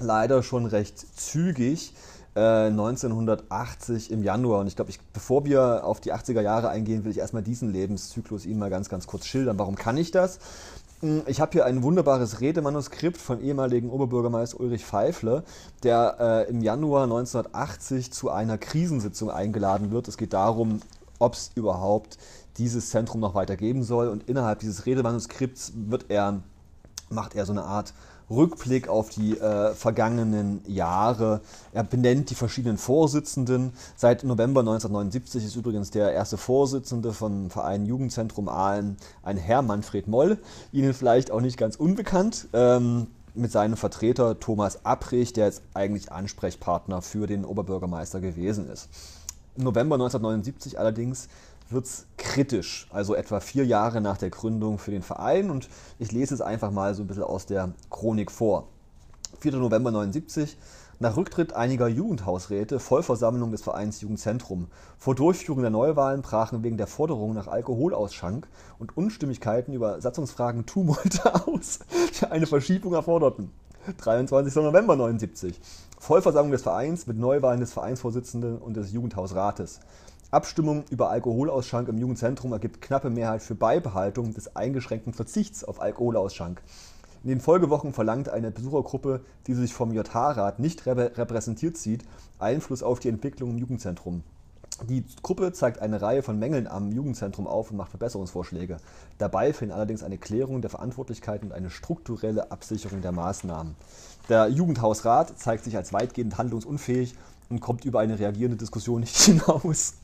leider 0.00 0.42
schon 0.42 0.66
recht 0.66 0.98
zügig. 1.16 1.92
1980 2.34 4.10
äh, 4.10 4.14
im 4.14 4.22
Januar. 4.22 4.60
Und 4.60 4.68
ich 4.68 4.76
glaube, 4.76 4.92
bevor 5.12 5.44
wir 5.44 5.84
auf 5.84 6.00
die 6.00 6.12
80er 6.12 6.40
Jahre 6.40 6.68
eingehen, 6.68 7.04
will 7.04 7.10
ich 7.10 7.18
erstmal 7.18 7.42
diesen 7.42 7.72
Lebenszyklus 7.72 8.46
Ihnen 8.46 8.60
mal 8.60 8.70
ganz, 8.70 8.88
ganz 8.88 9.06
kurz 9.06 9.26
schildern. 9.26 9.58
Warum 9.58 9.74
kann 9.74 9.96
ich 9.96 10.12
das? 10.12 10.38
Ich 11.26 11.40
habe 11.40 11.52
hier 11.52 11.64
ein 11.64 11.82
wunderbares 11.82 12.42
Redemanuskript 12.42 13.16
von 13.16 13.40
ehemaligen 13.40 13.88
Oberbürgermeister 13.88 14.60
Ulrich 14.60 14.84
Pfeifle, 14.84 15.44
der 15.82 16.16
äh, 16.20 16.50
im 16.50 16.60
Januar 16.60 17.04
1980 17.04 18.12
zu 18.12 18.28
einer 18.28 18.58
Krisensitzung 18.58 19.30
eingeladen 19.30 19.92
wird. 19.92 20.08
Es 20.08 20.18
geht 20.18 20.34
darum, 20.34 20.80
ob 21.18 21.32
es 21.32 21.52
überhaupt 21.54 22.18
dieses 22.58 22.90
Zentrum 22.90 23.22
noch 23.22 23.34
weiter 23.34 23.56
geben 23.56 23.82
soll. 23.82 24.08
Und 24.08 24.28
innerhalb 24.28 24.58
dieses 24.58 24.84
Redemanuskripts 24.84 25.72
wird 25.74 26.10
er, 26.10 26.42
macht 27.08 27.34
er 27.34 27.46
so 27.46 27.52
eine 27.52 27.64
Art 27.64 27.94
Rückblick 28.30 28.88
auf 28.88 29.10
die 29.10 29.36
äh, 29.38 29.74
vergangenen 29.74 30.60
Jahre. 30.66 31.40
Er 31.72 31.82
benennt 31.82 32.30
die 32.30 32.34
verschiedenen 32.34 32.78
Vorsitzenden. 32.78 33.72
Seit 33.96 34.24
November 34.24 34.60
1979 34.60 35.44
ist 35.44 35.56
übrigens 35.56 35.90
der 35.90 36.12
erste 36.12 36.36
Vorsitzende 36.36 37.12
vom 37.12 37.50
Verein 37.50 37.86
Jugendzentrum 37.86 38.48
Aalen 38.48 38.96
ein 39.22 39.36
Herr 39.36 39.62
Manfred 39.62 40.06
Moll, 40.06 40.38
Ihnen 40.72 40.94
vielleicht 40.94 41.30
auch 41.30 41.40
nicht 41.40 41.56
ganz 41.56 41.76
unbekannt. 41.76 42.48
Ähm, 42.52 43.08
mit 43.34 43.52
seinem 43.52 43.76
Vertreter 43.76 44.40
Thomas 44.40 44.84
Abrich, 44.84 45.32
der 45.32 45.46
jetzt 45.46 45.62
eigentlich 45.72 46.10
Ansprechpartner 46.10 47.00
für 47.00 47.28
den 47.28 47.44
Oberbürgermeister 47.44 48.20
gewesen 48.20 48.68
ist. 48.68 48.88
Im 49.56 49.64
November 49.64 49.96
1979 49.96 50.78
allerdings 50.78 51.28
wird 51.72 51.86
es 51.86 52.06
kritisch, 52.16 52.88
also 52.92 53.14
etwa 53.14 53.40
vier 53.40 53.64
Jahre 53.64 54.00
nach 54.00 54.18
der 54.18 54.30
Gründung 54.30 54.78
für 54.78 54.90
den 54.90 55.02
Verein. 55.02 55.50
Und 55.50 55.68
ich 55.98 56.12
lese 56.12 56.34
es 56.34 56.40
einfach 56.40 56.70
mal 56.70 56.94
so 56.94 57.02
ein 57.02 57.06
bisschen 57.06 57.22
aus 57.22 57.46
der 57.46 57.72
Chronik 57.90 58.30
vor. 58.30 58.68
4. 59.40 59.52
November 59.52 59.90
1979. 59.90 60.56
Nach 61.02 61.16
Rücktritt 61.16 61.54
einiger 61.54 61.88
Jugendhausräte 61.88 62.78
Vollversammlung 62.78 63.52
des 63.52 63.62
Vereins 63.62 64.02
Jugendzentrum. 64.02 64.66
Vor 64.98 65.14
Durchführung 65.14 65.62
der 65.62 65.70
Neuwahlen 65.70 66.20
brachen 66.20 66.62
wegen 66.62 66.76
der 66.76 66.86
Forderung 66.86 67.32
nach 67.32 67.46
Alkoholausschank 67.46 68.46
und 68.78 68.94
Unstimmigkeiten 68.98 69.72
über 69.72 70.02
Satzungsfragen 70.02 70.66
Tumulte 70.66 71.34
aus, 71.46 71.78
die 72.20 72.26
eine 72.26 72.46
Verschiebung 72.46 72.92
erforderten. 72.92 73.50
23. 73.96 74.54
November 74.56 74.94
79. 74.94 75.58
Vollversammlung 75.98 76.52
des 76.52 76.62
Vereins 76.62 77.06
mit 77.06 77.16
Neuwahlen 77.16 77.60
des 77.60 77.72
Vereinsvorsitzenden 77.72 78.58
und 78.58 78.76
des 78.76 78.92
Jugendhausrates. 78.92 79.80
Abstimmung 80.32 80.84
über 80.90 81.10
Alkoholausschank 81.10 81.88
im 81.88 81.98
Jugendzentrum 81.98 82.52
ergibt 82.52 82.80
knappe 82.80 83.10
Mehrheit 83.10 83.42
für 83.42 83.56
Beibehaltung 83.56 84.32
des 84.32 84.54
eingeschränkten 84.54 85.12
Verzichts 85.12 85.64
auf 85.64 85.80
Alkoholausschank. 85.80 86.62
In 87.24 87.30
den 87.30 87.40
Folgewochen 87.40 87.92
verlangt 87.92 88.28
eine 88.28 88.52
Besuchergruppe, 88.52 89.22
die 89.48 89.54
sich 89.54 89.74
vom 89.74 89.92
JH-Rat 89.92 90.60
nicht 90.60 90.86
repräsentiert 90.86 91.76
sieht, 91.76 92.04
Einfluss 92.38 92.84
auf 92.84 93.00
die 93.00 93.08
Entwicklung 93.08 93.50
im 93.50 93.58
Jugendzentrum. 93.58 94.22
Die 94.88 95.04
Gruppe 95.20 95.52
zeigt 95.52 95.82
eine 95.82 96.00
Reihe 96.00 96.22
von 96.22 96.38
Mängeln 96.38 96.68
am 96.68 96.92
Jugendzentrum 96.92 97.48
auf 97.48 97.72
und 97.72 97.76
macht 97.76 97.90
Verbesserungsvorschläge. 97.90 98.76
Dabei 99.18 99.52
fehlen 99.52 99.72
allerdings 99.72 100.04
eine 100.04 100.16
Klärung 100.16 100.62
der 100.62 100.70
Verantwortlichkeiten 100.70 101.48
und 101.48 101.54
eine 101.54 101.70
strukturelle 101.70 102.52
Absicherung 102.52 103.02
der 103.02 103.12
Maßnahmen. 103.12 103.74
Der 104.28 104.46
Jugendhausrat 104.48 105.36
zeigt 105.40 105.64
sich 105.64 105.76
als 105.76 105.92
weitgehend 105.92 106.38
handlungsunfähig 106.38 107.16
und 107.50 107.60
kommt 107.60 107.84
über 107.84 107.98
eine 107.98 108.18
reagierende 108.18 108.56
Diskussion 108.56 109.00
nicht 109.00 109.16
hinaus. 109.20 109.94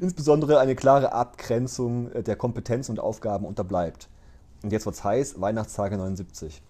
Insbesondere 0.00 0.58
eine 0.58 0.74
klare 0.74 1.12
Abgrenzung 1.12 2.10
der 2.22 2.36
Kompetenzen 2.36 2.92
und 2.92 3.00
Aufgaben 3.00 3.44
unterbleibt. 3.46 4.08
Und 4.62 4.72
jetzt 4.72 4.86
wird 4.86 4.96
es 4.96 5.04
heiß, 5.04 5.40
Weihnachtstage 5.40 5.96
79. 5.96 6.62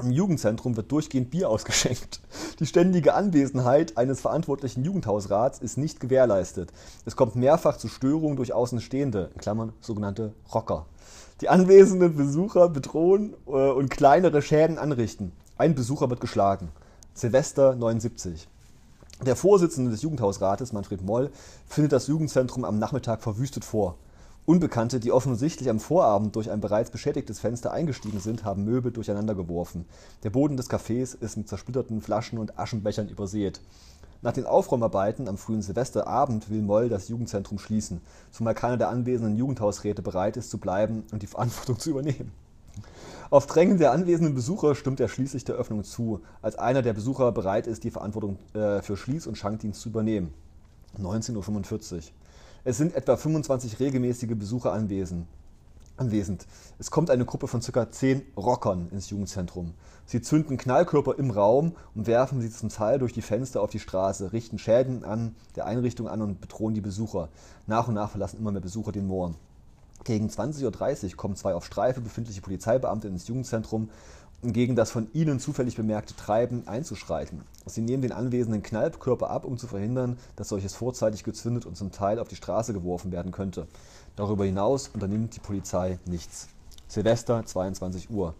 Im 0.00 0.12
Jugendzentrum 0.12 0.76
wird 0.76 0.92
durchgehend 0.92 1.30
Bier 1.30 1.50
ausgeschenkt. 1.50 2.20
Die 2.60 2.66
ständige 2.66 3.14
Anwesenheit 3.14 3.96
eines 3.96 4.20
verantwortlichen 4.20 4.84
Jugendhausrats 4.84 5.58
ist 5.58 5.76
nicht 5.76 6.00
gewährleistet. 6.00 6.72
Es 7.04 7.16
kommt 7.16 7.36
mehrfach 7.36 7.76
zu 7.76 7.88
Störungen 7.88 8.36
durch 8.36 8.52
Außenstehende, 8.52 9.30
in 9.34 9.40
Klammern 9.40 9.72
sogenannte 9.80 10.34
Rocker. 10.54 10.86
Die 11.40 11.48
anwesenden 11.48 12.16
Besucher 12.16 12.68
bedrohen 12.68 13.34
äh, 13.46 13.50
und 13.50 13.90
kleinere 13.90 14.42
Schäden 14.42 14.78
anrichten. 14.78 15.32
Ein 15.56 15.74
Besucher 15.74 16.08
wird 16.10 16.20
geschlagen. 16.20 16.68
Silvester 17.14 17.74
79. 17.74 18.48
Der 19.26 19.34
Vorsitzende 19.34 19.90
des 19.90 20.02
Jugendhausrates, 20.02 20.72
Manfred 20.72 21.02
Moll, 21.02 21.30
findet 21.66 21.90
das 21.90 22.06
Jugendzentrum 22.06 22.64
am 22.64 22.78
Nachmittag 22.78 23.20
verwüstet 23.20 23.64
vor. 23.64 23.96
Unbekannte, 24.46 25.00
die 25.00 25.10
offensichtlich 25.10 25.68
am 25.68 25.80
Vorabend 25.80 26.36
durch 26.36 26.52
ein 26.52 26.60
bereits 26.60 26.90
beschädigtes 26.90 27.40
Fenster 27.40 27.72
eingestiegen 27.72 28.20
sind, 28.20 28.44
haben 28.44 28.64
Möbel 28.64 28.92
durcheinander 28.92 29.34
geworfen. 29.34 29.86
Der 30.22 30.30
Boden 30.30 30.56
des 30.56 30.70
Cafés 30.70 31.20
ist 31.20 31.36
mit 31.36 31.48
zersplitterten 31.48 32.00
Flaschen 32.00 32.38
und 32.38 32.60
Aschenbechern 32.60 33.08
übersät. 33.08 33.60
Nach 34.22 34.32
den 34.32 34.46
Aufräumarbeiten 34.46 35.28
am 35.28 35.36
frühen 35.36 35.62
Silvesterabend 35.62 36.48
will 36.48 36.62
Moll 36.62 36.88
das 36.88 37.08
Jugendzentrum 37.08 37.58
schließen, 37.58 38.00
zumal 38.30 38.54
keiner 38.54 38.76
der 38.76 38.88
anwesenden 38.88 39.36
Jugendhausräte 39.36 40.00
bereit 40.00 40.36
ist 40.36 40.48
zu 40.48 40.58
bleiben 40.58 41.02
und 41.10 41.22
die 41.22 41.26
Verantwortung 41.26 41.80
zu 41.80 41.90
übernehmen. 41.90 42.30
Auf 43.30 43.46
Drängen 43.46 43.78
der 43.78 43.92
anwesenden 43.92 44.34
Besucher 44.34 44.74
stimmt 44.74 45.00
er 45.00 45.08
schließlich 45.08 45.44
der 45.44 45.56
Öffnung 45.56 45.84
zu, 45.84 46.20
als 46.40 46.56
einer 46.56 46.82
der 46.82 46.94
Besucher 46.94 47.30
bereit 47.32 47.66
ist, 47.66 47.84
die 47.84 47.90
Verantwortung 47.90 48.38
äh, 48.54 48.80
für 48.80 48.96
Schließ- 48.96 49.28
und 49.28 49.36
Schankdienst 49.36 49.80
zu 49.80 49.90
übernehmen. 49.90 50.32
19.45 50.98 51.94
Uhr. 51.94 52.00
Es 52.64 52.76
sind 52.76 52.94
etwa 52.94 53.16
25 53.16 53.80
regelmäßige 53.80 54.34
Besucher 54.36 54.72
anwesend. 54.72 55.26
Anwesend. 55.96 56.46
Es 56.78 56.90
kommt 56.90 57.10
eine 57.10 57.24
Gruppe 57.24 57.48
von 57.48 57.60
ca. 57.60 57.90
10 57.90 58.22
Rockern 58.36 58.88
ins 58.92 59.10
Jugendzentrum. 59.10 59.74
Sie 60.06 60.22
zünden 60.22 60.56
Knallkörper 60.56 61.18
im 61.18 61.30
Raum 61.30 61.72
und 61.94 62.06
werfen 62.06 62.40
sie 62.40 62.50
zum 62.50 62.68
Teil 62.68 62.98
durch 62.98 63.12
die 63.12 63.22
Fenster 63.22 63.60
auf 63.60 63.70
die 63.70 63.80
Straße, 63.80 64.32
richten 64.32 64.58
Schäden 64.58 65.04
an 65.04 65.34
der 65.56 65.66
Einrichtung 65.66 66.08
an 66.08 66.22
und 66.22 66.40
bedrohen 66.40 66.74
die 66.74 66.80
Besucher. 66.80 67.28
Nach 67.66 67.88
und 67.88 67.94
nach 67.94 68.10
verlassen 68.10 68.38
immer 68.38 68.52
mehr 68.52 68.60
Besucher 68.60 68.92
den 68.92 69.06
Moor. 69.06 69.34
Gegen 70.04 70.28
20.30 70.28 71.04
Uhr 71.10 71.16
kommen 71.16 71.36
zwei 71.36 71.54
auf 71.54 71.64
Streife 71.64 72.00
befindliche 72.00 72.40
Polizeibeamte 72.40 73.08
ins 73.08 73.28
Jugendzentrum 73.28 73.90
gegen 74.42 74.76
das 74.76 74.92
von 74.92 75.08
ihnen 75.14 75.40
zufällig 75.40 75.76
bemerkte 75.76 76.14
Treiben 76.14 76.62
einzuschreiten. 76.66 77.42
Sie 77.66 77.80
nehmen 77.80 78.02
den 78.02 78.12
anwesenden 78.12 78.62
Knallkörper 78.62 79.30
ab, 79.30 79.44
um 79.44 79.58
zu 79.58 79.66
verhindern, 79.66 80.16
dass 80.36 80.48
solches 80.48 80.74
vorzeitig 80.74 81.24
gezündet 81.24 81.66
und 81.66 81.76
zum 81.76 81.90
Teil 81.90 82.20
auf 82.20 82.28
die 82.28 82.36
Straße 82.36 82.72
geworfen 82.72 83.10
werden 83.10 83.32
könnte. 83.32 83.66
Darüber 84.14 84.44
hinaus 84.44 84.88
unternimmt 84.94 85.34
die 85.34 85.40
Polizei 85.40 85.98
nichts. 86.06 86.48
Silvester, 86.86 87.44
22 87.44 88.10
Uhr. 88.10 88.34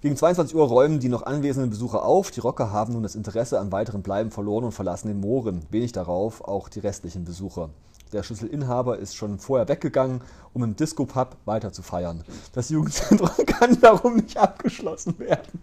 Gegen 0.00 0.16
22 0.16 0.56
Uhr 0.56 0.66
räumen 0.66 1.00
die 1.00 1.08
noch 1.08 1.24
anwesenden 1.24 1.70
Besucher 1.70 2.04
auf. 2.04 2.30
Die 2.30 2.40
Rocker 2.40 2.72
haben 2.72 2.92
nun 2.94 3.02
das 3.02 3.14
Interesse 3.14 3.58
am 3.58 3.70
weiteren 3.70 4.02
Bleiben 4.02 4.30
verloren 4.30 4.64
und 4.64 4.72
verlassen 4.72 5.08
den 5.08 5.20
Mooren. 5.20 5.62
Wenig 5.70 5.92
darauf 5.92 6.42
auch 6.46 6.68
die 6.68 6.80
restlichen 6.80 7.24
Besucher. 7.24 7.68
Der 8.12 8.22
Schlüsselinhaber 8.22 8.98
ist 8.98 9.16
schon 9.16 9.38
vorher 9.38 9.68
weggegangen, 9.68 10.22
um 10.54 10.64
im 10.64 10.76
Disco-Pub 10.76 11.36
weiter 11.44 11.72
zu 11.72 11.82
feiern. 11.82 12.24
Das 12.52 12.70
Jugendzentrum 12.70 13.30
kann 13.46 13.78
darum 13.80 14.16
nicht 14.16 14.36
abgeschlossen 14.36 15.18
werden. 15.18 15.60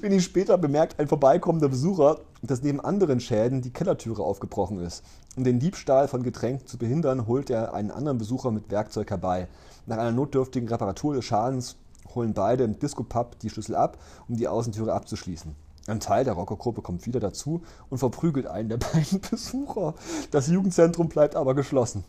Wenig 0.00 0.24
später 0.24 0.58
bemerkt 0.58 1.00
ein 1.00 1.08
vorbeikommender 1.08 1.68
Besucher, 1.68 2.20
dass 2.42 2.62
neben 2.62 2.80
anderen 2.80 3.20
Schäden 3.20 3.62
die 3.62 3.72
Kellertüre 3.72 4.22
aufgebrochen 4.22 4.80
ist. 4.80 5.04
Um 5.36 5.44
den 5.44 5.58
Diebstahl 5.58 6.08
von 6.08 6.22
Getränken 6.22 6.66
zu 6.66 6.78
behindern, 6.78 7.26
holt 7.26 7.50
er 7.50 7.74
einen 7.74 7.90
anderen 7.90 8.18
Besucher 8.18 8.50
mit 8.50 8.70
Werkzeug 8.70 9.10
herbei. 9.10 9.48
Nach 9.86 9.98
einer 9.98 10.12
notdürftigen 10.12 10.68
Reparatur 10.68 11.14
des 11.14 11.24
Schadens 11.24 11.76
holen 12.14 12.34
beide 12.34 12.64
im 12.64 12.78
Disco-Pub 12.78 13.38
die 13.40 13.50
Schlüssel 13.50 13.74
ab, 13.74 13.98
um 14.28 14.36
die 14.36 14.48
Außentüre 14.48 14.92
abzuschließen. 14.92 15.54
Ein 15.86 16.00
Teil 16.00 16.24
der 16.24 16.34
Rockergruppe 16.34 16.82
kommt 16.82 17.06
wieder 17.06 17.20
dazu 17.20 17.62
und 17.90 17.98
verprügelt 17.98 18.46
einen 18.46 18.68
der 18.68 18.76
beiden 18.92 19.20
Besucher. 19.20 19.94
Das 20.30 20.48
Jugendzentrum 20.48 21.08
bleibt 21.08 21.36
aber 21.36 21.54
geschlossen. 21.54 22.04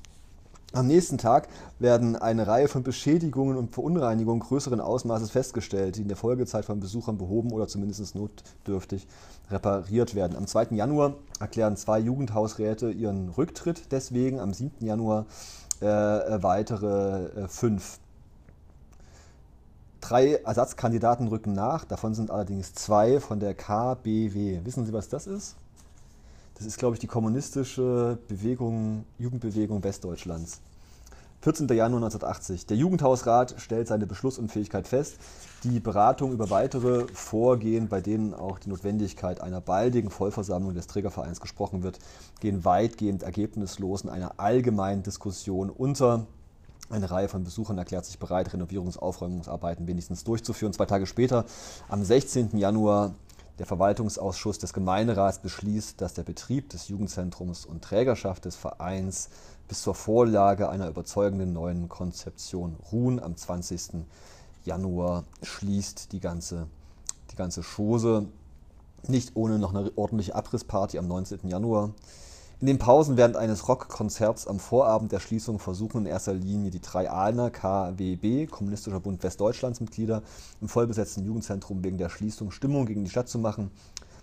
Am 0.76 0.88
nächsten 0.88 1.20
Tag 1.20 1.50
werden 1.78 2.16
eine 2.16 2.48
Reihe 2.48 2.68
von 2.68 2.82
Beschädigungen 2.82 3.58
und 3.58 3.72
Verunreinigungen 3.72 4.40
größeren 4.40 4.82
Ausmaßes 4.82 5.30
festgestellt, 5.30 5.98
die 5.98 6.02
in 6.02 6.08
der 6.08 6.18
Folgezeit 6.18 6.66
von 6.66 6.80
Besuchern 6.80 7.20
behoben 7.20 7.52
oder 7.52 7.68
zumindest 7.68 8.16
notdürftig 8.16 9.06
repariert 9.52 10.16
werden. 10.16 10.36
Am 10.36 10.48
2. 10.48 10.70
Januar 10.72 11.14
erklären 11.40 11.78
zwei 11.78 12.00
Jugendhausräte 12.00 12.90
ihren 12.90 13.30
Rücktritt 13.30 13.92
deswegen, 13.92 14.40
am 14.40 14.52
7. 14.52 14.84
Januar 14.84 15.28
äh, 15.80 15.86
weitere 15.86 17.26
äh, 17.26 17.48
fünf. 17.48 18.00
Drei 20.04 20.34
Ersatzkandidaten 20.34 21.30
rücken 21.30 21.54
nach, 21.54 21.86
davon 21.86 22.14
sind 22.14 22.30
allerdings 22.30 22.74
zwei 22.74 23.22
von 23.22 23.40
der 23.40 23.54
KBW. 23.54 24.60
Wissen 24.66 24.86
Sie, 24.86 24.92
was 24.92 25.08
das 25.08 25.28
ist? 25.28 25.56
Das 26.56 26.68
ist, 26.68 26.78
glaube 26.78 26.96
ich, 26.96 27.00
die 27.00 27.08
kommunistische 27.08 28.18
Bewegung, 28.28 29.06
Jugendbewegung 29.18 29.82
Westdeutschlands. 29.82 30.60
14. 31.40 31.70
Januar 31.70 32.04
1980. 32.04 32.66
Der 32.66 32.76
Jugendhausrat 32.76 33.56
stellt 33.60 33.88
seine 33.88 34.06
Beschlussunfähigkeit 34.06 34.90
fest. 34.90 35.16
Die 35.64 35.80
Beratung 35.80 36.34
über 36.34 36.50
weitere 36.50 37.08
Vorgehen, 37.14 37.88
bei 37.88 38.02
denen 38.02 38.34
auch 38.34 38.60
die 38.60 38.72
Notwendigkeit 38.72 39.40
einer 39.40 39.62
baldigen 39.62 40.10
Vollversammlung 40.10 40.74
des 40.74 40.88
Trägervereins 40.88 41.40
gesprochen 41.40 41.82
wird, 41.82 42.00
gehen 42.42 42.66
weitgehend 42.66 43.24
ergebnislos 43.24 44.02
in 44.02 44.10
einer 44.10 44.38
allgemeinen 44.38 45.02
Diskussion 45.02 45.70
unter. 45.70 46.28
Eine 46.94 47.10
Reihe 47.10 47.28
von 47.28 47.44
Besuchern 47.44 47.80
erklärt 47.80 48.06
sich 48.06 48.20
bereit, 48.20 48.54
Renovierungs- 48.54 49.00
Aufräumungsarbeiten 49.00 49.88
wenigstens 49.88 50.24
durchzuführen. 50.24 50.74
Zwei 50.74 50.86
Tage 50.86 51.08
später, 51.08 51.46
am 51.90 52.04
16. 52.04 52.56
Januar, 52.56 53.16
der 53.58 53.66
Verwaltungsausschuss 53.66 54.60
des 54.60 54.74
Gemeinderats 54.74 55.40
beschließt, 55.40 56.00
dass 56.00 56.14
der 56.14 56.22
Betrieb 56.22 56.70
des 56.70 56.90
Jugendzentrums 56.90 57.66
und 57.66 57.84
Trägerschaft 57.84 58.46
des 58.46 58.56
Vereins 58.56 59.30
bis 59.68 59.82
zur 59.82 59.96
Vorlage 59.96 60.70
einer 60.70 60.88
überzeugenden 60.88 61.52
neuen 61.52 61.90
Konzeption 61.90 62.76
ruhen. 62.92 63.20
Am 63.20 63.36
20. 63.36 64.06
Januar 64.64 65.24
schließt 65.42 66.12
die 66.12 66.20
ganze, 66.20 66.68
die 67.32 67.36
ganze 67.36 67.64
Chose. 67.64 68.28
Nicht 69.08 69.32
ohne 69.34 69.58
noch 69.58 69.74
eine 69.74 69.92
ordentliche 69.96 70.36
Abrissparty 70.36 71.00
am 71.00 71.08
19. 71.08 71.40
Januar. 71.50 71.90
In 72.64 72.68
den 72.68 72.80
Pausen 72.80 73.18
während 73.18 73.36
eines 73.36 73.68
Rockkonzerts 73.68 74.48
am 74.48 74.58
Vorabend 74.58 75.12
der 75.12 75.20
Schließung 75.20 75.60
versuchen 75.60 75.98
in 75.98 76.06
erster 76.06 76.34
Linie 76.34 76.72
die 76.72 76.80
drei 76.80 77.12
Ahlner 77.12 77.52
KWB, 77.52 78.48
Kommunistischer 78.48 79.02
Bund 79.02 79.22
Westdeutschlands 79.22 79.82
Mitglieder, 79.82 80.24
im 80.62 80.70
vollbesetzten 80.70 81.26
Jugendzentrum 81.26 81.84
wegen 81.84 81.98
der 81.98 82.08
Schließung 82.08 82.52
Stimmung 82.52 82.86
gegen 82.86 83.04
die 83.04 83.10
Stadt 83.10 83.28
zu 83.28 83.38
machen. 83.38 83.70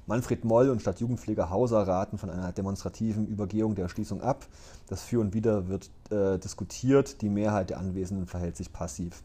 Manfred 0.06 0.46
Moll 0.46 0.70
und 0.70 0.80
Stadtjugendpfleger 0.80 1.50
Hauser 1.50 1.86
raten 1.86 2.16
von 2.16 2.30
einer 2.30 2.50
demonstrativen 2.52 3.26
Übergehung 3.26 3.74
der 3.74 3.90
Schließung 3.90 4.22
ab. 4.22 4.46
Das 4.88 5.02
Für 5.02 5.20
und 5.20 5.34
Wider 5.34 5.68
wird 5.68 5.90
äh, 6.08 6.38
diskutiert, 6.38 7.20
die 7.20 7.28
Mehrheit 7.28 7.68
der 7.68 7.78
Anwesenden 7.78 8.26
verhält 8.26 8.56
sich 8.56 8.72
passiv. 8.72 9.22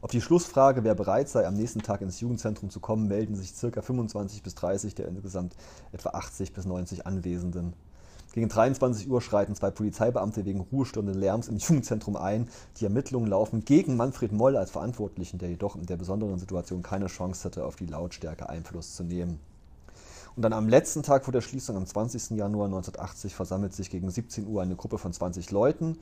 Auf 0.00 0.10
die 0.10 0.22
Schlussfrage, 0.22 0.82
wer 0.82 0.94
bereit 0.94 1.28
sei, 1.28 1.46
am 1.46 1.52
nächsten 1.52 1.82
Tag 1.82 2.00
ins 2.00 2.20
Jugendzentrum 2.20 2.70
zu 2.70 2.80
kommen, 2.80 3.06
melden 3.06 3.34
sich 3.34 3.52
ca. 3.60 3.82
25 3.82 4.42
bis 4.42 4.54
30 4.54 4.94
der 4.94 5.08
insgesamt 5.08 5.56
etwa 5.92 6.10
80 6.10 6.54
bis 6.54 6.64
90 6.64 7.06
Anwesenden. 7.06 7.74
Gegen 8.32 8.48
23 8.48 9.08
Uhr 9.10 9.22
schreiten 9.22 9.54
zwei 9.54 9.70
Polizeibeamte 9.70 10.44
wegen 10.44 10.60
ruhestörenden 10.60 11.18
Lärms 11.18 11.48
im 11.48 11.56
Jugendzentrum 11.56 12.16
ein. 12.16 12.48
Die 12.78 12.84
Ermittlungen 12.84 13.28
laufen 13.28 13.64
gegen 13.64 13.96
Manfred 13.96 14.32
Moll 14.32 14.56
als 14.56 14.70
Verantwortlichen, 14.70 15.38
der 15.38 15.48
jedoch 15.48 15.76
in 15.76 15.86
der 15.86 15.96
besonderen 15.96 16.38
Situation 16.38 16.82
keine 16.82 17.06
Chance 17.06 17.44
hatte, 17.44 17.64
auf 17.64 17.76
die 17.76 17.86
Lautstärke 17.86 18.48
Einfluss 18.48 18.94
zu 18.94 19.02
nehmen. 19.02 19.40
Und 20.36 20.42
dann 20.42 20.52
am 20.52 20.68
letzten 20.68 21.02
Tag 21.02 21.24
vor 21.24 21.32
der 21.32 21.40
Schließung, 21.40 21.76
am 21.76 21.86
20. 21.86 22.36
Januar 22.36 22.66
1980, 22.66 23.34
versammelt 23.34 23.74
sich 23.74 23.90
gegen 23.90 24.08
17 24.08 24.46
Uhr 24.46 24.62
eine 24.62 24.76
Gruppe 24.76 24.98
von 24.98 25.12
20 25.12 25.50
Leuten. 25.50 25.98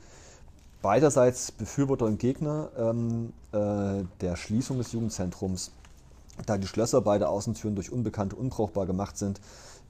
Beiderseits 0.82 1.52
Befürworter 1.52 2.04
und 2.04 2.18
Gegner 2.18 2.68
ähm, 2.76 3.32
äh, 3.52 4.04
der 4.20 4.36
Schließung 4.36 4.76
des 4.76 4.92
Jugendzentrums. 4.92 5.70
Da 6.44 6.58
die 6.58 6.66
Schlösser 6.66 7.00
beider 7.00 7.30
Außentüren 7.30 7.76
durch 7.76 7.90
Unbekannte 7.90 8.36
unbrauchbar 8.36 8.84
gemacht 8.84 9.16
sind, 9.16 9.40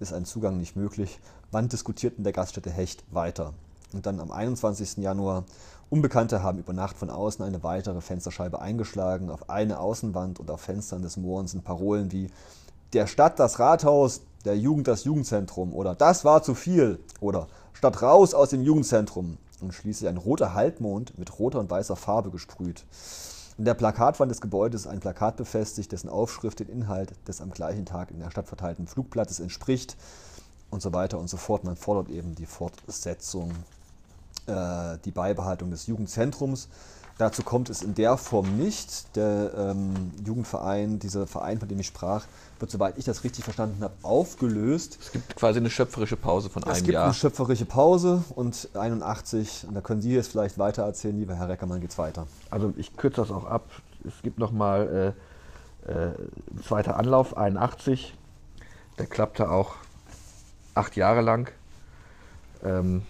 ist 0.01 0.13
ein 0.13 0.25
Zugang 0.25 0.59
nicht 0.59 0.77
möglich. 0.77 1.21
Wann 1.51 1.69
diskutiert 1.69 2.19
in 2.19 2.25
der 2.25 2.33
Gaststätte 2.33 2.71
Hecht 2.71 3.05
weiter? 3.11 3.53
Und 3.93 4.07
dann 4.07 4.21
am 4.21 4.31
21. 4.31 4.99
Januar, 4.99 5.45
Unbekannte 5.89 6.43
haben 6.43 6.59
über 6.59 6.73
Nacht 6.73 6.97
von 6.97 7.11
außen 7.11 7.45
eine 7.45 7.63
weitere 7.63 8.01
Fensterscheibe 8.01 8.61
eingeschlagen. 8.61 9.31
Auf 9.31 9.49
eine 9.49 9.79
Außenwand 9.79 10.41
und 10.41 10.51
auf 10.51 10.61
Fenstern 10.61 11.03
des 11.03 11.17
Moorens 11.17 11.53
sind 11.53 11.65
Parolen 11.65 12.11
wie 12.11 12.29
der 12.93 13.07
Stadt 13.07 13.39
das 13.39 13.59
Rathaus, 13.59 14.23
der 14.45 14.57
Jugend 14.59 14.89
das 14.89 15.05
Jugendzentrum 15.05 15.75
oder 15.75 15.95
das 15.95 16.25
war 16.25 16.43
zu 16.43 16.55
viel 16.55 16.99
oder 17.21 17.49
Stadt 17.73 18.01
raus 18.03 18.33
aus 18.33 18.51
dem 18.51 18.63
Jugendzentrum 18.63 19.39
und 19.61 19.75
schließlich 19.75 20.09
ein 20.09 20.17
roter 20.17 20.55
Halbmond 20.55 21.19
mit 21.19 21.39
roter 21.39 21.61
und 21.61 21.71
weißer 21.71 21.97
Farbe 21.97 22.31
gesprüht. 22.31 22.85
In 23.59 23.65
der 23.65 23.75
Plakatwand 23.75 24.31
des 24.31 24.43
Gebäudes 24.43 24.87
ein 24.87 25.01
Plakat 25.01 25.37
befestigt, 25.39 25.91
dessen 25.91 26.11
Aufschrift 26.11 26.61
den 26.61 26.69
Inhalt 26.69 27.15
des 27.27 27.41
am 27.41 27.51
gleichen 27.51 27.87
Tag 27.87 28.11
in 28.11 28.21
der 28.21 28.31
Stadt 28.31 28.49
verteilten 28.49 28.87
Flugplatzes 28.87 29.41
entspricht 29.41 29.97
und 30.71 30.83
so 30.83 30.93
weiter 30.93 31.19
und 31.19 31.29
so 31.29 31.39
fort. 31.39 31.65
Man 31.65 31.77
fordert 31.77 32.11
eben 32.11 32.35
die 32.35 32.45
Fortsetzung, 32.45 33.53
äh, 34.47 34.99
die 35.07 35.11
Beibehaltung 35.11 35.71
des 35.71 35.87
Jugendzentrums. 35.87 36.69
Dazu 37.19 37.43
kommt 37.43 37.71
es 37.71 37.81
in 37.81 37.95
der 37.95 38.19
Form 38.19 38.59
nicht. 38.59 39.17
Der 39.17 39.53
ähm, 39.57 40.13
Jugendverein, 40.25 40.99
dieser 40.99 41.27
Verein, 41.27 41.59
von 41.59 41.69
dem 41.69 41.81
ich 41.81 41.87
sprach, 41.87 42.27
wird, 42.59 42.71
soweit 42.71 42.99
ich 42.99 43.07
das 43.07 43.25
richtig 43.25 43.45
verstanden 43.45 43.83
habe, 43.83 43.95
aufgelöst. 44.03 44.99
Es 45.01 45.13
gibt 45.13 45.35
quasi 45.37 45.59
eine 45.59 45.71
schöpferische 45.71 46.17
Pause 46.17 46.51
von 46.51 46.63
einem 46.63 46.73
Jahr. 46.73 46.79
Es 46.79 46.85
gibt 46.85 46.99
eine 46.99 47.15
schöpferische 47.15 47.65
Pause 47.65 48.23
und 48.35 48.69
81, 48.75 49.65
und 49.67 49.75
da 49.75 49.81
können 49.81 50.03
Sie 50.03 50.13
jetzt 50.13 50.29
vielleicht 50.29 50.59
weiter 50.59 50.83
erzählen, 50.83 51.19
lieber 51.19 51.35
Herr 51.35 51.49
Reckermann, 51.49 51.81
geht 51.81 51.91
es 51.91 51.99
weiter. 51.99 52.27
Also 52.51 52.75
ich 52.77 52.95
kürze 52.97 53.23
das 53.23 53.31
auch 53.31 53.47
ab. 53.47 53.65
Es 54.05 54.23
gibt 54.23 54.39
nochmal 54.39 55.15
äh, 55.87 55.91
äh, 55.91 56.09
ein 56.09 56.63
zweiter 56.63 56.99
Anlauf, 56.99 57.37
81. 57.37 58.15
Der 58.99 59.07
klappte 59.07 59.51
auch 59.51 59.77
acht 60.75 60.97
Jahre 60.97 61.23
lang. 61.23 61.51
Ähm, 62.63 63.03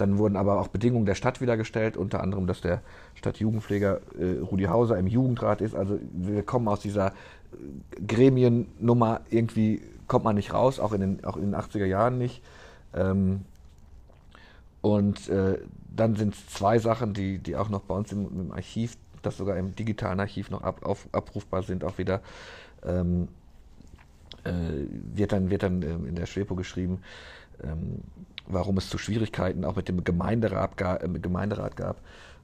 dann 0.00 0.18
wurden 0.18 0.36
aber 0.36 0.60
auch 0.60 0.68
Bedingungen 0.68 1.04
der 1.04 1.14
Stadt 1.14 1.40
wiedergestellt, 1.40 1.96
unter 1.96 2.22
anderem, 2.22 2.46
dass 2.46 2.60
der 2.60 2.80
Stadtjugendpfleger 3.14 4.00
äh, 4.18 4.38
Rudi 4.40 4.64
Hauser 4.64 4.98
im 4.98 5.06
Jugendrat 5.06 5.60
ist. 5.60 5.74
Also 5.74 5.98
wir 6.12 6.42
kommen 6.42 6.68
aus 6.68 6.80
dieser 6.80 7.08
äh, 7.08 8.00
Gremiennummer, 8.06 9.20
irgendwie 9.28 9.82
kommt 10.06 10.24
man 10.24 10.36
nicht 10.36 10.54
raus, 10.54 10.80
auch 10.80 10.92
in 10.92 11.00
den, 11.00 11.24
auch 11.24 11.36
in 11.36 11.42
den 11.42 11.54
80er 11.54 11.84
Jahren 11.84 12.18
nicht. 12.18 12.42
Ähm, 12.94 13.42
und 14.80 15.28
äh, 15.28 15.58
dann 15.94 16.16
sind 16.16 16.34
es 16.34 16.46
zwei 16.48 16.78
Sachen, 16.78 17.12
die, 17.12 17.38
die 17.38 17.56
auch 17.56 17.68
noch 17.68 17.82
bei 17.82 17.94
uns 17.94 18.10
im, 18.12 18.26
im, 18.26 18.52
Archiv, 18.52 18.96
das 19.22 19.36
sogar 19.36 19.56
im 19.58 19.74
digitalen 19.74 20.18
Archiv 20.18 20.50
noch 20.50 20.62
ab, 20.62 20.84
auf, 20.84 21.08
abrufbar 21.12 21.62
sind, 21.62 21.84
auch 21.84 21.98
wieder. 21.98 22.22
Ähm, 22.84 23.28
äh, 24.44 24.52
wird 25.14 25.32
dann, 25.32 25.50
wird 25.50 25.62
dann 25.62 25.82
ähm, 25.82 26.06
in 26.06 26.14
der 26.14 26.24
Schwepo 26.24 26.54
geschrieben, 26.54 27.00
ähm, 27.64 28.02
warum 28.46 28.76
es 28.78 28.88
zu 28.88 28.98
Schwierigkeiten 28.98 29.64
auch 29.64 29.76
mit 29.76 29.88
dem 29.88 30.04
Gemeinderat, 30.04 30.76
gab. 30.76 31.02
Äh, 31.02 31.08
Gemeinderat 31.18 31.76
gab. 31.76 32.00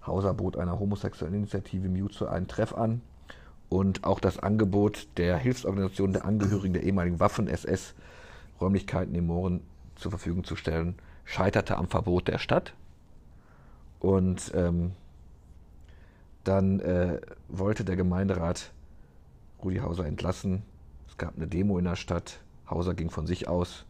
Hauser 0.07 0.35
bot 0.35 0.57
einer 0.57 0.79
homosexuellen 0.79 1.35
Initiative 1.35 1.89
Mute 1.89 2.31
einen 2.31 2.47
Treff 2.47 2.73
an 2.73 3.01
und 3.69 4.05
auch 4.05 4.21
das 4.21 4.39
Angebot 4.39 5.09
der 5.17 5.37
Hilfsorganisation 5.37 6.13
der 6.13 6.25
Angehörigen 6.25 6.75
der 6.75 6.85
ehemaligen 6.85 7.19
Waffen-SS 7.19 7.95
Räumlichkeiten 8.61 9.15
im 9.15 9.27
Mooren 9.27 9.61
zur 9.97 10.11
Verfügung 10.11 10.45
zu 10.45 10.57
stellen, 10.57 10.95
scheiterte 11.25 11.77
am 11.77 11.89
Verbot 11.89 12.29
der 12.29 12.39
Stadt. 12.39 12.75
Und 13.99 14.53
ähm, 14.55 14.93
dann 16.45 16.81
äh, 16.81 17.21
wollte 17.49 17.85
der 17.85 17.97
Gemeinderat 17.97 18.73
Rudi 19.63 19.79
Hauser 19.79 20.07
entlassen. 20.07 20.63
Es 21.09 21.17
gab 21.17 21.37
eine 21.37 21.49
Demo 21.49 21.79
in 21.79 21.85
der 21.85 21.97
Stadt. 21.97 22.41
Hauser 22.71 22.95
ging 22.95 23.11
von 23.11 23.27
sich 23.27 23.49
aus 23.49 23.85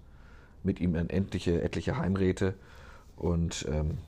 mit 0.67 0.81
ihm 0.81 0.93
dann 0.93 1.09
endliche, 1.09 1.63
etliche 1.63 1.97
Heimräte 1.97 2.55
und 3.17 3.65
ähm, 3.69 3.99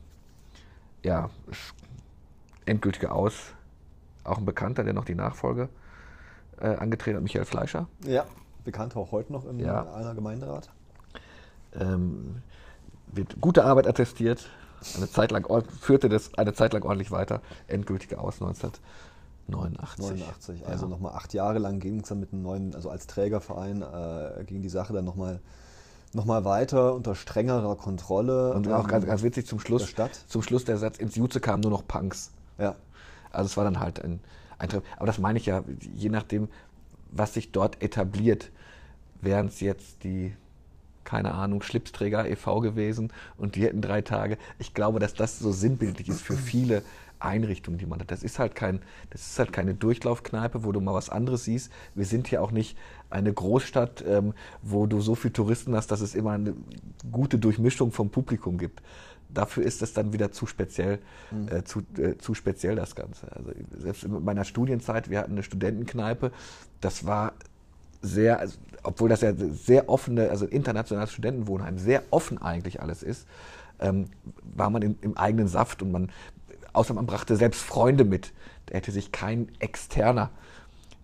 ja, 1.02 1.30
endgültige 2.66 3.12
Aus. 3.12 3.34
Auch 4.24 4.38
ein 4.38 4.44
Bekannter, 4.44 4.84
der 4.84 4.92
noch 4.92 5.06
die 5.06 5.14
Nachfolge 5.14 5.70
äh, 6.60 6.66
angetreten 6.66 7.16
hat, 7.16 7.22
Michael 7.22 7.46
Fleischer. 7.46 7.88
Ja, 8.04 8.26
Bekannter 8.64 8.98
auch 9.00 9.12
heute 9.12 9.32
noch 9.32 9.46
im 9.46 9.58
ja. 9.60 9.90
einer 9.94 10.14
Gemeinderat. 10.14 10.68
Ähm, 11.74 12.42
wird 13.06 13.40
gute 13.40 13.64
Arbeit 13.64 13.86
attestiert. 13.86 14.50
Eine 14.96 15.08
Zeit 15.10 15.30
lang 15.30 15.46
führte 15.80 16.08
das 16.08 16.34
eine 16.34 16.52
Zeit 16.52 16.72
lang 16.72 16.82
ordentlich 16.82 17.10
weiter. 17.10 17.40
Endgültige 17.66 18.18
Aus 18.18 18.34
1989. 18.42 18.82
89, 19.48 20.66
also 20.66 20.84
ja. 20.84 20.90
nochmal 20.90 21.14
acht 21.14 21.32
Jahre 21.32 21.58
lang 21.58 21.80
ging 21.80 22.00
es 22.00 22.08
dann 22.08 22.20
mit 22.20 22.32
einem 22.32 22.42
neuen, 22.42 22.74
also 22.74 22.90
als 22.90 23.06
Trägerverein 23.06 23.82
äh, 23.82 24.44
ging 24.44 24.60
die 24.60 24.68
Sache 24.68 24.92
dann 24.92 25.06
nochmal 25.06 25.40
nochmal 26.14 26.44
weiter 26.44 26.94
unter 26.94 27.14
strengerer 27.14 27.76
Kontrolle. 27.76 28.54
Und 28.54 28.68
auch 28.68 28.88
ganz, 28.88 29.06
ganz 29.06 29.22
witzig 29.22 29.46
zum 29.46 29.60
Schluss, 29.60 29.94
der 29.94 30.10
zum 30.26 30.42
Schluss 30.42 30.64
der 30.64 30.78
Satz, 30.78 30.98
ins 30.98 31.16
Jutze 31.16 31.40
kamen 31.40 31.62
nur 31.62 31.70
noch 31.70 31.86
Punks. 31.86 32.30
Ja. 32.58 32.76
Also 33.30 33.46
es 33.46 33.56
war 33.56 33.64
dann 33.64 33.80
halt 33.80 34.02
ein, 34.02 34.20
ein 34.58 34.68
Aber 34.96 35.06
das 35.06 35.18
meine 35.18 35.38
ich 35.38 35.46
ja, 35.46 35.64
je 35.94 36.08
nachdem, 36.08 36.48
was 37.10 37.34
sich 37.34 37.52
dort 37.52 37.82
etabliert, 37.82 38.50
wären 39.20 39.46
es 39.46 39.60
jetzt 39.60 40.04
die, 40.04 40.34
keine 41.04 41.34
Ahnung, 41.34 41.62
Schlipsträger 41.62 42.28
e.V. 42.28 42.60
gewesen 42.60 43.12
und 43.36 43.56
die 43.56 43.64
hätten 43.64 43.82
drei 43.82 44.02
Tage. 44.02 44.38
Ich 44.58 44.74
glaube, 44.74 44.98
dass 44.98 45.14
das 45.14 45.38
so 45.38 45.52
sinnbildlich 45.52 46.08
ist 46.08 46.22
für 46.22 46.36
viele 46.36 46.82
Einrichtung, 47.20 47.78
die 47.78 47.86
man 47.86 48.00
hat. 48.00 48.10
Das 48.10 48.22
ist 48.22 48.38
halt 48.38 48.54
kein, 48.54 48.80
das 49.10 49.26
ist 49.26 49.38
halt 49.38 49.52
keine 49.52 49.74
Durchlaufkneipe, 49.74 50.64
wo 50.64 50.72
du 50.72 50.80
mal 50.80 50.94
was 50.94 51.10
anderes 51.10 51.44
siehst. 51.44 51.72
Wir 51.94 52.04
sind 52.04 52.28
hier 52.28 52.42
auch 52.42 52.50
nicht 52.50 52.76
eine 53.10 53.32
Großstadt, 53.32 54.04
ähm, 54.06 54.34
wo 54.62 54.86
du 54.86 55.00
so 55.00 55.14
viele 55.14 55.32
Touristen 55.32 55.74
hast, 55.74 55.90
dass 55.90 56.00
es 56.00 56.14
immer 56.14 56.32
eine 56.32 56.54
gute 57.10 57.38
Durchmischung 57.38 57.92
vom 57.92 58.10
Publikum 58.10 58.58
gibt. 58.58 58.82
Dafür 59.30 59.64
ist 59.64 59.82
es 59.82 59.92
dann 59.92 60.12
wieder 60.12 60.32
zu 60.32 60.46
speziell, 60.46 61.00
mhm. 61.30 61.48
äh, 61.48 61.64
zu, 61.64 61.80
äh, 61.98 62.16
zu 62.18 62.34
speziell 62.34 62.76
das 62.76 62.94
Ganze. 62.94 63.30
Also 63.32 63.52
selbst 63.78 64.04
in 64.04 64.24
meiner 64.24 64.44
Studienzeit, 64.44 65.10
wir 65.10 65.18
hatten 65.18 65.32
eine 65.32 65.42
Studentenkneipe, 65.42 66.32
das 66.80 67.06
war 67.06 67.34
sehr, 68.00 68.38
also, 68.38 68.58
obwohl 68.82 69.08
das 69.08 69.20
ja 69.20 69.32
sehr 69.34 69.88
offene, 69.88 70.30
also 70.30 70.46
internationales 70.46 71.12
Studentenwohnheim, 71.12 71.78
sehr 71.78 72.04
offen 72.10 72.40
eigentlich 72.40 72.80
alles 72.80 73.02
ist, 73.02 73.26
ähm, 73.80 74.06
war 74.56 74.70
man 74.70 74.82
in, 74.82 74.98
im 75.02 75.16
eigenen 75.16 75.48
Saft 75.48 75.82
und 75.82 75.92
man, 75.92 76.10
außer 76.72 76.94
man 76.94 77.06
brachte 77.06 77.36
selbst 77.36 77.62
Freunde 77.62 78.04
mit. 78.04 78.32
Da 78.66 78.74
hätte 78.74 78.92
sich 78.92 79.12
kein 79.12 79.48
Externer 79.58 80.30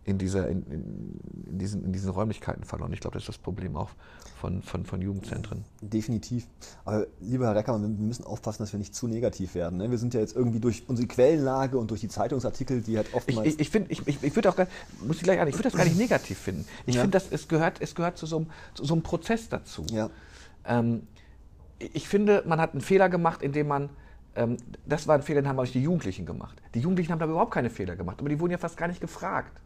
in, 0.05 0.19
dieser, 0.19 0.49
in, 0.49 0.63
in, 0.71 1.59
diesen, 1.59 1.85
in 1.85 1.93
diesen 1.93 2.11
Räumlichkeiten 2.11 2.65
verloren. 2.65 2.93
Ich 2.93 3.01
glaube, 3.01 3.15
das 3.15 3.23
ist 3.23 3.29
das 3.29 3.39
Problem 3.39 3.77
auch 3.77 3.91
von, 4.39 4.63
von, 4.63 4.85
von 4.85 5.01
Jugendzentren. 5.01 5.65
Definitiv. 5.81 6.47
Aber 6.85 7.07
lieber 7.21 7.47
Herr 7.47 7.55
Reckermann, 7.55 7.99
wir 7.99 8.07
müssen 8.07 8.25
aufpassen, 8.25 8.63
dass 8.63 8.73
wir 8.73 8.79
nicht 8.79 8.95
zu 8.95 9.09
negativ 9.09 9.55
werden. 9.55 9.79
Ne? 9.79 9.91
Wir 9.91 9.99
sind 9.99 10.13
ja 10.13 10.21
jetzt 10.21 10.37
irgendwie 10.37 10.61
durch 10.61 10.85
unsere 10.89 11.09
Quellenlage 11.09 11.79
und 11.79 11.91
durch 11.91 12.01
die 12.01 12.09
Zeitungsartikel, 12.09 12.83
die 12.83 12.97
halt 12.99 13.15
oftmals. 13.15 13.47
Ich, 13.47 13.55
ich, 13.55 13.61
ich 13.61 13.71
finde, 13.71 13.91
ich, 13.91 14.07
ich, 14.07 14.23
ich 14.23 14.35
würde 14.35 14.51
auch, 14.51 14.57
muss 15.07 15.17
ich 15.17 15.23
gleich 15.23 15.41
an, 15.41 15.49
ich 15.49 15.55
würde 15.55 15.71
das 15.71 15.75
gar 15.75 15.85
nicht 15.85 15.97
negativ 15.97 16.39
finden. 16.39 16.67
Ich 16.85 16.97
ja. 16.97 17.03
finde, 17.03 17.21
es 17.31 17.49
gehört, 17.49 17.81
es 17.81 17.95
gehört 17.95 18.19
zu 18.19 18.27
so 18.27 18.37
einem, 18.37 18.47
zu 18.75 18.85
so 18.85 18.95
einem 18.95 19.03
Prozess 19.03 19.49
dazu. 19.49 19.87
Ja. 19.91 20.11
Ähm, 20.67 21.07
ich 21.79 22.09
finde, 22.09 22.45
man 22.47 22.61
hat 22.61 22.73
einen 22.73 22.83
Fehler 22.83 23.09
gemacht, 23.09 23.43
indem 23.43 23.69
man 23.69 23.91
ähm, 24.37 24.57
das 24.87 25.07
war 25.07 25.15
ein 25.15 25.23
Fehler, 25.23 25.43
den 25.43 25.49
haben 25.49 25.65
die 25.65 25.83
Jugendlichen 25.83 26.27
gemacht. 26.27 26.61
Die 26.75 26.81
Jugendlichen 26.81 27.13
haben 27.13 27.19
da 27.19 27.27
überhaupt 27.27 27.53
keine 27.53 27.71
Fehler 27.71 27.97
gemacht, 27.97 28.19
aber 28.19 28.29
die 28.29 28.39
wurden 28.41 28.53
ja 28.53 28.59
fast 28.59 28.77
gar 28.77 28.89
nicht 28.89 29.01
gefragt. 29.01 29.61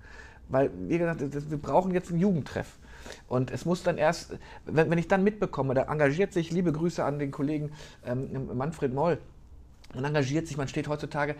Weil, 0.48 0.70
wie 0.88 0.98
gesagt, 0.98 1.20
wir 1.50 1.58
brauchen 1.58 1.92
jetzt 1.92 2.10
einen 2.10 2.20
Jugendtreff. 2.20 2.78
Und 3.28 3.50
es 3.50 3.64
muss 3.64 3.82
dann 3.82 3.98
erst, 3.98 4.36
wenn, 4.66 4.90
wenn 4.90 4.98
ich 4.98 5.08
dann 5.08 5.24
mitbekomme, 5.24 5.74
da 5.74 5.82
engagiert 5.84 6.32
sich, 6.32 6.50
liebe 6.50 6.72
Grüße 6.72 7.04
an 7.04 7.18
den 7.18 7.30
Kollegen 7.30 7.72
ähm, 8.04 8.48
Manfred 8.54 8.92
Moll, 8.92 9.18
man 9.94 10.04
engagiert 10.04 10.46
sich, 10.46 10.56
man 10.56 10.68
steht 10.68 10.88
heutzutage, 10.88 11.34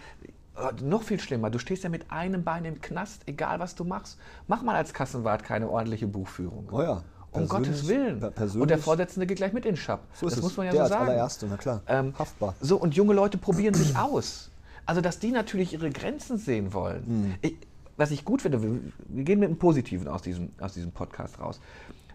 oh, 0.57 0.71
noch 0.83 1.03
viel 1.03 1.21
schlimmer, 1.21 1.51
du 1.51 1.59
stehst 1.59 1.85
ja 1.85 1.91
mit 1.91 2.11
einem 2.11 2.45
Bein 2.45 2.65
im 2.65 2.81
Knast, 2.81 3.23
egal 3.27 3.61
was 3.61 3.75
du 3.75 3.85
machst. 3.85 4.19
Mach 4.47 4.63
mal 4.63 4.77
als 4.77 4.95
Kassenwart 4.95 5.45
keine 5.45 5.69
ordentliche 5.69 6.07
Buchführung. 6.07 6.69
Oh 6.73 6.83
ja. 6.83 7.03
Um 7.31 7.47
Gottes 7.47 7.87
Willen. 7.87 8.23
Und 8.59 8.71
der 8.71 8.79
Vorsitzende 8.79 9.27
geht 9.27 9.37
gleich 9.37 9.53
mit 9.53 9.67
in 9.67 9.73
den 9.73 9.77
Schab. 9.77 10.01
So 10.15 10.29
das 10.29 10.41
muss 10.41 10.57
man 10.57 10.67
ja 10.67 10.73
der 10.73 10.85
so 10.85 10.89
sagen. 10.89 11.03
Als 11.03 11.11
allererste, 11.11 11.47
na 11.49 11.57
klar. 11.59 11.83
Ähm, 11.87 12.15
Haftbar. 12.19 12.55
So, 12.61 12.79
und 12.79 12.95
junge 12.95 13.13
Leute 13.13 13.37
probieren 13.37 13.75
sich 13.75 13.97
aus. 13.97 14.51
Also, 14.87 15.03
dass 15.03 15.19
die 15.19 15.31
natürlich 15.31 15.75
ihre 15.75 15.91
Grenzen 15.91 16.39
sehen 16.39 16.73
wollen. 16.73 17.03
Mhm. 17.07 17.35
Ich, 17.43 17.57
was 17.99 18.13
ich 18.13 18.25
gut 18.25 18.41
finde, 18.41 18.63
wir, 18.63 18.81
wir 19.09 19.25
gehen 19.25 19.41
mit 19.41 19.49
einem 19.49 19.59
Positiven 19.59 20.09
aus 20.09 20.23
diesem, 20.23 20.53
aus 20.61 20.73
diesem 20.73 20.93
Podcast 20.93 21.39
raus. 21.41 21.61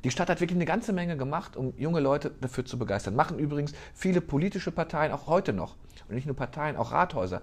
Die 0.03 0.11
Stadt 0.11 0.30
hat 0.30 0.41
wirklich 0.41 0.57
eine 0.57 0.65
ganze 0.65 0.91
Menge 0.91 1.15
gemacht, 1.15 1.55
um 1.55 1.73
junge 1.77 1.99
Leute 1.99 2.31
dafür 2.41 2.65
zu 2.65 2.80
begeistern. 2.80 3.15
Machen 3.15 3.38
übrigens 3.38 3.73
viele 3.93 4.22
politische 4.22 4.72
Parteien 4.72 5.11
auch 5.11 5.27
heute 5.27 5.53
noch. 5.53 5.76
Und 6.07 6.15
nicht 6.15 6.26
nur 6.26 6.35
Parteien, 6.35 6.76
auch 6.76 6.91
Rathäuser. 6.91 7.41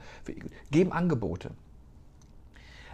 Geben 0.71 0.93
Angebote. 0.93 1.53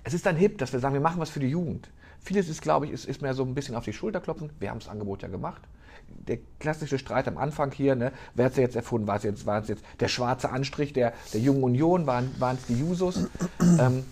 es 0.04 0.14
ist 0.14 0.26
dann 0.26 0.36
hip, 0.36 0.58
dass 0.58 0.72
wir 0.72 0.80
sagen, 0.80 0.94
wir 0.94 1.00
machen 1.00 1.20
was 1.20 1.30
für 1.30 1.40
die 1.40 1.48
Jugend. 1.48 1.90
Vieles 2.20 2.48
ist, 2.48 2.62
glaube 2.62 2.86
ich, 2.86 2.92
ist, 2.92 3.06
ist 3.06 3.22
mehr 3.22 3.34
so 3.34 3.44
ein 3.44 3.54
bisschen 3.54 3.74
auf 3.76 3.84
die 3.84 3.92
Schulter 3.92 4.20
klopfen. 4.20 4.50
Wir 4.58 4.70
haben 4.70 4.80
das 4.80 4.88
Angebot 4.88 5.22
ja 5.22 5.28
gemacht. 5.28 5.62
Der 6.08 6.38
klassische 6.60 6.98
Streit 6.98 7.26
am 7.26 7.38
Anfang 7.38 7.72
hier, 7.72 7.94
ne? 7.96 8.12
wer 8.34 8.46
hat 8.46 8.52
es 8.52 8.58
jetzt 8.58 8.76
erfunden? 8.76 9.06
War 9.06 9.16
es 9.16 9.24
jetzt, 9.24 9.46
jetzt 9.68 9.84
der 10.00 10.08
schwarze 10.08 10.50
Anstrich 10.50 10.92
der, 10.92 11.12
der 11.32 11.40
Jungen 11.40 11.62
Union? 11.64 12.06
Waren, 12.06 12.32
waren 12.38 12.56
es 12.56 12.66
die 12.66 12.78
Jusos? 12.78 13.28
ähm, 13.60 14.04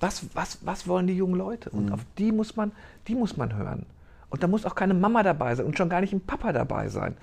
was, 0.00 0.26
was, 0.34 0.58
was 0.62 0.88
wollen 0.88 1.06
die 1.06 1.16
jungen 1.16 1.36
Leute? 1.36 1.70
Und 1.70 1.86
mhm. 1.86 1.92
auf 1.92 2.00
die 2.18 2.32
muss, 2.32 2.56
man, 2.56 2.72
die 3.08 3.14
muss 3.14 3.36
man 3.36 3.56
hören. 3.56 3.86
Und 4.30 4.42
da 4.42 4.48
muss 4.48 4.64
auch 4.64 4.74
keine 4.74 4.94
Mama 4.94 5.22
dabei 5.22 5.54
sein 5.54 5.66
und 5.66 5.78
schon 5.78 5.88
gar 5.88 6.00
nicht 6.00 6.12
ein 6.12 6.20
Papa 6.20 6.52
dabei 6.52 6.88
sein, 6.88 7.16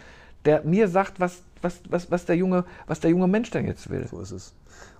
der 0.46 0.64
mir 0.64 0.88
sagt, 0.88 1.20
was, 1.20 1.44
was, 1.62 1.82
was, 1.90 2.10
was, 2.12 2.26
der, 2.26 2.36
junge, 2.36 2.66
was 2.88 3.00
der 3.00 3.12
junge 3.12 3.28
Mensch 3.28 3.50
denn 3.52 3.66
jetzt 3.66 3.90
will. 3.90 4.08
So 4.08 4.20
ist 4.20 4.32
es. 4.32 4.54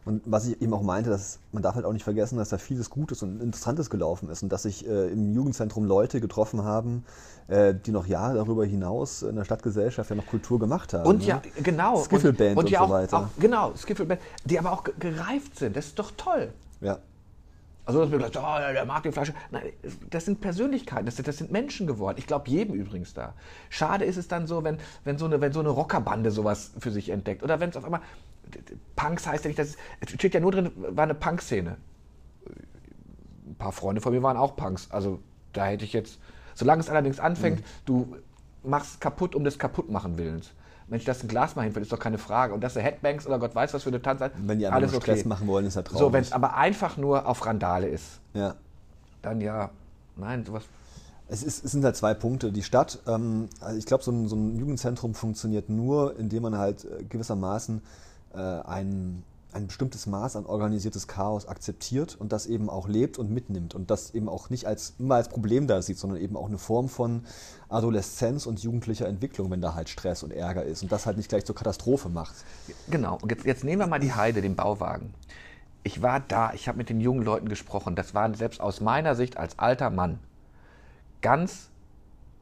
Und 0.06 0.22
was 0.26 0.48
ich 0.48 0.62
eben 0.62 0.74
auch 0.74 0.82
meinte, 0.82 1.10
dass 1.10 1.40
man 1.54 1.64
darf 1.64 1.76
halt 1.76 1.86
auch 1.86 1.94
nicht 1.94 2.04
vergessen, 2.04 2.38
dass 2.38 2.50
da 2.50 2.58
vieles 2.58 2.90
Gutes 2.90 3.24
und 3.24 3.42
Interessantes 3.42 3.90
gelaufen 3.90 4.30
ist 4.30 4.44
und 4.44 4.52
dass 4.52 4.64
sich 4.64 4.86
äh, 4.86 5.08
im 5.08 5.34
Jugendzentrum 5.34 5.86
Leute 5.86 6.20
getroffen 6.20 6.64
haben, 6.64 7.06
äh, 7.48 7.74
die 7.74 7.92
noch 7.92 8.06
Jahre 8.06 8.36
darüber 8.36 8.66
hinaus 8.66 9.24
in 9.24 9.36
der 9.38 9.46
Stadtgesellschaft 9.46 10.10
ja 10.10 10.16
noch 10.18 10.28
Kultur 10.28 10.60
gemacht 10.60 10.94
haben. 10.94 11.08
Und 11.08 11.20
ne? 11.20 11.28
ja, 11.28 11.42
genau. 11.62 12.04
Skiffelband 12.04 12.52
und, 12.52 12.58
und, 12.58 12.66
und, 12.66 12.70
ja 12.70 12.80
so 12.80 12.86
auch, 12.86 12.90
weiter. 12.90 13.18
Auch, 13.18 13.28
genau, 13.40 13.74
Skiffelband, 13.76 14.20
die 14.44 14.60
aber 14.60 14.74
auch 14.74 14.84
gereift 15.00 15.58
sind. 15.58 15.76
Das 15.78 15.86
ist 15.86 16.00
doch 16.00 16.12
toll. 16.18 16.50
Ja. 16.82 17.00
Also, 17.86 18.00
dass 18.00 18.12
wir 18.12 18.18
gesagt 18.18 18.38
oh, 18.38 18.74
der 18.74 18.86
mag 18.86 19.04
die 19.04 19.12
Flasche. 19.12 19.34
Nein, 19.52 19.64
das 20.10 20.26
sind 20.26 20.40
Persönlichkeiten, 20.40 21.06
das 21.06 21.18
sind, 21.18 21.28
das 21.28 21.38
sind 21.38 21.52
Menschen 21.52 21.86
geworden. 21.86 22.16
Ich 22.18 22.28
glaube, 22.28 22.50
jedem 22.50 22.76
übrigens 22.76 23.14
da. 23.14 23.34
Schade 23.70 24.06
ist 24.06 24.16
es 24.16 24.30
dann 24.30 24.48
so, 24.48 24.64
wenn, 24.64 24.78
wenn, 25.04 25.18
so, 25.18 25.26
eine, 25.26 25.42
wenn 25.42 25.52
so 25.52 25.60
eine 25.60 25.70
Rockerbande 25.70 26.32
sowas 26.32 26.72
für 26.80 26.92
sich 26.92 27.10
entdeckt. 27.10 27.44
Oder 27.44 27.60
wenn 27.60 27.70
es 27.70 27.78
auf 27.78 27.84
einmal. 27.84 28.02
Punks 28.96 29.28
heißt 29.28 29.44
ja 29.44 29.50
nicht, 29.50 29.60
das 29.60 29.76
es 30.00 30.12
steht 30.12 30.34
ja 30.34 30.40
nur 30.40 30.52
drin, 30.52 30.72
war 30.76 31.04
eine 31.04 31.16
Punk-Szene. 31.16 31.78
Ein 33.48 33.56
paar 33.56 33.72
Freunde 33.72 34.00
von 34.00 34.14
mir 34.14 34.24
waren 34.24 34.38
auch 34.38 34.56
Punks. 34.56 34.90
Also, 34.92 35.20
da 35.52 35.66
hätte 35.66 35.84
ich 35.84 35.94
jetzt. 35.94 36.20
Solange 36.56 36.82
es 36.82 36.90
allerdings 36.90 37.20
anfängt, 37.20 37.60
mhm. 37.60 37.66
du 37.86 38.16
machst 38.64 39.02
kaputt 39.02 39.36
um 39.36 39.44
des 39.44 39.60
Kaputtmachen 39.60 40.18
Willens. 40.18 40.52
Mensch, 40.88 41.06
dass 41.06 41.24
ein 41.24 41.28
Glas 41.28 41.56
mal 41.56 41.64
hinfällt, 41.64 41.84
ist 41.84 41.92
doch 41.92 42.00
keine 42.00 42.18
Frage. 42.18 42.54
Und 42.54 42.62
dass 42.62 42.76
er 42.76 42.84
Headbanks 42.84 43.26
oder 43.26 43.40
Gott 43.40 43.56
weiß 43.56 43.74
was 43.74 43.84
für 43.84 43.90
eine 43.90 44.02
Tanzart. 44.02 44.34
Wenn 44.38 44.60
die 44.60 44.68
alles 44.68 44.94
okay. 44.94 45.02
Stress 45.02 45.26
machen 45.26 45.48
wollen, 45.48 45.66
ist 45.66 45.76
er 45.76 45.84
traurig. 45.84 46.00
So, 46.00 46.14
wenn 46.14 46.22
es 46.22 46.32
aber 46.32 46.56
einfach 46.56 46.98
nur 46.98 47.28
auf 47.28 47.46
Randale 47.46 47.88
ist, 47.88 48.20
ja. 48.34 48.56
dann 49.22 49.42
ja, 49.42 49.70
nein, 50.16 50.46
sowas. 50.46 50.64
Es, 51.28 51.42
ist, 51.42 51.64
es 51.64 51.72
sind 51.72 51.84
halt 51.84 51.96
zwei 51.96 52.14
Punkte. 52.14 52.52
Die 52.52 52.64
Stadt, 52.64 53.00
ähm, 53.08 53.48
also 53.62 53.78
ich 53.78 53.86
glaube, 53.86 54.04
so 54.04 54.12
ein, 54.12 54.28
so 54.28 54.36
ein 54.36 54.58
Jugendzentrum 54.58 55.16
funktioniert 55.16 55.70
nur, 55.70 56.18
indem 56.20 56.44
man 56.44 56.58
halt 56.58 56.86
äh, 56.86 57.04
gewissermaßen 57.04 57.82
äh, 58.34 58.38
einen 58.38 59.24
ein 59.56 59.68
bestimmtes 59.68 60.08
Maß 60.08 60.36
an 60.36 60.46
organisiertes 60.46 61.08
Chaos 61.08 61.48
akzeptiert 61.48 62.16
und 62.20 62.32
das 62.32 62.46
eben 62.46 62.70
auch 62.70 62.88
lebt 62.88 63.18
und 63.18 63.32
mitnimmt 63.32 63.76
und 63.76 63.92
das 63.92 64.14
eben 64.14 64.30
auch 64.30 64.50
nicht 64.50 64.66
als 64.66 64.94
immer 65.00 65.16
als 65.16 65.30
Problem 65.30 65.68
da 65.68 65.82
sieht, 65.82 65.98
sondern 65.98 66.20
eben 66.20 66.36
auch 66.36 66.48
eine 66.48 66.58
Form 66.58 66.90
von 66.90 67.24
Adoleszenz 67.70 68.46
und 68.46 68.62
jugendlicher 68.62 69.08
Entwicklung, 69.08 69.52
wenn 69.52 69.62
da 69.62 69.76
halt 69.76 69.90
Stress 69.90 70.24
und 70.24 70.32
Ärger 70.32 70.64
ist 70.64 70.84
und 70.84 70.92
das 70.92 71.06
halt 71.06 71.18
nicht 71.18 71.30
gleich 71.30 71.46
zur 71.46 71.56
Katastrophe 71.56 72.10
macht. 72.10 72.36
Genau. 72.90 73.18
Und 73.22 73.32
jetzt, 73.32 73.46
jetzt 73.46 73.64
nehmen 73.64 73.82
wir 73.82 73.88
mal 73.88 74.00
die 74.00 74.14
Heide, 74.14 74.42
den 74.42 74.56
Bauwagen. 74.56 75.14
Ich 75.84 76.02
war 76.02 76.20
da, 76.20 76.54
ich 76.54 76.68
habe 76.68 76.78
mit 76.78 76.90
den 76.90 77.02
jungen 77.02 77.24
Leuten 77.24 77.50
gesprochen. 77.50 77.96
Das 77.96 78.14
waren 78.14 78.36
selbst 78.36 78.62
aus 78.62 78.82
meiner 78.82 79.16
Sicht 79.16 79.38
als 79.38 79.60
alter 79.60 79.90
Mann 79.90 80.20
ganz 81.22 81.70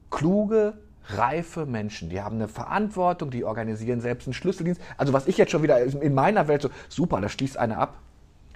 kluge, 0.10 0.74
reife 1.18 1.66
Menschen, 1.66 2.10
die 2.10 2.22
haben 2.22 2.36
eine 2.36 2.48
Verantwortung, 2.48 3.32
die 3.32 3.44
organisieren 3.44 4.02
selbst 4.02 4.28
einen 4.28 4.34
Schlüsseldienst. 4.34 4.82
Also 4.98 5.14
was 5.14 5.28
ich 5.28 5.38
jetzt 5.38 5.52
schon 5.52 5.64
wieder 5.64 5.82
in 5.82 6.14
meiner 6.14 6.48
Welt 6.48 6.62
so, 6.62 6.70
super, 6.90 7.22
da 7.22 7.30
schließt 7.30 7.58
einer 7.58 7.78
ab. 7.78 7.98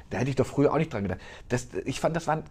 Da 0.10 0.18
hätte 0.18 0.30
ich 0.30 0.36
doch 0.36 0.46
früher 0.46 0.72
auch 0.72 0.78
nicht 0.78 0.94
dran 0.94 1.04
gedacht. 1.04 1.20
Das, 1.50 1.68
ich 1.86 2.00
fand, 2.00 2.16
das 2.16 2.28
waren, 2.28 2.44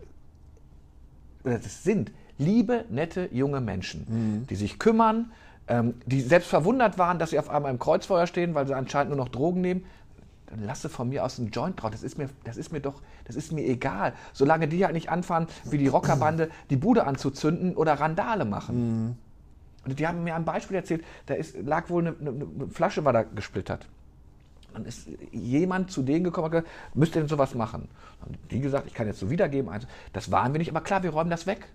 das 1.45 1.85
sind 1.85 2.13
liebe, 2.39 2.85
nette, 2.91 3.29
junge 3.33 3.61
Menschen, 3.61 4.07
mhm. 4.09 4.47
die 4.49 4.57
sich 4.57 4.79
kümmern, 4.79 5.33
ähm, 5.69 5.95
die 6.07 6.21
selbst 6.21 6.49
verwundert 6.49 6.99
waren, 6.99 7.19
dass 7.19 7.31
sie 7.31 7.39
auf 7.39 7.49
einmal 7.49 7.71
im 7.71 7.79
Kreuzfeuer 7.79 8.27
stehen, 8.27 8.55
weil 8.55 8.67
sie 8.67 8.75
anscheinend 8.75 9.15
nur 9.15 9.25
noch 9.25 9.29
Drogen 9.29 9.61
nehmen. 9.61 9.85
Dann 10.47 10.63
lasse 10.65 10.89
von 10.89 11.09
mir 11.09 11.25
aus 11.25 11.39
einen 11.39 11.51
Joint 11.51 11.83
drauf. 11.83 11.91
Das 11.91 12.03
ist 12.03 12.19
mir, 12.19 12.29
das 12.45 12.57
ist 12.57 12.71
mir 12.71 12.81
doch, 12.81 13.03
das 13.25 13.35
ist 13.35 13.53
mir 13.53 13.63
egal. 13.63 14.13
Solange 14.33 14.69
die 14.69 14.85
halt 14.85 14.95
nicht 14.95 15.09
anfangen, 15.09 15.49
wie 15.65 15.79
die 15.79 15.89
Rockerbande 15.89 16.51
die 16.71 16.77
Bude 16.77 17.07
anzuzünden 17.07 17.75
oder 17.77 17.95
Randale 17.95 18.45
machen. 18.45 19.07
Mhm. 19.07 19.17
Und 19.85 19.99
die 19.99 20.07
haben 20.07 20.25
mir 20.25 20.35
ein 20.35 20.45
Beispiel 20.45 20.77
erzählt, 20.77 21.05
da 21.27 21.35
ist, 21.35 21.57
lag 21.63 21.89
wohl 21.91 22.07
eine, 22.07 22.17
eine, 22.19 22.31
eine 22.31 22.69
Flasche 22.69 23.05
war 23.05 23.13
da 23.13 23.23
gesplittert. 23.23 23.87
Dann 24.73 24.85
ist 24.87 25.09
jemand 25.31 25.91
zu 25.91 26.03
denen 26.03 26.25
gekommen 26.25 26.47
und 26.47 26.51
gesagt, 26.51 26.69
müsst 26.95 27.15
ihr 27.15 27.21
denn 27.21 27.29
sowas 27.29 27.55
machen? 27.55 27.89
Dann 28.21 28.35
haben 28.35 28.49
die 28.51 28.61
gesagt, 28.61 28.87
ich 28.87 28.95
kann 28.95 29.07
jetzt 29.07 29.21
so 29.21 29.31
wiedergeben. 29.31 29.71
Also, 29.71 29.87
das 30.13 30.31
waren 30.31 30.53
wir 30.53 30.59
nicht, 30.59 30.71
aber 30.71 30.81
klar, 30.81 31.03
wir 31.03 31.11
räumen 31.11 31.31
das 31.31 31.47
weg. 31.47 31.69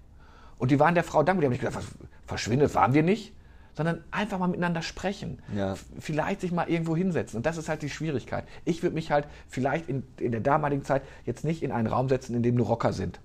Und 0.57 0.71
die 0.71 0.79
waren 0.79 0.93
der 0.93 1.05
Frau 1.05 1.23
dankbar. 1.23 1.41
Die 1.41 1.45
haben 1.45 1.51
nicht 1.51 1.65
gesagt, 1.65 1.85
verschwindet, 2.27 2.75
waren 2.75 2.93
wir 2.93 3.03
nicht. 3.03 3.33
Sondern 3.73 4.03
einfach 4.11 4.39
mal 4.39 4.47
miteinander 4.47 4.81
sprechen. 4.81 5.41
Ja. 5.55 5.75
Vielleicht 5.99 6.41
sich 6.41 6.51
mal 6.51 6.67
irgendwo 6.67 6.97
hinsetzen. 6.97 7.37
Und 7.37 7.45
das 7.45 7.55
ist 7.55 7.69
halt 7.69 7.81
die 7.81 7.89
Schwierigkeit. 7.89 8.43
Ich 8.65 8.83
würde 8.83 8.95
mich 8.95 9.11
halt 9.11 9.25
vielleicht 9.47 9.87
in, 9.87 10.03
in 10.17 10.33
der 10.33 10.41
damaligen 10.41 10.83
Zeit 10.83 11.03
jetzt 11.25 11.45
nicht 11.45 11.63
in 11.63 11.71
einen 11.71 11.87
Raum 11.87 12.09
setzen, 12.09 12.35
in 12.35 12.43
dem 12.43 12.55
nur 12.55 12.65
Rocker 12.65 12.91
sind. 12.91 13.21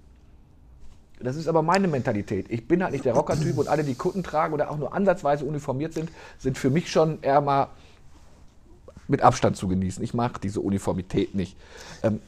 Das 1.25 1.37
ist 1.37 1.49
aber 1.49 1.63
meine 1.63 1.89
Mentalität. 1.89 2.47
Ich 2.51 2.69
bin 2.69 2.83
halt 2.83 2.93
nicht 2.93 3.05
der 3.05 3.15
Rocker-Typ 3.15 3.59
und 3.59 3.69
alle, 3.69 3.83
die 3.83 3.95
Kutten 3.95 4.23
tragen 4.23 4.55
oder 4.55 4.71
auch 4.71 4.77
nur 4.77 4.95
ansatzweise 4.95 5.45
uniformiert 5.45 5.95
sind, 5.95 6.11
sind 6.39 6.59
für 6.59 6.71
mich 6.71 6.91
schon 6.91 7.23
eher 7.23 7.41
mal 7.41 7.69
mit 9.09 9.23
Abstand 9.23 9.57
zu 9.57 9.69
genießen. 9.69 10.03
Ich 10.03 10.15
mag 10.15 10.41
diese 10.41 10.61
Uniformität 10.61 11.35
nicht. 11.35 11.57
Ähm, 12.03 12.21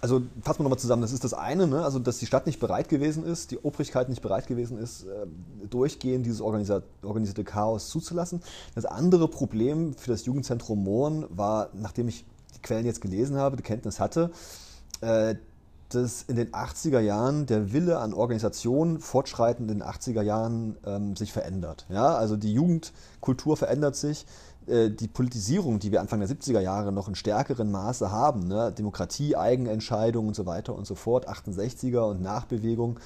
also 0.00 0.22
fassen 0.42 0.60
wir 0.60 0.64
nochmal 0.64 0.78
zusammen, 0.78 1.02
das 1.02 1.12
ist 1.12 1.24
das 1.24 1.34
eine, 1.34 1.66
ne? 1.66 1.82
also 1.82 1.98
dass 1.98 2.18
die 2.18 2.26
Stadt 2.26 2.46
nicht 2.46 2.60
bereit 2.60 2.88
gewesen 2.88 3.24
ist, 3.24 3.50
die 3.50 3.58
Obrigkeit 3.58 4.08
nicht 4.08 4.22
bereit 4.22 4.46
gewesen 4.46 4.78
ist, 4.78 5.04
äh, 5.04 5.26
durchgehend 5.68 6.26
dieses 6.26 6.40
organisierte 6.40 7.44
Chaos 7.44 7.88
zuzulassen. 7.88 8.42
Das 8.74 8.84
andere 8.84 9.26
Problem 9.28 9.94
für 9.94 10.10
das 10.10 10.24
Jugendzentrum 10.26 10.84
Mohren 10.84 11.24
war, 11.30 11.70
nachdem 11.72 12.08
ich 12.08 12.24
die 12.54 12.62
Quellen 12.62 12.86
jetzt 12.86 13.00
gelesen 13.00 13.36
habe, 13.36 13.56
die 13.56 13.62
Kenntnis 13.62 13.98
hatte, 13.98 14.30
äh, 15.00 15.34
dass 15.90 16.22
in 16.22 16.36
den 16.36 16.52
80er 16.52 17.00
Jahren 17.00 17.46
der 17.46 17.72
Wille 17.72 17.98
an 17.98 18.14
Organisation 18.14 19.00
fortschreitend 19.00 19.70
in 19.70 19.78
den 19.78 19.86
80er 19.88 20.22
Jahren 20.22 20.76
ähm, 20.84 21.16
sich 21.16 21.32
verändert. 21.32 21.86
Ja, 21.88 22.14
also 22.14 22.36
die 22.36 22.52
Jugendkultur 22.52 23.56
verändert 23.56 23.96
sich. 23.96 24.26
Äh, 24.66 24.90
die 24.90 25.08
Politisierung, 25.08 25.78
die 25.78 25.92
wir 25.92 26.00
Anfang 26.00 26.20
der 26.20 26.28
70er 26.28 26.60
Jahre 26.60 26.92
noch 26.92 27.08
in 27.08 27.14
stärkerem 27.14 27.70
Maße 27.70 28.10
haben, 28.10 28.48
ne? 28.48 28.72
Demokratie, 28.72 29.36
Eigenentscheidung 29.36 30.28
und 30.28 30.34
so 30.34 30.46
weiter 30.46 30.74
und 30.74 30.86
so 30.86 30.94
fort, 30.94 31.28
68er 31.28 32.00
und 32.10 32.20
Nachbewegung, 32.20 32.98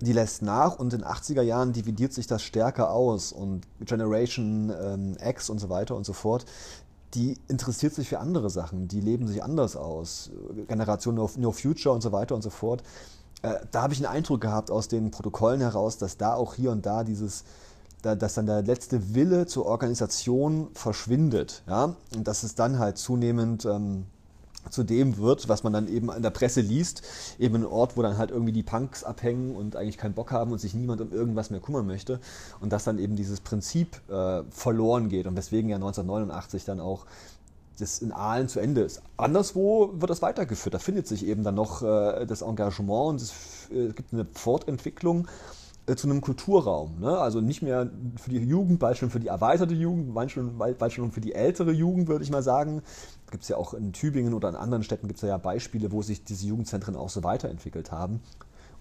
die 0.00 0.12
lässt 0.12 0.42
nach 0.42 0.78
und 0.78 0.92
in 0.92 1.00
den 1.00 1.08
80er 1.08 1.42
Jahren 1.42 1.72
dividiert 1.72 2.12
sich 2.12 2.26
das 2.26 2.42
stärker 2.42 2.90
aus 2.90 3.32
und 3.32 3.66
Generation 3.80 4.72
ähm, 4.78 5.16
X 5.24 5.48
und 5.48 5.58
so 5.58 5.70
weiter 5.70 5.96
und 5.96 6.04
so 6.04 6.12
fort 6.12 6.44
die 7.14 7.38
interessiert 7.48 7.94
sich 7.94 8.08
für 8.08 8.18
andere 8.18 8.50
Sachen, 8.50 8.88
die 8.88 9.00
leben 9.00 9.26
sich 9.26 9.42
anders 9.42 9.76
aus. 9.76 10.30
Generation 10.68 11.14
No, 11.14 11.30
no 11.36 11.52
Future 11.52 11.94
und 11.94 12.02
so 12.02 12.12
weiter 12.12 12.34
und 12.34 12.42
so 12.42 12.50
fort. 12.50 12.82
Äh, 13.42 13.54
da 13.70 13.82
habe 13.82 13.92
ich 13.92 14.04
einen 14.04 14.14
Eindruck 14.14 14.40
gehabt 14.40 14.70
aus 14.70 14.88
den 14.88 15.10
Protokollen 15.10 15.60
heraus, 15.60 15.98
dass 15.98 16.16
da 16.16 16.34
auch 16.34 16.54
hier 16.54 16.70
und 16.70 16.84
da 16.84 17.04
dieses, 17.04 17.44
da, 18.02 18.14
dass 18.14 18.34
dann 18.34 18.46
der 18.46 18.62
letzte 18.62 19.14
Wille 19.14 19.46
zur 19.46 19.66
Organisation 19.66 20.68
verschwindet. 20.74 21.62
Ja? 21.66 21.94
Und 22.14 22.26
dass 22.26 22.42
es 22.42 22.54
dann 22.54 22.78
halt 22.78 22.98
zunehmend 22.98 23.64
ähm, 23.64 24.06
zu 24.70 24.84
dem 24.84 25.18
wird, 25.18 25.48
was 25.48 25.64
man 25.64 25.72
dann 25.72 25.88
eben 25.88 26.10
in 26.10 26.22
der 26.22 26.30
Presse 26.30 26.60
liest, 26.60 27.02
eben 27.38 27.56
ein 27.56 27.66
Ort, 27.66 27.96
wo 27.96 28.02
dann 28.02 28.18
halt 28.18 28.30
irgendwie 28.30 28.52
die 28.52 28.62
Punks 28.62 29.04
abhängen 29.04 29.56
und 29.56 29.76
eigentlich 29.76 29.98
keinen 29.98 30.14
Bock 30.14 30.32
haben 30.32 30.52
und 30.52 30.58
sich 30.58 30.74
niemand 30.74 31.00
um 31.00 31.12
irgendwas 31.12 31.50
mehr 31.50 31.60
kümmern 31.60 31.86
möchte 31.86 32.20
und 32.60 32.72
dass 32.72 32.84
dann 32.84 32.98
eben 32.98 33.16
dieses 33.16 33.40
Prinzip 33.40 34.00
äh, 34.10 34.42
verloren 34.50 35.08
geht 35.08 35.26
und 35.26 35.36
weswegen 35.36 35.70
ja 35.70 35.76
1989 35.76 36.64
dann 36.64 36.80
auch 36.80 37.06
das 37.78 38.00
in 38.00 38.12
Aalen 38.12 38.48
zu 38.48 38.60
Ende 38.60 38.80
ist. 38.80 39.02
Anderswo 39.16 39.92
wird 39.94 40.10
das 40.10 40.22
weitergeführt. 40.22 40.74
Da 40.74 40.78
findet 40.78 41.06
sich 41.06 41.26
eben 41.26 41.42
dann 41.44 41.54
noch 41.54 41.82
äh, 41.82 42.26
das 42.26 42.42
Engagement 42.42 43.08
und 43.08 43.20
es 43.20 43.32
äh, 43.70 43.92
gibt 43.92 44.12
eine 44.12 44.26
Fortentwicklung 44.32 45.28
zu 45.94 46.08
einem 46.08 46.20
Kulturraum. 46.20 46.98
Ne? 46.98 47.16
Also 47.16 47.40
nicht 47.40 47.62
mehr 47.62 47.88
für 48.16 48.30
die 48.30 48.38
Jugend, 48.38 48.80
bald 48.80 48.96
schon 48.96 49.10
für 49.10 49.20
die 49.20 49.28
erweiterte 49.28 49.74
Jugend, 49.74 50.14
bald 50.14 50.32
schon, 50.32 50.58
bald 50.58 50.92
schon 50.92 51.12
für 51.12 51.20
die 51.20 51.34
ältere 51.34 51.70
Jugend, 51.70 52.08
würde 52.08 52.24
ich 52.24 52.30
mal 52.30 52.42
sagen. 52.42 52.82
Gibt 53.30 53.44
es 53.44 53.48
ja 53.48 53.56
auch 53.56 53.72
in 53.72 53.92
Tübingen 53.92 54.34
oder 54.34 54.48
in 54.48 54.56
anderen 54.56 54.82
Städten 54.82 55.06
gibt 55.06 55.22
es 55.22 55.28
ja 55.28 55.36
Beispiele, 55.36 55.92
wo 55.92 56.02
sich 56.02 56.24
diese 56.24 56.46
Jugendzentren 56.46 56.96
auch 56.96 57.10
so 57.10 57.22
weiterentwickelt 57.22 57.92
haben. 57.92 58.20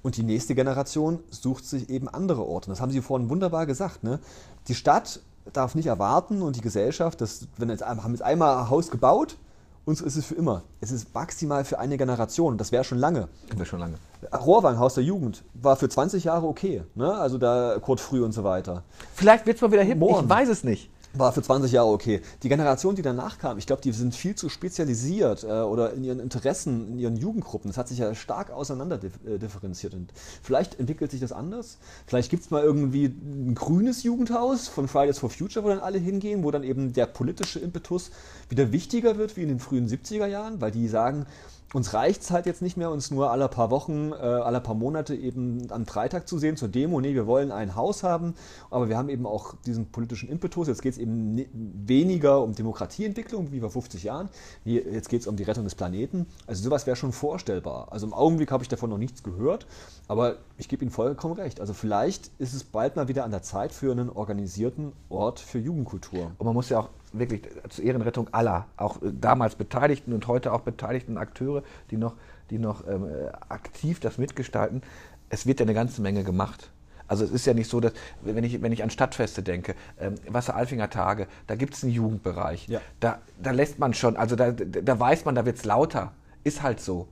Und 0.02 0.18
die 0.18 0.24
nächste 0.24 0.56
Generation 0.56 1.20
sucht 1.30 1.66
sich 1.66 1.90
eben 1.90 2.08
andere 2.08 2.46
Orte. 2.46 2.70
Das 2.70 2.82
haben 2.82 2.92
Sie 2.92 3.02
vorhin 3.02 3.30
wunderbar 3.30 3.66
gesagt. 3.66 4.04
Ne? 4.04 4.20
Die 4.68 4.76
Stadt 4.76 5.20
darf 5.54 5.76
nicht 5.76 5.88
erwarten 5.88 6.42
und 6.42 6.56
die 6.56 6.62
Gesellschaft, 6.62 7.22
das, 7.22 7.48
wenn 7.58 7.70
jetzt, 7.70 7.86
haben 7.86 8.12
jetzt 8.12 8.22
einmal 8.22 8.58
ein 8.58 8.70
Haus 8.70 8.90
gebaut, 8.90 9.38
und 9.86 9.98
so 9.98 10.06
ist 10.06 10.16
es 10.16 10.26
für 10.26 10.36
immer. 10.36 10.64
Es 10.82 10.92
ist 10.92 11.14
maximal 11.14 11.64
für 11.64 11.78
eine 11.78 11.98
Generation. 11.98 12.58
Das 12.58 12.72
wäre 12.72 12.84
schon 12.84 12.98
lange. 12.98 13.28
Das 13.50 13.58
wäre 13.58 13.66
schon 13.66 13.80
lange. 13.80 13.96
Rohrwang, 14.34 14.80
Haus 14.80 14.96
der 14.96 15.04
Jugend, 15.04 15.44
war 15.54 15.76
für 15.76 15.88
20 15.88 16.24
Jahre 16.24 16.48
okay. 16.48 16.84
Ne? 16.96 17.14
Also 17.14 17.38
da 17.38 17.78
Kurt 17.80 18.00
Früh 18.00 18.24
und 18.24 18.32
so 18.32 18.44
weiter. 18.44 18.84
Vielleicht 19.14 19.46
wird 19.46 19.58
es 19.58 19.62
mal 19.62 19.72
wieder 19.72 19.84
hip. 19.84 20.00
Morgen. 20.00 20.24
Ich 20.24 20.30
weiß 20.30 20.50
es 20.50 20.64
nicht. 20.64 20.90
War 21.18 21.32
für 21.32 21.42
20 21.42 21.72
Jahre 21.72 21.90
okay. 21.90 22.22
Die 22.44 22.50
Generation, 22.50 22.96
die 22.96 23.02
danach 23.02 23.38
kam, 23.38 23.58
ich 23.58 23.66
glaube, 23.66 23.82
die 23.82 23.92
sind 23.92 24.16
viel 24.16 24.36
zu 24.36 24.50
spezialisiert 24.50 25.44
äh, 25.44 25.48
oder 25.48 25.94
in 25.94 26.04
ihren 26.04 26.20
Interessen, 26.20 26.94
in 26.94 27.00
ihren 27.00 27.18
Jugendgruppen. 27.18 27.70
Das 27.70 27.78
hat 27.78 27.88
sich 27.88 28.00
ja 28.00 28.14
stark 28.16 28.52
auseinander 28.52 29.00
äh, 29.26 29.38
differenziert. 29.38 29.94
Und 29.94 30.12
vielleicht 30.42 30.80
entwickelt 30.80 31.12
sich 31.12 31.22
das 31.22 31.32
anders. 31.32 31.78
Vielleicht 32.08 32.30
gibt 32.30 32.44
es 32.44 32.52
mal 32.52 32.64
irgendwie 32.64 33.06
ein 33.06 33.56
grünes 33.56 34.04
Jugendhaus 34.04 34.68
von 34.68 34.88
Fridays 34.88 35.20
for 35.20 35.30
Future, 35.30 35.66
wo 35.66 35.70
dann 35.70 35.80
alle 35.80 35.98
hingehen, 35.98 36.44
wo 36.44 36.52
dann 36.52 36.64
eben 36.64 36.94
der 36.94 37.06
politische 37.06 37.60
Impetus 37.60 38.12
wieder 38.50 38.72
wichtiger 38.72 39.18
wird 39.18 39.38
wie 39.38 39.44
in 39.44 39.50
den 39.50 39.60
frühen 39.60 39.88
70er 39.88 40.28
Jahren, 40.28 40.62
weil 40.62 40.72
die 40.72 40.88
sagen, 40.88 41.26
uns 41.74 41.94
reicht 41.94 42.22
es 42.22 42.32
halt 42.32 42.46
jetzt 42.46 42.62
nicht 42.62 42.78
mehr, 42.78 42.90
uns 42.92 43.12
nur 43.12 43.32
alle 43.32 43.50
paar 43.50 43.70
Wochen, 43.70 44.12
äh, 44.12 44.16
alle 44.16 44.62
paar 44.62 44.76
Monate 44.76 45.16
eben 45.16 45.68
am 45.72 45.86
Freitag 45.86 46.28
zu 46.28 46.38
sehen 46.38 46.58
zur 46.58 46.70
Demo. 46.70 47.02
Nee, 47.02 47.14
wir 47.14 47.28
wollen 47.28 47.52
ein 47.52 47.76
Haus 47.76 48.04
haben, 48.04 48.36
aber 48.70 48.88
wir 48.88 48.98
haben 48.98 49.10
eben 49.10 49.26
auch 49.26 49.56
diesen 49.66 49.88
politischen 49.88 50.30
Impetus. 50.30 50.68
Jetzt 50.68 50.82
geht 50.82 50.94
es 50.94 51.00
eben 51.00 51.46
weniger 51.54 52.42
um 52.42 52.54
Demokratieentwicklung 52.54 53.52
wie 53.52 53.60
vor 53.60 53.72
50 53.72 54.04
Jahren. 54.04 54.30
Jetzt 54.64 55.10
geht 55.10 55.22
es 55.22 55.28
um 55.28 55.36
die 55.36 55.44
Rettung 55.44 55.64
des 55.64 55.76
Planeten. 55.76 56.28
Also 56.48 56.64
sowas 56.64 56.86
wäre 56.88 56.96
schon 56.96 57.12
vorstellbar. 57.12 57.92
Also 57.92 58.06
im 58.06 58.14
Augenblick 58.14 58.52
habe 58.52 58.64
ich 58.64 58.70
davon 58.70 58.90
noch 58.90 58.98
nichts 58.98 59.24
gehört, 59.24 59.66
aber 60.08 60.38
ich 60.58 60.70
gebe 60.70 60.84
Ihnen 60.84 60.92
vollkommen 60.92 61.34
recht. 61.34 61.60
Also 61.60 61.74
vielleicht 61.74 62.32
ist 62.38 62.54
es 62.54 62.64
bald 62.64 62.96
mal 62.96 63.08
wieder 63.08 63.26
an 63.26 63.32
der 63.32 63.42
Zeit 63.42 63.72
für 63.72 63.92
einen 63.92 64.10
organisierten 64.10 64.94
Ort 65.10 65.40
für 65.40 65.60
Jugendkultur. 65.60 66.32
Und 66.38 66.46
man 66.46 66.54
muss 66.54 66.70
ja 66.70 66.80
auch 66.80 66.90
wirklich 67.20 67.42
zur 67.70 67.84
Ehrenrettung 67.86 68.28
aller, 68.32 68.68
auch 68.78 69.02
äh, 69.02 69.12
damals 69.12 69.56
Beteiligten 69.56 70.14
und 70.14 70.28
heute 70.28 70.54
auch 70.54 70.62
beteiligten 70.62 71.18
Akteure, 71.18 71.64
die 71.92 71.98
noch, 71.98 72.16
die 72.50 72.60
noch 72.60 72.88
ähm, 72.88 73.06
äh, 73.06 73.32
aktiv 73.50 74.00
das 74.00 74.18
mitgestalten. 74.18 74.82
Es 75.30 75.46
wird 75.46 75.60
ja 75.60 75.66
eine 75.66 75.74
ganze 75.74 76.02
Menge 76.02 76.24
gemacht. 76.24 76.72
Also 77.08 77.24
es 77.24 77.32
ist 77.32 77.46
ja 77.46 77.54
nicht 77.54 77.70
so, 77.70 77.80
dass, 77.80 77.94
wenn 78.24 78.44
ich, 78.44 78.62
wenn 78.62 78.72
ich 78.72 78.84
an 78.84 78.90
Stadtfeste 78.90 79.44
denke, 79.44 79.76
ähm, 80.00 80.16
Wasser-Alfinger 80.28 80.90
Tage, 80.90 81.28
da 81.48 81.56
gibt 81.56 81.76
es 81.76 81.84
einen 81.84 81.94
Jugendbereich. 81.94 82.68
Ja. 82.68 82.82
Da, 83.00 83.20
da 83.42 83.52
lässt 83.52 83.78
man 83.80 83.94
schon, 83.94 84.18
also 84.18 84.36
da, 84.36 84.52
da 84.52 85.00
weiß 85.00 85.26
man, 85.26 85.36
da 85.36 85.46
wird 85.46 85.58
es 85.58 85.66
lauter. 85.66 86.14
Ist 86.44 86.64
halt 86.64 86.80
so. 86.80 87.08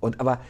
Und 0.00 0.20
aber 0.20 0.40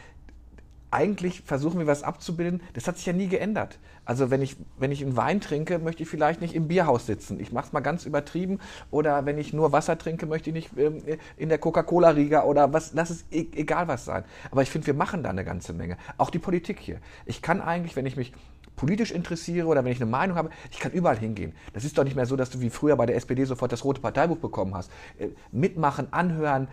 eigentlich 0.91 1.41
versuchen 1.41 1.79
wir 1.79 1.87
was 1.87 2.03
abzubilden. 2.03 2.61
Das 2.73 2.87
hat 2.87 2.97
sich 2.97 3.05
ja 3.05 3.13
nie 3.13 3.27
geändert. 3.27 3.79
Also 4.05 4.31
wenn 4.31 4.41
ich, 4.41 4.55
wenn 4.77 4.91
ich 4.91 5.03
einen 5.03 5.17
Wein 5.17 5.41
trinke, 5.41 5.79
möchte 5.79 6.03
ich 6.03 6.09
vielleicht 6.09 6.39
nicht 6.39 6.55
im 6.55 6.67
Bierhaus 6.69 7.05
sitzen. 7.05 7.39
Ich 7.39 7.51
mache 7.51 7.67
es 7.67 7.73
mal 7.73 7.81
ganz 7.81 8.05
übertrieben. 8.05 8.59
Oder 8.89 9.25
wenn 9.25 9.37
ich 9.37 9.51
nur 9.51 9.73
Wasser 9.73 9.97
trinke, 9.97 10.25
möchte 10.25 10.49
ich 10.49 10.53
nicht 10.53 10.77
ähm, 10.77 11.01
in 11.35 11.49
der 11.49 11.57
Coca-Cola-Riga 11.57 12.43
oder 12.43 12.71
was, 12.71 12.93
lass 12.93 13.09
es 13.09 13.25
e 13.31 13.47
egal 13.55 13.87
was 13.89 14.05
sein. 14.05 14.23
Aber 14.49 14.61
ich 14.61 14.69
finde, 14.69 14.87
wir 14.87 14.93
machen 14.93 15.23
da 15.23 15.29
eine 15.29 15.43
ganze 15.43 15.73
Menge. 15.73 15.97
Auch 16.17 16.29
die 16.29 16.39
Politik 16.39 16.79
hier. 16.79 16.99
Ich 17.25 17.41
kann 17.41 17.61
eigentlich, 17.61 17.95
wenn 17.97 18.05
ich 18.05 18.15
mich 18.15 18.31
politisch 18.77 19.11
interessiere 19.11 19.67
oder 19.67 19.83
wenn 19.83 19.91
ich 19.91 19.99
eine 19.99 20.09
Meinung 20.09 20.37
habe, 20.37 20.51
ich 20.71 20.79
kann 20.79 20.93
überall 20.93 21.17
hingehen. 21.17 21.53
Das 21.73 21.83
ist 21.83 21.97
doch 21.97 22.05
nicht 22.05 22.15
mehr 22.15 22.27
so, 22.27 22.37
dass 22.37 22.49
du 22.49 22.61
wie 22.61 22.69
früher 22.69 22.95
bei 22.95 23.05
der 23.05 23.17
SPD 23.17 23.43
sofort 23.43 23.73
das 23.73 23.83
rote 23.83 23.99
Parteibuch 23.99 24.37
bekommen 24.37 24.73
hast. 24.73 24.89
Äh, 25.17 25.29
mitmachen, 25.51 26.13
anhören, 26.13 26.69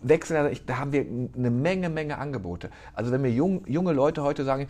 Wechsel, 0.00 0.56
da 0.66 0.78
haben 0.78 0.92
wir 0.92 1.04
eine 1.36 1.50
Menge, 1.50 1.88
Menge 1.88 2.18
Angebote. 2.18 2.70
Also 2.94 3.12
wenn 3.12 3.22
mir 3.22 3.30
jung, 3.30 3.64
junge 3.66 3.92
Leute 3.92 4.22
heute 4.22 4.44
sagen, 4.44 4.68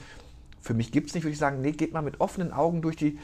für 0.60 0.74
mich 0.74 0.92
gibt 0.92 1.08
es 1.08 1.14
nicht, 1.14 1.24
würde 1.24 1.32
ich 1.32 1.38
sagen, 1.38 1.60
nee, 1.62 1.72
geht 1.72 1.92
mal 1.92 2.02
mit 2.02 2.20
offenen 2.20 2.52
Augen 2.52 2.82
durch 2.82 2.96
die, 2.96 3.18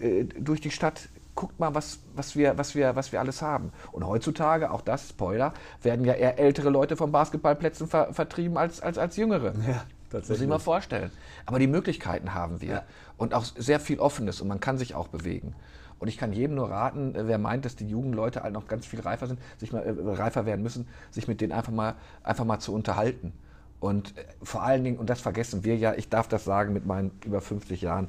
äh, 0.00 0.24
durch 0.24 0.60
die 0.60 0.70
Stadt, 0.70 1.08
guckt 1.34 1.58
mal, 1.58 1.74
was, 1.74 2.00
was, 2.14 2.36
wir, 2.36 2.58
was, 2.58 2.74
wir, 2.74 2.94
was 2.96 3.12
wir 3.12 3.20
alles 3.20 3.40
haben. 3.40 3.72
Und 3.92 4.06
heutzutage, 4.06 4.70
auch 4.70 4.82
das, 4.82 5.10
Spoiler, 5.10 5.54
werden 5.82 6.04
ja 6.04 6.12
eher 6.12 6.38
ältere 6.38 6.68
Leute 6.68 6.96
von 6.96 7.10
Basketballplätzen 7.10 7.86
ver, 7.88 8.12
vertrieben 8.12 8.58
als, 8.58 8.80
als, 8.80 8.98
als 8.98 9.16
jüngere. 9.16 9.54
Ja, 9.66 9.84
tatsächlich. 10.10 10.28
Muss 10.28 10.40
ich 10.40 10.48
mal 10.48 10.58
vorstellen. 10.58 11.10
Aber 11.46 11.58
die 11.58 11.66
Möglichkeiten 11.66 12.34
haben 12.34 12.60
wir. 12.60 12.68
Ja. 12.68 12.82
Und 13.16 13.32
auch 13.32 13.44
sehr 13.44 13.80
viel 13.80 13.98
Offenes 13.98 14.40
und 14.40 14.48
man 14.48 14.60
kann 14.60 14.76
sich 14.76 14.94
auch 14.94 15.08
bewegen. 15.08 15.54
Und 16.02 16.08
ich 16.08 16.18
kann 16.18 16.32
jedem 16.32 16.56
nur 16.56 16.68
raten, 16.68 17.14
äh, 17.14 17.28
wer 17.28 17.38
meint, 17.38 17.64
dass 17.64 17.76
die 17.76 17.86
jungen 17.86 18.12
Leute 18.12 18.42
halt 18.42 18.54
noch 18.54 18.66
ganz 18.66 18.86
viel 18.86 18.98
reifer 18.98 19.28
sind, 19.28 19.38
sich 19.58 19.72
mal 19.72 19.84
äh, 19.84 20.14
reifer 20.14 20.46
werden 20.46 20.60
müssen, 20.60 20.88
sich 21.12 21.28
mit 21.28 21.40
denen 21.40 21.52
einfach 21.52 21.70
mal, 21.70 21.94
einfach 22.24 22.44
mal 22.44 22.58
zu 22.58 22.74
unterhalten. 22.74 23.32
Und 23.78 24.18
äh, 24.18 24.24
vor 24.42 24.64
allen 24.64 24.82
Dingen, 24.82 24.98
und 24.98 25.08
das 25.08 25.20
vergessen 25.20 25.62
wir 25.62 25.76
ja, 25.76 25.94
ich 25.94 26.08
darf 26.08 26.26
das 26.26 26.44
sagen 26.44 26.72
mit 26.72 26.86
meinen 26.86 27.12
über 27.24 27.40
50 27.40 27.82
Jahren, 27.82 28.08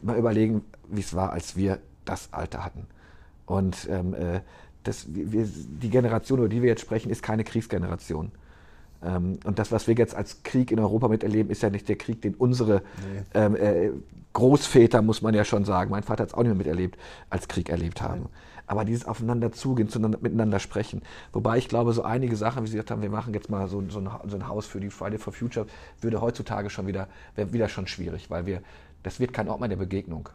mal 0.00 0.16
überlegen, 0.16 0.64
wie 0.86 1.00
es 1.00 1.12
war, 1.12 1.32
als 1.32 1.56
wir 1.56 1.80
das 2.04 2.32
Alter 2.32 2.64
hatten. 2.64 2.86
Und 3.46 3.88
ähm, 3.90 4.14
äh, 4.14 4.40
das, 4.84 5.06
wir, 5.08 5.44
die 5.44 5.90
Generation, 5.90 6.38
über 6.38 6.48
die 6.48 6.62
wir 6.62 6.68
jetzt 6.68 6.82
sprechen, 6.82 7.10
ist 7.10 7.24
keine 7.24 7.42
Kriegsgeneration. 7.42 8.30
Ähm, 9.04 9.38
und 9.44 9.58
das, 9.58 9.72
was 9.72 9.86
wir 9.86 9.94
jetzt 9.94 10.14
als 10.14 10.42
Krieg 10.42 10.70
in 10.70 10.78
Europa 10.78 11.08
miterleben, 11.08 11.50
ist 11.50 11.62
ja 11.62 11.70
nicht 11.70 11.88
der 11.88 11.96
Krieg, 11.96 12.22
den 12.22 12.34
unsere 12.34 12.82
nee. 13.12 13.22
ähm, 13.34 13.56
äh, 13.56 13.90
Großväter, 14.32 15.02
muss 15.02 15.22
man 15.22 15.34
ja 15.34 15.44
schon 15.44 15.64
sagen, 15.64 15.90
mein 15.90 16.02
Vater 16.02 16.22
hat 16.22 16.30
es 16.30 16.34
auch 16.34 16.42
nicht 16.42 16.48
mehr 16.48 16.56
miterlebt, 16.56 16.98
als 17.28 17.48
Krieg 17.48 17.68
erlebt 17.68 18.00
haben. 18.00 18.26
Aber 18.66 18.84
dieses 18.84 19.06
Aufeinander 19.06 19.52
zugehen, 19.52 19.88
zueinander, 19.88 20.18
miteinander 20.22 20.58
sprechen. 20.58 21.02
Wobei 21.32 21.58
ich 21.58 21.68
glaube, 21.68 21.92
so 21.92 22.02
einige 22.02 22.36
Sachen, 22.36 22.62
wie 22.62 22.68
Sie 22.68 22.74
gesagt 22.74 22.90
haben, 22.90 23.02
wir 23.02 23.10
machen 23.10 23.34
jetzt 23.34 23.50
mal 23.50 23.68
so, 23.68 23.82
so, 23.90 23.98
ein, 23.98 24.08
so 24.26 24.36
ein 24.36 24.48
Haus 24.48 24.66
für 24.66 24.80
die 24.80 24.88
Friday 24.88 25.18
for 25.18 25.32
Future, 25.32 25.66
würde 26.00 26.20
heutzutage 26.20 26.70
schon 26.70 26.86
wieder, 26.86 27.08
wäre 27.34 27.52
wieder 27.52 27.68
schon 27.68 27.86
schwierig, 27.86 28.30
weil 28.30 28.46
wir, 28.46 28.62
das 29.02 29.20
wird 29.20 29.32
kein 29.32 29.48
Ort 29.48 29.60
mehr 29.60 29.68
der 29.68 29.76
Begegnung. 29.76 30.28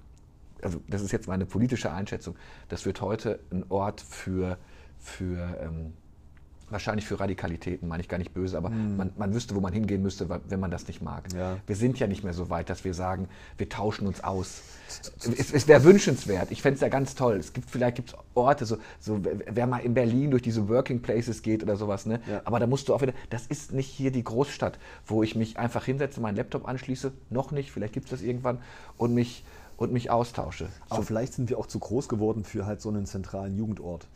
Also 0.62 0.82
das 0.88 1.02
ist 1.02 1.12
jetzt 1.12 1.28
meine 1.28 1.46
politische 1.46 1.92
Einschätzung. 1.92 2.36
Das 2.70 2.86
wird 2.86 3.02
heute 3.02 3.40
ein 3.52 3.66
Ort 3.70 4.02
für, 4.02 4.58
für 5.00 5.58
ähm, 5.62 5.94
wahrscheinlich 6.70 7.06
für 7.06 7.20
Radikalitäten, 7.20 7.88
meine 7.88 8.02
ich 8.02 8.10
gar 8.10 8.18
nicht 8.18 8.34
böse, 8.34 8.58
aber 8.58 8.70
mm. 8.70 8.98
man, 8.98 9.12
man, 9.18 9.34
wüsste, 9.34 9.56
wo 9.56 9.62
man 9.62 9.74
hingehen 9.74 10.02
müsste, 10.02 10.28
wenn 10.30 10.60
man 10.60 10.72
das 10.72 10.88
nicht 10.88 11.02
mag. 11.02 11.32
Ja. 11.34 11.58
Wir 11.66 11.76
sind 11.76 12.00
ja 12.00 12.08
nicht 12.08 12.24
mehr 12.24 12.34
so 12.34 12.50
weit, 12.50 12.70
dass 12.70 12.84
wir 12.84 12.94
sagen, 12.94 13.30
wir 13.58 13.70
tauschen 13.70 14.08
uns 14.08 14.24
aus. 14.24 14.62
Es, 15.38 15.54
es 15.54 15.68
wäre 15.68 15.84
wünschenswert. 15.84 16.52
Ich 16.52 16.62
fände 16.62 16.76
es 16.76 16.82
ja 16.82 16.90
ganz 16.90 17.16
toll. 17.16 17.38
Es 17.38 17.54
gibt 17.54 17.70
vielleicht 17.70 17.96
gibt's 17.96 18.16
Orte, 18.34 18.66
so, 18.66 18.78
so 19.00 19.22
wer 19.24 19.68
mal 19.68 19.80
in 19.80 19.94
Berlin 19.94 20.32
durch 20.32 20.44
diese 20.44 20.68
Working 20.70 21.02
Places 21.02 21.42
geht 21.42 21.64
oder 21.64 21.76
sowas, 21.76 22.06
ne? 22.06 22.20
Ja. 22.30 22.42
Aber 22.46 22.60
da 22.60 22.68
musst 22.68 22.90
du 22.90 22.94
auch 22.94 23.02
wieder, 23.02 23.14
das 23.30 23.48
ist 23.48 23.72
nicht 23.72 23.90
hier 23.90 24.12
die 24.12 24.24
Großstadt, 24.24 24.78
wo 25.06 25.24
ich 25.24 25.36
mich 25.36 25.58
einfach 25.58 25.86
hinsetze, 25.86 26.20
meinen 26.22 26.36
Laptop 26.36 26.68
anschließe, 26.68 27.12
noch 27.30 27.52
nicht, 27.52 27.72
vielleicht 27.72 27.94
gibt 27.94 28.06
es 28.06 28.12
das 28.12 28.22
irgendwann, 28.22 28.60
und 28.98 29.14
mich 29.14 29.44
und 29.78 29.94
mich 29.94 30.10
austausche. 30.10 30.70
Aber 30.90 31.02
so. 31.02 31.08
vielleicht 31.08 31.34
sind 31.34 31.50
wir 31.50 31.58
auch 31.58 31.68
zu 31.68 31.80
groß 31.80 32.10
geworden 32.10 32.44
für 32.44 32.66
halt 32.66 32.82
so 32.82 32.90
einen 32.90 33.06
zentralen 33.06 33.56
Jugendort. 33.58 34.08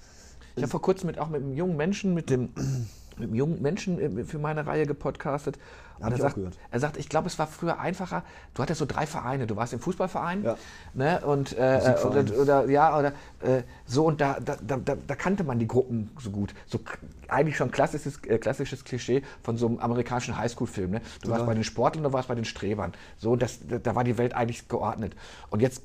Ich 0.55 0.63
habe 0.63 0.71
vor 0.71 0.81
kurzem 0.81 1.07
mit, 1.07 1.19
auch 1.19 1.29
mit 1.29 1.41
einem 1.41 1.53
jungen 1.53 1.77
Menschen, 1.77 2.13
mit 2.13 2.29
dem, 2.29 2.49
mit 3.17 3.27
einem 3.27 3.35
jungen 3.35 3.61
Menschen 3.61 4.19
äh, 4.19 4.23
für 4.23 4.39
meine 4.39 4.65
Reihe 4.65 4.85
gepodcastet. 4.85 5.57
Und 6.01 6.11
er, 6.11 6.17
sagt, 6.17 6.37
er 6.71 6.79
sagt, 6.79 6.97
ich 6.97 7.09
glaube, 7.09 7.27
es 7.27 7.37
war 7.37 7.45
früher 7.45 7.79
einfacher. 7.79 8.23
Du 8.55 8.63
hattest 8.63 8.79
so 8.79 8.85
drei 8.85 9.05
Vereine. 9.05 9.45
Du 9.45 9.55
warst 9.55 9.73
im 9.73 9.79
Fußballverein, 9.79 10.43
ja. 10.43 10.57
ne? 10.95 11.21
Und 11.23 11.55
äh, 11.57 11.95
oder, 12.03 12.39
oder, 12.39 12.69
ja 12.69 12.97
oder 12.97 13.09
äh, 13.41 13.61
so 13.85 14.05
und 14.05 14.19
da, 14.19 14.39
da, 14.39 14.57
da, 14.65 14.77
da, 14.95 15.15
kannte 15.15 15.43
man 15.43 15.59
die 15.59 15.67
Gruppen 15.67 16.09
so 16.19 16.31
gut. 16.31 16.55
So 16.65 16.79
eigentlich 17.27 17.55
schon 17.55 17.69
klassisches, 17.69 18.19
äh, 18.25 18.39
klassisches 18.39 18.83
Klischee 18.83 19.21
von 19.43 19.57
so 19.57 19.67
einem 19.67 19.77
amerikanischen 19.77 20.37
Highschool-Film. 20.37 20.89
Ne? 20.89 21.01
Du 21.21 21.29
ja. 21.29 21.35
warst 21.35 21.45
bei 21.45 21.53
den 21.53 21.63
Sportlern, 21.63 22.03
du 22.03 22.13
warst 22.13 22.27
bei 22.27 22.35
den 22.35 22.45
Strebern. 22.45 22.93
So 23.19 23.31
und 23.31 23.41
das, 23.43 23.59
da 23.61 23.95
war 23.95 24.03
die 24.03 24.17
Welt 24.17 24.33
eigentlich 24.33 24.67
geordnet. 24.67 25.15
Und 25.51 25.61
jetzt 25.61 25.83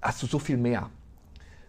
hast 0.00 0.20
du 0.22 0.26
so 0.26 0.40
viel 0.40 0.56
mehr 0.56 0.90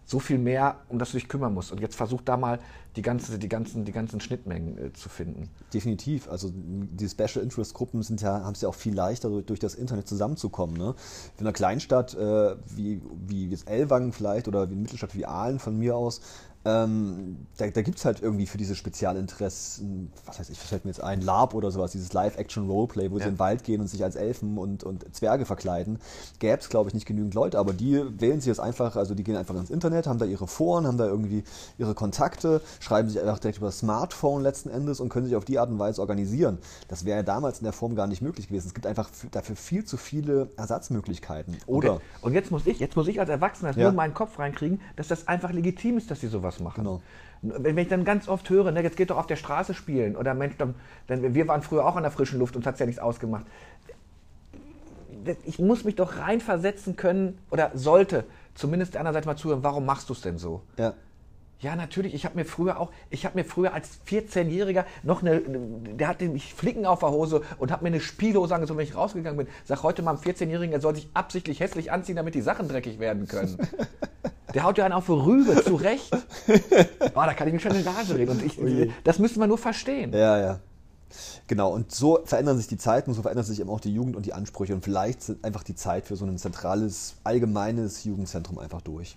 so 0.04 0.18
viel 0.18 0.38
mehr, 0.38 0.76
um 0.88 0.98
das 0.98 1.12
du 1.12 1.18
dich 1.18 1.28
kümmern 1.28 1.54
musst. 1.54 1.72
Und 1.72 1.80
jetzt 1.80 1.96
versuch 1.96 2.20
da 2.22 2.36
mal 2.36 2.58
die, 2.96 3.02
ganze, 3.02 3.38
die, 3.38 3.48
ganzen, 3.48 3.84
die 3.84 3.92
ganzen 3.92 4.20
Schnittmengen 4.20 4.78
äh, 4.78 4.92
zu 4.92 5.08
finden. 5.08 5.50
Definitiv. 5.72 6.28
Also 6.28 6.50
die 6.52 7.08
Special 7.08 7.42
Interest 7.42 7.74
Gruppen 7.74 8.02
sind 8.02 8.20
ja, 8.20 8.44
haben 8.44 8.54
es 8.54 8.60
ja 8.60 8.68
auch 8.68 8.74
viel 8.74 8.94
leichter, 8.94 9.28
durch, 9.28 9.46
durch 9.46 9.60
das 9.60 9.74
Internet 9.74 10.06
zusammenzukommen. 10.06 10.76
Ne? 10.76 10.94
In 11.38 11.46
einer 11.46 11.52
Kleinstadt 11.52 12.14
äh, 12.14 12.56
wie, 12.76 13.00
wie 13.26 13.48
jetzt 13.48 13.68
Ellwangen 13.68 14.12
vielleicht 14.12 14.46
oder 14.48 14.68
wie 14.68 14.74
eine 14.74 14.82
Mittelstadt 14.82 15.14
wie 15.14 15.26
Aalen 15.26 15.58
von 15.58 15.78
mir 15.78 15.96
aus, 15.96 16.20
ähm, 16.64 17.46
da, 17.58 17.66
da 17.68 17.82
gibt 17.82 17.98
es 17.98 18.04
halt 18.04 18.22
irgendwie 18.22 18.46
für 18.46 18.56
diese 18.56 18.74
Spezialinteressen, 18.74 20.10
was 20.24 20.38
heißt 20.38 20.50
ich, 20.50 20.58
fällt 20.58 20.84
mir 20.84 20.90
jetzt 20.90 21.02
ein, 21.02 21.20
LARP 21.20 21.54
oder 21.54 21.70
sowas, 21.70 21.92
dieses 21.92 22.12
Live-Action-Roleplay, 22.12 23.10
wo 23.10 23.18
ja. 23.18 23.24
sie 23.24 23.28
in 23.28 23.34
den 23.34 23.38
Wald 23.38 23.64
gehen 23.64 23.82
und 23.82 23.88
sich 23.88 24.02
als 24.02 24.16
Elfen 24.16 24.56
und, 24.56 24.82
und 24.82 25.14
Zwerge 25.14 25.44
verkleiden. 25.44 25.98
Gäbe 26.38 26.58
es, 26.58 26.70
glaube 26.70 26.88
ich, 26.88 26.94
nicht 26.94 27.06
genügend 27.06 27.34
Leute, 27.34 27.58
aber 27.58 27.74
die 27.74 28.02
wählen 28.18 28.40
sich 28.40 28.48
jetzt 28.48 28.60
einfach, 28.60 28.96
also 28.96 29.14
die 29.14 29.24
gehen 29.24 29.36
einfach 29.36 29.54
ins 29.56 29.68
Internet, 29.68 30.06
haben 30.06 30.18
da 30.18 30.24
ihre 30.24 30.46
Foren, 30.46 30.86
haben 30.86 30.96
da 30.96 31.06
irgendwie 31.06 31.44
ihre 31.76 31.94
Kontakte, 31.94 32.62
schreiben 32.80 33.10
sich 33.10 33.20
einfach 33.20 33.38
direkt 33.38 33.58
über 33.58 33.66
das 33.66 33.80
Smartphone 33.80 34.42
letzten 34.42 34.70
Endes 34.70 35.00
und 35.00 35.10
können 35.10 35.26
sich 35.26 35.36
auf 35.36 35.44
die 35.44 35.58
Art 35.58 35.68
und 35.68 35.78
Weise 35.78 36.00
organisieren. 36.00 36.58
Das 36.88 37.04
wäre 37.04 37.18
ja 37.18 37.22
damals 37.22 37.58
in 37.58 37.64
der 37.64 37.74
Form 37.74 37.94
gar 37.94 38.06
nicht 38.06 38.22
möglich 38.22 38.48
gewesen. 38.48 38.68
Es 38.68 38.74
gibt 38.74 38.86
einfach 38.86 39.10
dafür 39.32 39.56
viel 39.56 39.84
zu 39.84 39.98
viele 39.98 40.48
Ersatzmöglichkeiten. 40.56 41.58
Oder? 41.66 41.94
Okay. 41.94 42.04
Und 42.22 42.32
jetzt 42.32 42.50
muss 42.50 42.66
ich, 42.66 42.78
jetzt 42.78 42.96
muss 42.96 43.06
ich 43.08 43.20
als 43.20 43.28
Erwachsener 43.28 43.72
ja. 43.72 43.82
nur 43.82 43.90
in 43.90 43.96
meinen 43.96 44.14
Kopf 44.14 44.38
reinkriegen, 44.38 44.80
dass 44.96 45.08
das 45.08 45.28
einfach 45.28 45.52
legitim 45.52 45.98
ist, 45.98 46.10
dass 46.10 46.20
sie 46.20 46.28
sowas 46.28 46.53
machen. 46.60 46.84
Genau. 46.84 47.02
Wenn 47.42 47.76
ich 47.76 47.88
dann 47.88 48.04
ganz 48.04 48.28
oft 48.28 48.48
höre, 48.48 48.70
ne, 48.72 48.82
jetzt 48.82 48.96
geht 48.96 49.10
doch 49.10 49.18
auf 49.18 49.26
der 49.26 49.36
Straße 49.36 49.74
spielen 49.74 50.16
oder 50.16 50.32
Mensch, 50.34 50.56
dann, 50.56 50.74
dann, 51.06 51.34
wir 51.34 51.48
waren 51.48 51.62
früher 51.62 51.84
auch 51.84 51.96
an 51.96 52.02
der 52.02 52.12
frischen 52.12 52.38
Luft 52.38 52.56
und 52.56 52.66
hat 52.66 52.80
ja 52.80 52.86
nichts 52.86 53.00
ausgemacht. 53.00 53.44
Ich 55.44 55.58
muss 55.58 55.84
mich 55.84 55.96
doch 55.96 56.18
reinversetzen 56.18 56.96
können 56.96 57.38
oder 57.50 57.70
sollte 57.74 58.24
zumindest 58.54 58.94
der 58.94 59.00
anderen 59.00 59.14
Seite 59.14 59.26
mal 59.26 59.36
zuhören, 59.36 59.62
warum 59.62 59.84
machst 59.84 60.08
du 60.08 60.12
es 60.14 60.20
denn 60.20 60.38
so? 60.38 60.62
Ja. 60.78 60.94
Ja, 61.64 61.76
natürlich. 61.76 62.12
Ich 62.12 62.26
habe 62.26 62.36
mir 62.36 62.44
früher 62.44 62.78
auch, 62.78 62.92
ich 63.08 63.24
habe 63.24 63.38
mir 63.38 63.44
früher 63.44 63.72
als 63.72 63.88
14-Jähriger 64.06 64.84
noch 65.02 65.22
eine, 65.22 65.40
der 65.40 66.08
hatte 66.08 66.28
mich 66.28 66.52
Flicken 66.52 66.84
auf 66.84 66.98
der 66.98 67.10
Hose 67.10 67.40
und 67.56 67.72
hat 67.72 67.80
mir 67.80 67.88
eine 67.88 68.00
Spielhose 68.00 68.54
angezogen, 68.54 68.76
wenn 68.78 68.86
ich 68.86 68.94
rausgegangen 68.94 69.38
bin. 69.38 69.46
Sag 69.64 69.82
heute 69.82 70.02
mal 70.02 70.10
einem 70.10 70.20
14-Jährigen, 70.20 70.74
er 70.74 70.82
soll 70.82 70.94
sich 70.94 71.08
absichtlich 71.14 71.60
hässlich 71.60 71.90
anziehen, 71.90 72.16
damit 72.16 72.34
die 72.34 72.42
Sachen 72.42 72.68
dreckig 72.68 72.98
werden 72.98 73.26
können. 73.26 73.56
Der 74.52 74.62
haut 74.62 74.76
ja 74.76 74.84
einen 74.84 74.92
auf 74.92 75.06
die 75.06 75.12
Rübe, 75.12 75.64
zu 75.64 75.74
Recht. 75.76 76.10
Boah, 77.14 77.26
da 77.26 77.32
kann 77.32 77.48
ich 77.48 77.54
mich 77.54 77.62
schon 77.62 77.74
in 77.74 77.82
Rage 77.82 78.14
reden. 78.14 78.32
Und 78.32 78.44
ich, 78.44 78.60
Ui. 78.60 78.92
das 79.02 79.18
müsste 79.18 79.40
man 79.40 79.48
nur 79.48 79.58
verstehen. 79.58 80.12
Ja, 80.12 80.38
ja. 80.38 80.60
Genau, 81.46 81.72
und 81.72 81.92
so 81.92 82.20
verändern 82.24 82.58
sich 82.58 82.68
die 82.68 82.76
Zeiten, 82.76 83.14
so 83.14 83.22
verändert 83.22 83.46
sich 83.46 83.58
eben 83.58 83.70
auch 83.70 83.80
die 83.80 83.92
Jugend 83.92 84.14
und 84.16 84.26
die 84.26 84.32
Ansprüche. 84.32 84.74
Und 84.74 84.84
vielleicht 84.84 85.22
sind 85.22 85.44
einfach 85.44 85.64
die 85.64 85.74
Zeit 85.74 86.06
für 86.06 86.14
so 86.14 86.24
ein 86.24 86.38
zentrales, 86.38 87.16
allgemeines 87.24 88.04
Jugendzentrum 88.04 88.58
einfach 88.58 88.82
durch. 88.82 89.16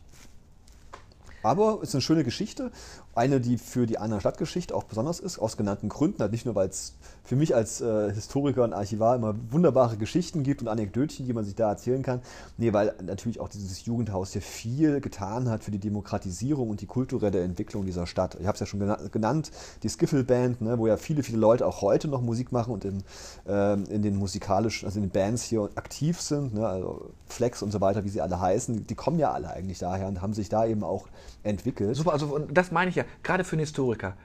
Aber 1.43 1.79
es 1.81 1.89
ist 1.89 1.95
eine 1.95 2.01
schöne 2.01 2.23
Geschichte. 2.23 2.71
Eine, 3.17 3.41
die 3.41 3.57
für 3.57 3.87
die 3.87 3.97
Anna 3.97 4.19
Stadtgeschichte 4.19 4.75
auch 4.75 4.83
besonders 4.83 5.19
ist, 5.19 5.39
aus 5.39 5.57
genannten 5.57 5.89
Gründen. 5.89 6.19
Halt 6.19 6.31
nicht 6.31 6.45
nur, 6.45 6.53
weil 6.53 6.69
es 6.69 6.93
für 7.23 7.35
mich 7.35 7.55
als 7.55 7.81
äh, 7.81 8.13
Historiker 8.13 8.63
und 8.63 8.73
Archivar 8.73 9.15
immer 9.15 9.33
wunderbare 9.49 9.97
Geschichten 9.97 10.43
gibt 10.43 10.61
und 10.61 10.67
Anekdötchen, 10.67 11.25
die 11.25 11.33
man 11.33 11.43
sich 11.43 11.55
da 11.55 11.69
erzählen 11.69 12.03
kann. 12.03 12.21
Nee, 12.57 12.73
weil 12.73 12.93
natürlich 13.03 13.39
auch 13.39 13.49
dieses 13.49 13.85
Jugendhaus 13.85 14.33
hier 14.33 14.43
viel 14.43 15.01
getan 15.01 15.49
hat 15.49 15.63
für 15.63 15.71
die 15.71 15.79
Demokratisierung 15.79 16.69
und 16.69 16.81
die 16.81 16.85
kulturelle 16.85 17.41
Entwicklung 17.41 17.87
dieser 17.87 18.05
Stadt. 18.05 18.37
Ich 18.39 18.45
habe 18.45 18.53
es 18.53 18.59
ja 18.59 18.67
schon 18.67 18.81
gena 18.81 18.99
genannt, 19.11 19.49
die 19.81 19.89
Skiffle 19.89 20.23
Band, 20.23 20.61
ne, 20.61 20.77
wo 20.77 20.85
ja 20.85 20.95
viele, 20.95 21.23
viele 21.23 21.39
Leute 21.39 21.65
auch 21.65 21.81
heute 21.81 22.07
noch 22.07 22.21
Musik 22.21 22.51
machen 22.51 22.71
und 22.71 22.85
in, 22.85 23.03
ähm, 23.47 23.85
in 23.89 24.03
den 24.03 24.15
musikalischen, 24.15 24.85
also 24.85 24.99
in 24.99 25.07
den 25.07 25.11
Bands 25.11 25.41
hier 25.41 25.69
aktiv 25.73 26.21
sind, 26.21 26.53
ne, 26.53 26.67
also 26.67 27.09
Flex 27.25 27.63
und 27.63 27.71
so 27.71 27.81
weiter, 27.81 28.03
wie 28.03 28.09
sie 28.09 28.21
alle 28.21 28.39
heißen, 28.39 28.85
die 28.85 28.95
kommen 28.95 29.17
ja 29.17 29.31
alle 29.31 29.49
eigentlich 29.49 29.79
daher 29.79 30.07
und 30.07 30.21
haben 30.21 30.33
sich 30.33 30.49
da 30.49 30.67
eben 30.67 30.83
auch 30.83 31.07
entwickelt. 31.47 31.95
Super, 31.95 32.13
also 32.13 32.27
und 32.27 32.55
das 32.57 32.71
meine 32.71 32.89
ich 32.89 32.95
ja, 32.95 33.05
gerade 33.23 33.43
für 33.43 33.53
einen 33.53 33.61
Historiker. 33.61 34.15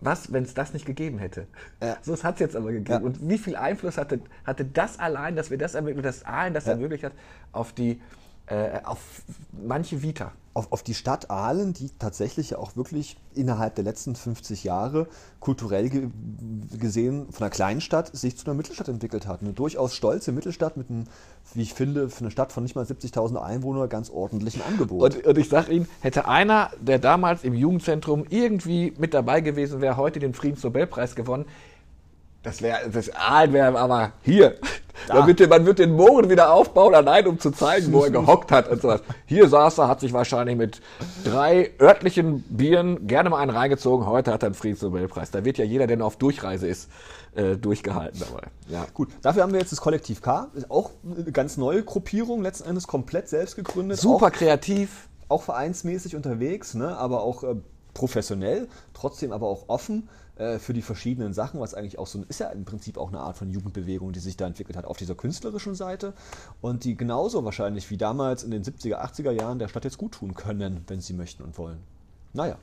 Was, 0.00 0.32
wenn 0.32 0.42
es 0.44 0.54
das 0.54 0.74
nicht 0.74 0.84
gegeben 0.86 1.18
hätte? 1.18 1.46
Ja. 1.82 1.96
So, 2.02 2.12
es 2.12 2.24
hat 2.24 2.34
es 2.34 2.40
jetzt 2.40 2.56
aber 2.56 2.72
gegeben. 2.72 2.90
Ja. 2.90 2.98
Und 2.98 3.26
wie 3.28 3.38
viel 3.38 3.56
Einfluss 3.56 3.96
hatte, 3.96 4.20
hatte 4.44 4.64
das 4.64 4.98
allein, 4.98 5.36
dass 5.36 5.50
wir 5.50 5.58
das 5.58 5.74
ermöglicht, 5.74 6.04
dass 6.04 6.24
Aalen 6.24 6.52
das 6.52 6.66
Ja. 6.66 6.72
ermöglicht 6.72 7.04
hat, 7.04 7.12
auf 7.52 7.72
die, 7.72 8.00
äh, 8.46 8.80
auf 8.84 9.22
manche 9.66 10.02
Vita? 10.02 10.32
Auf, 10.54 10.70
auf 10.72 10.82
die 10.82 10.94
Stadt 10.94 11.30
Aalen, 11.30 11.72
die 11.72 11.90
tatsächlich 11.98 12.50
ja 12.50 12.58
auch 12.58 12.76
wirklich 12.76 13.16
innerhalb 13.34 13.74
der 13.74 13.84
letzten 13.84 14.14
50 14.14 14.64
Jahre 14.64 15.08
kulturell 15.40 15.90
ge 15.90 16.08
gesehen 16.78 17.26
von 17.30 17.42
einer 17.42 17.50
kleinen 17.50 17.80
Stadt 17.80 18.16
sich 18.16 18.36
zu 18.36 18.46
einer 18.46 18.54
Mittelstadt 18.54 18.88
entwickelt 18.88 19.26
hat. 19.26 19.42
Eine 19.42 19.52
durchaus 19.52 19.94
stolze 19.94 20.32
Mittelstadt 20.32 20.76
mit 20.76 20.88
einem, 20.88 21.04
wie 21.54 21.62
ich 21.62 21.74
finde, 21.74 22.08
für 22.08 22.20
eine 22.20 22.30
Stadt 22.30 22.52
von 22.52 22.62
nicht 22.62 22.76
mal 22.76 22.84
70.000 22.84 23.36
Einwohnern 23.36 23.88
ganz 23.88 24.10
ordentlichen 24.10 24.62
Angebot. 24.62 25.16
Und, 25.16 25.26
und 25.26 25.38
ich 25.38 25.48
sage 25.48 25.72
Ihnen, 25.72 25.88
hätte 26.00 26.28
einer, 26.28 26.70
der 26.80 26.98
damals 26.98 27.42
im 27.42 27.54
Jugendzentrum 27.54 28.24
irgendwie 28.30 28.94
mit 28.96 29.12
dabei 29.12 29.40
gewesen 29.40 29.80
wäre, 29.80 29.96
heute 29.96 30.20
den 30.20 30.34
Friedensnobelpreis 30.34 31.16
gewonnen, 31.16 31.46
das 32.44 32.62
wäre, 32.62 32.90
das 32.90 33.10
Aalen 33.14 33.52
wäre 33.52 33.78
aber 33.78 34.12
hier. 34.22 34.56
Da. 35.08 35.26
den, 35.26 35.48
man 35.50 35.66
wird 35.66 35.80
den 35.80 35.92
Mohren 35.92 36.30
wieder 36.30 36.52
aufbauen, 36.52 36.94
allein 36.94 37.26
um 37.26 37.38
zu 37.38 37.50
zeigen, 37.50 37.92
wo 37.92 38.04
er 38.04 38.10
gehockt 38.12 38.52
hat 38.52 38.68
und 38.68 38.80
sowas. 38.80 39.02
Hier 39.26 39.48
saß 39.48 39.78
er, 39.78 39.88
hat 39.88 40.00
sich 40.00 40.12
wahrscheinlich 40.12 40.56
mit 40.56 40.80
drei 41.24 41.72
örtlichen 41.80 42.42
Bieren 42.48 43.06
gerne 43.06 43.28
mal 43.28 43.38
einen 43.38 43.50
reingezogen. 43.50 44.06
Heute 44.06 44.32
hat 44.32 44.44
er 44.44 44.46
einen 44.46 44.54
Friedensnobelpreis. 44.54 45.32
Da 45.32 45.44
wird 45.44 45.58
ja 45.58 45.64
jeder, 45.64 45.88
der 45.88 45.96
noch 45.96 46.06
auf 46.06 46.16
Durchreise 46.16 46.68
ist, 46.68 46.88
äh, 47.34 47.56
durchgehalten 47.56 48.20
dabei. 48.20 48.44
Ja. 48.68 48.86
Gut, 48.94 49.08
dafür 49.20 49.42
haben 49.42 49.52
wir 49.52 49.58
jetzt 49.58 49.72
das 49.72 49.80
Kollektiv 49.80 50.22
K, 50.22 50.48
ist 50.54 50.70
auch 50.70 50.90
eine 51.04 51.32
ganz 51.32 51.56
neue 51.56 51.82
Gruppierung, 51.82 52.42
letzten 52.42 52.68
Endes 52.68 52.86
komplett 52.86 53.28
selbst 53.28 53.56
gegründet. 53.56 53.98
Super 53.98 54.28
Auch 54.28 54.32
kreativ. 54.32 55.08
auch 55.28 55.42
vereinsmäßig 55.42 56.14
unterwegs, 56.14 56.74
ne, 56.74 56.96
aber 56.96 57.24
auch 57.24 57.42
äh, 57.42 57.56
professionell, 57.94 58.68
trotzdem 58.94 59.32
aber 59.32 59.48
auch 59.48 59.64
offen 59.68 60.08
äh, 60.36 60.58
für 60.58 60.72
die 60.72 60.82
verschiedenen 60.82 61.32
Sachen, 61.32 61.60
was 61.60 61.74
eigentlich 61.74 61.98
auch 61.98 62.06
so 62.06 62.24
ist 62.28 62.40
ja 62.40 62.48
im 62.48 62.64
Prinzip 62.64 62.98
auch 62.98 63.08
eine 63.08 63.20
Art 63.20 63.36
von 63.36 63.50
Jugendbewegung, 63.50 64.12
die 64.12 64.20
sich 64.20 64.36
da 64.36 64.46
entwickelt 64.46 64.76
hat 64.76 64.84
auf 64.84 64.96
dieser 64.96 65.14
künstlerischen 65.14 65.74
Seite 65.74 66.12
und 66.60 66.84
die 66.84 66.96
genauso 66.96 67.44
wahrscheinlich 67.44 67.90
wie 67.90 67.96
damals 67.96 68.42
in 68.42 68.50
den 68.50 68.64
70er, 68.64 68.96
80er 68.96 69.30
Jahren 69.30 69.58
der 69.58 69.68
Stadt 69.68 69.84
jetzt 69.84 69.98
gut 69.98 70.12
tun 70.12 70.34
können, 70.34 70.82
wenn 70.88 71.00
sie 71.00 71.12
möchten 71.12 71.44
und 71.44 71.56
wollen. 71.56 71.78
Naja, 72.32 72.58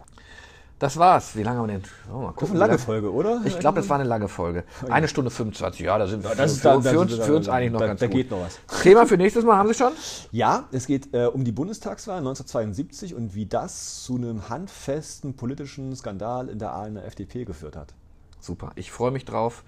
Das 0.81 0.97
war's. 0.97 1.35
Wie 1.35 1.43
lange 1.43 1.59
haben 1.59 1.67
wir 1.67 1.73
denn? 1.75 1.83
Oh, 2.11 2.17
mal 2.21 2.27
das 2.29 2.35
gucken, 2.37 2.45
ist 2.47 2.51
eine 2.53 2.59
lange 2.71 2.79
Folge, 2.79 3.13
oder? 3.13 3.41
Ich 3.45 3.59
glaube, 3.59 3.79
das 3.81 3.87
war 3.87 3.99
eine 3.99 4.09
lange 4.09 4.27
Folge. 4.27 4.63
Eine 4.89 5.07
Stunde 5.07 5.29
25. 5.29 5.81
Ja, 5.81 5.99
da 5.99 6.07
sind 6.07 6.23
wir 6.23 6.33
das 6.33 6.53
ist 6.53 6.61
für, 6.61 6.69
dann- 6.69 6.81
für, 6.81 6.89
dann 6.89 6.97
uns, 6.97 7.15
für 7.17 7.35
uns 7.35 7.45
da- 7.45 7.53
eigentlich 7.53 7.71
noch 7.71 7.79
da- 7.81 7.85
ganz 7.85 7.99
da 7.99 8.07
gut. 8.07 8.15
geht 8.15 8.31
noch 8.31 8.41
was. 8.41 8.59
Thema 8.81 9.05
für 9.05 9.15
nächstes 9.15 9.43
Mal 9.45 9.57
haben 9.57 9.67
Sie 9.67 9.75
schon? 9.75 9.91
Ja, 10.31 10.63
es 10.71 10.87
geht 10.87 11.13
äh, 11.13 11.25
um 11.27 11.43
die 11.43 11.51
Bundestagswahl 11.51 12.17
1972 12.17 13.13
und 13.13 13.35
wie 13.35 13.45
das 13.45 14.03
zu 14.03 14.15
einem 14.15 14.49
handfesten 14.49 15.35
politischen 15.35 15.95
Skandal 15.95 16.49
in 16.49 16.57
der 16.57 16.71
Ahlener 16.73 17.05
FDP 17.05 17.45
geführt 17.45 17.75
hat. 17.75 17.93
Super, 18.39 18.71
ich 18.73 18.91
freue 18.91 19.11
mich 19.11 19.25
drauf. 19.25 19.63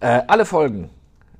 Äh, 0.00 0.24
alle 0.26 0.44
Folgen 0.44 0.90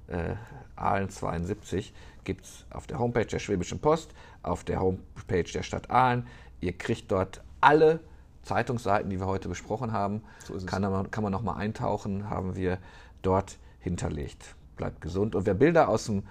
äh, 0.09 0.34
Aalen 0.76 1.10
72 1.10 1.92
gibt 2.24 2.47
es 2.47 2.64
auf 2.70 2.86
der 2.86 2.98
Homepage 2.98 3.26
der 3.26 3.38
Schwäbischen 3.38 3.80
Post, 3.80 4.12
auf 4.42 4.64
der 4.64 4.80
Homepage 4.80 5.44
der 5.52 5.62
Stadt 5.62 5.90
Aalen. 5.90 6.26
Ihr 6.62 6.72
kriegt 6.72 7.12
dort 7.12 7.42
alle 7.60 8.01
Zeitungsseiten, 8.42 9.10
die 9.10 9.20
wir 9.20 9.26
heute 9.26 9.48
besprochen 9.48 9.92
haben. 9.92 10.22
So. 10.44 10.54
Kann 10.66 10.82
man, 10.82 11.10
kann 11.10 11.22
man 11.22 11.32
nochmal 11.32 11.56
eintauchen, 11.56 12.30
haben 12.30 12.56
wir 12.56 12.78
dort 13.22 13.58
hinterlegt. 13.80 14.54
Bleibt 14.76 15.00
gesund. 15.00 15.34
Und 15.34 15.46
wer 15.46 15.54
Bilder 15.54 15.88
aus 15.88 16.06
dem, 16.06 16.22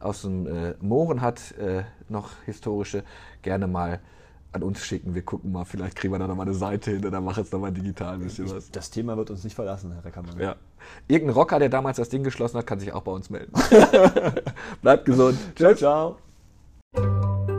aus 0.00 0.22
dem 0.22 0.46
äh, 0.46 0.74
Mooren 0.80 1.20
hat, 1.20 1.52
äh, 1.58 1.84
noch 2.08 2.30
historische, 2.46 3.04
gerne 3.42 3.66
mal 3.66 4.00
an 4.52 4.62
uns 4.62 4.80
schicken. 4.80 5.14
Wir 5.14 5.22
gucken 5.22 5.52
mal, 5.52 5.64
vielleicht 5.64 5.96
kriegen 5.96 6.12
wir 6.12 6.18
da 6.18 6.26
nochmal 6.26 6.46
eine 6.46 6.54
Seite 6.54 6.92
hin 6.92 7.04
oder 7.04 7.20
machen 7.20 7.42
jetzt 7.42 7.52
nochmal 7.52 7.72
digital 7.72 8.14
ein 8.14 8.20
bisschen 8.20 8.50
was. 8.50 8.70
Das 8.70 8.90
Thema 8.90 9.16
wird 9.16 9.30
uns 9.30 9.44
nicht 9.44 9.54
verlassen, 9.54 9.92
Herr 9.92 10.04
Reckermann. 10.04 10.38
Ja. 10.38 10.56
Irgendein 11.06 11.34
Rocker, 11.34 11.58
der 11.58 11.68
damals 11.68 11.98
das 11.98 12.08
Ding 12.08 12.22
geschlossen 12.24 12.56
hat, 12.56 12.66
kann 12.66 12.80
sich 12.80 12.92
auch 12.92 13.02
bei 13.02 13.12
uns 13.12 13.28
melden. 13.28 13.52
Bleibt 14.82 15.04
gesund. 15.04 15.38
Ciao, 15.54 15.74
ciao. 16.94 17.57